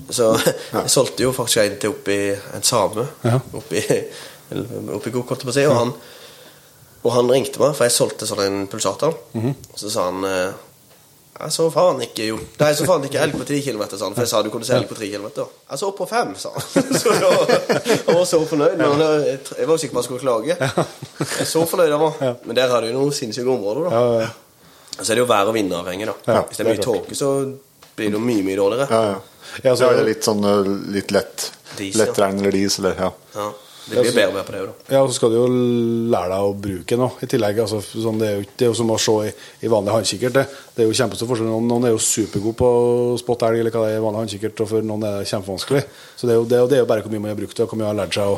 Så 0.09 0.31
jeg 0.73 0.89
solgte 0.93 1.25
jo 1.27 1.33
faktisk 1.35 1.61
en 1.63 1.77
til 1.81 1.93
oppi 1.93 2.17
en 2.57 2.65
same 2.65 3.05
Ja. 3.27 3.37
oppi, 3.59 3.83
oppi 4.97 5.13
Gok, 5.13 5.29
holdt 5.35 5.45
jeg 5.45 5.49
på 5.49 5.53
å 5.53 5.57
si. 5.59 5.65
Og 5.69 5.77
han, 5.77 5.93
og 7.03 7.11
han 7.13 7.29
ringte 7.31 7.59
meg, 7.61 7.75
for 7.77 7.85
jeg 7.87 7.93
solgte 7.95 8.27
sånn 8.29 8.41
en 8.45 8.63
pulsator. 8.71 9.13
Og 9.37 9.75
så 9.77 9.89
sa 9.93 10.07
han 10.09 10.23
eh, 10.27 10.51
Jeg 11.37 11.51
så 11.53 11.67
faen 11.69 11.99
ikke 12.01 12.25
jo 12.31 12.37
Nei, 12.39 12.67
jeg 12.71 12.77
så 12.79 12.85
faen 12.89 13.03
ikke 13.05 13.19
elg 13.21 13.35
på 13.37 13.45
10 13.45 13.61
km, 13.67 13.83
sa 13.91 14.07
han. 14.07 14.15
For 14.17 14.23
jeg 14.25 14.31
sa 14.31 14.41
du 14.41 14.49
kunne 14.49 14.65
se 14.65 14.73
elg 14.73 14.87
på 14.89 14.97
3 14.97 15.09
km. 15.11 15.27
Jeg 15.69 15.77
så 15.81 15.89
opp 15.91 15.99
på 16.01 16.07
5, 16.09 16.31
sa 16.41 16.49
han. 16.55 16.65
Så 17.03 17.13
han 17.13 18.17
var 18.17 18.25
så 18.25 18.39
fornøyd. 18.49 18.73
Men 18.81 19.03
jeg, 19.05 19.37
jeg 19.59 19.67
var 19.69 19.75
jo 19.75 19.77
sikker 19.83 19.93
på 19.93 20.01
at 20.01 20.03
han 20.03 20.09
skulle 20.09 20.25
klage. 20.25 20.57
Jeg 21.37 21.47
så 21.53 21.61
fornøyd 21.69 21.93
han 21.93 22.01
var. 22.07 22.35
Men 22.49 22.57
der 22.57 22.73
har 22.73 22.81
du 22.81 22.89
jo 22.89 22.97
noen 22.97 23.13
sinnssyke 23.13 23.53
områder, 23.53 23.85
da. 23.87 24.01
Ja, 24.01 24.25
ja. 24.25 24.33
Så 24.97 25.11
er 25.11 25.19
det 25.19 25.21
jo 25.21 25.29
vær 25.29 25.51
og 25.51 25.53
vindavhengig, 25.53 26.09
da. 26.09 26.41
Hvis 26.49 26.57
det 26.57 26.65
er 26.65 26.71
mye 26.71 26.79
det 26.81 26.87
tåke, 26.89 27.15
så 27.19 27.29
blir 27.97 28.09
det 28.09 28.17
jo 28.17 28.23
mye, 28.25 28.41
mye 28.49 28.57
dårligere. 28.57 28.89
Ja, 28.89 29.03
ja. 29.13 29.19
Ja, 29.63 29.75
så- 29.77 29.87
er 29.91 30.01
det 30.01 30.07
litt 30.09 30.25
sånn 30.25 30.41
eh, 30.45 30.67
litt 30.97 31.13
lett 31.15 31.45
Dis, 31.77 31.93
ja. 31.95 32.01
lettregn 32.07 32.41
eller 32.41 32.51
dis, 32.57 32.79
eller 32.81 32.97
ja. 32.99 33.11
Ja, 33.37 33.45
det 33.87 34.01
blir 34.03 34.15
bedre 34.15 34.43
på 34.43 34.53
det 34.53 34.61
òg, 34.61 34.67
da. 34.67 34.93
Ja, 34.95 35.01
og 35.01 35.09
så 35.09 35.15
skal 35.17 35.31
du 35.31 35.37
jo 35.37 35.45
lære 36.11 36.29
deg 36.33 36.45
å 36.47 36.53
bruke 36.65 36.89
den 36.91 37.03
òg, 37.05 37.21
i 37.23 37.29
tillegg. 37.31 37.59
Altså, 37.63 37.79
sånn, 37.87 38.19
det, 38.21 38.27
er 38.27 38.35
jo, 38.35 38.47
det 38.59 38.65
er 38.67 38.71
jo 38.71 38.77
som 38.79 38.91
å 38.91 38.97
se 38.99 39.15
i, 39.29 39.31
i 39.63 39.71
vanlig 39.71 39.93
håndkikkert. 39.95 40.35
Det. 40.35 40.43
det 40.75 40.83
er 40.83 40.89
jo 40.89 40.97
kjempestor 40.99 41.29
forskjell. 41.29 41.49
Noen, 41.51 41.69
noen 41.71 41.87
er 41.87 41.93
jo 41.95 42.01
supergode 42.03 42.59
på 42.59 42.67
å 42.67 43.15
spotte 43.21 43.47
elg, 43.47 43.61
eller 43.63 43.75
hva 43.75 43.85
det 43.85 43.95
er 43.95 44.01
i 44.01 44.03
vanlig 44.03 44.23
håndkikkert, 44.25 44.63
og 44.65 44.71
for 44.73 44.89
noen 44.91 45.07
er 45.07 45.17
det 45.21 45.31
kjempevanskelig. 45.31 45.83
Så 46.17 46.29
det 46.29 46.35
er 46.35 46.41
jo, 46.41 46.45
det 46.49 46.59
er 46.59 46.63
jo, 46.65 46.69
det 46.73 46.83
bare 46.91 47.05
hvor 47.05 47.15
mye 47.15 47.23
man 47.25 47.33
har 47.33 47.39
brukt 47.39 47.55
det, 47.55 47.63
og 47.63 47.71
hvor 47.71 47.81
mye 47.81 47.87
man 47.87 47.93
har 47.93 47.99
lært 48.03 48.19
seg 48.19 48.33
å, 48.33 48.37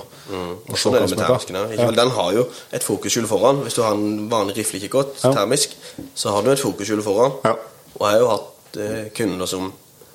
å 0.69 0.79
se 0.79 0.93
hva 0.93 1.03
som 1.09 1.25
er 1.25 1.75
hva. 1.81 1.91
Den 1.99 2.15
har 2.19 2.31
jo 2.37 2.45
et 2.77 2.85
fokushjul 2.85 3.27
foran. 3.29 3.65
Hvis 3.65 3.79
du 3.79 3.83
har 3.85 3.97
en 3.97 4.29
vanlig 4.31 4.59
riflekikkert 4.61 5.25
Ja. 5.25 5.33
termisk, 5.41 5.75
så 6.15 6.35
har 6.35 6.45
du 6.45 6.53
et 6.53 6.61
fokushjul 6.61 7.01
foran. 7.05 7.37
Ja. 7.45 7.57
Og 7.97 8.05
jeg 8.05 8.13
har 8.15 8.23
jo 8.23 8.31
hatt 8.35 8.79
eh, 8.79 9.05
kunder 9.17 9.49
som 9.49 9.71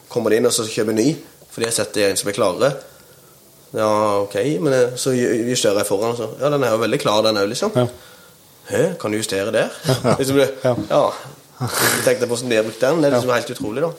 kommer 0.09 0.35
inn 0.37 0.47
og 0.47 0.55
så 0.55 0.67
kjøper 0.69 0.95
ny, 0.95 1.11
fordi 1.51 1.69
jeg 1.71 1.89
er 2.05 2.11
en 2.13 2.21
som 2.21 2.31
er 2.31 2.37
klarere. 2.37 2.75
Ja, 3.75 3.91
ok, 4.23 4.35
men 4.63 4.73
eh, 4.73 4.97
så 5.01 5.13
justerer 5.15 5.81
jeg 5.83 5.89
foran. 5.89 6.17
Så. 6.19 6.29
Ja, 6.41 6.51
den 6.55 6.63
er 6.63 6.75
jo 6.75 6.83
veldig 6.83 7.01
klar, 7.03 7.23
den 7.27 7.41
òg, 7.41 7.49
liksom. 7.51 7.75
Ja. 7.75 7.87
Hæ, 8.71 8.83
kan 9.01 9.13
du 9.13 9.19
justere 9.19 9.53
der? 9.53 9.73
Liksom, 10.19 10.37
det- 10.41 10.55
Ja. 10.65 10.77
ja. 10.91 11.05
Jeg 11.61 12.05
tenkte 12.05 12.27
på 12.27 12.35
hvordan 12.35 12.51
de 12.51 12.57
har 12.57 12.65
brukt 12.67 12.81
den. 12.81 13.03
Det 13.03 13.09
er 13.09 13.15
liksom 13.15 13.31
helt 13.35 13.51
utrolig, 13.51 13.83
da. 13.85 13.91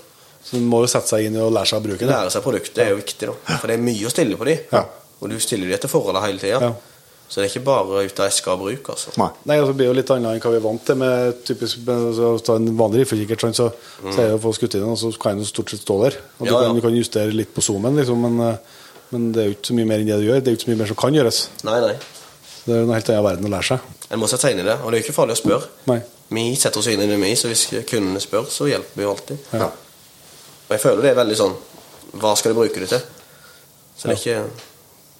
Så 0.46 0.58
du 0.60 0.66
må 0.68 0.82
jo 0.84 0.90
sette 0.92 1.08
seg 1.10 1.28
inn 1.28 1.38
i 1.38 1.42
og 1.42 1.54
lære 1.56 1.70
seg 1.72 1.80
å 1.80 1.86
bruke 1.86 2.02
det. 2.04 2.10
Lære 2.12 2.34
seg 2.34 2.44
produktet 2.44 2.82
er 2.84 2.90
jo 2.92 2.98
viktig, 3.00 3.30
da. 3.30 3.36
For 3.62 3.72
det 3.72 3.78
er 3.78 3.86
mye 3.86 4.10
å 4.10 4.12
stille 4.12 4.38
på 4.38 4.48
de. 4.50 4.58
Ja. 4.74 4.82
Og 5.22 5.32
du 5.32 5.38
stiller 5.42 5.72
de 5.72 5.78
etter 5.78 5.90
forholdene 5.90 6.26
hele 6.26 6.42
tida. 6.42 6.60
Ja. 6.62 6.74
Så 7.26 7.40
det 7.42 7.48
er 7.48 7.54
ikke 7.56 7.66
bare 7.66 8.04
ut 8.06 8.20
av 8.22 8.28
eska 8.28 8.54
og 8.54 8.60
bruk, 8.62 8.90
altså. 8.94 9.14
Nei. 9.18 9.30
Nei, 9.50 9.58
altså, 9.58 9.72
det 9.72 9.80
blir 9.80 9.88
jo 9.90 9.96
litt 9.98 10.12
annet 10.14 10.36
enn 10.36 10.44
hva 10.44 10.52
vi 10.54 10.60
er 10.60 10.66
vant 10.68 10.84
til 10.86 11.00
med 11.02 11.40
typisk 11.48 11.90
altså, 11.96 12.58
en 12.60 12.68
vanlig 12.78 13.02
riflekikkert. 13.02 13.48
Så, 13.58 13.70
mm. 13.72 14.12
så 14.12 14.20
er 14.20 14.28
det 14.30 14.38
å 14.38 14.44
få 14.44 14.54
skutt 14.54 14.76
i 14.78 14.82
den, 14.84 14.92
og 14.92 15.00
så 15.02 15.10
kan 15.22 15.42
den 15.42 15.50
stort 15.50 15.74
sett 15.74 15.82
stå 15.82 15.98
der. 16.04 16.20
Og 16.38 16.46
du, 16.46 16.52
Ja, 16.52 16.60
ja. 16.60 16.68
Kan, 16.68 16.78
du 16.78 16.86
kan 16.86 17.00
justere 17.00 17.34
litt 17.34 17.56
på 17.56 17.64
zoomen, 17.66 17.98
liksom, 17.98 18.28
men, 18.28 18.38
eh, 18.52 18.84
men 19.16 19.32
det 19.34 19.42
er 19.42 19.48
jo 19.50 19.56
ikke 19.56 19.72
så 19.72 19.78
mye 19.78 19.90
mer 19.90 20.04
enn 20.04 20.10
det 20.12 20.20
du 20.20 20.28
gjør. 20.28 20.44
Det 20.44 20.52
er 20.52 20.56
jo 20.56 20.60
ikke 20.60 20.68
så 20.68 20.72
mye 20.72 20.82
mer 20.82 20.92
som 20.92 21.00
kan 21.00 21.18
gjøres. 21.18 21.40
Nei, 21.68 21.78
nei. 21.84 21.96
Det 22.66 22.74
er 22.74 22.82
jo 22.82 22.88
en 22.88 22.94
helt 22.96 23.10
annet 23.14 23.26
verden 23.30 23.48
å 23.48 23.54
lære 23.56 23.70
seg. 23.70 23.96
En 24.10 24.22
må 24.22 24.30
sette 24.30 24.48
seg 24.48 24.56
inn 24.56 24.62
i 24.64 24.68
det. 24.68 24.76
Og 24.82 24.92
det 24.92 24.98
er 24.98 25.02
jo 25.02 25.08
ikke 25.08 25.18
farlig 25.18 25.38
å 25.38 25.42
spørre. 25.42 25.72
Nei. 25.92 26.00
Vi 26.36 26.46
setter 26.58 26.82
oss 26.82 26.88
inn 26.90 27.04
i 27.04 27.10
det, 27.10 27.18
vi, 27.22 27.34
så 27.38 27.50
hvis 27.52 27.66
kundene 27.90 28.22
spør, 28.24 28.48
så 28.50 28.70
hjelper 28.70 28.98
vi 28.98 29.06
jo 29.06 29.12
alltid. 29.14 29.50
Ja. 29.54 29.68
Og 30.66 30.72
jeg 30.74 30.82
føler 30.82 31.06
det 31.06 31.12
er 31.12 31.20
veldig 31.20 31.36
sånn 31.38 31.52
Hva 32.18 32.32
skal 32.40 32.56
du 32.56 32.58
bruke 32.58 32.82
det 32.82 32.88
til? 32.90 33.04
Så 33.96 34.08
det 34.08 34.16
er 34.16 34.22
ikke 34.22 34.40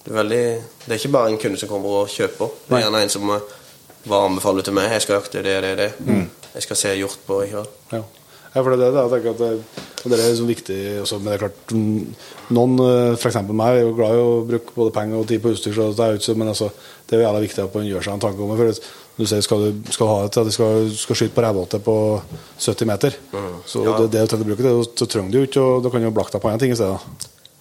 det 0.06 0.12
er, 0.12 0.16
veldig, 0.20 0.42
det 0.84 0.92
er 0.94 0.98
ikke 1.00 1.14
bare 1.14 1.30
en 1.32 1.38
kunde 1.42 1.58
som 1.58 1.70
kommer 1.70 2.02
og 2.02 2.10
kjøper. 2.10 2.50
Det 2.66 2.76
er 2.76 2.84
gjerne 2.84 3.02
en 3.02 3.10
som 3.10 3.30
Hva 4.06 4.20
anbefaler 4.22 4.62
du 4.62 4.68
til 4.68 4.76
meg? 4.78 4.92
Jeg 4.94 5.02
skal 5.02 5.16
jakte 5.18 5.42
det, 5.42 5.54
det, 5.64 5.72
det. 5.80 5.88
Mm. 6.06 6.28
Jeg 6.52 6.66
skal 6.66 6.78
se 6.78 6.92
hjort 6.94 7.24
på 7.26 7.40
i 7.42 7.48
kveld. 7.50 7.72
Ja. 7.90 8.02
ja, 8.02 8.60
for 8.60 8.70
det 8.70 8.86
er 8.86 8.94
det 8.94 9.02
jeg 9.02 9.12
tenker 9.16 9.34
at 9.34 9.40
det, 9.42 9.86
og 10.06 10.12
det 10.12 10.18
er 10.22 10.28
liksom 10.30 10.48
viktig 10.48 10.76
også, 11.02 11.18
Men 11.18 11.26
det 11.26 11.34
er 11.36 11.42
klart 11.42 11.72
mm, 11.74 12.14
Noen, 12.56 12.76
f.eks. 12.78 13.20
for 13.22 13.30
eksempel 13.32 13.58
meg, 13.58 13.80
er 13.80 13.82
jo 13.88 13.94
glad 13.98 14.14
i 14.14 14.20
å 14.22 14.36
bruke 14.46 14.76
både 14.76 14.94
penger 14.94 15.18
og 15.18 15.26
tid 15.28 15.42
på 15.42 15.50
utstyr, 15.52 15.74
så 15.74 15.90
det 15.98 16.06
er 16.06 16.20
ikke 16.20 16.36
men 16.38 16.52
altså, 16.54 16.70
det 17.06 17.16
er 17.16 17.20
jo 17.22 17.26
jævla 17.26 17.42
viktig 17.42 17.64
at 17.66 17.74
man 17.74 17.88
gjør 17.90 18.06
seg 18.06 18.14
en 18.14 18.22
tanke 18.22 18.42
om 18.46 18.52
det. 18.54 18.58
For 18.62 18.94
du 19.16 19.24
sier 19.26 19.40
skal 19.42 19.62
du 19.66 19.92
skal 19.94 20.10
ha 20.12 20.16
til 20.28 20.42
at 20.44 20.48
du 20.50 20.54
skal, 20.54 20.88
skal 20.94 21.16
skyte 21.18 21.34
på 21.36 21.42
revåte 21.44 21.78
på 21.82 21.96
70 22.60 22.86
meter, 22.90 23.16
så 23.66 23.82
Ja. 23.84 23.96
det, 24.06 24.10
det 24.14 24.38
du 24.38 24.44
bruker 24.44 24.68
det, 24.68 24.74
så 24.96 25.06
trenger 25.10 25.32
du 25.32 25.38
jo 25.40 25.46
ikke 25.50 25.62
og 25.64 25.82
Da 25.82 25.90
kan 25.90 26.04
du 26.04 26.10
blakke 26.12 26.32
deg 26.36 26.42
på 26.44 26.48
andre 26.52 26.62
ting 26.62 26.72
i 26.72 26.78
stedet. 26.78 27.00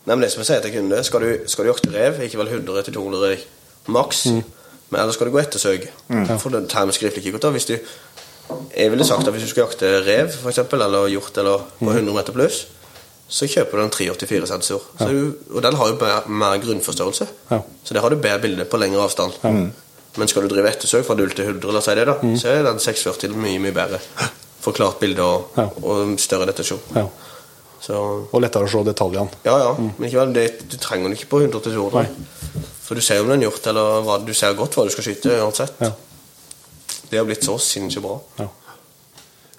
Nei, 0.05 0.13
men 0.15 0.21
det 0.21 0.31
som 0.33 0.43
jeg 0.43 0.49
sier 0.51 0.61
til 0.61 0.75
kunde, 0.75 1.03
skal 1.03 1.23
du, 1.25 1.31
skal 1.49 1.65
du 1.65 1.71
jakte 1.71 1.89
rev, 1.95 2.19
ikke 2.27 2.37
vel 2.37 2.51
100-200 2.59 3.39
maks, 3.87 4.25
Mm. 4.29 4.43
men 4.91 5.01
ellers 5.01 5.15
skal 5.17 5.27
du 5.27 5.33
gå 5.33 5.41
etter 5.41 5.59
For 6.37 6.49
det 6.53 6.67
time 6.69 6.91
skriftlig 6.93 7.23
kikkert. 7.23 7.41
da, 7.41 7.49
Hvis 7.55 7.65
du, 7.65 7.77
jeg 8.77 8.91
ville 8.91 9.05
sagt 9.07 9.27
at 9.27 9.33
hvis 9.33 9.43
du 9.43 9.49
skulle 9.49 9.67
jakte 9.67 9.89
rev, 10.05 10.29
for 10.41 10.49
eksempel, 10.51 10.81
eller 10.85 11.07
hjort 11.09 11.37
eller 11.37 11.57
på 11.79 11.85
Mm. 11.89 11.95
100 11.95 12.13
meter 12.15 12.33
pluss, 12.33 12.65
så 13.29 13.47
kjøper 13.49 13.71
du 13.77 13.83
en 13.83 13.89
384-sensor. 13.89 14.81
Ja. 14.99 15.07
Og 15.55 15.61
den 15.63 15.75
har 15.75 15.87
jo 15.89 15.95
mer, 15.99 16.27
mer 16.27 16.57
grunnforstørrelse. 16.61 17.27
Ja. 17.51 17.59
Så 17.83 17.93
det 17.93 18.01
har 18.01 18.09
du 18.09 18.15
bedre 18.21 18.39
bilde 18.43 18.65
på 18.69 18.77
lengre 18.77 19.01
avstand. 19.01 19.33
Men 20.17 20.27
skal 20.27 20.43
du 20.45 20.47
drive 20.53 20.69
ettersøk 20.69 21.03
fra 21.05 21.15
0 21.15 21.29
til 21.35 21.45
100, 21.45 21.71
la 21.73 21.77
oss 21.81 21.85
si 21.89 21.95
det, 21.97 22.05
da, 22.07 22.13
så 22.39 22.47
er 22.53 22.63
den 22.63 22.77
640 22.79 23.33
mye 23.35 23.59
mye 23.59 23.73
bedre. 23.75 23.99
For 24.61 24.71
klart 24.71 24.99
bilde 24.99 25.21
og, 25.21 25.49
Ja. 25.57 25.65
og 25.83 26.19
større 26.19 26.45
detasjon. 26.47 26.79
Ja. 26.95 27.07
Så 27.81 27.93
Og 28.31 28.41
lettere 28.41 28.63
å 28.65 28.69
se 28.71 28.83
detaljene. 28.83 29.29
ja, 29.45 29.57
ja, 29.59 29.73
men 29.77 30.07
ikke 30.09 30.17
vel, 30.21 30.33
det, 30.33 30.69
du 30.71 30.77
trenger 30.77 31.09
den 31.09 31.17
ikke 31.17 31.27
på 31.29 31.41
100 31.41 31.59
til 31.61 31.73
200. 31.73 32.07
For 32.85 32.95
du 32.95 33.01
ser 33.01 33.19
om 33.21 33.27
den 33.29 33.41
har 33.41 33.49
gjort, 33.51 33.67
eller 33.67 34.01
hva, 34.05 34.19
du 34.25 34.33
ser 34.33 34.53
godt 34.53 34.73
hva 34.75 34.85
du 34.85 34.89
skal 34.93 35.03
skyte 35.03 35.35
uansett. 35.41 35.73
Det 37.10 37.18
har 37.20 37.26
blitt 37.28 37.43
så 37.45 37.58
sinnssykt 37.62 38.03
bra. 38.06 38.20
Ja. 38.39 38.47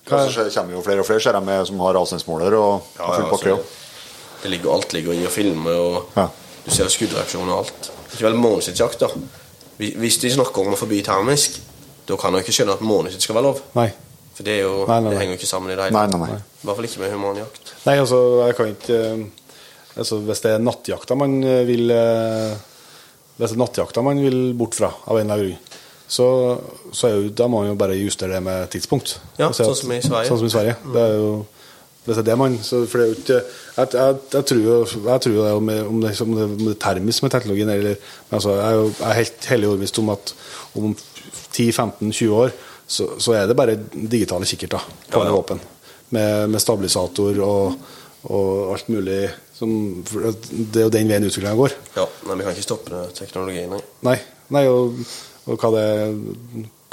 Er... 0.07 0.31
så 0.31 0.45
kommer 0.55 0.77
jo 0.77 0.83
flere 0.87 1.03
og 1.03 1.07
flere 1.09 1.21
ser 1.21 1.35
jeg 1.35 1.67
som 1.67 1.81
har 1.83 1.99
avstandsmåler 1.99 2.55
og 2.55 2.83
Ja, 2.99 3.09
full 3.11 3.31
pakke. 3.31 3.49
ja, 3.49 3.57
altså, 3.57 4.43
det 4.43 4.51
ligger, 4.53 4.73
alt 4.75 4.93
ligger 4.95 5.13
i 5.17 5.27
å 5.27 5.31
filme, 5.33 5.71
og 5.71 6.05
Ja. 6.17 6.29
du 6.65 6.71
ser 6.71 6.89
skuddreaksjoner 6.89 7.53
og 7.53 7.59
alt. 7.65 7.91
Ikke 8.13 8.29
vel 8.29 8.35
månedsjakt, 8.39 9.01
da. 9.01 9.09
Hvis- 9.79 10.21
de 10.21 10.31
snakker 10.31 10.61
om 10.67 10.75
å 10.75 10.77
forby 10.79 11.03
termisk, 11.03 11.59
da 12.07 12.17
kan 12.17 12.33
jeg 12.35 12.45
ikke 12.45 12.53
skjønne 12.53 12.73
at 12.75 12.81
månedsjakt 12.81 13.23
skal 13.23 13.35
være 13.35 13.45
lov. 13.45 13.61
Nei. 13.75 13.93
For 14.37 14.43
det, 14.45 14.53
er 14.59 14.63
jo, 14.63 14.85
Nei, 14.87 15.01
nei, 15.01 15.01
nei. 15.01 15.11
det 15.11 15.19
henger 15.19 15.33
jo 15.33 15.39
ikke 15.41 15.49
sammen 15.49 15.71
i 15.73 15.75
det 15.77 15.85
hele 15.85 16.07
nei. 16.19 16.29
I 16.29 16.67
hvert 16.67 16.77
fall 16.77 16.85
ikke 16.85 17.01
med 17.01 17.13
humanjakt. 17.13 17.71
Nei, 17.87 17.97
altså, 17.97 18.19
jeg 18.47 18.57
kan 18.57 18.67
ikke 18.75 18.99
eh, 19.13 19.25
altså, 19.97 20.19
Hvis 20.21 20.41
det 20.43 20.51
er 20.53 20.59
nattjakta 20.59 21.17
man 21.17 21.43
eh, 21.43 21.65
vil 21.65 21.91
eh, 21.91 22.53
Hvis 23.39 23.51
det 23.51 23.57
er 23.57 23.63
nattjakta 23.65 24.03
man 24.05 24.21
vil 24.21 24.53
bort 24.55 24.75
fra, 24.75 24.91
av 25.07 25.17
en 25.17 25.25
eller 25.25 25.35
annen 25.35 25.57
grunn, 25.57 25.59
så, 26.09 26.27
så 26.95 27.11
jo, 27.11 27.29
da 27.35 27.49
må 27.51 27.65
man 27.65 27.73
jo 27.73 27.79
bare 27.79 27.99
justere 27.99 28.37
det 28.37 28.43
med 28.47 28.71
tidspunkt. 28.71 29.17
Ja, 29.41 29.51
sånn 29.51 29.75
som 29.75 29.93
i 29.93 30.01
Sverige. 30.05 30.29
Sånn 30.31 30.41
som 30.43 30.49
i 30.49 30.55
Sverige. 30.55 30.77
Det 30.95 31.03
er 31.03 31.15
jo 31.19 31.31
det 32.07 32.15
er 32.21 32.23
det 32.23 32.37
man 32.39 32.55
så, 32.63 32.85
For 32.87 33.01
det 33.01 33.05
er 33.05 33.09
jo 33.11 33.17
ikke 33.19 33.39
Jeg, 33.41 33.89
jeg, 33.93 34.19
jeg 34.33 34.47
tror 34.47 34.61
jo 34.63 34.77
jeg 35.09 35.23
tror 35.25 35.33
det 35.35 35.53
om, 35.59 35.71
om, 35.91 35.97
det, 36.05 36.13
om, 36.23 36.37
det, 36.37 36.45
om 36.45 36.61
det 36.63 36.75
er 36.77 36.81
termisk 36.85 37.25
med 37.25 37.33
teknologien, 37.35 37.73
eller 37.73 37.97
men 37.97 38.37
altså, 38.39 38.55
Jeg 38.55 38.67
er 38.69 38.77
jo 38.77 38.85
jeg 38.93 39.09
er 39.09 39.19
helt 39.21 39.49
hellig 39.51 39.69
overbevist 39.73 39.99
om 39.99 40.13
at 40.15 40.35
om 40.77 40.95
10-15-20 41.57 42.37
år 42.37 42.55
så, 42.87 43.09
så 43.19 43.35
er 43.35 43.49
det 43.51 43.57
bare 43.59 43.75
digitale 43.91 44.47
kikkerter 44.47 44.85
på 45.11 45.19
Ja, 45.19 45.27
ja. 45.27 45.35
våpen. 45.35 45.61
Med, 46.15 46.51
med 46.53 46.63
stabilisator 46.63 47.41
og, 47.43 47.89
og 48.31 48.75
alt 48.77 48.89
mulig. 48.93 49.25
Som, 49.57 50.05
det 50.05 50.83
er 50.83 50.85
jo 50.87 50.93
den 50.95 51.09
veien 51.11 51.27
utviklinga 51.27 51.57
går. 51.59 51.75
Ja, 51.97 52.05
men 52.29 52.39
vi 52.39 52.47
kan 52.47 52.55
ikke 52.55 52.67
stoppe 52.69 53.01
teknologien. 53.17 53.73
Nei. 53.73 53.81
Nei, 54.07 54.17
nei 54.55 54.63
og, 54.71 55.01
og 55.47 55.59
hva 55.63 55.71
det 55.77 55.87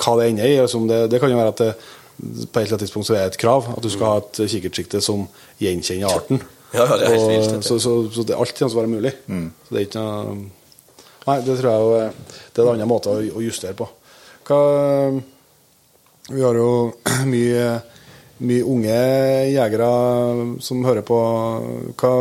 hva 0.04 0.16
det 0.20 0.30
ender 0.32 0.50
i. 0.50 0.58
Altså 0.64 0.80
det, 0.90 1.02
det 1.14 1.20
kan 1.22 1.32
jo 1.32 1.38
være 1.40 1.54
at 1.54 1.62
det, 1.64 1.70
på 2.18 2.60
et 2.60 2.66
eller 2.66 2.74
annet 2.76 2.84
tidspunkt 2.86 3.08
så 3.08 3.16
er 3.16 3.24
det 3.28 3.34
et 3.34 3.42
krav 3.42 3.68
at 3.76 3.82
du 3.84 3.90
skal 3.94 4.10
ha 4.10 4.18
et 4.22 4.42
kikkertsikte 4.52 5.02
som 5.02 5.26
gjenkjenner 5.62 6.12
arten. 6.14 6.42
Ja, 6.74 6.86
ja, 6.90 6.98
det 6.98 7.06
er 7.08 7.14
helt 7.14 7.24
Og- 7.24 7.32
vilt. 7.32 7.66
Så, 7.68 7.78
så, 7.82 7.94
så 8.14 8.24
det, 8.26 8.36
alt 8.38 8.62
å 8.66 8.70
være 8.74 8.90
mulig. 8.92 9.12
Så 9.30 9.70
det 9.74 9.80
er 9.84 9.88
ikke 9.88 10.04
noe 10.04 10.38
Nei, 11.24 11.38
det 11.40 11.54
tror 11.56 11.70
jeg 11.72 11.84
jo 11.86 11.92
er- 11.96 12.16
Det 12.52 12.60
er 12.60 12.66
en 12.68 12.74
annen 12.74 12.90
måte 12.90 13.08
å, 13.14 13.20
å 13.38 13.42
justere 13.46 13.74
på. 13.80 13.86
Hva 14.50 14.58
Vi 16.34 16.42
har 16.44 16.56
jo 16.60 16.72
mye, 17.34 17.68
mye 18.44 18.64
unge 18.74 18.98
jegere 19.54 19.90
som 20.66 20.84
hører 20.84 21.06
på. 21.08 21.20
Hva 21.96 22.12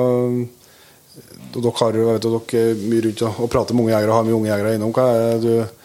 og 1.53 1.59
dere 1.61 1.72
har 1.83 1.99
jo 1.99 2.05
vet 2.09 2.24
dere 2.24 2.62
er 2.70 2.78
mye 2.89 3.03
rundt 3.09 3.22
og 3.28 3.51
prater 3.53 3.74
med 3.76 3.85
unge 3.85 3.93
jegere 3.97 4.12
og 4.12 4.16
har 4.20 4.28
mye 4.28 4.39
unge 4.39 4.53
jegere 4.53 4.74
innom. 4.78 4.93
Hva 4.97 5.09
er, 5.12 5.24
det 5.43 5.43
du, 5.43 5.82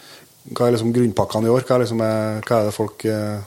hva 0.54 0.68
er 0.68 0.76
liksom 0.78 0.94
grunnpakkene 0.96 1.48
i 1.50 1.52
år? 1.52 1.66
Hva 1.68 1.76
er, 1.76 1.84
liksom, 1.84 2.02
er, 2.06 2.42
hva 2.48 2.60
er 2.62 2.66
det 2.70 2.74
folk 2.76 3.06
eh, 3.06 3.40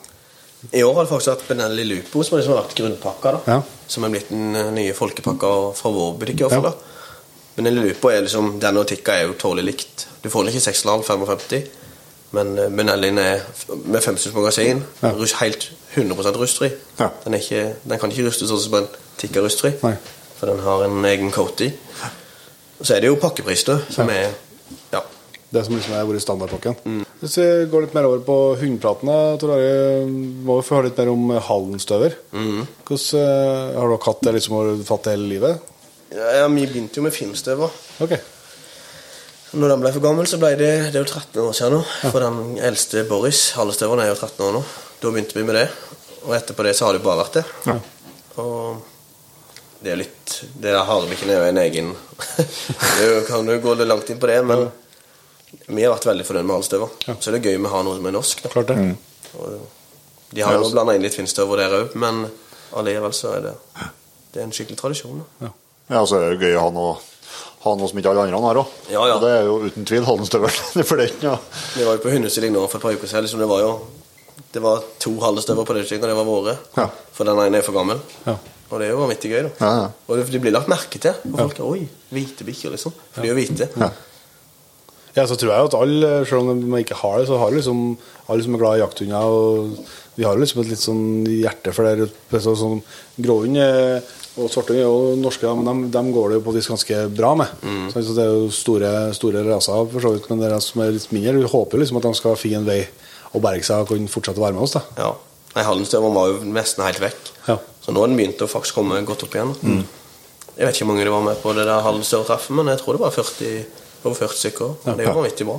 I 0.76 0.82
år 0.84 0.94
har 0.98 1.06
det 1.06 1.10
faktisk 1.14 1.30
vært 1.32 1.48
Benelli 1.48 1.84
Lupo 1.88 2.22
som 2.22 2.36
har 2.36 2.42
liksom 2.42 2.56
vært 2.58 2.74
grunnpakka. 2.76 3.32
da 3.32 3.54
Ja. 3.54 3.62
Som 3.90 4.04
er 4.04 4.12
blitt 4.14 4.28
den 4.28 4.54
eh, 4.56 4.70
nye 4.76 4.92
folkepakka 4.94 5.52
fra 5.78 5.90
vår 5.96 6.16
butikk. 6.20 6.40
i 6.40 6.44
hvert 6.44 6.56
fall 6.58 6.64
Ja. 6.64 6.70
da 6.70 7.56
Benelli 7.56 7.88
Lupo 7.88 8.08
er 8.12 8.22
liksom 8.22 8.58
Den 8.60 8.76
og 8.80 8.86
Tikka 8.88 9.12
er 9.18 9.26
jo 9.26 9.32
tålelig 9.40 9.64
likt. 9.72 10.06
Du 10.22 10.28
får 10.30 10.44
den 10.44 10.52
ikke 10.54 10.62
i 10.62 10.72
6,5 10.72 11.02
55, 11.08 11.64
men 12.36 12.52
eh, 12.58 12.68
Benellin 12.70 13.18
er 13.18 13.40
med 13.84 14.00
5000 14.02 14.34
magasin. 14.36 14.84
Ja. 15.02 15.10
Helt 15.40 15.70
100% 15.96 16.36
rustfri. 16.38 16.70
Ja. 17.00 17.08
Den, 17.24 17.34
ikke, 17.34 17.74
den 17.84 17.98
kan 17.98 18.10
ikke 18.12 18.28
rustes 18.28 18.48
sånn 18.52 18.60
som 18.62 18.74
en 18.78 18.86
Tikka 19.18 19.40
rustfri, 19.42 19.72
Nei. 19.82 19.96
for 20.38 20.46
den 20.52 20.60
har 20.64 20.84
en 20.86 21.04
egen 21.04 21.32
coat 21.34 21.60
i. 21.66 21.72
Så 22.80 22.94
er 22.94 23.00
det 23.02 23.10
jo 23.10 23.16
pakkepris, 23.20 23.64
da, 23.68 23.74
som 23.92 24.08
er. 24.08 24.30
Det 25.50 25.64
som 25.66 25.74
liksom 25.74 25.94
er 25.98 26.06
vært 26.06 26.22
standardpakken. 26.22 26.76
Hvis 27.20 27.36
vi 27.40 27.46
går 27.72 27.84
litt 27.84 27.94
mer 27.96 28.06
over 28.06 28.20
på 28.22 28.36
hundpraten, 28.60 29.10
da, 29.10 29.36
Tor 29.40 29.56
Are, 29.56 30.04
må 30.06 30.60
vi 30.60 30.66
få 30.66 30.76
høre 30.78 30.90
litt 30.90 31.00
mer 31.02 31.10
om 31.10 31.32
hallenstøver. 31.48 32.14
Hvordan 32.30 33.18
eh, 33.18 33.72
Har 33.74 33.90
dere 33.90 34.04
hatt 34.06 34.22
det 34.26 34.34
liksom 34.36 34.54
har 34.56 34.70
du 34.70 34.84
det 35.08 35.16
hele 35.16 35.32
livet? 35.32 35.72
ja, 36.14 36.46
Vi 36.46 36.66
begynte 36.66 37.00
jo 37.00 37.06
med 37.06 37.14
filmstøver. 37.16 37.74
Okay. 38.06 38.22
Når 39.50 39.72
den 39.72 39.82
ble 39.82 39.90
for 39.96 40.04
gammel, 40.04 40.28
så 40.30 40.38
ble 40.38 40.52
det 40.54 40.70
Det 40.92 41.00
er 41.00 41.02
jo 41.02 41.08
13 41.10 41.42
år 41.42 41.54
siden 41.58 41.74
nå. 41.74 41.82
For 42.12 42.22
den 42.22 42.58
eldste 42.70 43.02
Boris, 43.08 43.48
Hallestøveren, 43.58 44.04
er 44.04 44.12
jo 44.12 44.20
13 44.20 44.46
år 44.46 44.54
nå. 44.60 44.62
Da 45.02 45.10
begynte 45.10 45.38
vi 45.38 45.46
med 45.48 45.58
det. 45.58 45.66
Og 46.28 46.36
etterpå 46.36 46.66
det 46.66 46.76
så 46.78 46.86
har 46.86 46.94
det 46.94 47.02
jo 47.02 47.08
bare 47.08 47.24
vært 47.24 47.40
det. 47.40 47.76
Og 48.38 48.86
det 49.80 49.94
er 49.94 49.98
litt 50.02 50.34
Det 50.60 50.68
der 50.68 50.84
harebikken 50.84 51.30
er 51.32 51.40
jo 51.40 51.48
en 51.48 51.60
egen 51.62 51.90
er 53.00 53.24
kan 53.26 53.48
jo 53.48 53.56
gå 53.64 53.74
litt 53.80 53.88
langt 53.88 54.10
inn 54.12 54.20
på 54.20 54.28
det, 54.30 54.42
men 54.46 54.66
vi 55.66 55.82
har 55.84 55.92
vært 55.94 56.06
veldig 56.10 56.26
fornøyd 56.26 56.46
med 56.46 56.54
Hallestøver. 56.56 56.88
Så 57.20 57.30
det 57.32 57.40
er 57.40 57.50
gøy 57.50 57.58
vi 57.58 57.66
å 57.66 57.72
ha 57.74 57.82
noe 57.86 57.96
som 57.96 58.06
er 58.06 58.14
norsk. 58.16 58.42
da 58.42 58.48
Klart 58.52 58.66
det. 58.70 58.96
Og 59.38 59.60
De 60.34 60.40
har 60.46 60.54
jo 60.54 60.70
blanda 60.70 60.94
inn 60.94 61.02
litt 61.02 61.14
finstøver 61.18 61.56
der 61.64 61.76
òg, 61.80 61.94
men 61.98 62.24
allikevel 62.76 63.12
så 63.16 63.32
er 63.36 63.40
det 63.48 63.54
Det 64.32 64.40
er 64.40 64.44
en 64.46 64.52
skikkelig 64.54 64.78
tradisjon. 64.78 65.22
da 65.40 65.50
Ja, 65.90 66.04
så 66.06 66.20
er 66.20 66.30
det 66.36 66.40
gøy 66.46 66.54
å 66.56 66.60
ha 66.68 66.70
noe, 66.70 66.92
ha 67.64 67.74
noe 67.74 67.88
som 67.90 67.98
ikke 67.98 68.10
alle 68.12 68.22
andre 68.28 68.40
har 68.46 68.60
òg. 68.62 68.66
Ja, 68.90 69.06
ja. 69.10 69.14
Og 69.16 69.20
det 69.24 69.30
er 69.34 69.42
jo 69.48 69.56
uten 69.66 69.84
tvil 69.90 70.04
Haldenstøvel. 70.06 70.50
For 70.90 70.96
det 70.96 71.08
ja. 71.22 71.34
Vi 71.74 71.82
var 71.84 71.96
jo 71.98 72.02
på 72.04 72.12
hundestilling 72.14 72.52
nå 72.54 72.62
for 72.70 72.78
et 72.78 72.82
par 72.82 72.94
uker 72.94 73.10
siden. 73.10 73.26
Liksom 73.26 73.42
det 73.42 73.48
var 73.50 73.60
jo 73.64 73.72
Det 74.52 74.62
var 74.62 74.82
to 74.98 75.12
halvstøver 75.20 75.66
på 75.66 75.74
det 75.76 75.84
stykket, 75.86 76.02
og 76.06 76.08
det 76.10 76.16
var 76.16 76.24
våre. 76.26 76.54
Ja. 76.76 76.86
For 77.14 77.24
den 77.28 77.38
ene 77.38 77.58
er 77.58 77.62
for 77.62 77.72
gammel. 77.76 78.00
Ja. 78.26 78.34
Og 78.70 78.78
det 78.80 78.86
er 78.86 78.90
jo 78.94 79.00
vanvittig 79.02 79.30
gøy, 79.30 79.42
da. 79.46 79.50
Ja, 79.60 79.70
ja. 79.82 79.90
Og 80.08 80.16
det- 80.16 80.30
de 80.30 80.38
blir 80.38 80.52
lagt 80.54 80.68
merke 80.70 80.98
til. 80.98 81.14
Og 81.32 81.38
folk 81.38 81.58
er, 81.58 81.64
Oi, 81.66 81.88
hvite 82.12 82.44
bikkjer, 82.46 82.70
liksom. 82.74 82.92
For 83.12 83.22
de 83.22 83.28
er 83.28 83.34
jo 83.34 83.38
hvite. 83.38 83.68
Ja. 85.16 85.26
Så 85.26 85.36
tror 85.38 85.52
jeg 85.52 85.70
at 85.70 85.76
alle, 85.78 86.12
selv 86.28 86.44
om 86.44 86.62
man 86.70 86.82
ikke 86.84 86.98
har 87.00 87.18
det, 87.18 87.28
så 87.30 87.40
har 87.40 87.54
liksom 87.54 87.96
alle 88.30 88.46
som 88.46 88.54
er 88.54 88.62
glad 88.62 88.78
i 88.78 88.82
jakthunder. 88.84 89.34
Og 89.34 90.16
vi 90.18 90.26
har 90.26 90.38
liksom 90.38 90.62
et 90.62 90.72
litt 90.72 90.82
sånn 90.82 91.04
hjerte 91.26 91.74
for 91.74 91.88
det. 91.88 92.10
Så, 92.42 92.54
sånn, 92.58 92.82
Gråhund 93.20 93.58
eh, 93.60 94.12
og 94.40 94.50
svarthund 94.52 94.78
er 94.78 94.84
jo 94.86 95.16
norske, 95.18 95.54
men 95.58 95.66
dem, 95.66 95.80
dem 95.92 96.10
går 96.14 96.30
det 96.30 96.38
jo 96.38 96.44
på 96.46 96.54
vis 96.54 96.68
ganske 96.70 97.00
bra 97.12 97.32
med. 97.38 97.50
Så, 97.90 98.04
så 98.06 98.14
Det 98.16 98.24
er 98.24 98.30
jo 98.30 98.52
store, 98.54 98.92
store 99.16 99.42
raser, 99.48 99.88
for 99.90 100.04
så 100.04 100.14
vidt, 100.14 100.28
men 100.30 100.42
det 100.42 100.52
som 100.64 100.84
er 100.84 100.94
litt 100.94 101.10
mindre. 101.14 101.40
Vi 101.40 101.50
håper 101.50 101.82
liksom 101.82 101.98
at 101.98 102.06
de 102.06 102.14
skal 102.18 102.38
finne 102.38 102.62
en 102.62 102.68
vei 102.68 102.84
og 103.34 103.42
berge 103.44 103.66
seg 103.66 103.82
og 103.82 103.92
kunne 103.92 104.10
fortsette 104.10 104.40
å 104.40 104.46
være 104.46 104.56
med 104.56 104.66
oss. 104.66 104.76
da. 104.78 104.84
Ja. 104.98 105.10
Nei, 105.50 105.64
Hallenstøveren 105.66 106.14
var 106.14 106.30
jo 106.30 106.52
nesten 106.54 106.84
helt 106.86 107.02
vekk. 107.02 107.32
Ja. 107.48 107.56
Så 107.82 107.90
nå 107.94 108.02
har 108.02 108.10
den 108.10 108.18
begynt 108.20 108.42
å 108.44 108.50
faktisk 108.50 108.78
komme 108.78 109.00
godt 109.06 109.24
opp 109.26 109.34
igjen. 109.34 109.50
Mm. 109.66 109.82
Jeg 110.54 110.66
vet 110.66 110.76
ikke 110.76 110.86
hvor 110.86 110.92
mange 110.92 111.06
det 111.08 111.14
var 111.14 111.26
med 111.26 111.40
på 111.42 111.54
det 111.56 111.66
der 111.66 111.82
Hallenstøver-treffet, 111.86 112.54
men 112.54 112.70
jeg 112.70 112.82
tror 112.82 112.96
det 112.96 113.02
var 113.02 113.14
40, 113.16 113.64
over 114.04 114.14
40 114.16 114.38
stykker. 114.40 114.70
Ja. 114.86 114.94
Det 114.94 115.04
er 115.04 115.10
jo 115.12 115.18
vanvittig 115.20 115.46
bra. 115.48 115.58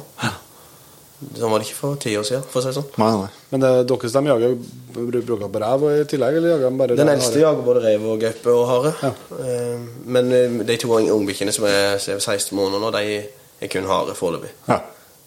Sånn 1.38 1.52
var 1.54 1.62
det 1.62 1.68
ikke 1.68 1.78
for 1.78 1.98
ti 2.02 2.16
år 2.18 2.24
siden, 2.26 2.46
for 2.50 2.58
å 2.58 2.64
si 2.64 2.72
det 2.72 2.78
sånn. 2.80 2.88
Nei, 2.98 3.10
nei. 3.20 3.28
Men 3.52 3.62
det, 3.62 3.70
deres 3.92 4.14
de 4.16 4.22
jager 4.26 4.56
bruker 4.96 5.52
på 5.54 5.60
rev 5.62 5.84
i 5.92 6.06
tillegg, 6.10 6.38
eller 6.40 6.50
jager 6.56 6.72
de 6.72 6.80
bare 6.80 6.96
Den 6.98 7.12
eldste 7.14 7.36
hare? 7.36 7.44
jager 7.44 7.68
både 7.68 7.84
rev 7.84 8.08
og 8.10 8.24
gaupe 8.24 8.56
og 8.58 8.64
hare. 8.72 8.94
Ja. 9.04 9.12
Eh, 9.38 9.84
Men 10.18 10.32
eh, 10.34 10.56
de 10.66 10.78
to 10.82 10.90
ungbikkjene 10.98 11.54
som 11.54 11.68
er 11.70 12.00
er 12.02 12.18
16 12.24 12.56
måneder 12.58 12.82
nå, 12.82 12.90
de 12.98 13.20
er 13.62 13.70
kun 13.70 13.86
hare 13.86 14.16
foreløpig. 14.18 14.50
Ja. 14.68 14.80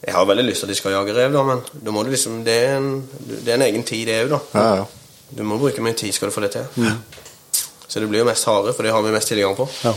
Jeg 0.05 0.15
har 0.19 0.27
veldig 0.27 0.45
lyst 0.49 0.61
til 0.65 0.67
at 0.67 0.75
de 0.75 0.81
skal 0.81 0.97
jage 0.99 1.15
rev, 1.17 1.33
da, 1.33 1.43
men 1.47 1.63
da 1.87 1.95
må 1.95 2.03
du 2.05 2.11
liksom, 2.11 2.43
det, 2.45 2.59
er 2.67 2.75
en, 2.81 2.91
det 3.31 3.49
er 3.49 3.55
en 3.55 3.63
egen 3.71 3.87
tid, 3.87 4.07
det 4.11 4.19
òg. 4.27 4.35
Ja, 4.53 4.67
ja. 4.83 4.85
Du 5.31 5.45
må 5.47 5.57
bruke 5.63 5.81
mye 5.81 5.95
tid 5.97 6.13
skal 6.13 6.29
du 6.29 6.35
få 6.35 6.43
det 6.43 6.51
til. 6.59 6.67
Så 7.89 8.01
det 8.03 8.09
blir 8.11 8.25
jo 8.25 8.27
mest 8.27 8.45
hare, 8.51 8.75
for 8.75 8.83
det 8.83 8.91
har 8.93 9.03
vi 9.07 9.15
mest 9.15 9.31
tilgang 9.31 9.55
på. 9.57 9.69
Ja. 9.87 9.95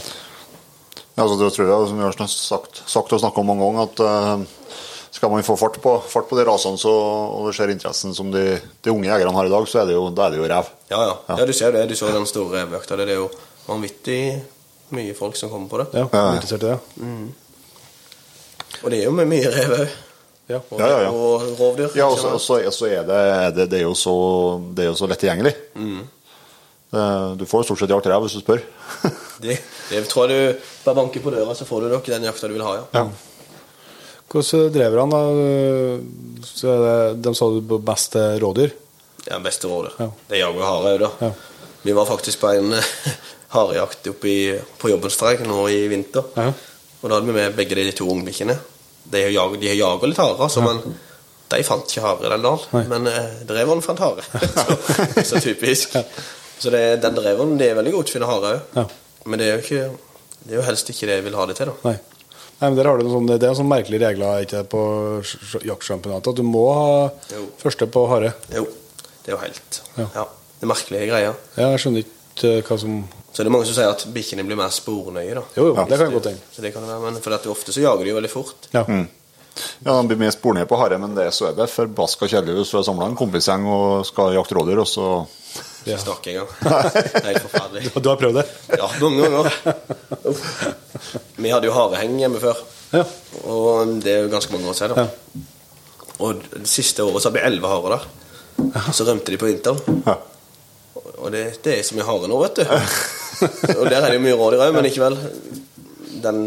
Ja, 1.17 1.23
altså, 1.25 1.37
det 1.41 1.49
tror 1.55 1.65
jeg, 1.71 1.87
som 1.89 1.97
vi 1.97 2.03
har 2.05 2.13
sagt, 2.29 2.81
sagt 2.85 3.13
og 3.15 3.19
snakket 3.23 3.41
om 3.41 3.47
mange 3.49 3.65
ganger, 3.65 3.87
at 3.89 4.01
uh, 4.05 4.75
skal 5.17 5.31
man 5.33 5.41
få 5.47 5.55
fart 5.57 5.79
på, 5.81 5.95
fart 6.05 6.27
på 6.29 6.37
de 6.37 6.43
rasene 6.45 6.77
så, 6.77 6.91
og 6.93 7.47
det 7.47 7.55
ser 7.57 7.71
interessen 7.73 8.13
som 8.13 8.29
de, 8.31 8.43
de 8.85 8.91
unge 8.93 9.09
jegerne 9.09 9.33
har 9.33 9.49
i 9.49 9.53
dag, 9.53 9.65
så 9.71 9.81
er 9.81 9.89
det 9.89 9.95
jo, 9.97 10.03
da 10.13 10.27
er 10.27 10.35
det 10.35 10.41
jo 10.43 10.49
rev. 10.51 10.69
Ja, 10.91 10.99
ja. 11.09 11.15
ja, 11.39 11.45
du 11.49 11.53
ser 11.57 11.73
det. 11.73 11.87
Du 11.89 11.95
så 11.97 12.11
den 12.13 12.27
store 12.29 12.61
revøkta. 12.61 12.99
Det 13.01 13.07
er 13.09 13.17
jo 13.23 13.31
vanvittig 13.65 14.19
mye 14.93 15.15
folk 15.17 15.35
som 15.39 15.49
kommer 15.49 15.71
på 15.73 15.81
det. 15.81 15.87
Ja, 15.97 16.05
Ja, 16.13 16.21
ja. 16.27 16.35
interessert 16.37 16.63
i 16.63 16.69
det. 16.75 16.77
Og 18.83 18.91
det 18.93 18.99
er 19.01 19.07
jo 19.07 19.15
med 19.17 19.27
mye 19.31 19.49
rev 19.57 19.73
òg. 19.79 19.95
Ja. 20.47 20.59
Og, 20.69 20.77
Ja, 20.79 20.87
ja, 20.87 20.99
ja. 21.01 21.09
og 21.11 21.47
rovdyr. 21.59 21.97
Ja, 21.97 22.05
og 22.13 22.19
så, 22.21 22.29
og 22.37 22.41
så, 22.43 22.59
så 22.71 22.85
er 22.87 23.01
det, 23.09 23.17
er 23.17 23.49
det, 23.57 23.65
det, 23.73 23.79
er 23.81 23.87
jo 23.89 23.95
så, 23.99 24.13
det 24.77 24.85
er 24.85 24.91
jo 24.93 24.99
så 25.01 25.09
lett 25.09 25.19
tilgjengelig. 25.25 25.55
Det- 25.73 26.05
Du 27.41 27.43
får 27.49 27.63
jo 27.63 27.67
stort 27.71 27.81
sett 27.81 27.89
jakt 27.91 28.05
rev 28.07 28.21
hvis 28.23 28.37
du 28.37 28.43
spør. 28.45 28.61
Det, 29.41 29.57
det 29.91 30.03
tror 30.09 30.27
jeg 30.31 30.33
du 30.55 30.69
Bare 30.85 30.95
banker 30.97 31.21
på 31.23 31.31
døra, 31.33 31.53
så 31.55 31.65
får 31.69 31.81
du 31.85 31.89
nok 31.93 32.05
den 32.09 32.23
jakta 32.25 32.47
du 32.49 32.53
vil 32.55 32.63
ha, 32.65 32.75
ja. 32.79 32.85
Ja. 32.97 33.07
Hvordan 34.27 34.71
drev 34.75 34.97
han, 34.99 35.13
da? 35.13 35.21
Så 36.47 36.73
det, 36.83 36.95
de 37.23 37.33
sa 37.37 37.47
du 37.53 37.61
på 37.69 37.77
best 37.87 38.15
rådyr? 38.41 38.73
Er 39.31 39.43
beste 39.43 39.69
rådyr. 39.71 39.93
Ja. 40.01 40.09
Det 40.31 40.41
jager 40.41 40.65
hare 40.67 40.95
da. 40.99 41.09
Ja. 41.23 41.29
Vi 41.87 41.93
var 41.95 42.05
faktisk 42.09 42.41
på 42.41 42.49
en 42.57 42.73
harejakt 43.55 44.07
oppe 44.11 44.27
i- 44.31 44.59
på 44.81 44.89
Jobbenstreik 44.91 45.45
nå 45.47 45.67
i 45.71 45.85
vinter. 45.91 46.25
Ja. 46.35 46.49
Og 47.01 47.09
da 47.09 47.15
hadde 47.19 47.27
vi 47.29 47.37
med 47.37 47.55
begge 47.55 47.75
de 47.77 47.91
to 47.95 48.07
ungbikkjene. 48.11 48.57
De 49.07 49.21
har 49.23 49.55
de 49.55 49.67
har 49.71 49.77
jaget 49.79 50.09
litt 50.11 50.19
hare, 50.19 50.35
altså, 50.43 50.63
men 50.65 50.81
de 51.53 51.63
fant 51.63 51.87
ikke 51.87 52.03
hare 52.03 52.27
den 52.33 52.43
dalen. 52.43 52.65
Nei. 52.73 52.83
Men 52.91 53.07
eh, 53.07 53.37
dreveren 53.47 53.83
fant 53.85 54.01
hare. 54.03 54.25
så, 55.23 55.23
så 55.29 55.39
typisk. 55.39 55.95
Så 56.59 56.73
det, 56.73 56.83
den 57.03 57.15
dreveren 57.15 57.55
det 57.59 57.69
er 57.71 57.77
veldig 57.79 57.93
god 57.95 58.09
til 58.09 58.11
å 58.11 58.17
finne 58.17 58.31
hare 58.33 58.55
òg. 58.83 58.95
Ja. 59.27 59.31
Men 59.33 59.39
det 59.43 59.47
er 59.51 59.57
jo 59.57 59.63
ikke 59.65 59.97
Det 60.47 60.53
er 60.55 60.61
jo 60.61 60.65
helst 60.69 60.89
ikke 60.93 61.07
det 61.09 61.17
jeg 61.19 61.23
vil 61.27 61.35
ha 61.35 61.45
det 61.49 61.57
til, 61.59 61.67
da. 61.67 61.73
Nei. 61.91 61.97
Nei, 62.61 62.69
men 62.71 62.75
der 62.79 62.87
har 62.87 62.97
du 62.97 63.03
sånne, 63.11 63.35
Det 63.37 63.43
er 63.43 63.51
en 63.51 63.57
sånn 63.59 63.67
merkelig 63.69 63.99
regler 64.01 64.45
ikke 64.47 64.63
på 64.71 64.81
sj- 65.21 65.65
jaktsjampionatet, 65.67 66.31
at 66.31 66.35
du 66.39 66.43
må 66.47 66.63
ha 66.73 67.11
Jo. 67.35 67.43
første 67.61 67.85
på 67.91 68.07
hare. 68.09 68.31
Jo, 68.55 68.63
det 69.25 69.27
er 69.33 69.35
jo 69.35 69.41
helt 69.43 69.81
Ja. 69.97 70.07
Ja. 70.15 70.23
Det 70.57 70.63
er 70.65 70.71
merkelige 70.71 71.09
greier. 71.11 71.35
Ja, 71.57 71.67
jeg 71.75 71.79
skjønner 71.83 72.01
ikke 72.05 72.55
eh, 72.57 72.61
hva 72.65 72.79
som 72.79 73.03
Så 73.33 73.43
det 73.43 73.47
er 73.51 73.53
mange 73.53 73.65
som 73.69 73.75
sier 73.77 73.89
at 73.91 74.05
bikkjene 74.15 74.45
blir 74.47 74.57
mer 74.57 74.71
spornøye, 74.73 75.35
da. 75.35 75.43
Jo, 75.55 75.67
jo, 75.67 75.73
det 75.75 75.97
kan 75.99 76.07
jeg 76.07 76.13
godt 76.15 76.23
tenke. 76.31 76.41
Så 76.55 76.61
det 76.63 76.73
kan 76.73 76.81
det 76.81 76.89
være, 76.89 77.11
men 77.11 77.21
for 77.21 77.33
at 77.35 77.45
ofte 77.51 77.69
så 77.75 77.81
jager 77.83 78.03
de 78.03 78.09
jo 78.09 78.15
veldig 78.17 78.31
fort. 78.33 78.67
Ja. 78.73 78.85
Ja, 79.85 80.01
De 80.01 80.07
blir 80.07 80.17
mye 80.21 80.31
spornøye 80.33 80.65
på 80.69 80.77
hare, 80.77 80.97
men 81.01 81.13
det 81.17 81.31
så 81.33 81.49
er 81.49 81.53
det 81.57 81.69
forbaska 81.69 82.27
kjedelig 82.29 82.55
hvis 82.61 82.71
du 82.71 82.77
har 82.77 82.83
samla 82.85 83.07
en 83.09 83.15
kompisgjeng 83.17 83.65
og 83.69 84.05
skal 84.05 84.33
jakte 84.33 84.53
rådyr, 84.57 84.81
og 84.81 84.87
så 84.89 85.05
Ja. 85.87 85.95
Ikke 85.95 86.05
snakke 86.05 86.31
engang. 86.33 86.49
Det 87.13 87.21
er 87.21 87.27
helt 87.31 87.45
forferdelig. 87.47 87.91
Du 88.03 88.09
har 88.11 88.17
prøvd 88.21 88.39
det? 88.41 88.45
Ja, 88.81 88.87
noen 88.99 89.17
ganger. 89.23 89.47
Vi 91.37 91.51
hadde 91.53 91.69
jo 91.69 91.75
hareheng 91.75 92.17
hjemme 92.21 92.39
før, 92.41 92.57
Ja. 92.93 93.03
og 93.43 93.97
det 94.03 94.13
er 94.13 94.23
jo 94.25 94.31
ganske 94.31 94.51
mange 94.55 94.69
år 94.71 94.77
siden. 94.79 94.97
Ja. 94.97 95.07
Og 96.23 96.41
det 96.53 96.67
siste 96.71 97.03
året 97.05 97.21
så 97.21 97.29
hadde 97.29 97.39
vi 97.41 97.45
elleve 97.51 97.69
harer 97.69 97.97
der. 97.97 98.07
Så 98.95 99.05
rømte 99.05 99.31
de 99.31 99.37
på 99.37 99.49
vinteren. 99.51 100.03
ja. 100.07 100.15
Og 101.17 101.31
det, 101.33 101.43
det 101.65 101.79
er 101.79 101.83
så 101.85 101.95
mye 101.97 102.05
hare 102.05 102.27
nå, 102.29 102.37
vet 102.43 102.59
du. 102.59 102.63
Og 103.77 103.85
der 103.89 104.01
er 104.01 104.09
det 104.11 104.17
jo 104.19 104.23
mye 104.25 104.37
rådyr 104.37 104.61
òg, 104.67 104.73
men 104.75 104.85
likevel. 104.85 105.15
Den, 106.23 106.39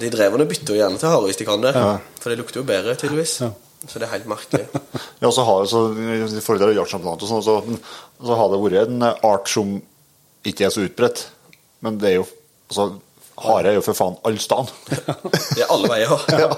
de 0.00 0.10
dreverne 0.12 0.46
bytter 0.48 0.74
jo 0.74 0.80
gjerne 0.80 1.00
til 1.00 1.08
hare 1.12 1.26
hvis 1.28 1.38
de 1.40 1.46
kan 1.48 1.62
det. 1.64 1.72
For 2.20 2.32
det 2.32 2.38
lukter 2.40 2.60
jo 2.62 2.66
bedre, 2.68 2.94
tydeligvis. 3.00 3.34
Ja. 3.44 3.50
Så 3.88 4.00
det 4.00 4.06
er 4.08 4.14
helt 4.16 4.28
merkelig. 4.28 4.66
Ja, 5.22 5.28
så 5.32 5.44
har, 5.44 5.66
så, 5.68 5.80
I 5.92 6.40
forhold 6.40 6.62
til 6.62 6.78
jaktsjampionatet 6.78 7.26
og 7.26 7.30
sånn, 7.30 7.44
så, 7.44 8.24
så 8.24 8.36
har 8.38 8.48
det 8.52 8.60
vært 8.62 8.88
en 8.88 9.04
art 9.04 9.50
som 9.52 9.74
ikke 10.48 10.64
er 10.68 10.72
så 10.72 10.84
utbredt. 10.86 11.26
Men 11.84 11.98
det 12.00 12.08
er 12.12 12.16
jo 12.20 12.26
altså, 12.70 12.86
Hare 13.40 13.70
er 13.70 13.78
jo 13.78 13.84
for 13.84 13.96
faen 13.96 14.18
alle 14.28 14.40
steder. 14.40 14.68
Det 15.56 15.62
er 15.64 15.70
alle 15.72 15.88
veier. 15.88 16.24
Ja. 16.44 16.50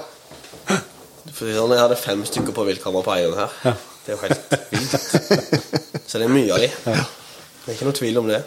For 1.33 1.47
sånn, 1.47 1.71
Jeg 1.73 1.79
hadde 1.81 1.97
fem 1.99 2.23
stykker 2.27 2.55
på 2.55 2.65
viltkamera 2.67 3.05
på 3.05 3.13
eieren 3.15 3.37
her. 3.39 3.77
Det 4.03 4.11
er 4.11 4.17
jo 4.17 4.21
helt 4.25 4.51
vilt. 4.73 6.01
Så 6.03 6.19
det 6.19 6.27
er 6.27 6.33
mye 6.33 6.51
av 6.51 6.59
de. 6.59 6.67
Det 6.83 7.71
er 7.71 7.77
ikke 7.77 7.87
noe 7.87 7.95
tvil 7.97 8.19
om 8.19 8.27
det. 8.29 8.41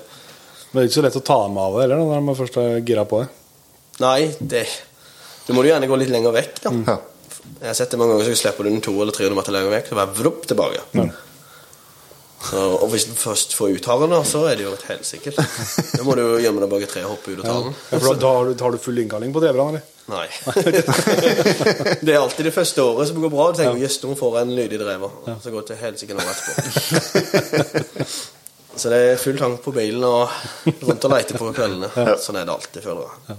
Men 0.70 0.79
det 0.79 0.83
er 0.85 0.91
ikke 0.91 0.99
så 0.99 1.05
lett 1.07 1.16
å 1.18 1.24
ta 1.24 1.39
dem 1.47 1.57
av 1.62 1.77
det 1.79 1.87
heller, 1.87 2.03
når 2.05 2.24
man 2.29 2.37
først 2.37 2.59
er 2.61 2.77
gira 2.85 3.07
på 3.09 3.22
det. 3.22 3.29
Nei, 4.05 4.20
det 4.41 4.66
Du 5.47 5.55
må 5.57 5.64
jo 5.64 5.70
gjerne 5.72 5.89
gå 5.89 5.97
litt 6.01 6.12
lenger 6.12 6.37
vekk, 6.37 6.61
da. 6.66 6.72
Ja. 6.93 6.97
Jeg 7.61 7.70
har 7.70 7.78
sett 7.78 7.94
det 7.94 7.99
mange 8.01 8.16
ganger, 8.16 8.28
så 8.28 8.42
slipper 8.42 8.66
du 8.66 8.70
den 8.70 8.82
200 8.84 9.03
eller 9.07 9.16
300 9.16 9.38
meter 9.38 9.57
lenger 9.57 9.72
vekk, 9.76 9.88
så 9.90 9.99
bare 10.01 10.18
vrupp 10.18 10.44
tilbake. 10.51 10.80
Så, 12.47 12.61
og 12.61 12.90
hvis 12.92 13.07
du 13.09 13.14
først 13.16 13.55
får 13.57 13.78
ut 13.78 13.86
haren, 13.90 14.12
så 14.28 14.44
er 14.51 14.59
det 14.59 14.66
jo 14.66 14.74
et 14.76 14.84
helsike. 14.90 15.32
Da 15.32 16.05
må 16.07 16.14
du 16.18 16.24
gjemme 16.42 16.62
deg 16.62 16.70
bak 16.70 16.84
et 16.84 16.92
tre 16.92 17.03
og 17.07 17.16
hoppe 17.16 17.32
ut 17.32 17.40
og 17.40 17.47
ta 17.47 17.55
den. 17.64 17.72
Ja, 17.90 17.99
for 17.99 18.20
da, 18.20 18.32
har, 18.36 18.51
du, 18.51 18.64
har 18.66 18.76
du 18.76 18.82
full 18.82 19.01
innkalling 19.03 19.32
på 19.34 19.42
dreverne, 19.42 19.80
eller? 19.80 19.92
Nei. 20.07 20.28
det 22.07 22.12
er 22.14 22.20
alltid 22.20 22.47
det 22.47 22.55
første 22.55 22.84
året 22.84 23.11
som 23.11 23.18
går 23.24 23.32
bra. 23.32 23.49
Du 23.51 23.59
tenker 23.62 23.82
jøss, 23.82 23.99
nå 24.05 24.14
får 24.20 24.38
jeg 24.38 24.47
en 24.47 24.55
lydig 24.61 24.78
drever. 24.84 25.18
Så 25.42 25.55
går 25.55 25.64
det 25.64 25.68
til 25.72 25.82
helsike 25.82 26.14
nå 26.14 26.22
etterpå. 26.22 28.09
Så 28.76 28.90
det 28.92 28.99
er 29.01 29.16
full 29.16 29.38
tank 29.40 29.62
på 29.64 29.72
bilen 29.72 30.03
og 30.05 30.28
rundt 30.84 31.07
og 31.09 31.12
leite 31.14 31.38
på 31.40 31.49
kveldene. 31.57 31.88
Sånn 32.20 32.36
er 32.36 32.44
det 32.44 32.53
alltid, 32.59 32.84
føler 32.84 33.09
jeg. 33.09 33.38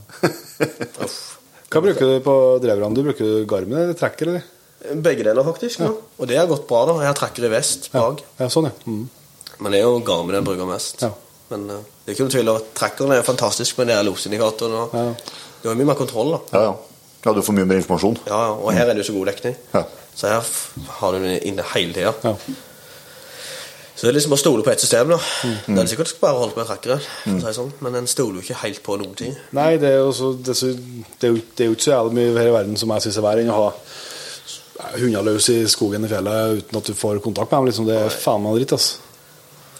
Uff. 1.06 1.37
Hva 1.68 1.82
bruker 1.84 2.14
du 2.14 2.20
på 2.24 2.34
dreverne? 2.64 2.96
Du 2.96 3.04
bruker 3.04 3.44
garmen 3.50 3.82
eller 3.82 3.98
trekker, 3.98 4.32
eller? 4.32 4.46
Begge 5.04 5.26
deler, 5.28 5.44
faktisk. 5.44 5.82
Ja. 5.84 5.90
Og 5.92 6.30
det 6.30 6.38
har 6.40 6.48
gått 6.48 6.68
bra. 6.70 6.86
da 6.88 6.96
Jeg 7.02 7.10
har 7.10 7.18
trekker 7.18 7.48
i 7.48 7.52
vest 7.52 7.90
bak. 7.92 8.22
Ja, 8.40 8.48
sånn, 8.54 8.70
ja. 8.70 8.76
Mm. 8.88 9.08
Men 9.58 9.74
det 9.74 9.82
er 9.82 9.88
jo 9.88 9.98
garmen 10.06 10.38
jeg 10.38 10.46
bruker 10.48 10.70
mest. 10.70 11.04
Ja. 11.04 11.12
Men 11.52 11.66
uh, 11.72 11.82
det 12.04 12.12
er 12.12 12.16
ikke 12.16 12.28
noe 12.28 12.36
tvil 12.36 12.52
om 12.54 12.70
trekkeren 12.78 13.16
er 13.16 13.26
fantastisk 13.28 13.80
med 13.82 13.92
losindikatoren. 14.08 14.78
og 14.86 14.96
Ja. 14.96 15.36
Du 15.64 15.70
har 15.72 15.76
mye 15.80 15.90
mer 15.90 15.98
kontroll, 16.00 16.36
da. 16.36 16.40
Ja, 16.54 16.64
ja. 16.70 16.74
ja, 17.26 17.34
du 17.34 17.42
får 17.44 17.56
mye 17.58 17.68
mer 17.68 17.80
informasjon. 17.82 18.20
Ja, 18.30 18.42
ja, 18.46 18.56
og 18.62 18.72
her 18.78 18.86
er 18.86 18.94
det 18.94 19.02
jo 19.04 19.10
så 19.10 19.18
god 19.18 19.32
dekning. 19.32 19.56
Ja. 19.74 19.84
Så 20.16 20.30
her 20.32 20.52
har 21.00 21.16
du 21.16 21.24
den 21.26 21.40
inne 21.50 21.66
hele 21.74 21.96
tida. 21.98 22.36
Ja. 23.98 24.00
Så 24.00 24.06
det 24.06 24.12
er 24.12 24.18
liksom 24.20 24.34
bare 24.36 24.38
å 24.38 24.44
stole 24.44 24.64
på 24.66 24.70
ett 24.72 24.84
system. 24.84 25.10
da 25.10 25.18
Mm. 25.18 25.76
Det 25.76 25.84
er 25.84 25.88
sikkert 25.90 26.20
bare 26.22 26.38
holdt 26.38 26.58
med 26.58 26.68
trekkeren, 26.70 27.02
for 27.24 27.38
å 27.42 27.42
si 27.48 27.54
sånn. 27.58 27.72
men 27.82 27.96
en 27.96 28.08
stoler 28.08 28.38
jo 28.38 28.46
ikke 28.46 28.62
helt 28.62 28.84
på 28.86 28.98
noen 29.02 29.16
ting. 29.18 29.34
Nei, 29.58 29.78
det 29.82 29.90
er 29.90 29.98
jo 30.04 30.12
det 30.44 30.54
er, 30.54 30.78
det 31.20 31.30
er 31.30 31.42
det 31.58 31.66
er 31.66 31.72
jo 31.72 31.74
ikke 31.74 31.88
så 31.88 31.96
jævlig 31.96 32.14
mye 32.20 32.38
her 32.38 32.52
i 32.52 32.54
verden 32.54 32.78
som 32.78 32.94
jeg 32.94 33.02
syns 33.08 33.18
er 33.18 33.26
verre 33.26 33.42
enn 33.42 33.50
å 33.50 33.58
ha 33.58 33.74
hunder 35.02 35.26
løs 35.26 35.50
i 35.50 35.58
skogen 35.68 36.06
i 36.06 36.12
fjellet 36.12 36.62
uten 36.62 36.78
at 36.78 36.86
du 36.86 36.94
får 36.94 37.20
kontakt 37.26 37.52
med 37.52 37.58
dem. 37.58 37.66
Liksom. 37.72 37.88
Det 37.90 37.98
er 37.98 38.14
faen 38.14 38.44
meg 38.44 38.60
dritt, 38.60 38.76
altså. 38.78 39.02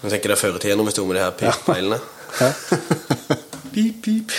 Jeg 0.02 0.10
tenker 0.10 0.30
det 0.30 0.36
er 0.36 0.42
før 0.42 0.58
i 0.58 0.62
tida 0.62 0.76
når 0.78 0.88
vi 0.90 0.94
sto 0.94 1.06
med 1.06 1.16
de 1.18 1.22
her 1.22 1.38
pippeilene. 1.38 2.00
Ja. 2.40 2.52
Pip, 3.78 4.02
pip. 4.02 4.32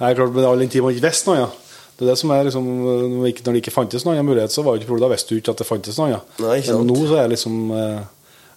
Nei, 0.00 0.14
klart, 0.14 0.32
men 0.34 0.44
all 0.44 0.58
den 0.60 0.68
tid 0.72 0.82
man 0.84 0.92
ikke 0.92 1.06
visste 1.08 1.30
noe, 1.30 1.38
ja. 1.40 1.48
Det 1.96 2.06
er 2.06 2.10
det 2.10 2.16
som 2.20 2.30
er 2.32 2.46
liksom, 2.48 2.64
når 2.64 3.26
det 3.44 3.60
ikke, 3.60 3.72
fantes 3.72 4.04
noen 4.06 4.16
annen 4.16 4.28
mulighet, 4.30 4.52
så 4.52 4.64
var 4.64 4.74
det 4.76 4.82
ikke 4.82 4.90
problemet. 4.94 5.10
Da 5.10 5.14
visste 5.14 5.34
du 5.34 5.40
ikke 5.40 5.52
at 5.52 5.60
det 5.60 5.66
fantes 5.68 5.98
noen. 6.00 6.14
Ja. 6.14 6.20
Nei, 6.40 6.58
sant. 6.64 6.80
Men 6.80 6.88
nå 6.88 6.96
så 7.08 7.18
er 7.20 7.26
det 7.28 7.34
liksom 7.34 7.58
eh, 7.76 7.98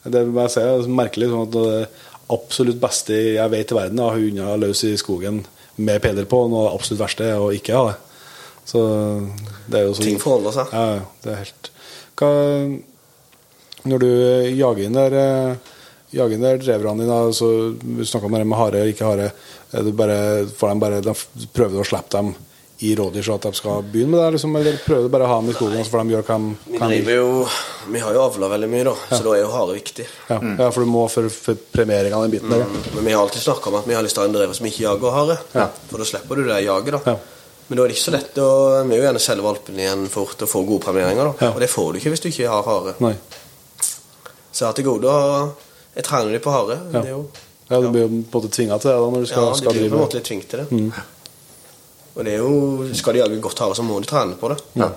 Det 0.04 0.24
jeg 0.24 0.52
si, 0.52 0.64
er 0.64 0.88
merkelig 0.92 1.30
sånn 1.32 1.46
at 1.48 1.54
det 1.56 1.84
absolutt 2.34 2.80
beste 2.82 3.16
jeg 3.36 3.52
vet 3.52 3.72
i 3.72 3.78
verden, 3.78 4.00
er 4.00 4.08
å 4.08 4.14
ha 4.14 4.20
hunder 4.20 4.62
løs 4.62 4.84
i 4.88 4.96
skogen 5.00 5.44
med 5.76 6.02
peder 6.04 6.28
på. 6.30 6.46
Noe 6.52 6.68
det 6.68 6.74
absolutt 6.78 7.04
verste 7.04 7.28
er 7.28 7.42
å 7.42 7.52
ikke 7.56 7.78
ha 7.78 7.92
det. 7.92 8.00
Så 8.68 8.82
det 9.68 9.80
er 9.80 9.88
jo 9.88 9.96
sånn 9.96 10.08
Ting 10.08 10.22
forholder 10.22 10.56
seg. 10.56 10.72
Ja, 10.72 11.04
det 11.24 11.32
er 11.34 11.40
helt 11.42 11.70
Hva 12.16 12.30
Når 13.92 14.04
du 14.06 14.12
jager 14.56 14.86
inn 14.86 14.96
der 14.96 15.16
eh, 15.20 15.74
Jager 16.16 16.38
inn 16.38 16.46
der 16.46 16.62
dreverne 16.62 17.04
dine, 17.04 17.18
så 17.36 17.50
snakker 17.74 18.08
snakka 18.08 18.30
om 18.30 18.38
det 18.38 18.46
med 18.48 18.60
hare 18.60 18.84
og 18.86 18.92
ikke 18.94 19.08
hare. 19.10 19.32
Det 19.74 19.94
bare, 19.98 20.18
får 20.56 20.70
de 20.70 20.84
bare, 20.84 21.00
de 21.02 21.16
prøver 21.58 21.74
du 21.74 21.82
å 21.82 21.88
slippe 21.90 22.14
dem 22.14 22.36
i 22.84 22.92
rådyr 23.00 23.24
så 23.26 23.36
at 23.38 23.46
de 23.48 23.52
skal 23.58 23.84
begynne 23.94 24.12
med 24.14 24.20
det, 24.24 24.30
liksom, 24.36 24.56
eller 24.60 24.78
prøver 24.86 25.08
du 25.08 25.12
bare 25.14 25.28
å 25.28 25.32
ha 25.32 25.38
dem 25.42 25.50
i 25.52 25.56
skogen 25.56 25.80
og 25.80 25.86
så 25.88 26.02
de 26.04 26.14
gjør 26.16 26.26
hva 26.28 26.38
de 26.44 26.56
Vi 26.74 26.80
driver 26.82 27.16
jo 27.18 27.28
Vi 27.94 28.02
har 28.04 28.18
jo 28.18 28.24
avla 28.26 28.50
veldig 28.54 28.70
mye, 28.74 28.84
da, 28.90 28.96
så 29.12 29.20
da 29.26 29.36
er 29.38 29.42
jo 29.44 29.52
hare 29.54 29.76
viktig. 29.78 30.08
Ja, 30.30 30.40
ja, 30.60 30.68
for 30.72 30.84
du 30.84 30.90
må 30.92 31.06
for, 31.12 31.30
for 31.32 31.60
premiering 31.76 32.16
av 32.18 32.26
den 32.26 32.34
biten 32.36 32.52
der. 32.52 32.64
ja. 32.66 32.82
Men 32.96 33.06
vi 33.08 33.14
har 33.16 33.22
alltid 33.24 33.42
snakka 33.46 33.70
om 33.72 33.78
at 33.82 33.88
vi 33.88 33.96
har 33.98 34.04
lyst 34.06 34.18
til 34.18 34.24
å 34.24 34.26
ha 34.26 34.32
en 34.32 34.36
drever 34.40 34.58
som 34.60 34.68
ikke 34.70 34.84
jager 34.86 35.16
hare. 35.20 35.38
Ja. 35.54 35.70
For 35.92 36.04
da 36.04 36.08
slipper 36.12 36.40
du 36.42 36.44
det 36.48 36.60
jaget, 36.66 36.98
da. 37.00 37.14
Ja. 37.14 37.18
Men 37.68 37.80
da 37.80 37.84
er 37.86 37.92
det 37.94 37.96
ikke 37.96 38.04
så 38.10 38.12
lett 38.18 38.38
å 38.44 38.48
Vi 38.84 38.90
vil 38.90 39.00
jo 39.00 39.06
gjerne 39.08 39.22
selge 39.24 39.46
valpene 39.46 39.84
igjen 39.86 40.04
fort 40.12 40.42
og 40.44 40.50
få 40.52 40.64
gode 40.68 40.84
premieringer, 40.84 41.30
da. 41.32 41.48
Ja. 41.48 41.54
Og 41.56 41.64
det 41.64 41.70
får 41.72 41.94
du 41.96 42.00
ikke 42.02 42.12
hvis 42.14 42.24
du 42.26 42.30
ikke 42.34 42.52
har 42.52 42.68
hare. 42.68 42.96
Nei. 43.04 43.14
Så 44.52 44.64
jeg 44.66 44.68
har 44.68 44.78
til 44.78 44.86
gode 44.92 45.10
å 45.10 45.24
Jeg 45.96 46.06
trener 46.10 46.32
dem 46.36 46.44
på 46.44 46.52
hare. 46.54 46.80
Ja. 46.92 47.00
Det 47.02 47.08
er 47.08 47.16
jo 47.16 47.24
Ja, 47.70 47.80
du 47.80 47.88
blir 47.94 48.04
jo 48.04 48.10
på 48.12 48.38
en 48.38 48.44
måte 48.44 48.50
tvinga 48.54 48.76
til 48.84 48.92
det 48.92 48.96
da, 49.00 49.10
når 49.14 49.24
du 49.24 49.28
skal, 49.30 49.44
Ja, 49.48 49.52
de 49.56 49.62
skal 49.64 49.78
blir 49.78 49.90
på 49.90 49.96
en 49.98 50.04
måte 50.04 50.20
litt 50.20 50.28
tvunget 50.28 50.50
til 50.52 50.60
det. 50.64 51.04
Og 52.16 52.26
det 52.26 52.34
er 52.36 52.44
jo 52.44 52.88
Skal 52.94 53.14
de 53.18 53.20
jage 53.24 53.40
godt 53.42 53.60
hare, 53.64 53.76
så 53.76 53.84
må 53.86 54.00
de 54.02 54.10
trene 54.10 54.36
på 54.38 54.50
det. 54.54 54.60
Ja. 54.78 54.90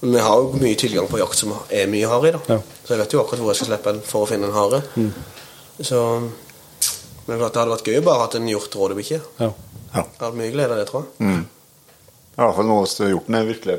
Men 0.00 0.12
vi 0.18 0.20
har 0.24 0.36
jo 0.40 0.58
mye 0.60 0.76
tilgang 0.76 1.06
på 1.08 1.18
jakt 1.20 1.38
som 1.38 1.52
er 1.72 1.86
mye 1.88 2.08
hare 2.08 2.28
i, 2.28 2.32
da. 2.36 2.40
Ja. 2.48 2.58
Så 2.84 2.94
jeg 2.94 3.00
vet 3.02 3.12
jo 3.16 3.20
akkurat 3.22 3.40
hvor 3.44 3.52
jeg 3.52 3.60
skal 3.60 3.70
slippe 3.72 3.92
en 3.94 4.00
for 4.04 4.24
å 4.24 4.28
finne 4.28 4.48
en 4.50 4.56
hare. 4.56 4.82
Så 5.80 6.00
Men 7.26 7.38
det 7.40 7.44
hadde 7.46 7.70
vært 7.72 7.86
gøy 7.88 7.98
å 8.02 8.04
bare 8.04 8.20
hatt 8.26 8.34
en 8.36 8.48
hjort 8.50 8.74
rådebikkje. 8.76 9.20
ja. 9.40 9.52
Ja. 9.94 10.02
Jeg 10.02 10.20
hadde 10.24 10.36
mye 10.40 10.50
glede 10.50 10.74
av 10.74 10.78
det, 10.80 10.86
tror 10.90 11.04
jeg. 11.06 11.44
I 12.34 12.40
hvert 12.40 12.56
fall 12.56 12.66
nå 12.66 12.80
hvis 12.82 12.96
hjorten 12.98 13.36
er 13.38 13.44
virkelig 13.46 13.76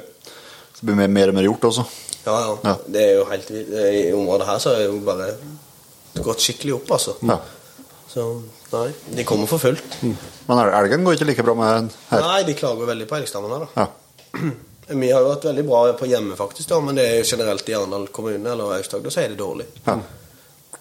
Så 0.77 0.85
blir 0.87 0.95
det 0.95 1.01
mer, 1.01 1.09
mer 1.17 1.31
og 1.33 1.35
mer 1.35 1.43
hjort 1.49 1.65
også. 1.67 1.83
Ja, 2.25 2.35
ja. 2.39 2.53
Ja. 2.63 2.75
Det 2.87 3.01
er 3.03 3.11
jo 3.17 3.25
helt. 3.29 3.49
I 3.51 4.13
området 4.15 4.47
her 4.47 4.61
så 4.63 4.71
er 4.71 4.79
det 4.79 4.85
jo 4.87 5.01
bare 5.05 5.27
gått 6.23 6.39
skikkelig 6.45 6.77
opp, 6.77 6.93
altså. 6.95 7.17
Ja. 7.27 7.35
Så 8.12 8.26
nei, 8.72 8.88
de 9.18 9.26
kommer 9.28 9.49
for 9.49 9.60
fullt. 9.62 9.97
Men 10.45 10.62
elgen 10.68 11.03
går 11.08 11.18
ikke 11.18 11.28
like 11.32 11.45
bra 11.47 11.56
med 11.58 11.74
den 11.74 11.89
her. 12.12 12.28
Nei, 12.30 12.43
de 12.47 12.56
klager 12.58 12.88
veldig 12.88 13.08
på 13.10 13.18
elgstammen 13.20 13.53
her, 13.56 13.66
da. 13.66 13.86
Ja. 13.86 14.51
Vi 15.01 15.10
har 15.10 15.24
jo 15.24 15.32
vært 15.32 15.47
veldig 15.49 15.64
bra 15.66 15.80
på 15.97 16.06
hjemme, 16.06 16.36
faktisk, 16.38 16.70
da, 16.70 16.78
men 16.86 16.97
det 16.99 17.08
er 17.10 17.16
jo 17.18 17.26
generelt 17.32 17.70
i 17.72 17.74
Arendal 17.74 18.03
kommune 18.14 18.51
eller 18.51 18.76
Aust-Agder 18.76 19.14
så 19.14 19.24
er 19.24 19.32
det 19.34 19.39
dårlig. 19.39 19.66
Ja. 19.88 19.95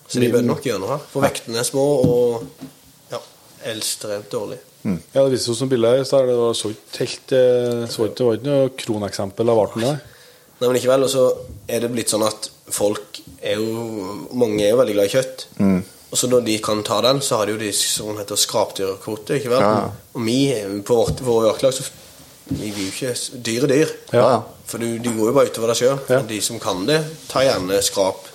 Så 0.04 0.20
de 0.20 0.28
bør 0.28 0.44
nok 0.44 0.66
gjøre 0.66 0.82
noe 0.82 0.90
her. 0.92 1.06
For 1.08 1.24
vektene 1.24 1.62
er 1.62 1.64
små, 1.64 1.84
og 2.04 3.14
ja, 3.14 3.20
ekstremt 3.72 4.28
dårlig. 4.32 4.58
ja, 4.84 5.22
det 5.22 5.30
viste 5.32 5.48
seg 5.48 5.56
som 5.62 5.70
bilde 5.72 5.94
her, 5.94 6.04
så 6.04 6.20
er 6.20 6.28
det 6.28 6.36
var 6.36 6.58
så 6.58 6.74
ikke 6.74 7.00
helt 7.00 7.32
eh, 7.38 7.86
så 7.88 8.10
ikke, 8.10 8.18
Det 8.18 8.26
var 8.28 8.36
ikke 8.36 8.50
noe 8.50 8.74
kroneksempel 8.84 9.54
av 9.54 9.62
arten 9.62 9.86
der. 9.86 10.02
Nei, 10.58 10.66
men 10.68 10.76
likevel, 10.76 11.08
og 11.08 11.10
så 11.14 11.24
er 11.64 11.80
det 11.86 11.92
blitt 11.96 12.12
sånn 12.12 12.26
at 12.28 12.50
folk 12.72 13.18
er 13.40 13.56
jo 13.58 14.28
Mange 14.36 14.62
er 14.64 14.74
jo 14.74 14.78
veldig 14.82 14.94
glad 14.98 15.08
i 15.08 15.14
kjøtt. 15.16 15.46
Og 16.14 16.18
så 16.20 16.28
når 16.30 16.44
de 16.46 16.52
kan 16.62 16.78
ta 16.86 17.00
den, 17.02 17.18
så 17.26 17.40
har 17.40 17.48
de 17.50 17.56
jo 17.56 17.58
de 17.58 17.72
som 17.74 18.14
heter 18.20 18.38
skrapdyrkvote, 18.38 19.40
ikke 19.40 19.50
vel? 19.50 19.64
Ja. 19.66 19.88
Og 20.14 20.22
vi 20.22 20.36
på 20.86 20.98
vårt, 21.00 21.22
våre 21.26 21.48
jaktlag 21.50 21.74
så 21.74 21.88
vi 22.44 22.68
vil 22.70 22.84
jo 22.84 22.92
ikke 22.92 23.40
Dyr 23.48 23.64
er 23.64 23.72
dyr. 23.72 23.92
Ja, 24.12 24.20
ja. 24.20 24.36
For 24.68 24.78
du, 24.78 24.86
de 25.02 25.10
går 25.16 25.30
jo 25.30 25.34
bare 25.34 25.50
utover 25.50 25.72
deg 25.72 25.80
sjøl. 25.80 25.98
Ja. 26.12 26.20
De 26.28 26.38
som 26.44 26.60
kan 26.62 26.84
det, 26.86 27.00
tar 27.32 27.46
gjerne 27.48 27.80
skrap. 27.82 28.28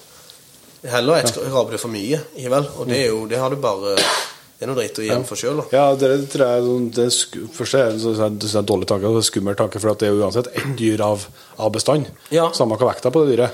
Heller 0.90 1.22
et 1.22 1.32
det 1.38 1.80
for 1.80 1.92
mye, 1.94 2.20
ikke 2.36 2.52
vel? 2.58 2.68
Og 2.80 2.90
det 2.90 3.00
er 3.00 3.08
jo 3.14 3.24
Det 3.28 3.40
har 3.40 3.52
du 3.52 3.58
bare 3.60 3.96
Det 4.00 4.64
er 4.64 4.70
noe 4.72 4.78
dritt 4.80 5.00
å 5.00 5.04
gi 5.08 5.18
for 5.28 5.40
sjøl, 5.40 5.60
da. 5.62 5.66
Ja, 5.76 5.86
det 5.96 6.12
tror 6.34 6.46
jeg 6.48 6.68
sånn- 6.68 6.92
det 6.96 7.06
er 7.08 7.48
Først 7.56 7.80
er 7.80 7.92
det, 7.92 8.02
så, 8.04 8.14
så 8.16 8.26
er 8.28 8.36
det 8.36 8.52
en 8.60 8.70
dårlig 8.74 8.88
tanke, 8.92 9.08
og 9.08 9.16
det 9.16 9.24
er 9.24 9.30
skummel 9.32 9.56
tanke, 9.60 9.80
for 9.80 9.96
det 9.96 10.08
er 10.10 10.16
jo 10.16 10.24
uansett 10.26 10.52
ett 10.52 10.76
dyr 10.80 11.04
av, 11.06 11.24
av 11.60 11.72
bestand. 11.72 12.12
Ja. 12.36 12.50
Samme 12.52 12.76
hva 12.76 12.92
vekta 12.92 13.12
på 13.12 13.24
det 13.24 13.36
dyret. 13.38 13.52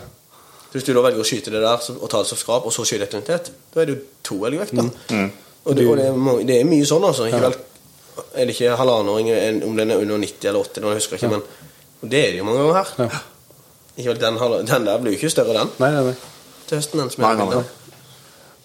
Hvis 0.75 0.83
du 0.83 0.91
da 0.91 1.01
velger 1.05 1.23
å 1.23 1.27
skyte 1.27 1.53
det 1.53 1.61
der 1.63 1.85
og 1.95 2.09
ta 2.11 2.19
det 2.19 2.27
som 2.27 2.39
skrap, 2.39 2.65
og 2.67 2.73
så 2.75 2.83
skyte 2.83 3.07
et 3.07 3.13
nytt 3.15 3.29
da 3.71 3.81
er 3.81 3.87
det 3.87 3.93
jo 3.95 4.01
to 4.27 4.37
elgvekter. 4.49 4.89
Mm. 5.09 5.29
Og, 5.65 5.71
det, 5.77 5.85
og 5.87 5.95
det, 5.97 6.07
er, 6.09 6.17
må- 6.19 6.41
det 6.45 6.57
er 6.59 6.67
mye 6.67 6.85
sånn, 6.89 7.05
altså. 7.07 7.29
Ikke 7.29 7.39
vel, 7.47 7.55
er 8.35 8.45
det 8.49 8.53
ikke 8.57 8.75
halvannenåring 8.81 9.29
en- 9.33 9.63
om 9.69 9.79
den 9.79 9.91
er 9.95 10.03
under 10.03 10.19
90 10.21 10.49
eller 10.51 10.67
80, 10.67 10.83
jeg 10.91 10.99
husker 10.99 11.15
ikke, 11.21 11.31
ja. 11.31 11.37
men 11.39 12.03
og 12.03 12.11
det 12.11 12.19
er 12.21 12.31
det 12.35 12.37
jo 12.41 12.45
mange 12.49 12.59
ganger 12.61 12.77
her. 12.81 12.91
Ja. 13.07 13.23
Ikke 13.95 14.11
vel, 14.11 14.19
den, 14.25 14.67
den 14.67 14.85
der 14.91 14.99
blir 15.01 15.15
jo 15.15 15.17
ikke 15.21 15.31
større, 15.33 15.55
den, 15.57 15.71
Nei, 15.79 15.89
nei, 15.95 16.03
nei. 16.11 16.15
til 16.67 16.77
høsten. 16.81 16.99
Den 17.01 17.09
som 17.15 17.23
er 17.23 17.39
nei, 17.39 17.47
nei. 17.55 17.63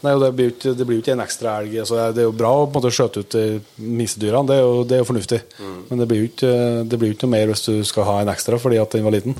Nei, 0.00 0.12
og 0.16 0.22
det 0.24 0.30
blir 0.34 0.46
jo 0.48 0.52
ikke, 0.54 0.70
det 0.78 0.84
blir 0.88 0.96
jo 0.96 1.02
ikke 1.04 1.12
en 1.12 1.20
ekstra 1.22 1.54
elg. 1.60 1.74
Altså, 1.82 1.96
det 2.16 2.22
er 2.22 2.26
jo 2.26 2.32
bra 2.32 2.50
å 2.56 2.62
på 2.66 2.70
en 2.72 2.76
måte 2.80 2.92
skjøte 2.96 3.20
ut 3.20 3.34
misedyrene, 3.36 3.96
minstedyrene, 4.00 4.48
det 4.48 4.56
er 4.56 4.62
jo, 4.64 4.76
det 4.88 4.96
er 4.96 5.02
jo 5.02 5.08
fornuftig. 5.10 5.40
Mm. 5.60 5.74
Men 5.90 6.00
det 6.02 6.06
blir 6.10 6.22
jo 6.22 6.28
ikke, 6.30 6.52
det 6.88 6.98
blir 7.02 7.10
jo 7.12 7.16
ikke 7.18 7.28
noe 7.28 7.34
mer 7.36 7.50
hvis 7.52 7.64
du 7.66 7.72
skal 7.84 8.06
ha 8.08 8.14
en 8.22 8.30
ekstra 8.32 8.58
fordi 8.62 8.78
at 8.80 8.96
den 8.96 9.04
var 9.04 9.12
liten. 9.16 9.36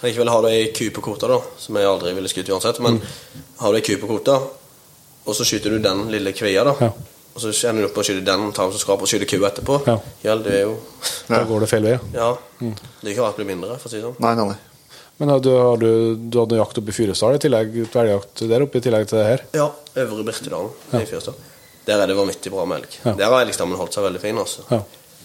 Men 0.00 0.10
Likevel 0.10 0.28
har 0.30 0.42
du 0.42 0.48
ei 0.48 0.66
ku 0.72 0.90
på 0.94 1.02
kvota, 1.02 1.28
da, 1.28 1.40
som 1.58 1.74
jeg 1.76 1.86
aldri 1.90 2.12
ville 2.14 2.28
skutt 2.30 2.48
uansett. 2.54 2.78
Men 2.84 3.00
har 3.58 3.72
du 3.72 3.78
ei 3.80 3.82
ku 3.82 3.96
på 3.98 4.06
kvota, 4.10 4.36
og 5.26 5.34
så 5.34 5.44
skyter 5.44 5.70
du 5.74 5.78
den 5.82 6.04
lille 6.12 6.32
kvia, 6.32 6.64
da, 6.64 6.74
Ja. 6.80 6.92
og 7.34 7.40
så 7.42 7.50
ender 7.68 7.82
du 7.82 7.88
opp 7.88 7.96
med 7.96 8.04
å 8.04 8.08
skyte 8.08 8.24
den, 8.24 8.52
tar 8.52 8.70
som 8.70 8.78
skrap, 8.78 9.02
og 9.02 9.08
skyter 9.10 9.26
ku 9.28 9.42
etterpå, 9.44 9.80
Ja. 9.86 9.98
ja, 10.24 10.36
det 10.36 10.54
er 10.54 10.62
jo 10.68 10.78
Da 11.28 11.42
går 11.44 11.60
det 11.60 11.68
feil 11.68 11.82
vei. 11.82 11.98
ja. 12.14 12.36
Mm. 12.60 12.74
Det 13.02 13.10
er 13.10 13.14
ikke 13.14 13.22
rart 13.26 13.36
det 13.36 13.44
blir 13.46 13.56
mindre, 13.56 13.78
for 13.78 13.88
å 13.88 13.90
si 13.90 13.96
det 13.96 14.04
sånn. 14.04 14.16
Nei, 14.20 14.34
nei, 14.34 14.46
nei. 14.48 14.56
Men 15.18 15.40
du, 15.42 15.50
har 15.50 15.76
du, 15.76 16.14
du 16.30 16.38
hadde 16.38 16.56
jakt 16.60 16.78
oppe 16.78 16.88
i 16.90 16.92
Fyresdal 16.94 17.34
i 17.34 17.38
tillegg, 17.42 17.72
dveljakt 17.90 18.48
der 18.48 18.62
oppe 18.62 18.78
i 18.78 18.80
tillegg 18.80 19.08
til 19.08 19.18
det 19.18 19.26
her? 19.26 19.40
Ja, 19.52 19.66
Øvre 19.96 20.22
Birkedalen 20.24 20.70
i 20.94 21.04
Fyresdal. 21.04 21.34
Der 21.88 21.98
er 22.02 22.06
det 22.06 22.14
vanvittig 22.16 22.52
bra 22.52 22.64
melk. 22.64 22.86
Ja. 23.04 23.14
Der 23.18 23.24
har 23.32 23.42
elgstammen 23.44 23.76
holdt 23.76 23.94
seg 23.94 24.04
veldig 24.04 24.20
fin. 24.20 24.38
altså. 24.38 24.62
Ja. 24.70 24.78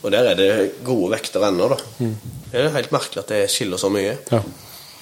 Og 0.04 0.12
der 0.12 0.28
er 0.34 0.36
det 0.36 0.49
gode 0.84 1.12
vekter 1.16 1.43
ennå, 1.47 1.70
da. 1.72 1.78
Det 2.51 2.60
er 2.60 2.70
helt 2.76 2.91
merkelig 2.91 3.24
at 3.24 3.32
det 3.32 3.41
skiller 3.51 3.78
så 3.82 3.89
mye. 3.93 4.18
ja. 4.32 4.41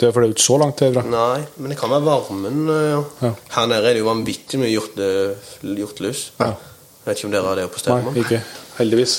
Det 0.01 0.07
er 0.07 0.13
for 0.15 0.23
det 0.23 0.27
er 0.27 0.31
jo 0.31 0.33
ikke 0.33 0.41
så 0.47 0.55
langt 0.57 0.79
herfra. 0.81 1.01
Nei, 1.05 1.41
men 1.61 1.69
det 1.69 1.75
kan 1.77 1.91
være 1.91 2.01
varmen. 2.07 2.69
øh, 2.73 2.85
Ja. 2.89 3.01
Ja. 3.27 3.29
Her 3.53 3.65
nede 3.69 3.85
er 3.85 3.93
det 3.93 3.99
jo 4.01 4.07
vanvittig 4.07 4.57
mye 4.57 4.71
hjorte, 4.71 5.35
hjortelus. 5.61 6.21
Ja. 6.39 6.45
Jeg 6.45 7.05
vet 7.05 7.17
ikke 7.19 7.27
om 7.27 7.31
dere 7.35 7.43
har 7.45 7.55
det 7.59 7.67
på 7.71 7.79
på 7.85 7.97
Nei, 8.07 8.23
ikke. 8.23 8.39
Heldigvis. 8.79 9.13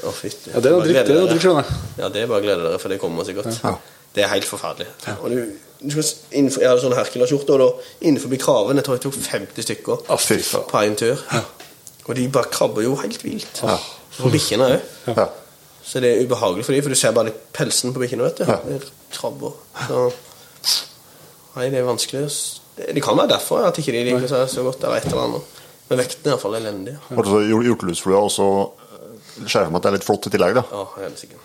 Å, 0.00 0.12
fytti. 0.16 0.50
Ja, 0.54 0.60
det 0.60 0.72
er 0.72 0.80
dritt, 0.80 1.06
det 1.10 1.18
er 1.34 1.42
skjønner 1.42 1.64
jeg. 1.68 1.76
Ja, 1.98 2.08
det 2.08 2.22
er 2.22 2.26
bare 2.30 2.40
å 2.40 2.44
glede 2.46 2.62
dere, 2.62 2.78
for 2.78 2.88
det 2.88 2.98
kommer 3.02 3.24
sikkert. 3.28 3.52
Ja. 3.62 3.74
Det 4.14 4.24
er 4.24 4.28
helt 4.32 4.48
forferdelig. 4.48 4.86
Og 5.20 5.30
du, 5.30 5.36
du 5.82 5.96
innenfor, 6.32 6.62
jeg 6.62 6.70
hadde 6.70 6.80
sånn 6.86 6.96
Herkula-skjorte, 6.96 7.52
og 7.52 7.60
da 7.60 7.68
innenfor 8.08 8.32
kraven 8.40 8.80
Jeg 8.80 8.84
tror 8.86 8.96
jeg 8.96 9.04
tok 9.04 9.20
50 9.28 9.66
stykker 9.68 10.08
Å, 10.08 10.18
på 10.70 10.82
én 10.86 10.96
tur. 10.96 11.20
Og 12.08 12.14
de 12.16 12.26
bare 12.28 12.48
krabber 12.52 12.82
jo 12.86 12.96
helt 13.00 13.22
vilt. 13.24 13.60
Ja. 13.62 13.76
Og 14.22 14.30
bikkjene 14.34 14.68
òg. 14.70 14.80
Ja. 15.16 15.26
Så 15.84 16.00
det 16.00 16.10
er 16.14 16.22
ubehagelig 16.24 16.64
for 16.64 16.72
dem, 16.72 16.82
for 16.82 16.94
du 16.94 16.96
ser 16.96 17.12
bare 17.16 17.32
pelsen 17.52 17.92
på 17.92 18.00
bikkjene. 18.00 18.24
vet 18.28 18.38
du. 18.38 18.44
Ja. 18.48 18.56
Det 18.64 18.76
er 18.80 18.86
krabber. 19.12 19.52
Så 19.88 20.04
Nei, 21.56 21.68
det 21.70 21.78
er 21.78 21.86
vanskelig. 21.86 22.24
Det 22.94 23.02
kan 23.04 23.16
være 23.18 23.28
derfor 23.36 23.62
at 23.68 23.76
ikke 23.78 23.92
de 23.94 24.04
liker 24.08 24.26
seg 24.30 24.48
så 24.50 24.64
godt, 24.66 24.82
eller 24.82 24.96
et 24.98 25.04
eller 25.10 25.26
annet. 25.28 25.60
Men 25.90 26.00
vekten 26.00 26.26
er 26.26 26.32
iallfall 26.34 26.56
elendig. 26.58 26.94
Ja, 27.10 27.16
Og 27.20 27.26
så 27.28 27.42
hjort- 27.46 27.66
Hjortelusflua 27.68 28.22
også 28.24 28.46
skjer 29.34 29.48
ser 29.50 29.60
jeg 29.60 29.66
for 29.68 29.74
meg 29.74 29.78
at 29.78 29.82
det 29.82 29.90
er 29.90 29.96
litt 29.98 30.06
flott 30.08 30.26
i 30.26 30.30
tillegg, 30.34 30.54
da. 30.54 30.64
Ja, 30.72 30.84
helt 31.02 31.18
sikkert. 31.18 31.38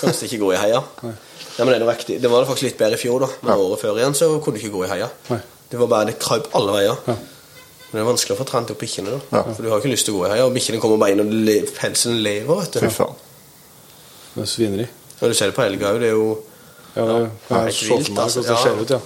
Kanskje 0.00 0.28
ikke 0.28 0.40
gå 0.42 0.52
i 0.54 0.58
heia. 0.60 0.82
Ja, 1.02 1.64
men 1.64 1.72
det, 1.72 1.76
er 1.78 1.84
noe 1.84 1.94
det 2.22 2.30
var 2.30 2.40
det 2.44 2.48
faktisk 2.50 2.66
litt 2.68 2.78
bedre 2.78 2.98
i 2.98 3.00
fjor, 3.00 3.20
da. 3.24 3.28
Men 3.42 3.52
Ja. 3.52 3.56
året 3.64 3.80
før 3.80 3.96
igjen 3.98 4.14
så 4.14 4.28
kunne 4.42 4.58
du 4.58 4.60
ikke 4.66 4.74
gå 4.76 4.84
i 4.84 4.88
heia. 4.92 5.08
Nei. 5.30 5.40
Det 5.70 5.78
var 5.78 5.86
bare 5.86 6.06
det 6.06 6.18
kraup 6.18 6.48
alle 6.54 6.72
veier. 6.72 6.96
Ja. 7.08 7.16
Men 7.88 7.96
det 7.96 8.02
er 8.04 8.08
vanskelig 8.12 8.34
å 8.36 8.38
få 8.42 8.46
trent 8.50 8.70
opp 8.74 8.78
bikkjene, 8.82 9.14
da. 9.14 9.20
Ja. 9.38 9.42
For 9.54 9.64
du 9.64 9.70
har 9.72 9.80
ikke 9.80 9.92
lyst 9.94 10.04
til 10.08 10.14
å 10.14 10.18
gå 10.20 10.26
i 10.26 10.30
heia, 10.34 10.44
og 10.44 10.52
bikkjene 10.56 10.80
kommer 10.82 10.98
bare 11.00 11.14
inn 11.16 11.22
og 11.24 11.30
le 11.32 11.54
pelsen 11.72 12.18
lever, 12.22 12.54
vet 12.60 12.72
du. 12.76 12.80
Fy 12.84 12.90
faen. 12.92 13.14
Det 14.34 14.42
er 14.44 14.50
svineri. 14.52 14.88
Og 15.22 15.28
du 15.32 15.34
ser 15.34 15.50
det 15.50 15.56
på 15.56 15.64
elga 15.64 15.92
òg, 15.94 16.00
det 16.02 16.10
er 16.12 16.16
jo 16.18 16.26
Ja, 16.98 17.04
det, 17.06 17.16
Ja, 17.48 17.60
jeg 17.68 17.74
helt 17.88 18.08
vilt, 18.08 18.18
altså. 18.18 18.42
det 18.42 18.50
Ja. 18.50 18.56
ser 18.62 18.80
ut, 18.82 18.90
ja. 18.90 18.98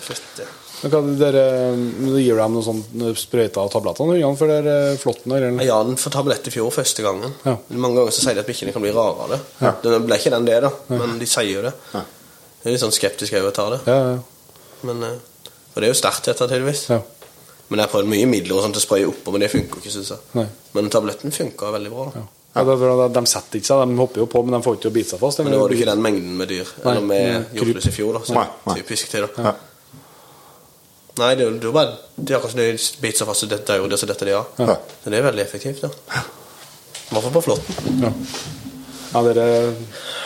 fette. 0.00 0.46
Men 0.82 0.90
kan 0.94 1.08
dere, 1.20 1.42
du 2.00 2.16
gir 2.18 2.36
dem 2.40 2.54
noe 2.56 2.64
sånt 2.64 2.86
noe 2.96 3.12
sprøyter 3.14 3.60
og 3.60 3.70
tabletter 3.70 4.04
hundene 4.08 4.36
for 4.40 4.48
det 4.48 4.64
er 4.64 4.96
flåtten? 4.96 5.32
Eller? 5.36 5.58
Ja, 5.64 5.82
den 5.84 5.96
får 6.00 6.10
tablett 6.14 6.46
i 6.48 6.50
fjor 6.54 6.70
første 6.72 7.02
gangen. 7.04 7.34
Ja. 7.44 7.56
Mange 7.76 7.96
ganger 8.00 8.10
så 8.16 8.22
sier 8.24 8.34
de 8.34 8.40
at 8.40 8.48
bikkjene 8.48 8.72
kan 8.72 8.80
bli 8.82 8.90
rare 8.96 9.26
av 9.26 9.28
det. 9.34 9.40
Ja. 9.60 9.72
Den 9.84 10.06
ble 10.08 10.16
ikke 10.16 10.30
den 10.32 10.44
det, 10.48 10.60
da, 10.64 10.70
men 10.88 11.18
de 11.20 11.26
sier 11.28 11.52
jo 11.52 11.62
det. 11.68 11.74
Ja. 11.92 12.00
Jeg 12.64 12.66
er 12.66 12.76
litt 12.76 12.80
sånn 12.84 12.96
skeptisk 12.96 13.32
over 13.36 13.50
å 13.52 13.54
ta 13.56 13.68
det. 13.76 13.80
Ja, 13.86 13.98
ja, 14.14 14.18
Men, 14.88 15.02
eh, 15.04 15.18
og 15.74 15.76
det 15.76 15.84
er 15.90 15.92
jo 15.92 16.00
sterkt, 16.00 16.24
dette, 16.24 16.48
tydeligvis. 16.48 16.88
ja. 16.88 17.02
Men 17.70 17.78
jeg 17.78 17.86
har 17.86 17.92
prøvd 17.92 18.10
mye 18.10 18.26
midler 18.26 18.58
og 18.58 18.64
sånt 18.64 18.74
til 18.74 18.82
å 18.82 18.86
spraye 18.88 19.06
oppå, 19.06 19.30
men 19.30 19.44
det 19.44 19.48
funker 19.52 19.78
ikke, 19.78 19.92
synes 19.94 20.08
jeg. 20.10 20.22
Nei. 20.34 20.46
Men 20.74 20.90
tabletten 20.90 21.34
funka 21.34 21.70
veldig 21.76 21.92
bra. 21.92 22.06
da. 22.10 22.22
ja. 22.22 22.24
ja 22.56 22.64
det 22.66 22.74
er 22.74 22.80
for 22.80 23.14
de 23.14 23.22
setter 23.30 23.60
ikke 23.60 23.68
seg, 23.68 23.82
de 23.86 24.00
hopper 24.02 24.24
jo 24.24 24.26
på, 24.32 24.42
men 24.46 24.56
de 24.56 24.62
får 24.64 24.76
ikke 24.76 24.84
til 24.84 24.90
å 24.90 24.96
bite 24.96 25.12
seg 25.12 25.22
fast. 25.22 25.42
Men 25.44 25.54
det 25.54 25.60
var 25.60 25.70
jo 25.70 25.78
ikke 25.78 25.90
den 25.92 26.02
mengden 26.06 26.32
med 26.40 26.50
dyr 26.50 26.72
Nei, 26.72 26.82
Eller 26.90 27.06
med 27.12 27.54
hjortelus 27.60 27.86
i 27.86 27.94
fjor, 27.94 28.18
da. 28.18 28.24
Så 28.26 28.36
Nei, 28.40 28.46
nei. 28.66 28.76
typisk 28.80 29.14
til 29.14 29.28
da. 29.28 29.46
Ja. 29.46 29.54
Nei, 31.20 31.30
det 31.36 31.46
er 31.46 31.48
jo 31.50 31.70
er 31.70 31.74
bare 31.74 31.96
Det 32.16 32.32
er 32.32 32.38
akkurat 32.38 32.54
som 32.56 32.60
de 32.62 32.68
biter 33.04 33.22
seg 33.22 33.30
fast 33.30 33.46
og 33.46 33.54
dette 33.54 33.78
jo 33.78 33.88
det, 33.92 34.02
så 34.02 34.10
dette 34.10 34.26
de 34.26 34.34
har. 34.34 34.50
Ja. 34.58 34.78
Så 35.04 35.14
det 35.14 35.20
er 35.20 35.26
veldig 35.30 35.46
effektivt, 35.46 35.86
da. 35.86 35.90
I 35.94 37.14
hvert 37.14 37.26
fall 37.26 37.34
på 37.38 37.46
flåtten. 37.48 38.02
Ja, 38.02 38.12
ja 39.14 39.26
dere 39.30 39.48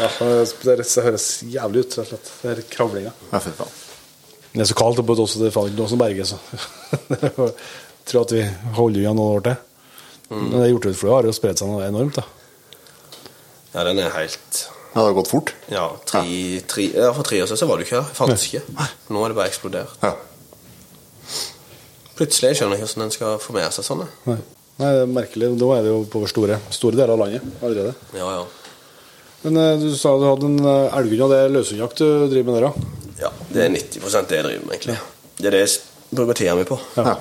ja, 0.00 0.10
det 0.64 0.84
høres 1.06 1.30
jævlig 1.44 1.84
ut, 1.84 1.96
rett 2.00 2.06
og 2.08 2.12
slett. 2.14 2.36
Det 2.40 2.54
er 2.54 2.68
kravlinga. 2.72 3.12
Ja. 3.32 3.40
Det 4.54 4.62
er 4.62 4.68
så 4.70 4.76
kaldt 4.78 5.00
oppe 5.02 5.16
hos 5.16 5.22
oss, 5.24 5.34
det 5.42 5.50
faller 5.54 5.72
ikke 5.72 5.82
noe 5.82 5.90
som 5.90 5.98
berger, 5.98 6.28
så 6.28 6.38
jeg 7.10 7.54
tror 8.10 8.20
at 8.22 8.34
vi 8.36 8.42
holder 8.76 9.00
igjen 9.02 9.16
noen 9.18 9.38
år 9.40 9.44
til. 9.48 9.56
Men 10.30 10.52
det 10.54 10.68
hjorteutflua 10.70 11.16
har 11.18 11.26
jo 11.28 11.34
spredt 11.36 11.60
seg 11.60 11.68
noe 11.72 11.82
enormt. 11.88 12.20
da. 12.20 12.24
Ja, 13.74 13.82
den 13.88 13.98
er 13.98 14.12
helt 14.14 14.60
Ja, 14.94 15.02
det 15.02 15.08
har 15.08 15.16
gått 15.18 15.30
fort. 15.32 15.50
Ja, 15.72 15.88
tre, 16.06 16.22
tre, 16.70 16.86
ja 16.94 17.10
for 17.16 17.26
tre 17.26 17.40
år 17.42 17.50
siden 17.50 17.58
så 17.64 17.66
var 17.66 17.80
det 17.80 17.88
ikke 17.88 17.98
her. 17.98 18.12
Fantes 18.14 18.46
ikke. 18.46 18.62
Nå 19.10 19.24
er 19.26 19.32
det 19.34 19.38
bare 19.40 19.50
eksplodert. 19.50 19.96
Ja. 20.04 20.14
Plutselig 22.14 22.52
jeg 22.52 22.60
skjønner 22.60 22.78
jeg 22.78 22.84
ikke 22.84 22.92
hvordan 22.94 23.08
den 23.08 23.14
skal 23.16 23.40
få 23.42 23.56
med 23.56 23.74
seg 23.74 23.88
sånne. 23.88 24.06
Nei. 24.30 24.36
Nei, 24.78 24.90
det 24.94 25.00
er 25.04 25.10
merkelig. 25.10 25.48
Da 25.58 25.70
er 25.74 25.82
det 25.86 25.90
jo 25.90 25.98
på 26.10 26.22
store, 26.30 26.60
store 26.74 26.98
deler 26.98 27.14
av 27.16 27.20
landet 27.24 27.58
allerede. 27.62 27.94
Ja, 28.14 28.30
ja. 28.38 28.44
Men 29.44 29.56
eh, 29.60 29.74
du 29.80 29.90
sa 29.96 30.14
du 30.18 30.24
hadde 30.26 30.48
en 30.48 30.58
eh, 30.64 30.98
elghund, 30.98 31.24
og 31.26 31.32
det 31.34 31.40
er 31.44 31.52
løshundjakt 31.52 32.00
du 32.00 32.06
driver 32.32 32.50
med 32.50 32.56
der, 32.58 32.68
da? 32.68 32.92
Ja, 33.20 33.30
det 33.52 33.64
er 33.66 33.72
90 33.74 34.00
det 34.00 34.38
jeg 34.38 34.46
driver 34.48 34.66
med, 34.66 34.74
egentlig. 34.76 34.98
Det 35.38 35.48
er 35.50 35.56
det 35.56 35.62
jeg 35.64 36.14
bruker 36.14 36.38
tida 36.38 36.54
mi 36.58 36.66
på. 36.68 36.78
Ja. 36.98 37.16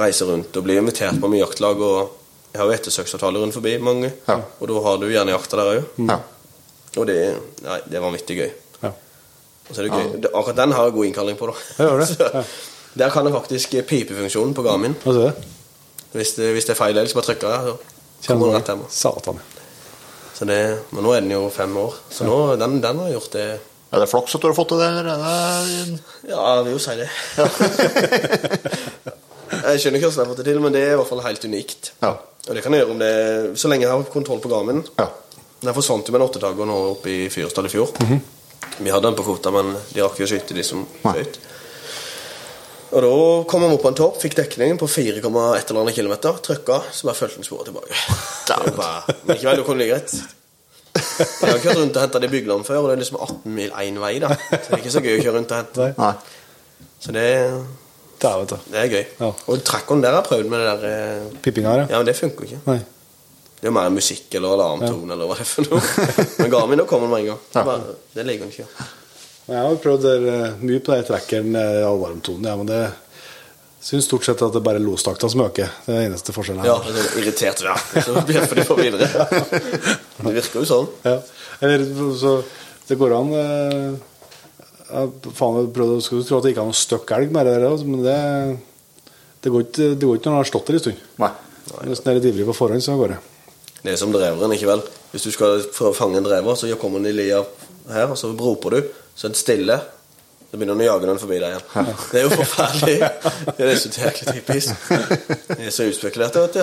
Reise 0.00 0.26
rundt 0.28 0.56
og 0.56 0.66
bli 0.66 0.76
invitert 0.78 1.18
på 1.22 1.30
mye 1.30 1.42
jaktlag. 1.42 1.80
Og 1.82 2.16
jeg 2.52 2.60
har 2.60 2.68
jo 2.70 2.74
ettersøksavtaler 2.76 3.42
rundt 3.42 3.56
forbi 3.56 3.76
mange. 3.82 4.12
Ja. 4.28 4.40
Og 4.60 4.70
da 4.70 4.82
har 4.86 5.00
du 5.02 5.08
gjerne 5.10 5.34
jakta 5.34 5.60
der 5.60 5.72
òg. 5.76 5.88
Ja. 6.06 6.18
Og 6.98 7.06
det, 7.06 7.16
nei, 7.62 7.78
det 7.86 7.98
er 7.98 8.04
vanvittig 8.04 8.38
gøy. 8.40 8.50
Ja. 8.82 8.90
Og 8.90 9.70
så 9.70 9.80
er 9.82 9.86
det 9.88 9.92
gøy. 9.94 10.04
Ja. 10.24 10.32
Akkurat 10.34 10.58
den 10.62 10.74
har 10.76 10.88
jeg 10.88 10.96
god 10.98 11.08
innkalling 11.10 11.38
på, 11.38 11.50
da. 11.50 11.56
Jeg 11.78 11.90
gjør 11.90 12.04
det? 12.04 12.10
Så, 12.14 12.30
Ja. 12.40 12.44
Der 12.98 13.12
kan 13.14 13.22
jeg 13.22 13.30
faktisk 13.36 13.74
pipefunksjonen 13.86 14.50
på 14.50 14.64
Garmin. 14.66 14.96
Hva 15.04 15.12
du? 15.14 15.44
Hvis 16.10 16.32
det, 16.34 16.48
hvis 16.56 16.66
det 16.66 16.72
er 16.74 16.78
feil 16.80 16.96
del, 16.98 17.06
så 17.06 17.20
bare 17.20 17.28
trykker 17.28 17.52
jeg. 17.54 17.76
Så 18.18 18.32
kommer 18.32 18.50
den 18.50 18.56
rett 18.58 18.72
hjem. 18.72 18.82
Satan. 18.90 19.38
Det, 20.40 20.60
men 20.94 21.04
nå 21.04 21.10
er 21.12 21.20
den 21.20 21.34
jo 21.34 21.50
fem 21.52 21.74
år, 21.76 21.98
så 22.08 22.24
nå, 22.24 22.36
den, 22.56 22.78
den 22.80 23.00
har 23.02 23.10
gjort 23.12 23.34
det 23.34 23.42
Er 23.92 24.00
det 24.00 24.06
flaks 24.08 24.32
at 24.38 24.40
du 24.40 24.46
har 24.48 24.54
fått 24.56 24.70
til 24.72 24.78
det, 24.80 24.86
eller 24.88 25.10
er 25.10 25.18
Ja, 26.30 26.38
jeg 26.56 26.62
vil 26.64 26.72
jo 26.76 26.80
si 26.80 26.94
det. 26.96 27.08
jeg 29.66 29.82
skjønner 29.82 29.98
ikke 29.98 30.08
hvordan 30.08 30.16
jeg 30.16 30.22
har 30.22 30.30
fått 30.30 30.40
det 30.40 30.46
til, 30.48 30.60
men 30.64 30.72
det 30.76 30.82
er 30.86 30.94
i 30.94 30.98
hvert 31.00 31.10
fall 31.10 31.20
helt 31.26 31.44
unikt. 31.44 31.90
Ja. 32.00 32.12
Og 32.48 32.56
det 32.56 32.62
kan 32.64 32.72
jeg 32.72 32.80
gjøre 32.84 32.94
om 32.94 33.02
det 33.02 33.12
så 33.60 33.68
lenge 33.68 33.84
jeg 33.84 33.92
har 33.92 34.06
kontroll 34.14 34.40
på 34.40 34.48
Garmin. 34.52 34.80
Ja. 34.96 35.10
Den 35.60 35.76
forsvant 35.76 36.08
jo 36.08 36.14
med 36.14 36.22
en 36.22 36.28
åttetager 36.30 36.70
nå 36.70 36.76
oppe 36.94 37.12
i 37.12 37.18
Fyrstad 37.32 37.68
i 37.68 37.72
fjor. 37.74 37.92
Vi 38.80 38.88
hadde 38.94 39.10
den 39.10 39.18
på 39.18 39.26
kvota, 39.26 39.52
men 39.52 39.74
de 39.90 40.00
rakk 40.00 40.16
jo 40.22 40.24
å 40.24 40.30
skyte, 40.30 40.56
de 40.56 40.64
som 40.64 40.86
Nei. 41.04 41.26
Og 42.90 43.04
da 43.04 43.10
kom 43.50 43.62
han 43.62 43.72
opp 43.76 43.84
på 43.84 43.90
en 43.92 43.98
topp, 44.00 44.16
fikk 44.22 44.34
dekning 44.40 44.78
på 44.80 44.88
4,1 44.90 45.22
eller 45.22 45.80
annet 45.84 45.94
kilometer, 45.94 46.38
trykka, 46.42 46.80
så 46.90 47.06
bare 47.06 47.18
fulgte 47.20 47.38
han 47.38 47.46
sporet 47.46 47.68
tilbake. 47.70 47.94
Det 48.50 48.72
bare, 48.74 49.14
men 49.28 49.36
ikke 49.36 49.46
vel, 49.46 49.60
det 49.60 49.66
kunne 49.68 49.78
ligge 49.84 49.94
greit. 49.94 50.14
Jeg 50.98 51.52
har 51.52 51.60
kjørt 51.62 51.78
rundt 51.78 51.96
og 52.00 52.02
henta 52.02 52.18
de 52.24 52.28
byggene 52.32 52.66
før, 52.66 52.80
og 52.82 52.88
det 52.90 52.96
er 52.96 53.02
liksom 53.04 53.20
18 53.22 53.52
mil 53.54 53.70
én 53.78 54.00
vei, 54.02 54.14
da. 54.22 54.32
Så 54.34 54.58
det 54.64 54.72
er 54.74 54.80
ikke 54.82 54.94
så 54.96 55.02
gøy 55.04 55.12
å 55.14 55.20
kjøre 55.22 55.34
rundt 55.36 55.52
og 55.54 55.60
hente. 55.60 55.86
Nei. 56.00 56.88
Så 57.00 57.14
det, 57.14 57.26
Det 58.20 58.28
er 58.28 58.40
vet 58.42 58.50
du. 58.50 58.56
det 58.72 58.80
er 58.82 58.88
gøy. 58.96 59.04
Ja. 59.20 59.28
Og 59.46 59.62
trackeren 59.64 60.02
der 60.02 60.16
har 60.18 60.26
prøvd 60.26 60.50
med 60.50 60.60
det 60.60 60.72
der 60.72 60.88
eh, 60.90 61.38
Pippinga 61.46 61.76
ja. 61.78 61.84
Ja, 61.94 62.00
men 62.02 62.08
det 62.10 62.16
funker 62.18 62.42
jo 62.42 62.50
ikke. 62.50 62.58
Nei. 62.66 62.80
Det 63.60 63.68
er 63.68 63.70
jo 63.70 63.76
mer 63.76 63.92
musikk 63.94 64.34
eller 64.40 64.56
alarmtone 64.56 65.14
eller 65.14 65.30
hva 65.30 65.36
det 65.38 65.44
er 65.46 65.48
for 65.52 65.70
noe. 65.70 65.80
Men 66.40 66.50
Garmin, 66.52 66.80
da 66.80 66.86
kommer 66.88 67.06
den 67.06 67.12
med 67.14 67.22
en 67.22 67.26
gang. 67.30 67.40
Ja. 67.54 67.62
Bare, 67.68 67.94
det 68.16 68.24
liker 68.26 68.46
han 68.46 68.52
ikke. 68.56 68.86
Jeg 69.50 69.58
har 69.66 69.78
prøvd 69.82 70.04
eh, 70.10 70.58
mye 70.62 70.82
på 70.84 70.94
den 70.94 71.06
trekkeren 71.08 71.56
i 71.58 71.64
allvarmtonen, 71.82 72.46
ja, 72.46 72.56
men 72.58 72.68
det 72.70 72.82
syns 73.82 74.06
stort 74.06 74.26
sett 74.28 74.42
at 74.44 74.52
det 74.52 74.60
er 74.60 74.66
bare 74.66 74.82
lostakta 74.82 75.28
som 75.32 75.42
øker. 75.42 75.72
Det 75.86 75.94
er 75.94 75.98
den 76.04 76.10
eneste 76.12 76.34
forskjellen. 76.36 76.66
Ja, 76.68 76.76
det 76.84 77.00
er 77.00 77.18
irritert. 77.22 77.62
Ja. 77.64 77.74
Så 78.04 78.22
bjeffer 78.28 78.60
de 78.60 78.66
for 78.68 78.80
videre. 78.80 79.08
Det 80.20 80.34
virker 80.36 80.60
jo 80.60 80.66
sånn. 80.68 80.88
Ja. 81.06 81.16
Eller 81.64 81.84
så 82.20 82.34
Det 82.88 82.98
går 83.00 83.14
an 83.16 83.30
eh, 83.40 83.86
jeg, 84.90 85.12
Faen, 85.32 85.56
jeg 85.62 85.70
prøvde, 85.74 86.00
skulle 86.04 86.26
tro 86.28 86.40
at 86.40 86.44
det 86.44 86.52
ikke 86.52 86.64
er 86.64 86.70
noe 86.70 86.76
støkk 86.76 87.12
elg 87.16 87.32
med 87.32 87.48
det 87.48 87.56
der, 87.62 87.84
men 87.88 88.04
det 88.04 88.18
det 89.40 89.48
går 89.54 89.62
ikke 89.64 89.86
det 89.96 90.04
går 90.04 90.18
ikke 90.18 90.28
når 90.28 90.34
den 90.34 90.42
har 90.42 90.48
stått 90.50 90.66
der 90.68 90.76
en 90.76 90.82
stund. 90.84 91.04
Nei. 91.22 91.30
Hvis 91.86 92.02
den 92.04 92.10
er 92.12 92.18
litt 92.18 92.26
ivrig 92.28 92.46
på 92.50 92.56
forhånd, 92.58 92.84
så 92.84 92.96
går 93.00 93.14
det. 93.14 93.20
Det 93.80 93.94
er 93.94 94.00
som 94.00 94.12
dreveren, 94.12 94.52
ikke 94.52 94.68
vel? 94.68 94.82
Hvis 95.14 95.24
du 95.24 95.30
skal 95.32 95.62
fange 95.96 96.20
en 96.20 96.26
drever, 96.26 96.58
så 96.58 96.68
kommer 96.80 97.00
den 97.00 97.14
i 97.14 97.16
lia 97.16 97.40
her, 97.88 98.10
og 98.10 98.18
så 98.20 98.28
roper 98.36 98.76
du, 98.76 98.90
så 99.20 99.28
er 99.28 99.34
det 99.34 99.40
stille. 99.40 99.76
Så 100.50 100.58
begynner 100.58 100.74
han 100.74 100.80
å 100.82 100.86
jage 100.88 101.06
den 101.10 101.18
forbi 101.22 101.36
deg 101.38 101.52
igjen. 101.52 101.90
Det 102.10 102.18
er 102.18 102.24
jo 102.24 102.30
forferdelig. 102.40 102.94
Det 103.58 103.66
er 103.68 103.76
så 103.78 103.90
jæklig 103.94 104.32
typisk. 104.40 104.88
De 105.52 105.58
er 105.68 105.74
så 105.76 105.86
utspekulerte, 105.86 106.42
vet 106.46 106.56
du. 106.56 106.62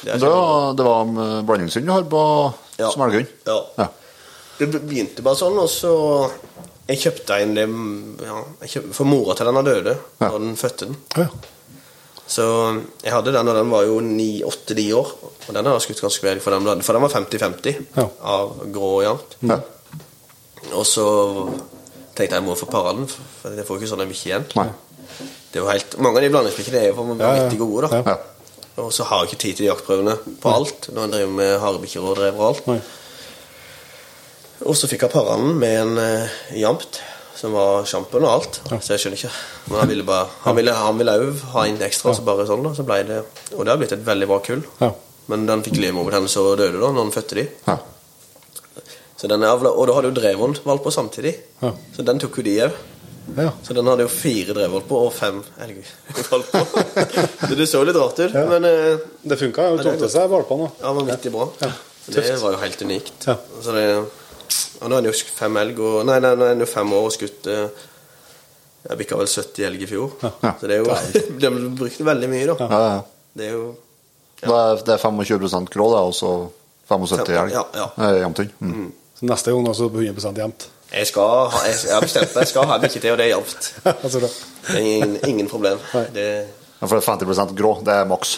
Det 0.00 0.14
er 0.16 0.18
Det 0.18 0.30
var, 0.32 0.72
det 0.74 0.86
um, 0.86 1.20
blandingshund 1.46 1.86
du 1.86 1.92
har 1.94 2.08
på 2.10 2.22
Ja. 2.80 2.88
som 2.90 3.04
elghund? 3.06 3.28
Ja. 3.46 3.58
Ja. 3.78 3.86
Det 4.58 4.66
begynte 4.72 5.22
bare 5.22 5.38
sånn, 5.38 5.58
og 5.60 5.68
så 5.70 5.92
Jeg 6.88 7.00
kjøpte 7.04 7.36
en 7.42 7.54
det 7.54 7.66
ja, 8.24 8.40
kjøpte, 8.62 8.94
For 8.94 9.04
mora 9.08 9.34
til 9.36 9.48
den 9.50 9.64
døde 9.66 9.94
da 10.18 10.32
den 10.38 10.56
fødte 10.58 10.88
den. 10.90 10.96
Ja. 11.16 11.28
Så 12.26 12.44
jeg 13.04 13.12
hadde 13.14 13.30
den, 13.36 13.48
og 13.48 13.54
den 13.60 13.70
var 13.70 13.84
jo 13.86 14.00
8-9 14.02 14.88
år. 14.98 15.12
Og 15.46 15.54
den 15.54 15.66
har 15.68 15.76
jeg 15.78 15.84
skutt 15.86 16.02
ganske 16.08 16.26
vel, 16.26 16.40
for 16.42 16.50
den, 16.56 16.82
for 16.82 16.98
den 16.98 17.02
var 17.06 17.14
50-50 17.14 17.84
Ja. 17.94 18.08
av 18.26 18.56
grå 18.74 18.90
og 18.98 19.02
jevnt. 19.06 19.36
Ja. 19.46 19.60
Og 20.74 20.86
så 20.88 21.06
tenkte 22.16 22.32
jeg 22.32 22.40
jeg 22.40 22.46
må 22.46 22.56
få 22.58 22.68
para 22.70 22.94
den, 22.96 23.06
for 23.10 23.54
jeg 23.54 23.66
får 23.68 23.80
ikke 23.80 23.90
sånn 23.92 24.04
mye 24.06 24.16
igjen. 24.16 24.46
Nei. 24.56 24.68
Det 25.52 25.60
er 25.60 25.62
jo 25.62 25.68
helt, 25.70 25.98
Mange 26.02 26.20
av 26.20 26.26
de 26.26 26.32
blandingsbrikkene 26.34 26.80
er 26.82 26.88
jo 26.90 26.96
vanvittig 26.98 27.60
gode, 27.60 27.86
da. 27.86 28.00
Ja. 28.00 28.16
Ja. 28.16 28.82
Og 28.84 28.92
så 28.92 29.06
har 29.08 29.22
jeg 29.22 29.30
ikke 29.30 29.42
tid 29.42 29.58
til 29.58 29.68
jaktprøvene 29.70 30.16
på 30.42 30.52
alt 30.52 30.90
når 30.92 31.06
en 31.06 31.12
driver 31.14 31.36
med 31.38 31.52
harebikkjer 31.62 32.04
og 32.04 32.16
drever 32.18 32.40
og 32.42 32.48
alt. 32.50 32.66
Nei. 32.68 32.80
Og 34.66 34.76
så 34.76 34.88
fikk 34.88 35.06
jeg 35.06 35.12
para 35.12 35.36
den 35.36 35.56
med 35.60 35.76
en 35.80 36.00
uh, 36.00 36.36
jamt 36.56 37.00
som 37.36 37.52
var 37.52 37.84
sjampen 37.88 38.24
og 38.24 38.30
alt. 38.32 38.60
Så 38.80 38.94
jeg 38.94 39.02
skjønner 39.02 39.20
ikke. 39.20 39.32
Men 39.68 39.80
han 39.82 39.90
ville 39.92 40.06
bare 40.08 40.28
Han 40.44 40.56
ville 40.56 40.72
Han 40.76 41.00
ville 41.00 41.16
også 41.20 41.50
ha 41.52 41.66
en 41.68 41.82
ekstra, 41.84 42.14
så 42.16 42.24
bare 42.24 42.46
sånn, 42.48 42.64
da. 42.64 42.72
Så 42.76 42.84
ble 42.88 43.02
det 43.08 43.18
Og 43.52 43.64
det 43.64 43.72
har 43.72 43.80
blitt 43.80 43.92
et 43.96 44.06
veldig 44.06 44.28
bra 44.30 44.40
kull. 44.44 44.64
Ja. 44.80 44.92
Men 45.32 45.44
den 45.48 45.64
fikk 45.66 45.80
livmorbetennelse 45.82 46.40
og 46.42 46.56
døde 46.60 46.80
da 46.80 46.88
når 46.92 47.02
den 47.02 47.14
fødte 47.16 47.38
de. 47.40 47.46
Ja. 47.66 47.76
Så 49.26 49.30
den 49.32 49.42
er 49.42 49.50
avla, 49.50 49.72
Og 49.74 49.88
da 49.88 49.94
hadde 49.96 50.10
jo 50.12 50.14
Drevon 50.14 50.52
valp 50.62 50.84
på 50.86 50.90
samtidig. 50.94 51.32
Ja. 51.58 51.72
Så 51.96 52.04
den 52.06 52.20
tok 52.22 52.36
jo 52.38 52.42
de 52.46 52.52
òg. 52.62 52.76
ja. 53.36 53.48
Så 53.66 53.74
den 53.74 53.86
hadde 53.90 54.04
jo 54.04 54.10
fire 54.12 54.54
drevvalp 54.54 54.84
på 54.86 54.98
og 55.02 55.08
fem 55.12 55.40
elgvalp 55.64 56.52
på. 56.52 56.84
så 57.42 57.56
det 57.58 57.66
så 57.66 57.80
litt 57.82 57.96
rart 57.98 58.20
ut. 58.22 58.30
Ja. 58.36 58.44
Men 58.52 58.64
eh, 58.68 59.00
Det 59.26 59.38
funka. 59.40 59.64
Hun 59.72 59.82
tok 59.82 59.98
til 59.98 60.12
seg 60.12 60.28
valpene. 60.30 60.68
ja, 60.78 60.92
vanvittig 60.94 61.32
bra. 61.34 61.48
Ja, 61.64 61.72
det 62.14 62.22
var 62.38 62.54
jo 62.54 62.60
helt 62.62 62.82
unikt. 62.86 63.26
Ja. 63.26 63.34
Så 63.64 63.74
det, 63.74 63.86
og 64.78 64.86
nå 64.92 64.94
er 64.94 65.02
den 65.02 65.10
jo 65.10 65.16
fem 65.40 65.56
elg 65.58 65.80
og, 65.82 65.96
Nei, 66.06 66.20
nei, 66.22 66.34
nå 66.38 66.46
er 66.46 66.60
jo 66.62 66.68
fem 66.70 66.92
år 66.94 67.08
og 67.08 67.14
skutt 67.16 67.48
eh, 67.50 67.64
Jeg 68.86 69.00
bikka 69.00 69.18
vel 69.18 69.26
70 69.32 69.66
elg 69.72 69.82
i 69.82 69.88
fjor. 69.90 70.12
Ja. 70.22 70.52
Så 70.60 70.70
det 70.70 70.76
er 70.76 70.84
jo 70.84 71.00
De 71.42 71.50
brukte 71.82 72.06
veldig 72.06 72.28
mye, 72.30 72.46
da. 72.52 72.68
Ja, 72.70 72.78
ja. 72.92 73.02
Det 73.34 73.48
er 73.50 73.56
jo 73.58 73.64
Det, 74.38 74.52
er, 74.52 74.84
det 74.86 74.94
er 74.94 75.02
25 75.02 75.66
grå, 75.74 75.88
det, 75.96 76.04
og 76.06 76.14
så 76.14 76.30
75 76.86 77.34
elg. 77.42 77.56
Ja, 77.56 77.64
ja. 77.74 78.12
Jevnt 78.20 78.44
inn. 78.44 78.52
Mm. 78.62 78.86
Så 79.16 79.26
neste 79.28 79.52
gang 79.54 79.68
også 79.68 79.88
på 79.92 80.02
100 80.04 80.34
jevnt. 80.42 80.66
Jeg 80.92 81.06
skal 81.08 81.22
ha, 81.50 81.62
jeg, 81.66 81.78
jeg 81.88 81.94
har 81.96 82.04
bestemt 82.04 82.34
meg. 82.34 82.42
Jeg 82.44 82.50
skal 82.52 82.68
ha 82.70 82.76
bikkje 82.82 83.00
til, 83.02 83.12
og 83.14 83.18
det 83.18 83.24
er 83.26 83.32
jevnt. 83.32 83.70
altså. 84.04 84.20
Det 84.20 84.76
er 84.76 84.84
ingen, 84.84 85.16
ingen 85.26 85.48
problem. 85.50 85.80
Det 86.14 86.26
Ja, 86.76 86.86
For 86.86 87.00
50% 87.00 87.54
grå, 87.56 87.70
det 87.86 87.94
er 87.96 88.04
maks. 88.04 88.34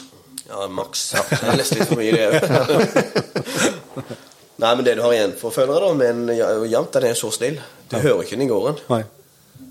Ja, 0.49 0.69
maks. 0.71 1.09
Jeg 1.17 1.39
har 1.43 1.57
lest 1.59 1.75
litt 1.75 1.89
for 1.91 1.99
mye, 1.99 2.13
det 2.15 2.29
òg. 2.31 3.57
Nei, 4.63 4.71
men 4.75 4.85
det 4.87 4.95
du 4.99 5.03
har 5.05 5.13
igjen 5.15 5.35
for 5.39 5.55
følgere, 5.55 5.87
da, 5.89 5.95
med 5.99 6.09
en 6.15 6.31
ja- 6.39 6.53
jevnt, 6.71 6.93
den 6.95 7.05
er 7.11 7.19
så 7.19 7.31
snill. 7.35 7.59
Du 7.91 7.97
hører 7.99 8.23
ikke 8.25 8.37
den 8.39 8.47
i 8.47 8.51
gården. 8.51 8.79
Nei. 8.91 9.03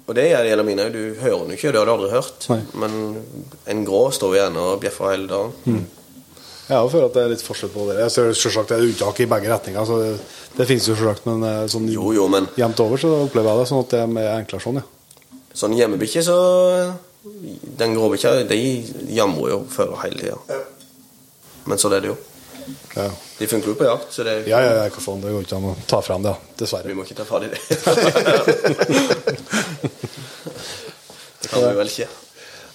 Og 0.08 0.16
det 0.16 0.28
gjelder 0.30 0.64
mine 0.68 0.86
òg. 0.88 0.94
Du 0.96 1.18
hører 1.24 1.42
den 1.46 1.56
ikke, 1.58 1.72
det 1.72 1.80
har 1.82 1.88
du 1.90 1.94
aldri 1.96 2.12
hørt. 2.14 2.46
Nei. 2.52 2.60
Men 2.84 2.94
en 3.74 3.86
grå 3.88 4.04
står 4.16 4.38
gjerne 4.38 4.68
og 4.74 4.80
bjeffer 4.84 5.12
hele 5.16 5.28
dagen. 5.32 5.88
Jeg 6.68 6.90
føler 6.92 7.06
at 7.08 7.14
det 7.16 7.22
er 7.24 7.30
litt 7.32 7.44
forskjell 7.46 7.70
på 7.72 7.86
det. 7.88 7.94
Jeg 8.02 8.12
ser 8.12 8.34
Selvsagt 8.36 8.70
det 8.74 8.78
er 8.78 8.88
unntak 8.90 9.20
i 9.24 9.28
begge 9.32 9.48
retninger, 9.54 9.84
så 9.88 9.96
det, 10.02 10.10
det 10.58 10.66
finnes 10.68 10.88
jo 10.90 10.96
selvsagt, 11.00 11.24
men 11.30 11.38
eh, 11.48 11.64
sånn 11.72 11.86
Jo, 11.94 12.06
jo, 12.16 12.26
men 12.32 12.44
jevnt 12.60 12.80
over 12.84 12.98
så 13.00 13.10
opplever 13.24 13.50
jeg 13.54 13.60
det 13.62 13.70
sånn 13.72 13.84
at 13.86 13.92
det 13.94 14.00
er 14.04 14.08
enklere 14.34 14.64
sånn, 14.66 14.80
ja. 14.82 14.86
sånn 15.64 15.78
hjemmebikkje, 15.78 16.22
så 16.28 16.38
Den 17.80 17.92
gråbikkja, 17.96 18.30
de 18.48 18.60
jamrer 19.16 19.50
jo 19.54 19.60
før 19.72 19.90
hele 20.04 20.18
tida. 20.20 20.38
Men 21.68 21.78
sånn 21.80 21.96
er 21.96 22.02
det 22.04 22.10
jo. 22.12 22.18
Ja, 22.98 23.08
De 23.40 23.46
funker 23.48 23.68
jo 23.72 23.80
på 23.80 23.88
jakt, 23.88 24.10
så 24.12 24.20
det 24.28 24.32
er... 24.34 24.40
ja, 24.52 24.60
ja, 24.64 24.72
ja 24.82 24.86
hva 24.92 25.02
faen, 25.04 25.22
det 25.24 25.32
går 25.32 25.44
ikke 25.48 25.58
an 25.62 25.72
å 25.72 25.74
ta 25.88 26.00
frem 26.04 26.22
det, 26.28 26.34
ja. 26.36 26.40
dessverre. 26.60 26.88
Vi 26.92 26.96
må 27.00 27.04
ikke 27.08 27.20
ta 27.22 27.26
fra 27.28 27.38
dem 27.44 27.52
det. 27.56 27.62
det 31.42 31.48
kan 31.52 31.60
vi 31.64 31.76
vel 31.80 31.92
ikke. 31.96 32.10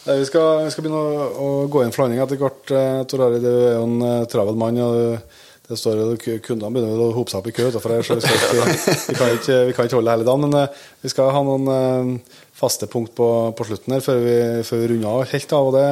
Vi, 0.03 0.25
skal, 0.27 0.65
vi 0.65 0.71
skal 0.75 0.83
begynne 0.83 0.99
å, 0.99 1.27
å 1.31 1.49
gå 1.71 1.85
inn 1.85 1.93
for 1.95 2.05
landing 2.05 2.23
etter 2.25 2.41
hvert. 2.41 2.71
eh, 2.75 3.03
Tor 3.07 3.23
Ari, 3.29 3.39
du 3.43 3.49
er 3.53 3.77
jo 3.77 3.85
en 3.87 4.01
eh, 4.03 4.25
travel 4.31 4.59
mann. 4.59 4.81
og 4.83 5.21
det 5.69 5.79
står 5.79 6.01
jo 6.01 6.39
Kundene 6.43 6.73
begynner 6.75 6.99
å 7.01 7.13
hope 7.15 7.31
seg 7.31 7.39
opp 7.39 7.47
i 7.49 7.55
kø 7.55 7.69
utenfor 7.71 7.95
her, 7.95 8.03
så 8.05 8.17
vi, 8.19 8.25
skal 8.27 8.59
vi, 9.07 9.15
kan 9.15 9.31
ikke, 9.37 9.59
vi 9.69 9.77
kan 9.77 9.87
ikke 9.87 10.01
holde 10.01 10.17
hele 10.17 10.27
dagen. 10.27 10.49
Men 10.49 10.59
eh, 10.59 10.83
vi 11.05 11.13
skal 11.13 11.31
ha 11.33 11.45
noen 11.47 12.19
faste 12.59 12.91
punkt 12.91 13.15
på, 13.19 13.29
på 13.55 13.69
slutten 13.69 13.95
her 13.95 14.03
før 14.05 14.21
vi, 14.27 14.37
før 14.67 14.83
vi 14.83 14.91
runder 14.91 15.09
av 15.13 15.25
helt 15.31 15.55
av. 15.57 15.71
og 15.71 15.79
det 15.79 15.87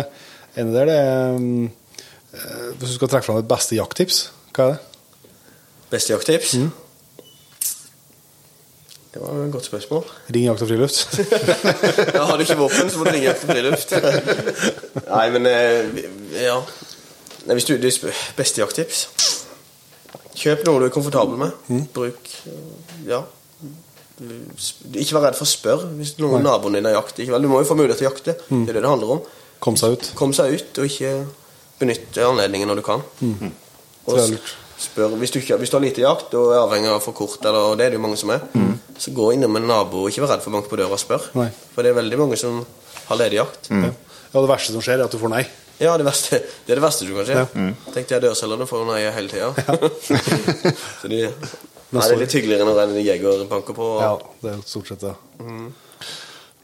ene 0.58 0.74
der 0.74 0.90
det 0.90 0.98
er 0.98 1.38
mm, 1.38 1.64
Hvis 2.80 2.90
du 2.90 2.96
skal 2.96 3.14
trekke 3.14 3.28
fram 3.30 3.40
et 3.40 3.50
beste 3.50 3.78
jakttips, 3.78 4.24
hva 4.54 4.66
er 4.66 4.74
det? 4.74 5.30
Beste 5.94 6.16
jakttips? 6.16 6.56
Det 9.10 9.18
var 9.18 9.40
et 9.42 9.52
godt 9.52 9.66
spørsmål. 9.66 10.04
Ring 10.34 10.44
Jakt 10.46 10.62
og 10.62 10.68
Friluft. 10.70 11.18
Ja, 12.14 12.24
har 12.28 12.36
du 12.38 12.44
ikke 12.44 12.56
våpen, 12.60 12.90
så 12.90 12.98
må 13.00 13.04
du 13.08 13.10
ringe 13.10 13.26
Jakt 13.26 13.42
og 13.42 13.50
friluft. 13.50 13.94
Nei, 15.08 15.24
men 15.34 15.48
eh, 15.50 16.04
Ja. 16.44 16.60
Nei, 17.48 17.56
hvis 17.56 17.66
du, 17.66 17.74
er 17.74 18.14
beste 18.36 18.60
jakttips 18.60 18.98
Kjøp 20.36 20.62
noe 20.66 20.82
du 20.82 20.86
er 20.86 20.92
komfortabel 20.94 21.40
med. 21.40 21.84
Bruk 21.96 22.30
Ja. 23.08 23.24
Ikke 24.20 25.16
vær 25.16 25.24
redd 25.30 25.38
for 25.38 25.46
å 25.46 25.48
spørre 25.48 25.90
hvis 25.96 26.14
noen 26.20 26.44
naboen 26.44 26.76
din 26.76 26.86
har 26.86 26.98
jakt. 27.00 27.18
Ikke 27.18 27.32
vel, 27.34 27.42
Du 27.42 27.50
må 27.50 27.62
jo 27.64 27.68
få 27.68 27.76
mulighet 27.78 28.02
til 28.02 28.06
å 28.06 28.10
jakte. 28.12 28.36
Det 28.46 28.68
er 28.68 28.78
det 28.78 28.84
det 28.84 28.90
handler 28.92 29.14
om. 29.16 29.22
Kom 29.64 29.76
seg 29.80 29.96
ut. 29.96 30.10
Kom 30.16 30.32
seg 30.36 30.54
ut, 30.54 30.80
og 30.80 30.86
ikke 30.88 31.14
benytte 31.80 32.24
anledningen 32.28 32.68
når 32.70 32.80
du 32.80 32.84
kan. 32.86 33.02
Og 33.24 34.14
Det 34.14 34.22
er 34.22 34.34
lurt. 34.36 34.54
Spør, 34.80 35.14
hvis, 35.20 35.32
du 35.32 35.40
ikke, 35.40 35.58
hvis 35.60 35.72
du 35.72 35.76
har 35.76 35.84
lite 35.84 36.02
jakt 36.04 36.34
og 36.38 36.52
er 36.54 36.62
avhengig 36.62 36.90
av 36.92 37.02
for 37.04 37.16
kort, 37.16 37.40
eller, 37.44 37.72
og 37.72 37.78
det 37.78 37.86
er 37.86 37.94
det 37.94 38.00
jo 38.00 38.04
mange 38.04 38.18
som 38.20 38.32
er, 38.34 38.44
så 39.00 39.12
gå 39.16 39.30
innom 39.36 39.56
en 39.60 39.68
nabo 39.68 40.04
og 40.04 40.12
ikke 40.12 40.24
vær 40.24 40.34
redd 40.34 40.44
for 40.44 40.52
å 40.52 40.58
banke 40.58 40.72
på 40.72 40.78
døra 40.80 40.96
og 40.96 41.00
spør. 41.00 41.30
Nei. 41.38 41.48
For 41.74 41.84
det 41.84 41.92
er 41.92 41.98
veldig 42.00 42.20
mange 42.20 42.38
som 42.40 42.62
har 43.10 43.20
ledig 43.20 43.40
jakt. 43.40 43.70
Ja. 43.72 43.90
ja, 43.90 44.36
Det 44.36 44.50
verste 44.50 44.76
som 44.76 44.84
skjer, 44.84 45.00
er 45.00 45.08
at 45.08 45.16
du 45.16 45.20
får 45.20 45.32
nei. 45.32 45.44
Ja, 45.80 45.94
det, 45.96 46.04
verste, 46.04 46.42
det 46.66 46.74
er 46.74 46.76
det 46.76 46.84
verste 46.84 47.06
du 47.08 47.14
kan 47.16 47.28
skje. 47.28 47.38
Ja. 47.40 47.68
Tenk 47.94 48.10
deg 48.10 48.24
dørselgerne 48.26 48.68
får 48.68 48.82
nei 48.90 48.98
hele 49.16 49.32
tida. 49.32 49.52
så 51.00 51.08
de, 51.08 51.22
nei, 51.30 52.02
det 52.02 52.10
er 52.10 52.20
litt 52.20 52.36
hyggeligere 52.36 52.66
når 52.68 52.82
en 52.84 52.98
jeger 53.00 53.46
banker 53.48 53.76
på. 53.76 53.88
Ja, 54.02 54.12
det 54.44 54.52
er 54.52 54.60
stort 54.68 54.92
sett 54.92 55.06
det. 55.06 55.14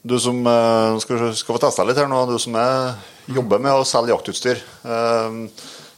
Du 0.06 0.18
som 0.22 0.44
eh, 0.46 0.98
skal, 1.02 1.30
skal 1.34 1.56
få 1.56 1.62
testa 1.64 1.86
litt 1.88 1.98
her 1.98 2.10
nå, 2.12 2.20
du 2.28 2.36
som 2.38 2.54
er, 2.60 3.00
jobber 3.32 3.64
med 3.64 3.80
å 3.80 3.88
selge 3.88 4.12
jaktutstyr. 4.12 4.60
Eh, 4.84 5.40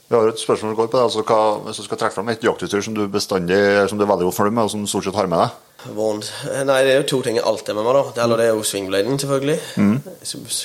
vi 0.09 0.17
har 0.17 0.29
et 0.31 0.41
spørsmål 0.41 0.73
som 0.73 0.77
går 0.79 0.87
på 0.89 0.97
det. 0.97 1.05
Altså, 1.05 1.23
hva, 1.29 1.41
hvis 1.67 1.81
du 1.81 1.85
skal 1.85 1.99
trekke 2.01 2.17
fram 2.17 2.31
et 2.33 2.45
jaktutstyr 2.45 2.85
som 2.85 2.95
du 2.97 3.03
bestandig, 3.13 3.59
som 3.91 3.99
du 4.01 4.05
er 4.07 4.09
veldig 4.09 4.29
godt 4.31 4.39
fornøyd 4.39 4.55
med, 4.57 4.65
og 4.65 4.73
som 4.73 4.85
du 4.85 4.89
stort 4.89 5.05
sett 5.05 5.19
har 5.19 5.29
med 5.29 5.43
deg. 5.45 5.93
Våren. 5.95 6.23
Nei, 6.67 6.79
det 6.87 6.95
er 6.95 7.03
jo 7.03 7.09
to 7.13 7.21
ting 7.27 7.37
jeg 7.37 7.45
alltid 7.47 7.75
er 7.75 7.79
med 7.79 7.87
meg. 7.87 7.99
da 7.99 8.05
Det, 8.17 8.23
eller 8.25 8.41
det 8.41 8.47
er 8.49 8.57
jo 8.57 8.65
swingbladen, 8.71 9.21
selvfølgelig. 9.21 9.59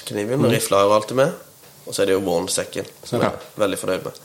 Kniven, 0.10 0.48
rifla 0.54 0.80
er 0.80 0.88
jo 0.88 0.96
alltid 0.96 1.20
med. 1.20 1.36
Og 1.84 1.92
så 1.92 2.02
er 2.02 2.10
det 2.10 2.16
jo 2.16 2.24
vårnsekken, 2.24 2.88
som 3.04 3.20
jeg 3.20 3.28
er 3.28 3.60
veldig 3.60 3.82
fornøyd 3.84 4.08
med. 4.08 4.24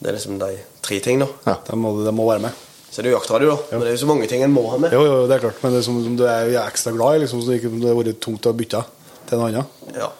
Det 0.00 0.10
er 0.10 0.16
liksom 0.16 0.40
de 0.40 0.50
tre 0.88 1.00
ting, 1.04 1.20
da. 1.20 1.28
Ja. 1.44 1.58
Det 1.68 1.78
må, 1.78 1.92
det 2.04 2.16
må 2.16 2.26
være 2.32 2.46
med. 2.48 2.64
Så 2.88 3.02
er 3.02 3.06
det 3.06 3.12
jo 3.12 3.18
jaktradio, 3.18 3.52
da. 3.52 3.70
Men 3.74 3.84
det 3.84 3.92
er 3.92 3.96
jo 3.98 4.02
så 4.06 4.08
mange 4.08 4.26
ting 4.30 4.42
en 4.46 4.52
må 4.54 4.64
ha 4.72 4.80
med. 4.80 4.92
Jo, 4.96 5.04
jo, 5.04 5.22
det 5.28 5.36
er 5.36 5.44
klart, 5.44 5.60
men 5.60 5.76
det 5.76 5.82
er 5.82 5.86
som 5.86 6.00
som 6.00 6.16
du 6.16 6.24
er 6.24 6.52
ekstra 6.64 6.96
glad 6.96 7.18
i, 7.18 7.24
liksom, 7.26 7.44
så 7.44 7.52
det 7.52 7.60
ikke 7.60 7.76
det 7.76 7.90
har 7.90 7.98
vært 8.00 8.20
tungt 8.24 8.48
å 8.48 8.56
bytte 8.56 8.84
til 9.28 9.36
en 9.36 9.48
annen. 9.50 9.72
Ja, 9.98 10.10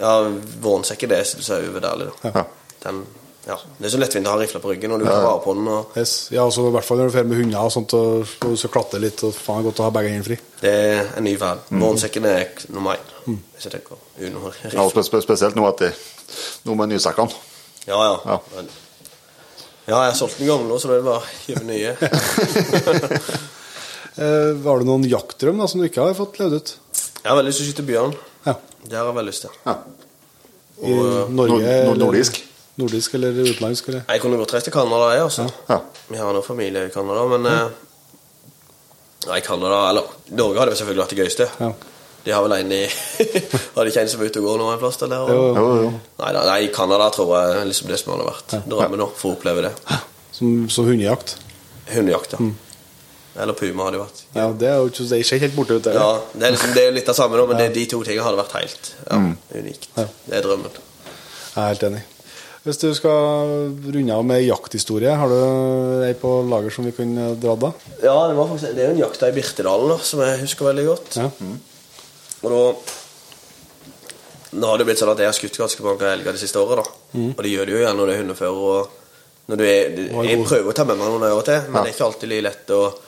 ja 0.00 0.14
vårnsekken, 0.64 1.12
det 1.12 1.26
syns 1.30 1.52
jeg 1.52 1.62
er 1.62 1.70
uvurderlig, 1.70 2.10
da. 2.10 2.32
Ja. 2.34 2.48
Den, 2.84 3.02
ja. 3.46 3.56
Det 3.78 3.86
er 3.88 3.92
så 3.94 3.98
lettvint 4.00 4.28
å 4.28 4.34
ha 4.34 4.38
rifla 4.40 4.60
på 4.62 4.70
ryggen, 4.72 4.92
og 4.94 5.00
du 5.02 5.06
kan 5.08 5.22
vare 5.24 5.40
på 5.44 5.54
den. 5.56 5.68
Og 5.68 5.96
Yes. 5.98 6.12
Ja, 6.32 6.44
altså, 6.44 6.66
I 6.68 6.74
hvert 6.74 6.84
fall 6.86 6.98
når 7.00 7.10
du 7.10 7.16
drar 7.16 7.24
med 7.30 7.40
hunder 7.40 7.66
og 7.68 7.72
sånt, 7.74 7.94
og, 7.96 8.26
og 8.44 8.52
du 8.54 8.56
skal 8.60 8.72
klatre 8.74 9.00
litt, 9.02 9.22
og 9.26 9.34
faen 9.36 9.64
godt 9.66 9.80
å 9.80 9.86
ha 9.88 9.94
begge 9.96 10.12
hendene 10.12 10.28
fri. 10.28 10.38
det 10.60 10.72
er 10.74 11.10
en 11.16 11.24
ny 11.24 11.34
verden. 11.40 11.80
Vårnsekken 11.82 12.28
er 12.30 12.44
k- 12.56 12.68
nummer 12.72 12.96
én. 13.00 13.38
Hvis 13.56 13.66
jeg 13.68 13.72
tenker 13.78 13.96
under 14.20 14.60
Ja, 14.72 14.88
spe 14.90 15.02
spe 15.06 15.20
spesielt 15.24 15.56
nå 15.58 15.66
etter 15.68 15.92
nå 16.66 16.74
med 16.76 16.88
nysekkene. 16.94 17.32
Ja, 17.88 17.98
ja. 18.04 18.16
Ja. 18.26 18.38
Ja, 19.90 19.96
jeg 20.04 20.12
har 20.12 20.14
solgt 20.14 20.38
den 20.38 20.46
gamle, 20.46 20.76
så 20.78 20.88
det 20.92 20.98
er 21.00 21.06
bare 21.08 21.20
å 21.20 21.30
kjøpe 21.46 21.64
nye. 21.66 21.96
Eh, 24.20 24.56
har 24.66 24.80
du 24.82 24.84
noen 24.84 25.04
jaktdrøm 25.08 25.60
da, 25.62 25.66
som 25.70 25.80
du 25.80 25.86
ikke 25.86 26.02
har 26.02 26.16
fått 26.18 26.40
levd 26.40 26.56
ut? 26.58 26.70
Jeg 27.22 27.28
har 27.30 27.36
veldig 27.38 27.52
lyst 27.52 27.60
til 27.62 27.64
å 27.64 27.70
skyte 27.70 27.84
bjørn. 27.88 28.10
Ja. 28.44 28.54
Det 28.82 28.96
har 28.98 29.06
jeg 29.06 29.16
veldig 29.16 29.30
lyst 29.30 29.44
til. 29.46 29.54
Ja. 29.64 29.74
I 30.82 30.92
Og, 30.98 31.30
Norge? 31.38 31.70
nord- 31.86 32.00
nordisk? 32.02 32.40
Nordisk 32.80 33.14
eller 33.18 33.36
utenlandsk? 33.42 33.92
Eller? 33.92 34.02
Jeg 34.08 34.22
kunne 34.24 34.40
godt 34.40 34.54
reist 34.56 34.68
til 34.68 34.74
Canada, 34.74 35.12
jeg, 35.14 35.22
altså. 35.28 35.46
Ja. 35.68 35.78
Vi 36.10 36.18
har 36.20 36.34
noe 36.34 36.46
familie 36.46 36.86
i 36.88 36.92
Canada, 36.94 37.26
men 37.30 37.48
eh, 37.50 37.86
Nei, 39.28 39.40
Canada 39.44 39.82
Eller 39.90 40.06
Norge 40.32 40.62
hadde 40.62 40.76
selvfølgelig 40.78 41.02
vært 41.02 41.12
det 41.12 41.18
gøyeste. 41.20 41.48
Ja. 41.60 41.72
De 42.24 42.32
har 42.32 42.44
vel 42.44 42.54
en 42.58 42.72
i 42.72 42.80
Har 43.74 43.84
de 43.84 43.92
ikke 43.92 44.02
en 44.04 44.10
som 44.12 44.22
er 44.22 44.30
ute 44.32 44.40
og 44.40 44.48
går 44.48 44.58
nå 44.60 44.70
en 44.72 44.80
plass? 44.80 44.98
Eller? 45.04 45.28
Jo, 45.32 45.44
Jo, 45.56 45.68
jo. 45.84 45.92
Nei, 46.20 46.32
da, 46.36 46.46
nei, 46.48 46.58
Canada 46.74 47.10
tror 47.14 47.34
jeg 47.36 47.60
er 47.60 47.68
liksom 47.68 47.92
det 47.92 48.00
som 48.00 48.14
hadde 48.14 48.26
vært 48.28 48.56
drømmen 48.68 49.00
nå, 49.04 49.08
for 49.16 49.32
å 49.32 49.38
oppleve 49.38 49.68
det. 49.68 50.00
Som, 50.36 50.66
som 50.72 50.88
hundejakt? 50.88 51.36
Hundejakt, 51.92 52.36
ja. 52.36 52.50
Eller 53.40 53.56
puma 53.56 53.86
hadde 53.86 54.00
jo 54.00 54.04
vært. 54.04 54.22
Ja, 54.34 54.46
det 54.60 54.68
er 54.68 54.78
jo 54.82 54.88
ikke, 54.90 55.04
det 55.06 55.16
er 55.16 55.24
ikke 55.24 55.40
helt 55.44 55.56
borte 55.56 55.76
ute. 55.78 55.92
Ja, 55.94 56.08
det 56.34 56.46
er, 56.48 56.54
liksom, 56.56 56.72
det 56.76 56.86
er 56.86 56.94
litt 56.96 57.10
av 57.12 57.16
samme, 57.16 57.38
nå, 57.38 57.46
men 57.48 57.60
det, 57.60 57.68
de 57.76 57.84
to 57.92 58.00
tingene 58.06 58.26
hadde 58.26 58.40
vært 58.40 58.56
helt 58.58 58.90
ja, 59.06 59.20
unikt. 59.54 59.86
Ja. 59.96 60.06
Det 60.26 60.38
er 60.40 60.46
drømmen. 60.48 60.80
Jeg 60.80 61.60
er 61.62 61.68
helt 61.70 61.86
enig. 61.88 62.02
Hvis 62.60 62.76
du 62.82 62.90
skal 62.92 63.70
runde 63.88 64.12
av 64.12 64.24
med 64.28 64.42
jakthistorie, 64.44 65.14
har 65.16 65.30
du 65.32 66.02
ei 66.04 66.12
på 66.20 66.32
lager 66.44 66.74
som 66.74 66.84
vi 66.84 66.92
kan 66.92 67.14
dratt 67.16 67.40
dra 67.40 67.54
da? 67.56 67.70
Ja, 68.04 68.16
det, 68.28 68.34
var 68.36 68.50
faktisk, 68.50 68.74
det 68.76 68.82
er 68.84 68.90
jo 68.90 68.96
en 68.98 69.00
jakt 69.06 69.22
i 69.24 69.30
Birtedalen 69.32 69.88
da, 69.94 69.96
som 70.04 70.20
jeg 70.26 70.42
husker 70.42 70.68
veldig 70.68 70.84
godt. 70.90 71.16
Ja. 71.22 71.30
Og 72.44 72.50
da 72.52 72.60
Nå 74.50 74.66
har 74.66 74.80
det 74.80 74.84
blitt 74.88 74.98
sånn 74.98 75.12
at 75.12 75.20
jeg 75.22 75.28
har 75.30 75.34
skutt 75.36 75.56
ganske 75.60 75.84
mange 75.86 76.08
elger 76.10 76.34
det 76.34 76.40
siste 76.42 76.58
året, 76.58 76.80
da. 76.82 77.20
Og 77.22 77.42
det 77.46 77.52
gjør 77.52 77.68
det 77.68 77.74
jo 77.76 77.82
gjerne 77.84 77.98
når 78.00 78.08
det 78.10 78.14
er 78.16 78.20
hundefører. 78.24 78.62
Og 78.66 79.50
når 79.52 79.60
du 79.60 79.62
er, 79.62 80.00
jeg 80.26 80.40
prøver 80.42 80.72
å 80.72 80.74
ta 80.74 80.86
med 80.88 80.98
meg 80.98 81.06
noen 81.06 81.26
av 81.28 81.36
og 81.38 81.44
til, 81.46 81.60
men 81.68 81.78
Ja. 81.78 81.84
det 81.86 81.92
er 81.92 81.94
ikke 81.94 82.08
alltid 82.08 82.32
like 82.32 82.44
lett. 82.48 82.72
Og 82.74 82.98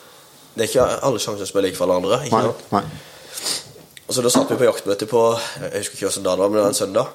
det 0.54 0.62
er 0.62 0.70
ikke 0.70 0.86
alle 1.08 1.22
sjanser 1.24 1.50
som 1.50 1.58
er 1.58 1.66
like 1.66 1.76
for 1.80 1.90
alle 1.90 1.98
andre. 1.98 2.20
Ikke 2.28 2.44
Nei. 2.46 2.52
Nei. 2.76 2.84
Og 4.06 4.14
så 4.14 4.22
da 4.22 4.30
satt 4.30 4.54
vi 4.54 4.60
på 4.60 4.68
jaktmøte 4.68 5.08
på 5.10 5.20
Jeg 5.64 5.82
husker 5.82 5.98
ikke 5.98 6.06
hvordan 6.06 6.26
dag 6.28 6.38
det 6.38 6.44
var, 6.44 6.48
men 6.52 6.56
det 6.60 6.62
var 6.62 6.72
en 6.76 6.78
søndag. 6.78 7.06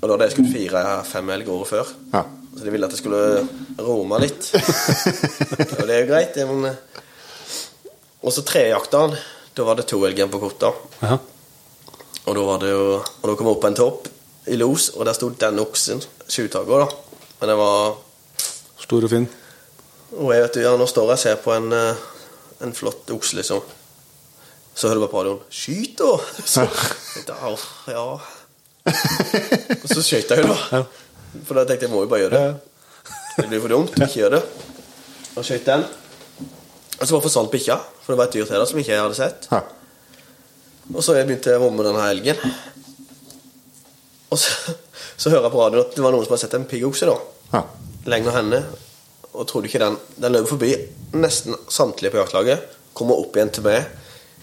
Og 0.00 0.06
da 0.06 0.14
hadde 0.14 0.28
jeg 0.28 0.34
skutt 0.36 0.52
fire-fem 0.54 1.34
elg 1.34 1.50
året 1.52 1.70
før. 1.70 1.90
Ja. 2.14 2.22
Så 2.52 2.66
de 2.66 2.72
ville 2.74 2.88
at 2.88 2.94
jeg 2.94 3.00
skulle 3.02 3.82
rome 3.82 4.18
litt. 4.22 4.48
og 5.78 5.84
det 5.86 5.94
er 5.94 6.02
jo 6.02 6.08
greit, 6.10 6.34
det, 6.36 6.46
men 6.48 6.72
Og 8.22 8.32
så 8.34 8.44
trejakta 8.46 9.06
han. 9.06 9.14
Da 9.56 9.66
var 9.66 9.76
det 9.76 9.86
to 9.90 10.00
elg 10.06 10.18
igjen 10.18 10.32
på 10.32 10.40
korta. 10.42 10.72
Ja. 11.02 11.18
Og 12.22 12.36
da 12.38 12.46
var 12.46 12.62
det 12.62 12.70
jo 12.70 12.84
Og 12.98 13.24
da 13.28 13.36
kom 13.36 13.48
jeg 13.48 13.56
opp 13.56 13.62
på 13.64 13.70
en 13.72 13.78
topp 13.78 14.10
i 14.50 14.56
los, 14.58 14.88
og 14.96 15.06
der 15.06 15.14
sto 15.14 15.28
den 15.38 15.60
oksen. 15.62 16.02
Sjutaker, 16.26 16.82
da. 16.82 16.88
Men 17.40 17.52
det 17.52 17.58
var 17.60 17.94
Stor 18.82 19.06
og 19.06 19.12
fin. 19.12 19.28
Og 20.18 20.32
jeg 20.34 20.42
vet 20.42 20.56
du, 20.56 20.60
ja, 20.64 20.72
nå 20.76 20.88
står 20.90 21.12
jeg 21.12 21.18
og 21.20 21.22
ser 21.22 21.38
på 21.44 21.54
en, 21.54 21.70
eh, 21.72 22.02
en 22.66 22.74
flott 22.74 23.10
okse, 23.14 23.38
liksom. 23.38 23.62
Så 24.74 24.88
hører 24.88 25.04
du 25.04 25.06
på 25.06 25.20
radioen 25.20 25.40
'Skyt, 25.48 25.98
da!' 25.98 26.18
Så 26.52 26.66
jeg 26.66 27.26
jeg, 27.28 27.36
«Åh, 27.38 27.66
ja 27.88 28.18
Og 28.86 29.88
så 29.92 30.02
skøyt 30.02 30.30
jeg 30.34 30.42
jo, 30.42 30.52
da. 30.52 30.82
For 31.46 31.56
da 31.58 31.64
tenkte 31.68 31.86
jeg 31.86 31.92
må 31.92 32.02
jo 32.04 32.10
bare 32.10 32.24
gjøre 32.26 32.38
det. 32.38 32.54
Det 33.38 33.46
blir 33.48 33.62
for 33.64 33.72
dumt 33.72 33.94
ikke 33.96 34.18
gjøre 34.20 34.38
det. 34.38 34.42
Og 35.38 35.46
skøyt 35.46 35.68
den. 35.68 35.84
Og 36.98 37.06
så 37.06 37.14
bare 37.14 37.24
forsvant 37.24 37.52
bikkja, 37.52 37.76
for 38.02 38.12
det 38.12 38.18
var 38.20 38.28
et 38.28 38.34
dyr 38.36 38.46
til 38.50 38.58
da 38.60 38.66
som 38.68 38.78
ikke 38.82 38.92
jeg 38.94 39.02
hadde 39.02 39.18
sett. 39.18 39.48
Og 40.92 41.00
så 41.04 41.14
begynte 41.16 41.50
jeg 41.54 41.60
å 41.60 41.64
vomme 41.64 41.86
denne 41.86 42.04
elgen. 42.12 42.42
Og 44.32 44.38
så, 44.40 44.50
Så 45.16 45.30
hører 45.30 45.44
jeg 45.46 45.52
på 45.54 45.60
radioen 45.60 45.84
at 45.86 45.92
det 45.94 46.02
var 46.02 46.10
noen 46.14 46.24
som 46.26 46.32
hadde 46.34 46.42
sett 46.42 46.54
en 46.58 46.64
piggokse 46.66 47.06
da, 47.06 47.14
Ja. 47.52 47.60
lenger 48.10 48.34
henne. 48.34 48.62
Og 49.32 49.46
trodde 49.48 49.68
ikke 49.68 49.78
den 49.80 49.94
Den 50.20 50.32
løp 50.34 50.48
forbi 50.50 50.72
nesten 51.14 51.54
samtlige 51.70 52.10
på 52.12 52.18
jaktlaget. 52.18 52.64
Kommer 52.94 53.20
opp 53.20 53.36
igjen 53.36 53.52
til 53.54 53.62
meg, 53.64 53.86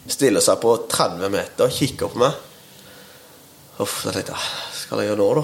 stiller 0.09 0.41
seg 0.41 0.61
på 0.61 0.75
30 0.89 1.29
meter, 1.33 1.69
kikker 1.69 2.09
på 2.13 2.21
meg. 2.21 2.33
Uff, 3.79 4.01
da 4.05 4.11
tenkte 4.15 4.33
jeg 4.35 4.41
Hva 4.41 4.75
skal 4.83 5.01
jeg 5.03 5.09
gjøre 5.11 5.21
nå, 5.21 5.29
da? 5.39 5.43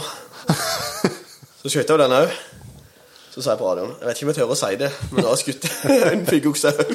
Så 1.61 1.71
skjøt 1.71 1.87
jeg 1.89 1.95
jo 1.95 2.01
den 2.01 2.13
òg. 2.17 2.33
Så 3.35 3.41
sa 3.43 3.53
jeg 3.55 3.59
på 3.61 3.67
radioen 3.67 3.93
Jeg 3.99 4.07
vet 4.07 4.15
ikke 4.19 4.25
om 4.27 4.31
jeg 4.31 4.37
tør 4.39 4.53
å 4.53 4.57
si 4.59 4.75
det, 4.79 4.89
men 5.11 5.17
da 5.23 5.27
har 5.31 5.35
jeg 5.35 5.43
skutt 5.43 5.65
en 6.13 6.25
piggokse 6.29 6.71
òg. 6.71 6.93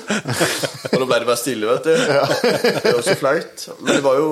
Og 0.93 0.97
da 0.97 1.05
ble 1.11 1.19
det 1.25 1.29
bare 1.29 1.41
stille, 1.41 1.69
vet 1.69 1.85
du. 1.85 1.95
Det 1.97 2.95
var 2.97 3.05
så 3.09 3.17
flaut. 3.21 3.67
Men 3.81 3.93
det 3.99 4.03
var 4.07 4.21
jo 4.23 4.31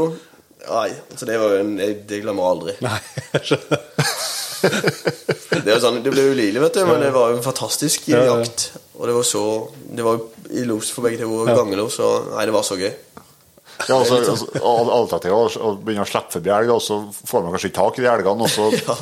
Nei, 0.69 0.89
så 1.17 1.25
det 1.29 1.37
var 1.39 1.53
jo 1.55 1.59
en 1.63 1.77
jeg- 1.79 2.01
Det 2.11 2.19
glemmer 2.25 2.43
jeg 2.45 2.51
aldri. 2.55 2.73
Nei, 2.85 2.99
jeg. 3.33 3.61
Det, 5.69 5.75
sånn, 5.83 6.01
det 6.03 6.11
ble 6.11 6.23
ulidelig, 6.33 6.61
vet 6.65 6.77
du, 6.79 6.81
men 6.89 6.99
det 7.03 7.11
var 7.15 7.31
jo 7.31 7.37
en 7.39 7.45
fantastisk 7.45 8.09
Ja, 8.11 8.23
ja. 8.27 8.37
jakt. 8.41 8.65
Og 8.99 9.05
det 9.07 9.15
var 9.15 9.27
så 9.27 9.43
Det 9.95 10.03
var 10.07 10.17
jo 10.19 10.25
i 10.59 10.65
los 10.67 10.89
for 10.95 11.05
begge 11.07 11.21
to 11.23 11.45
ganger 11.47 11.85
så 11.93 12.09
Nei, 12.33 12.47
det 12.49 12.55
var 12.57 12.65
så 12.67 12.79
gøy. 12.81 12.91
Ja, 13.87 13.99
altså, 14.01 14.17
altså, 14.19 14.49
al- 14.59 14.91
Alternativet 14.91 15.35
er 15.59 15.63
å 15.63 15.73
begynne 15.79 16.03
å 16.07 16.11
slippe 16.11 16.35
forbi 16.35 16.51
elg, 16.51 16.73
og 16.75 16.83
så 16.83 16.99
får 17.15 17.45
man 17.45 17.55
kanskje 17.55 17.71
ikke 17.71 17.79
tak 17.79 18.01
i 18.01 18.05
de 18.05 18.11
elgene, 18.11 18.49
og 18.49 18.51
så 18.51 18.71
Ja. 18.89 18.97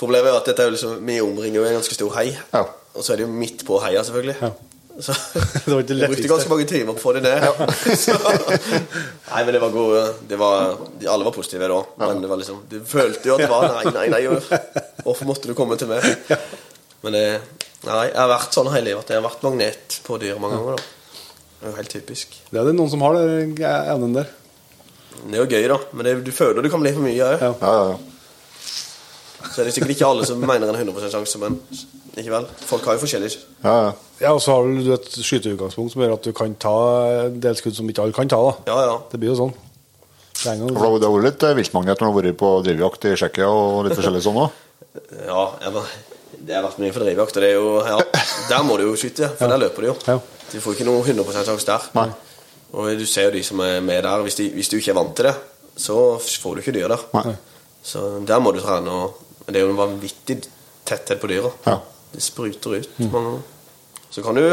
Problemet 0.00 0.30
er 0.32 0.38
at 0.40 0.46
dette 0.48 0.64
er 0.64 0.72
liksom, 0.74 0.96
vi 1.04 1.18
omringer 1.20 1.60
jo 1.60 1.64
en 1.68 1.76
ganske 1.76 1.94
stor 1.94 2.14
hei. 2.16 2.30
Ja. 2.54 2.64
Og 2.96 3.04
så 3.04 3.12
er 3.12 3.20
det 3.20 3.26
jo 3.26 3.32
midt 3.36 3.62
på 3.68 3.76
heia, 3.84 4.00
selvfølgelig. 4.06 4.36
Ja. 4.40 4.50
Så 5.00 5.14
Det 5.86 5.96
jeg 5.96 6.08
brukte 6.12 6.28
ganske 6.32 6.50
mange 6.50 6.66
timer 6.68 6.96
på 6.96 6.98
å 6.98 7.04
få 7.04 7.12
det 7.16 7.22
ned. 7.24 7.44
så, 8.00 8.16
nei, 9.30 9.42
men 9.44 9.52
det 9.54 9.60
var 9.62 9.72
gode 9.72 10.00
det 10.28 10.36
var, 10.40 10.74
Alle 11.08 11.24
var 11.28 11.32
positive 11.36 11.68
da, 11.70 11.78
men 12.02 12.20
det 12.24 12.28
var 12.32 12.40
liksom 12.40 12.58
Du 12.68 12.78
følte 12.84 13.30
jo 13.30 13.36
at 13.38 13.44
det 13.46 13.48
var 13.52 13.68
Nei, 13.78 13.92
nei, 13.94 14.06
nei. 14.12 14.58
Hvorfor 15.06 15.28
måtte 15.30 15.48
du 15.48 15.54
komme 15.56 15.78
til 15.80 15.88
meg? 15.88 16.04
Men 17.04 17.16
det 17.16 17.24
Nei, 17.86 18.02
jeg 18.10 18.18
har 18.18 18.28
vært 18.28 18.52
sånn 18.58 18.68
hele 18.74 18.90
livet 18.90 19.06
at 19.06 19.12
jeg 19.14 19.22
har 19.22 19.24
vært 19.24 19.44
magnet 19.46 20.00
på 20.04 20.18
dyr 20.20 20.36
mange 20.42 20.58
ganger. 20.58 20.76
da 20.76 20.99
Det 21.60 21.66
er 21.68 21.72
jo 21.74 21.76
helt 21.76 21.92
typisk. 21.92 22.36
Det 22.50 22.56
er 22.60 22.70
det 22.70 22.76
noen 22.76 22.88
som 22.90 23.02
har 23.04 23.18
den 23.20 23.52
enden 23.60 24.14
der. 24.16 24.30
Det 25.20 25.36
er 25.36 25.42
jo 25.42 25.48
gøy, 25.50 25.66
da, 25.68 25.76
men 25.92 26.06
det, 26.06 26.14
du 26.24 26.30
føler 26.32 26.64
det 26.64 26.70
kan 26.72 26.80
bli 26.80 26.92
for 26.96 27.04
mye 27.04 27.26
òg. 27.26 27.42
Ja. 27.44 27.50
Ja, 27.60 27.72
ja, 27.76 27.90
ja. 27.92 27.98
Så 29.50 29.60
er 29.60 29.66
det 29.68 29.74
sikkert 29.74 29.92
ikke 29.94 30.08
alle 30.08 30.26
som 30.28 30.40
mener 30.40 30.70
en 30.70 30.78
100 30.78 31.10
sjanse, 31.12 31.40
men 31.40 31.58
ikke 32.16 32.32
vel? 32.32 32.46
Folk 32.68 32.84
har 32.86 32.96
jo 32.96 33.02
forskjellig 33.04 33.30
ja, 33.64 33.72
ja. 33.72 33.90
Ja, 34.20 34.32
og 34.34 34.40
så 34.44 34.52
har 34.52 34.66
du 34.68 34.90
et 34.92 35.08
skyteutgangspunkt 35.16 35.94
som 35.94 36.02
gjør 36.04 36.14
at 36.18 36.26
du 36.26 36.32
kan 36.36 36.52
ta 36.60 36.74
en 37.26 37.38
del 37.40 37.56
skudd 37.56 37.76
som 37.76 37.88
ikke 37.88 38.04
alle 38.04 38.16
kan 38.16 38.28
ta. 38.28 38.40
da 38.40 38.72
Ja, 38.72 38.78
ja. 38.90 38.96
Det 39.12 39.20
blir 39.20 39.32
jo 39.32 39.38
sånn. 39.38 39.54
Det 40.40 40.52
er 40.52 40.60
Det 40.60 40.80
har 40.80 41.14
vært 41.16 41.26
litt 41.26 41.46
eh, 41.48 41.56
viltmagnet 41.56 42.00
når 42.00 42.04
du 42.04 42.10
har 42.10 42.18
vært 42.20 42.38
på 42.40 42.50
drivjakt 42.66 43.08
i 43.08 43.14
Tsjekkia 43.16 43.48
og 43.48 43.86
litt 43.86 43.96
forskjellig 43.96 44.22
sånn 44.24 44.40
òg. 44.44 44.60
Ja, 45.26 45.42
jeg, 45.64 45.84
det 46.40 46.56
har 46.56 46.64
vært 46.66 46.80
mye 46.82 46.92
for 46.94 47.04
drivjakt, 47.06 47.36
og 47.36 47.44
det 47.44 47.50
er 47.50 47.56
jo 47.58 47.72
ja, 47.84 47.98
Der 48.50 48.62
må 48.66 48.76
du 48.80 48.86
jo 48.88 48.94
skyte, 48.98 49.32
for 49.38 49.52
der 49.52 49.60
løper 49.64 49.84
du 49.84 49.90
jo. 49.90 49.96
Ja. 50.08 50.18
Du 50.50 50.58
får 50.60 50.76
ikke 50.76 50.88
noe 50.88 51.04
100 51.04 51.44
sjanse 51.46 51.66
der. 51.68 51.86
Nei. 51.96 52.08
Og 52.70 52.98
du 52.98 53.06
ser 53.08 53.28
jo 53.28 53.34
de 53.34 53.42
som 53.46 53.60
er 53.64 53.80
med 53.82 54.02
der. 54.06 54.24
Hvis, 54.26 54.38
de, 54.38 54.48
hvis 54.54 54.70
du 54.70 54.78
ikke 54.78 54.92
er 54.92 54.98
vant 54.98 55.14
til 55.16 55.28
det, 55.30 55.34
så 55.80 55.96
får 56.18 56.54
du 56.54 56.62
ikke 56.62 56.74
dyr 56.76 56.90
der. 56.92 57.06
Nei. 57.16 57.36
Så 57.82 58.04
der 58.26 58.42
må 58.42 58.52
du 58.54 58.60
trene. 58.62 58.90
Og 58.90 59.48
det 59.48 59.60
er 59.60 59.66
jo 59.66 59.72
en 59.72 59.80
vanvittig 59.80 60.40
tetthet 60.86 61.20
på 61.22 61.30
dyra. 61.30 61.50
Ja. 61.66 61.78
Det 62.10 62.22
spruter 62.22 62.76
ut. 62.78 62.90
Mm. 62.98 63.42
Så 64.10 64.22
kan 64.22 64.34
du, 64.34 64.44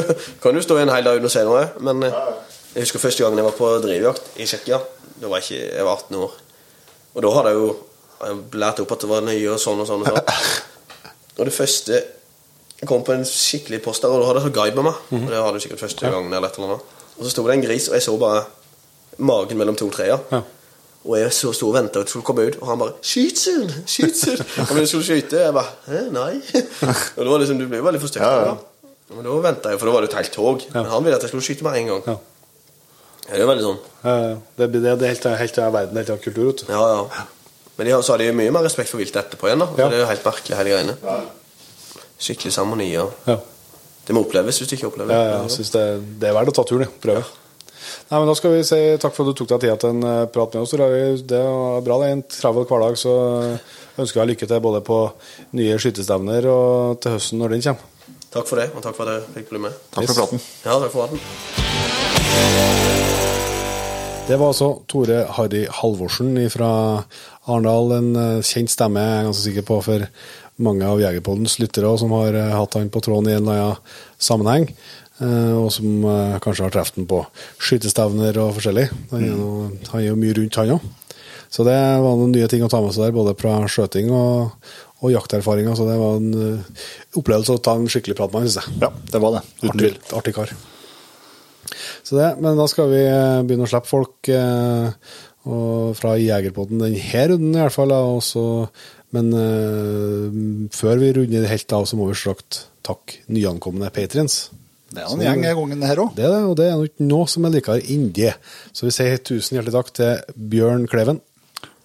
kan 0.42 0.56
du 0.56 0.62
stå 0.62 0.78
en 0.78 0.94
hel 0.94 1.06
dag 1.06 1.18
uten 1.18 1.30
å 1.30 1.34
se 1.34 1.44
noe. 1.46 1.66
Men 1.84 2.06
eh, 2.06 2.18
jeg 2.76 2.86
husker 2.86 3.02
første 3.02 3.26
gangen 3.26 3.42
jeg 3.42 3.50
var 3.50 3.58
på 3.58 3.72
drivjakt 3.84 4.38
i 4.38 4.46
Tsjekkia. 4.46 4.82
Da 5.18 5.30
var 5.32 5.42
jeg, 5.42 5.50
ikke, 5.50 5.76
jeg 5.78 5.88
var 5.88 6.04
18 6.06 6.20
år. 6.22 6.40
Og 7.16 7.24
da 7.26 7.36
hadde 7.38 7.54
jeg 7.54 7.62
jo 7.64 7.70
jeg 8.18 8.82
opp 8.82 8.94
at 8.96 9.04
det 9.04 9.10
var 9.10 9.26
nøye 9.26 9.50
og 9.54 9.60
sånn 9.62 9.82
og 9.84 9.90
sånn. 9.90 10.06
Og 10.06 10.10
sånn. 10.10 10.66
Og 11.38 11.46
det 11.46 11.54
første 11.54 12.00
Jeg 12.78 12.88
kom 12.90 13.02
på 13.04 13.14
en 13.16 13.26
skikkelig 13.26 13.80
post 13.82 14.04
der, 14.06 14.14
og 14.14 14.22
da 14.22 14.28
hadde 14.30 14.44
jeg 14.44 14.52
så 14.52 14.54
guide 14.60 14.76
med 14.78 14.86
meg. 14.86 15.00
Og 15.18 15.32
det 15.32 15.40
hadde 15.42 15.54
du 15.58 15.64
sikkert 15.66 15.80
første 15.82 16.12
gangen 16.14 16.34
eller 16.34 16.48
et 16.48 16.60
eller 16.60 16.76
annet. 16.76 16.94
Og 17.18 17.26
så 17.26 17.32
sto 17.34 17.46
det 17.48 17.56
en 17.58 17.66
gris, 17.66 17.88
og 17.90 17.98
jeg 17.98 18.06
så 18.06 18.14
bare 18.22 18.44
magen 19.18 19.58
mellom 19.58 19.76
to 19.80 19.90
trær. 19.90 20.20
Ja. 20.32 20.42
Og 21.08 21.16
jeg 21.18 21.34
så 21.34 21.54
sto 21.56 21.70
og 21.72 21.76
venta 21.78 22.04
til 22.04 22.12
skulle 22.12 22.28
komme 22.28 22.46
ut, 22.50 22.58
og 22.62 22.68
han 22.68 22.80
bare 22.80 22.94
'Skyt, 23.02 23.40
Sund! 23.40 23.72
Skyt! 23.88 24.42
Og 24.60 24.74
når 24.76 24.82
jeg 24.84 24.88
skulle 24.88 25.06
skyte, 25.08 25.40
jeg 25.40 25.54
bare 25.54 26.04
nei?' 26.12 26.42
Og 27.18 27.22
det 27.24 27.30
var 27.32 27.38
liksom, 27.40 27.60
Du 27.60 27.68
ble 27.68 27.84
veldig 27.84 28.02
forstyrra. 28.02 28.32
Ja, 28.34 28.46
ja. 28.46 28.56
Men 29.16 29.24
da 29.24 29.38
venta 29.50 29.72
jeg, 29.72 29.80
for 29.80 29.88
da 29.88 29.94
var 29.96 30.02
det 30.04 30.10
et 30.12 30.18
helt 30.20 30.34
tog. 30.36 30.66
Men 30.74 30.86
han 30.86 31.04
ville 31.06 31.16
at 31.16 31.24
jeg 31.24 31.30
skulle 31.32 31.46
skyte 31.48 31.64
med 31.64 31.80
en 31.80 31.88
gang. 31.94 32.04
Ja. 32.08 32.18
Det 33.28 33.36
er 33.36 33.42
jo 33.44 33.48
veldig 33.48 33.64
sånn. 33.66 33.80
Det, 34.58 34.68
det, 34.74 34.82
det 34.84 35.08
er 35.08 35.14
helt, 35.16 35.26
helt 35.42 35.58
av 35.64 35.74
verden, 35.74 35.98
helt 35.98 36.10
av 36.14 36.20
kultur. 36.24 36.46
vet 36.52 36.62
du. 36.62 36.72
Ja, 36.72 36.84
ja. 36.94 37.26
Men 37.78 37.88
de 37.88 37.98
så 38.04 38.14
har 38.14 38.22
de 38.22 38.30
mye 38.36 38.52
mer 38.52 38.64
respekt 38.68 38.90
for 38.92 39.00
viltet 39.02 39.20
etterpå 39.26 39.48
igjen. 39.50 39.64
da 39.64 39.68
Ja. 39.78 39.90
Det 39.90 39.98
er 39.98 40.04
jo 40.04 40.10
helt 40.12 40.28
merkelig, 40.28 40.58
hele 40.60 40.76
greiene. 40.76 40.98
Skikkelig 42.20 42.54
seremoni. 42.56 42.90
og 42.98 43.12
Ja. 43.28 43.38
Det 44.08 44.16
må 44.16 44.22
oppleves 44.24 44.58
hvis 44.62 44.70
du 44.70 44.76
ikke 44.78 44.88
opplever 44.88 45.12
Ja, 45.12 45.20
det. 45.20 45.32
ja, 45.34 45.42
jeg 45.44 45.52
synes 45.52 45.72
det, 45.72 46.20
det 46.22 46.30
er 46.30 46.34
verdt 46.38 46.50
å 46.54 46.56
ta 46.56 46.64
turen, 46.64 46.88
ja. 46.88 46.94
prøve. 47.04 47.24
Nei, 48.10 48.20
men 48.20 48.28
Da 48.28 48.34
skal 48.36 48.52
vi 48.56 48.64
si 48.64 48.80
takk 48.98 49.14
for 49.16 49.28
at 49.28 49.36
du 49.36 49.44
tok 49.46 49.50
deg 49.50 49.60
tida 49.66 49.76
til 49.78 49.90
en 49.90 50.04
eh, 50.04 50.26
prat 50.32 50.54
med 50.54 50.64
oss. 50.64 50.72
Det 50.72 51.42
var 51.44 51.82
bra. 51.84 51.98
Det 52.00 52.08
er 52.08 52.16
en 52.16 52.24
travel 52.24 52.66
hverdag, 52.66 52.98
så 52.98 53.14
ønsker 54.00 54.22
jeg 54.22 54.28
lykke 54.32 54.48
til 54.48 54.60
både 54.64 54.82
på 54.82 54.98
nye 55.60 55.78
skytestevner 55.78 56.48
og 56.52 57.00
til 57.04 57.12
høsten 57.18 57.40
når 57.40 57.50
den 57.56 57.62
kommer. 57.68 57.82
Takk 58.32 58.48
for 58.48 58.56
det, 58.60 58.70
og 58.76 58.84
takk 58.84 58.96
for 58.96 59.08
at 59.08 59.22
jeg 59.22 59.36
fikk 59.44 59.50
bli 59.54 59.60
med. 59.68 59.72
Takk 59.96 60.08
for 60.08 60.24
praten. 60.24 60.40
Ja, 60.66 60.80
takk 60.80 60.92
for 60.92 61.08
praten. 61.08 61.20
Det 64.28 64.36
var 64.36 64.50
altså 64.52 64.68
Tore 64.92 65.22
Harry 65.38 65.66
Halvorsen 65.72 66.34
fra 66.52 66.72
Arendal. 67.48 67.94
En 67.96 68.10
eh, 68.20 68.42
kjent 68.44 68.72
stemme 68.74 69.00
jeg 69.00 69.20
er 69.22 69.28
ganske 69.30 69.46
sikker 69.46 69.64
på 69.70 69.78
for 69.86 70.04
mange 70.64 70.86
av 70.90 71.00
Jegerpoddens 71.02 71.60
lyttere 71.62 71.92
som 72.02 72.14
har 72.18 72.34
eh, 72.34 72.54
hatt 72.56 72.74
han 72.80 72.90
på 72.94 73.02
tråden 73.06 73.30
i 73.30 73.36
en 73.38 73.44
eller 73.46 73.62
annen 73.62 73.98
sammenheng. 74.18 74.68
eh, 75.22 75.54
Og 75.58 75.72
som 75.76 76.06
eh, 76.06 76.38
kanskje 76.44 76.66
har 76.66 76.74
truffet 76.74 76.98
han 77.02 77.08
på 77.10 77.20
skytestevner 77.62 78.40
og 78.42 78.56
forskjellig. 78.58 78.88
Han 79.12 79.24
er, 79.28 79.36
noe, 79.38 79.70
han 79.92 80.02
er 80.02 80.08
jo 80.10 80.16
mye 80.20 80.38
rundt, 80.40 80.56
han 80.62 80.74
òg. 80.78 80.88
Så 81.50 81.64
det 81.64 81.78
var 82.04 82.18
noen 82.20 82.34
nye 82.36 82.48
ting 82.52 82.64
å 82.66 82.70
ta 82.70 82.82
med 82.84 82.92
seg 82.96 83.06
der, 83.06 83.14
både 83.16 83.36
fra 83.40 83.54
skjøting 83.72 84.10
og, 84.12 84.50
og 85.00 85.14
jakterfaringer. 85.14 85.78
Så 85.80 85.86
det 85.88 85.96
var 86.02 86.18
en 86.18 86.64
opplevelse 87.22 87.56
å 87.56 87.62
ta 87.64 87.78
en 87.80 87.88
skikkelig 87.88 88.18
prat 88.20 88.34
med 88.34 88.42
han, 88.44 88.50
syns 88.52 88.66
jeg. 88.66 88.82
Ja, 88.84 88.90
det 89.14 89.22
var 89.24 89.38
det. 89.38 89.44
Uten 89.62 89.78
tvil. 89.80 89.94
Artig, 89.96 90.18
artig 90.20 90.36
kar. 90.36 90.52
Så 92.04 92.18
det, 92.18 92.28
men 92.44 92.60
da 92.60 92.66
skal 92.72 92.90
vi 92.92 93.00
begynne 93.48 93.64
å 93.68 93.72
slippe 93.72 93.90
folk 93.92 94.30
og 95.48 95.94
fra 95.96 96.18
Jegerpodden 96.20 96.82
denne 96.84 97.24
runden, 97.32 97.56
i 97.56 97.62
hvert 97.64 97.76
fall. 97.76 97.92
og 97.96 98.20
så- 98.24 98.68
men 99.16 99.30
uh, 99.32 100.70
før 100.76 101.00
vi 101.02 101.14
runder 101.16 101.48
helt 101.48 101.76
av, 101.76 101.86
så 101.88 102.00
må 102.00 102.10
vi 102.10 102.18
straks 102.20 102.66
takke 102.88 103.22
nyankomne 103.32 103.90
patriens. 103.96 104.48
Det 104.88 105.04
er 105.04 105.12
en 105.12 105.24
gjeng 105.24 105.44
i 105.44 105.52
gangen, 105.52 105.84
her 105.84 106.00
òg. 106.00 106.14
Det 106.16 106.24
er 106.24 106.34
det, 106.34 106.44
og 106.48 106.56
det 106.60 106.68
er 106.68 106.80
nok 106.80 107.02
noe 107.04 107.28
som 107.32 107.48
er 107.48 107.54
likere 107.58 107.84
enn 107.92 108.08
det. 108.16 108.34
Så 108.72 108.88
vi 108.88 108.94
sier 108.96 109.20
tusen 109.20 109.58
hjertelig 109.58 109.76
takk 109.76 109.92
til 110.00 110.40
Bjørn 110.54 110.88
Kleven, 110.92 111.20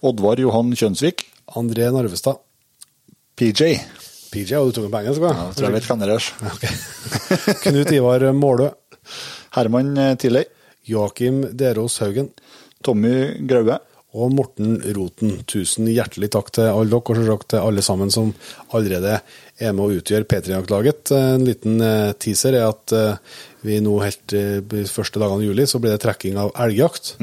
Oddvar 0.03 0.39
Johan 0.39 0.71
Kjønsvik. 0.77 1.27
André 1.59 1.89
Narvestad, 1.91 2.39
PJ. 3.37 3.75
PJ, 4.31 4.55
og 4.57 4.71
du 4.71 4.77
tok 4.77 4.87
den 4.87 4.93
på 4.93 5.01
engelsk? 5.03 5.25
Ja, 5.27 5.47
jeg 5.49 5.57
tror 5.57 5.67
jeg 5.67 5.75
vet 5.75 5.89
det 5.99 6.13
er. 6.15 7.57
Knut 7.65 7.91
Ivar 7.93 8.25
Målø, 8.33 8.69
Herman 9.57 9.91
eh, 9.99 10.15
Tilley. 10.17 10.47
Joakim 10.87 11.43
Derås 11.55 11.99
Haugen. 12.03 12.31
Tommy 12.83 13.45
Graue. 13.47 13.77
Og 14.13 14.33
Morten 14.33 14.77
Roten. 14.95 15.39
Tusen 15.49 15.89
hjertelig 15.89 16.29
takk 16.35 16.51
til 16.53 16.69
alle 16.69 16.91
dere, 16.91 17.01
og 17.01 17.17
selvsagt 17.17 17.49
til 17.53 17.65
alle 17.65 17.83
sammen 17.85 18.13
som 18.13 18.29
allerede 18.73 19.17
er 19.61 19.73
med 19.73 19.83
å 19.85 19.97
utgjøre 19.97 20.27
P3-jaktlaget. 20.29 21.13
En 21.17 21.47
liten 21.47 21.81
eh, 21.81 22.13
teaser 22.21 22.59
er 22.59 22.69
at 22.69 22.93
eh, 22.97 23.33
vi 23.65 23.79
nå 23.83 23.97
helt 24.03 24.37
eh, 24.37 24.61
de 24.61 24.85
første 24.89 25.21
dagene 25.21 25.45
i 25.45 25.49
juli 25.49 25.67
så 25.69 25.81
blir 25.81 25.95
det 25.95 26.03
trekking 26.05 26.39
av 26.41 26.53
elgjakt 26.65 27.15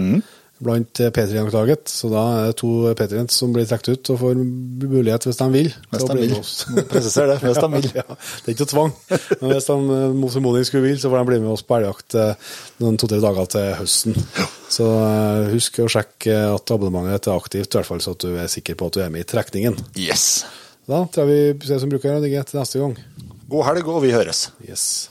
blant 0.61 1.01
eh, 1.01 1.11
P3-jaktlaget. 1.15 1.89
Så 1.91 2.11
da 2.13 2.23
er 2.37 2.51
det 2.51 2.57
to 2.61 2.71
P3-ens 2.97 3.39
som 3.43 3.53
blir 3.55 3.67
trukket 3.69 3.93
ut 3.95 4.13
og 4.15 4.21
får 4.21 4.41
mulighet, 4.41 5.27
hvis 5.29 5.41
de 5.41 5.49
vil. 5.55 5.71
Hvis 5.91 6.07
de 6.09 6.17
vil. 6.19 6.35
presisere 6.91 7.35
det, 7.35 7.39
hvis 7.45 7.61
de 7.63 7.71
vil. 7.75 7.89
Ja, 8.01 8.05
det 8.07 8.47
er 8.47 8.55
ikke 8.55 8.67
noe 8.67 8.73
tvang. 8.75 8.93
Men 9.41 9.55
hvis 9.55 9.69
de 9.71 9.77
eh, 9.97 10.17
mot 10.21 10.35
formodning 10.35 10.69
skulle 10.69 10.87
vil, 10.89 11.01
så 11.01 11.11
får 11.13 11.23
de 11.23 11.31
bli 11.33 11.41
med 11.43 11.53
oss 11.55 11.65
på 11.67 11.79
elgjakt 11.79 12.19
eh, 12.21 12.51
noen 12.85 13.01
to-tre 13.01 13.21
dager 13.25 13.51
til 13.57 13.69
høsten. 13.81 14.17
Så 14.71 14.87
eh, 14.87 15.51
husk 15.55 15.81
å 15.83 15.91
sjekke 15.91 16.37
at 16.53 16.75
abonnementet 16.77 17.31
er 17.31 17.41
aktivt, 17.41 17.73
i 17.73 17.81
hvert 17.81 17.91
fall 17.91 18.05
så 18.05 18.17
at 18.17 18.27
du 18.27 18.37
er 18.37 18.53
sikker 18.53 18.79
på 18.79 18.91
at 18.91 18.99
du 18.99 19.05
er 19.05 19.13
med 19.13 19.25
i 19.25 19.31
trekningen. 19.33 19.81
Yes. 19.99 20.45
Da 20.91 21.05
tror 21.13 21.29
jeg 21.29 21.57
vi 21.61 21.69
ser 21.71 21.83
som 21.83 21.93
bruker 21.93 22.17
å 22.17 22.23
ligge 22.23 22.45
til 22.49 22.61
neste 22.61 22.83
gang. 22.83 22.97
God 23.51 23.67
helg, 23.67 23.89
og 23.91 24.05
vi 24.05 24.15
høres. 24.15 24.49
Yes. 24.67 25.11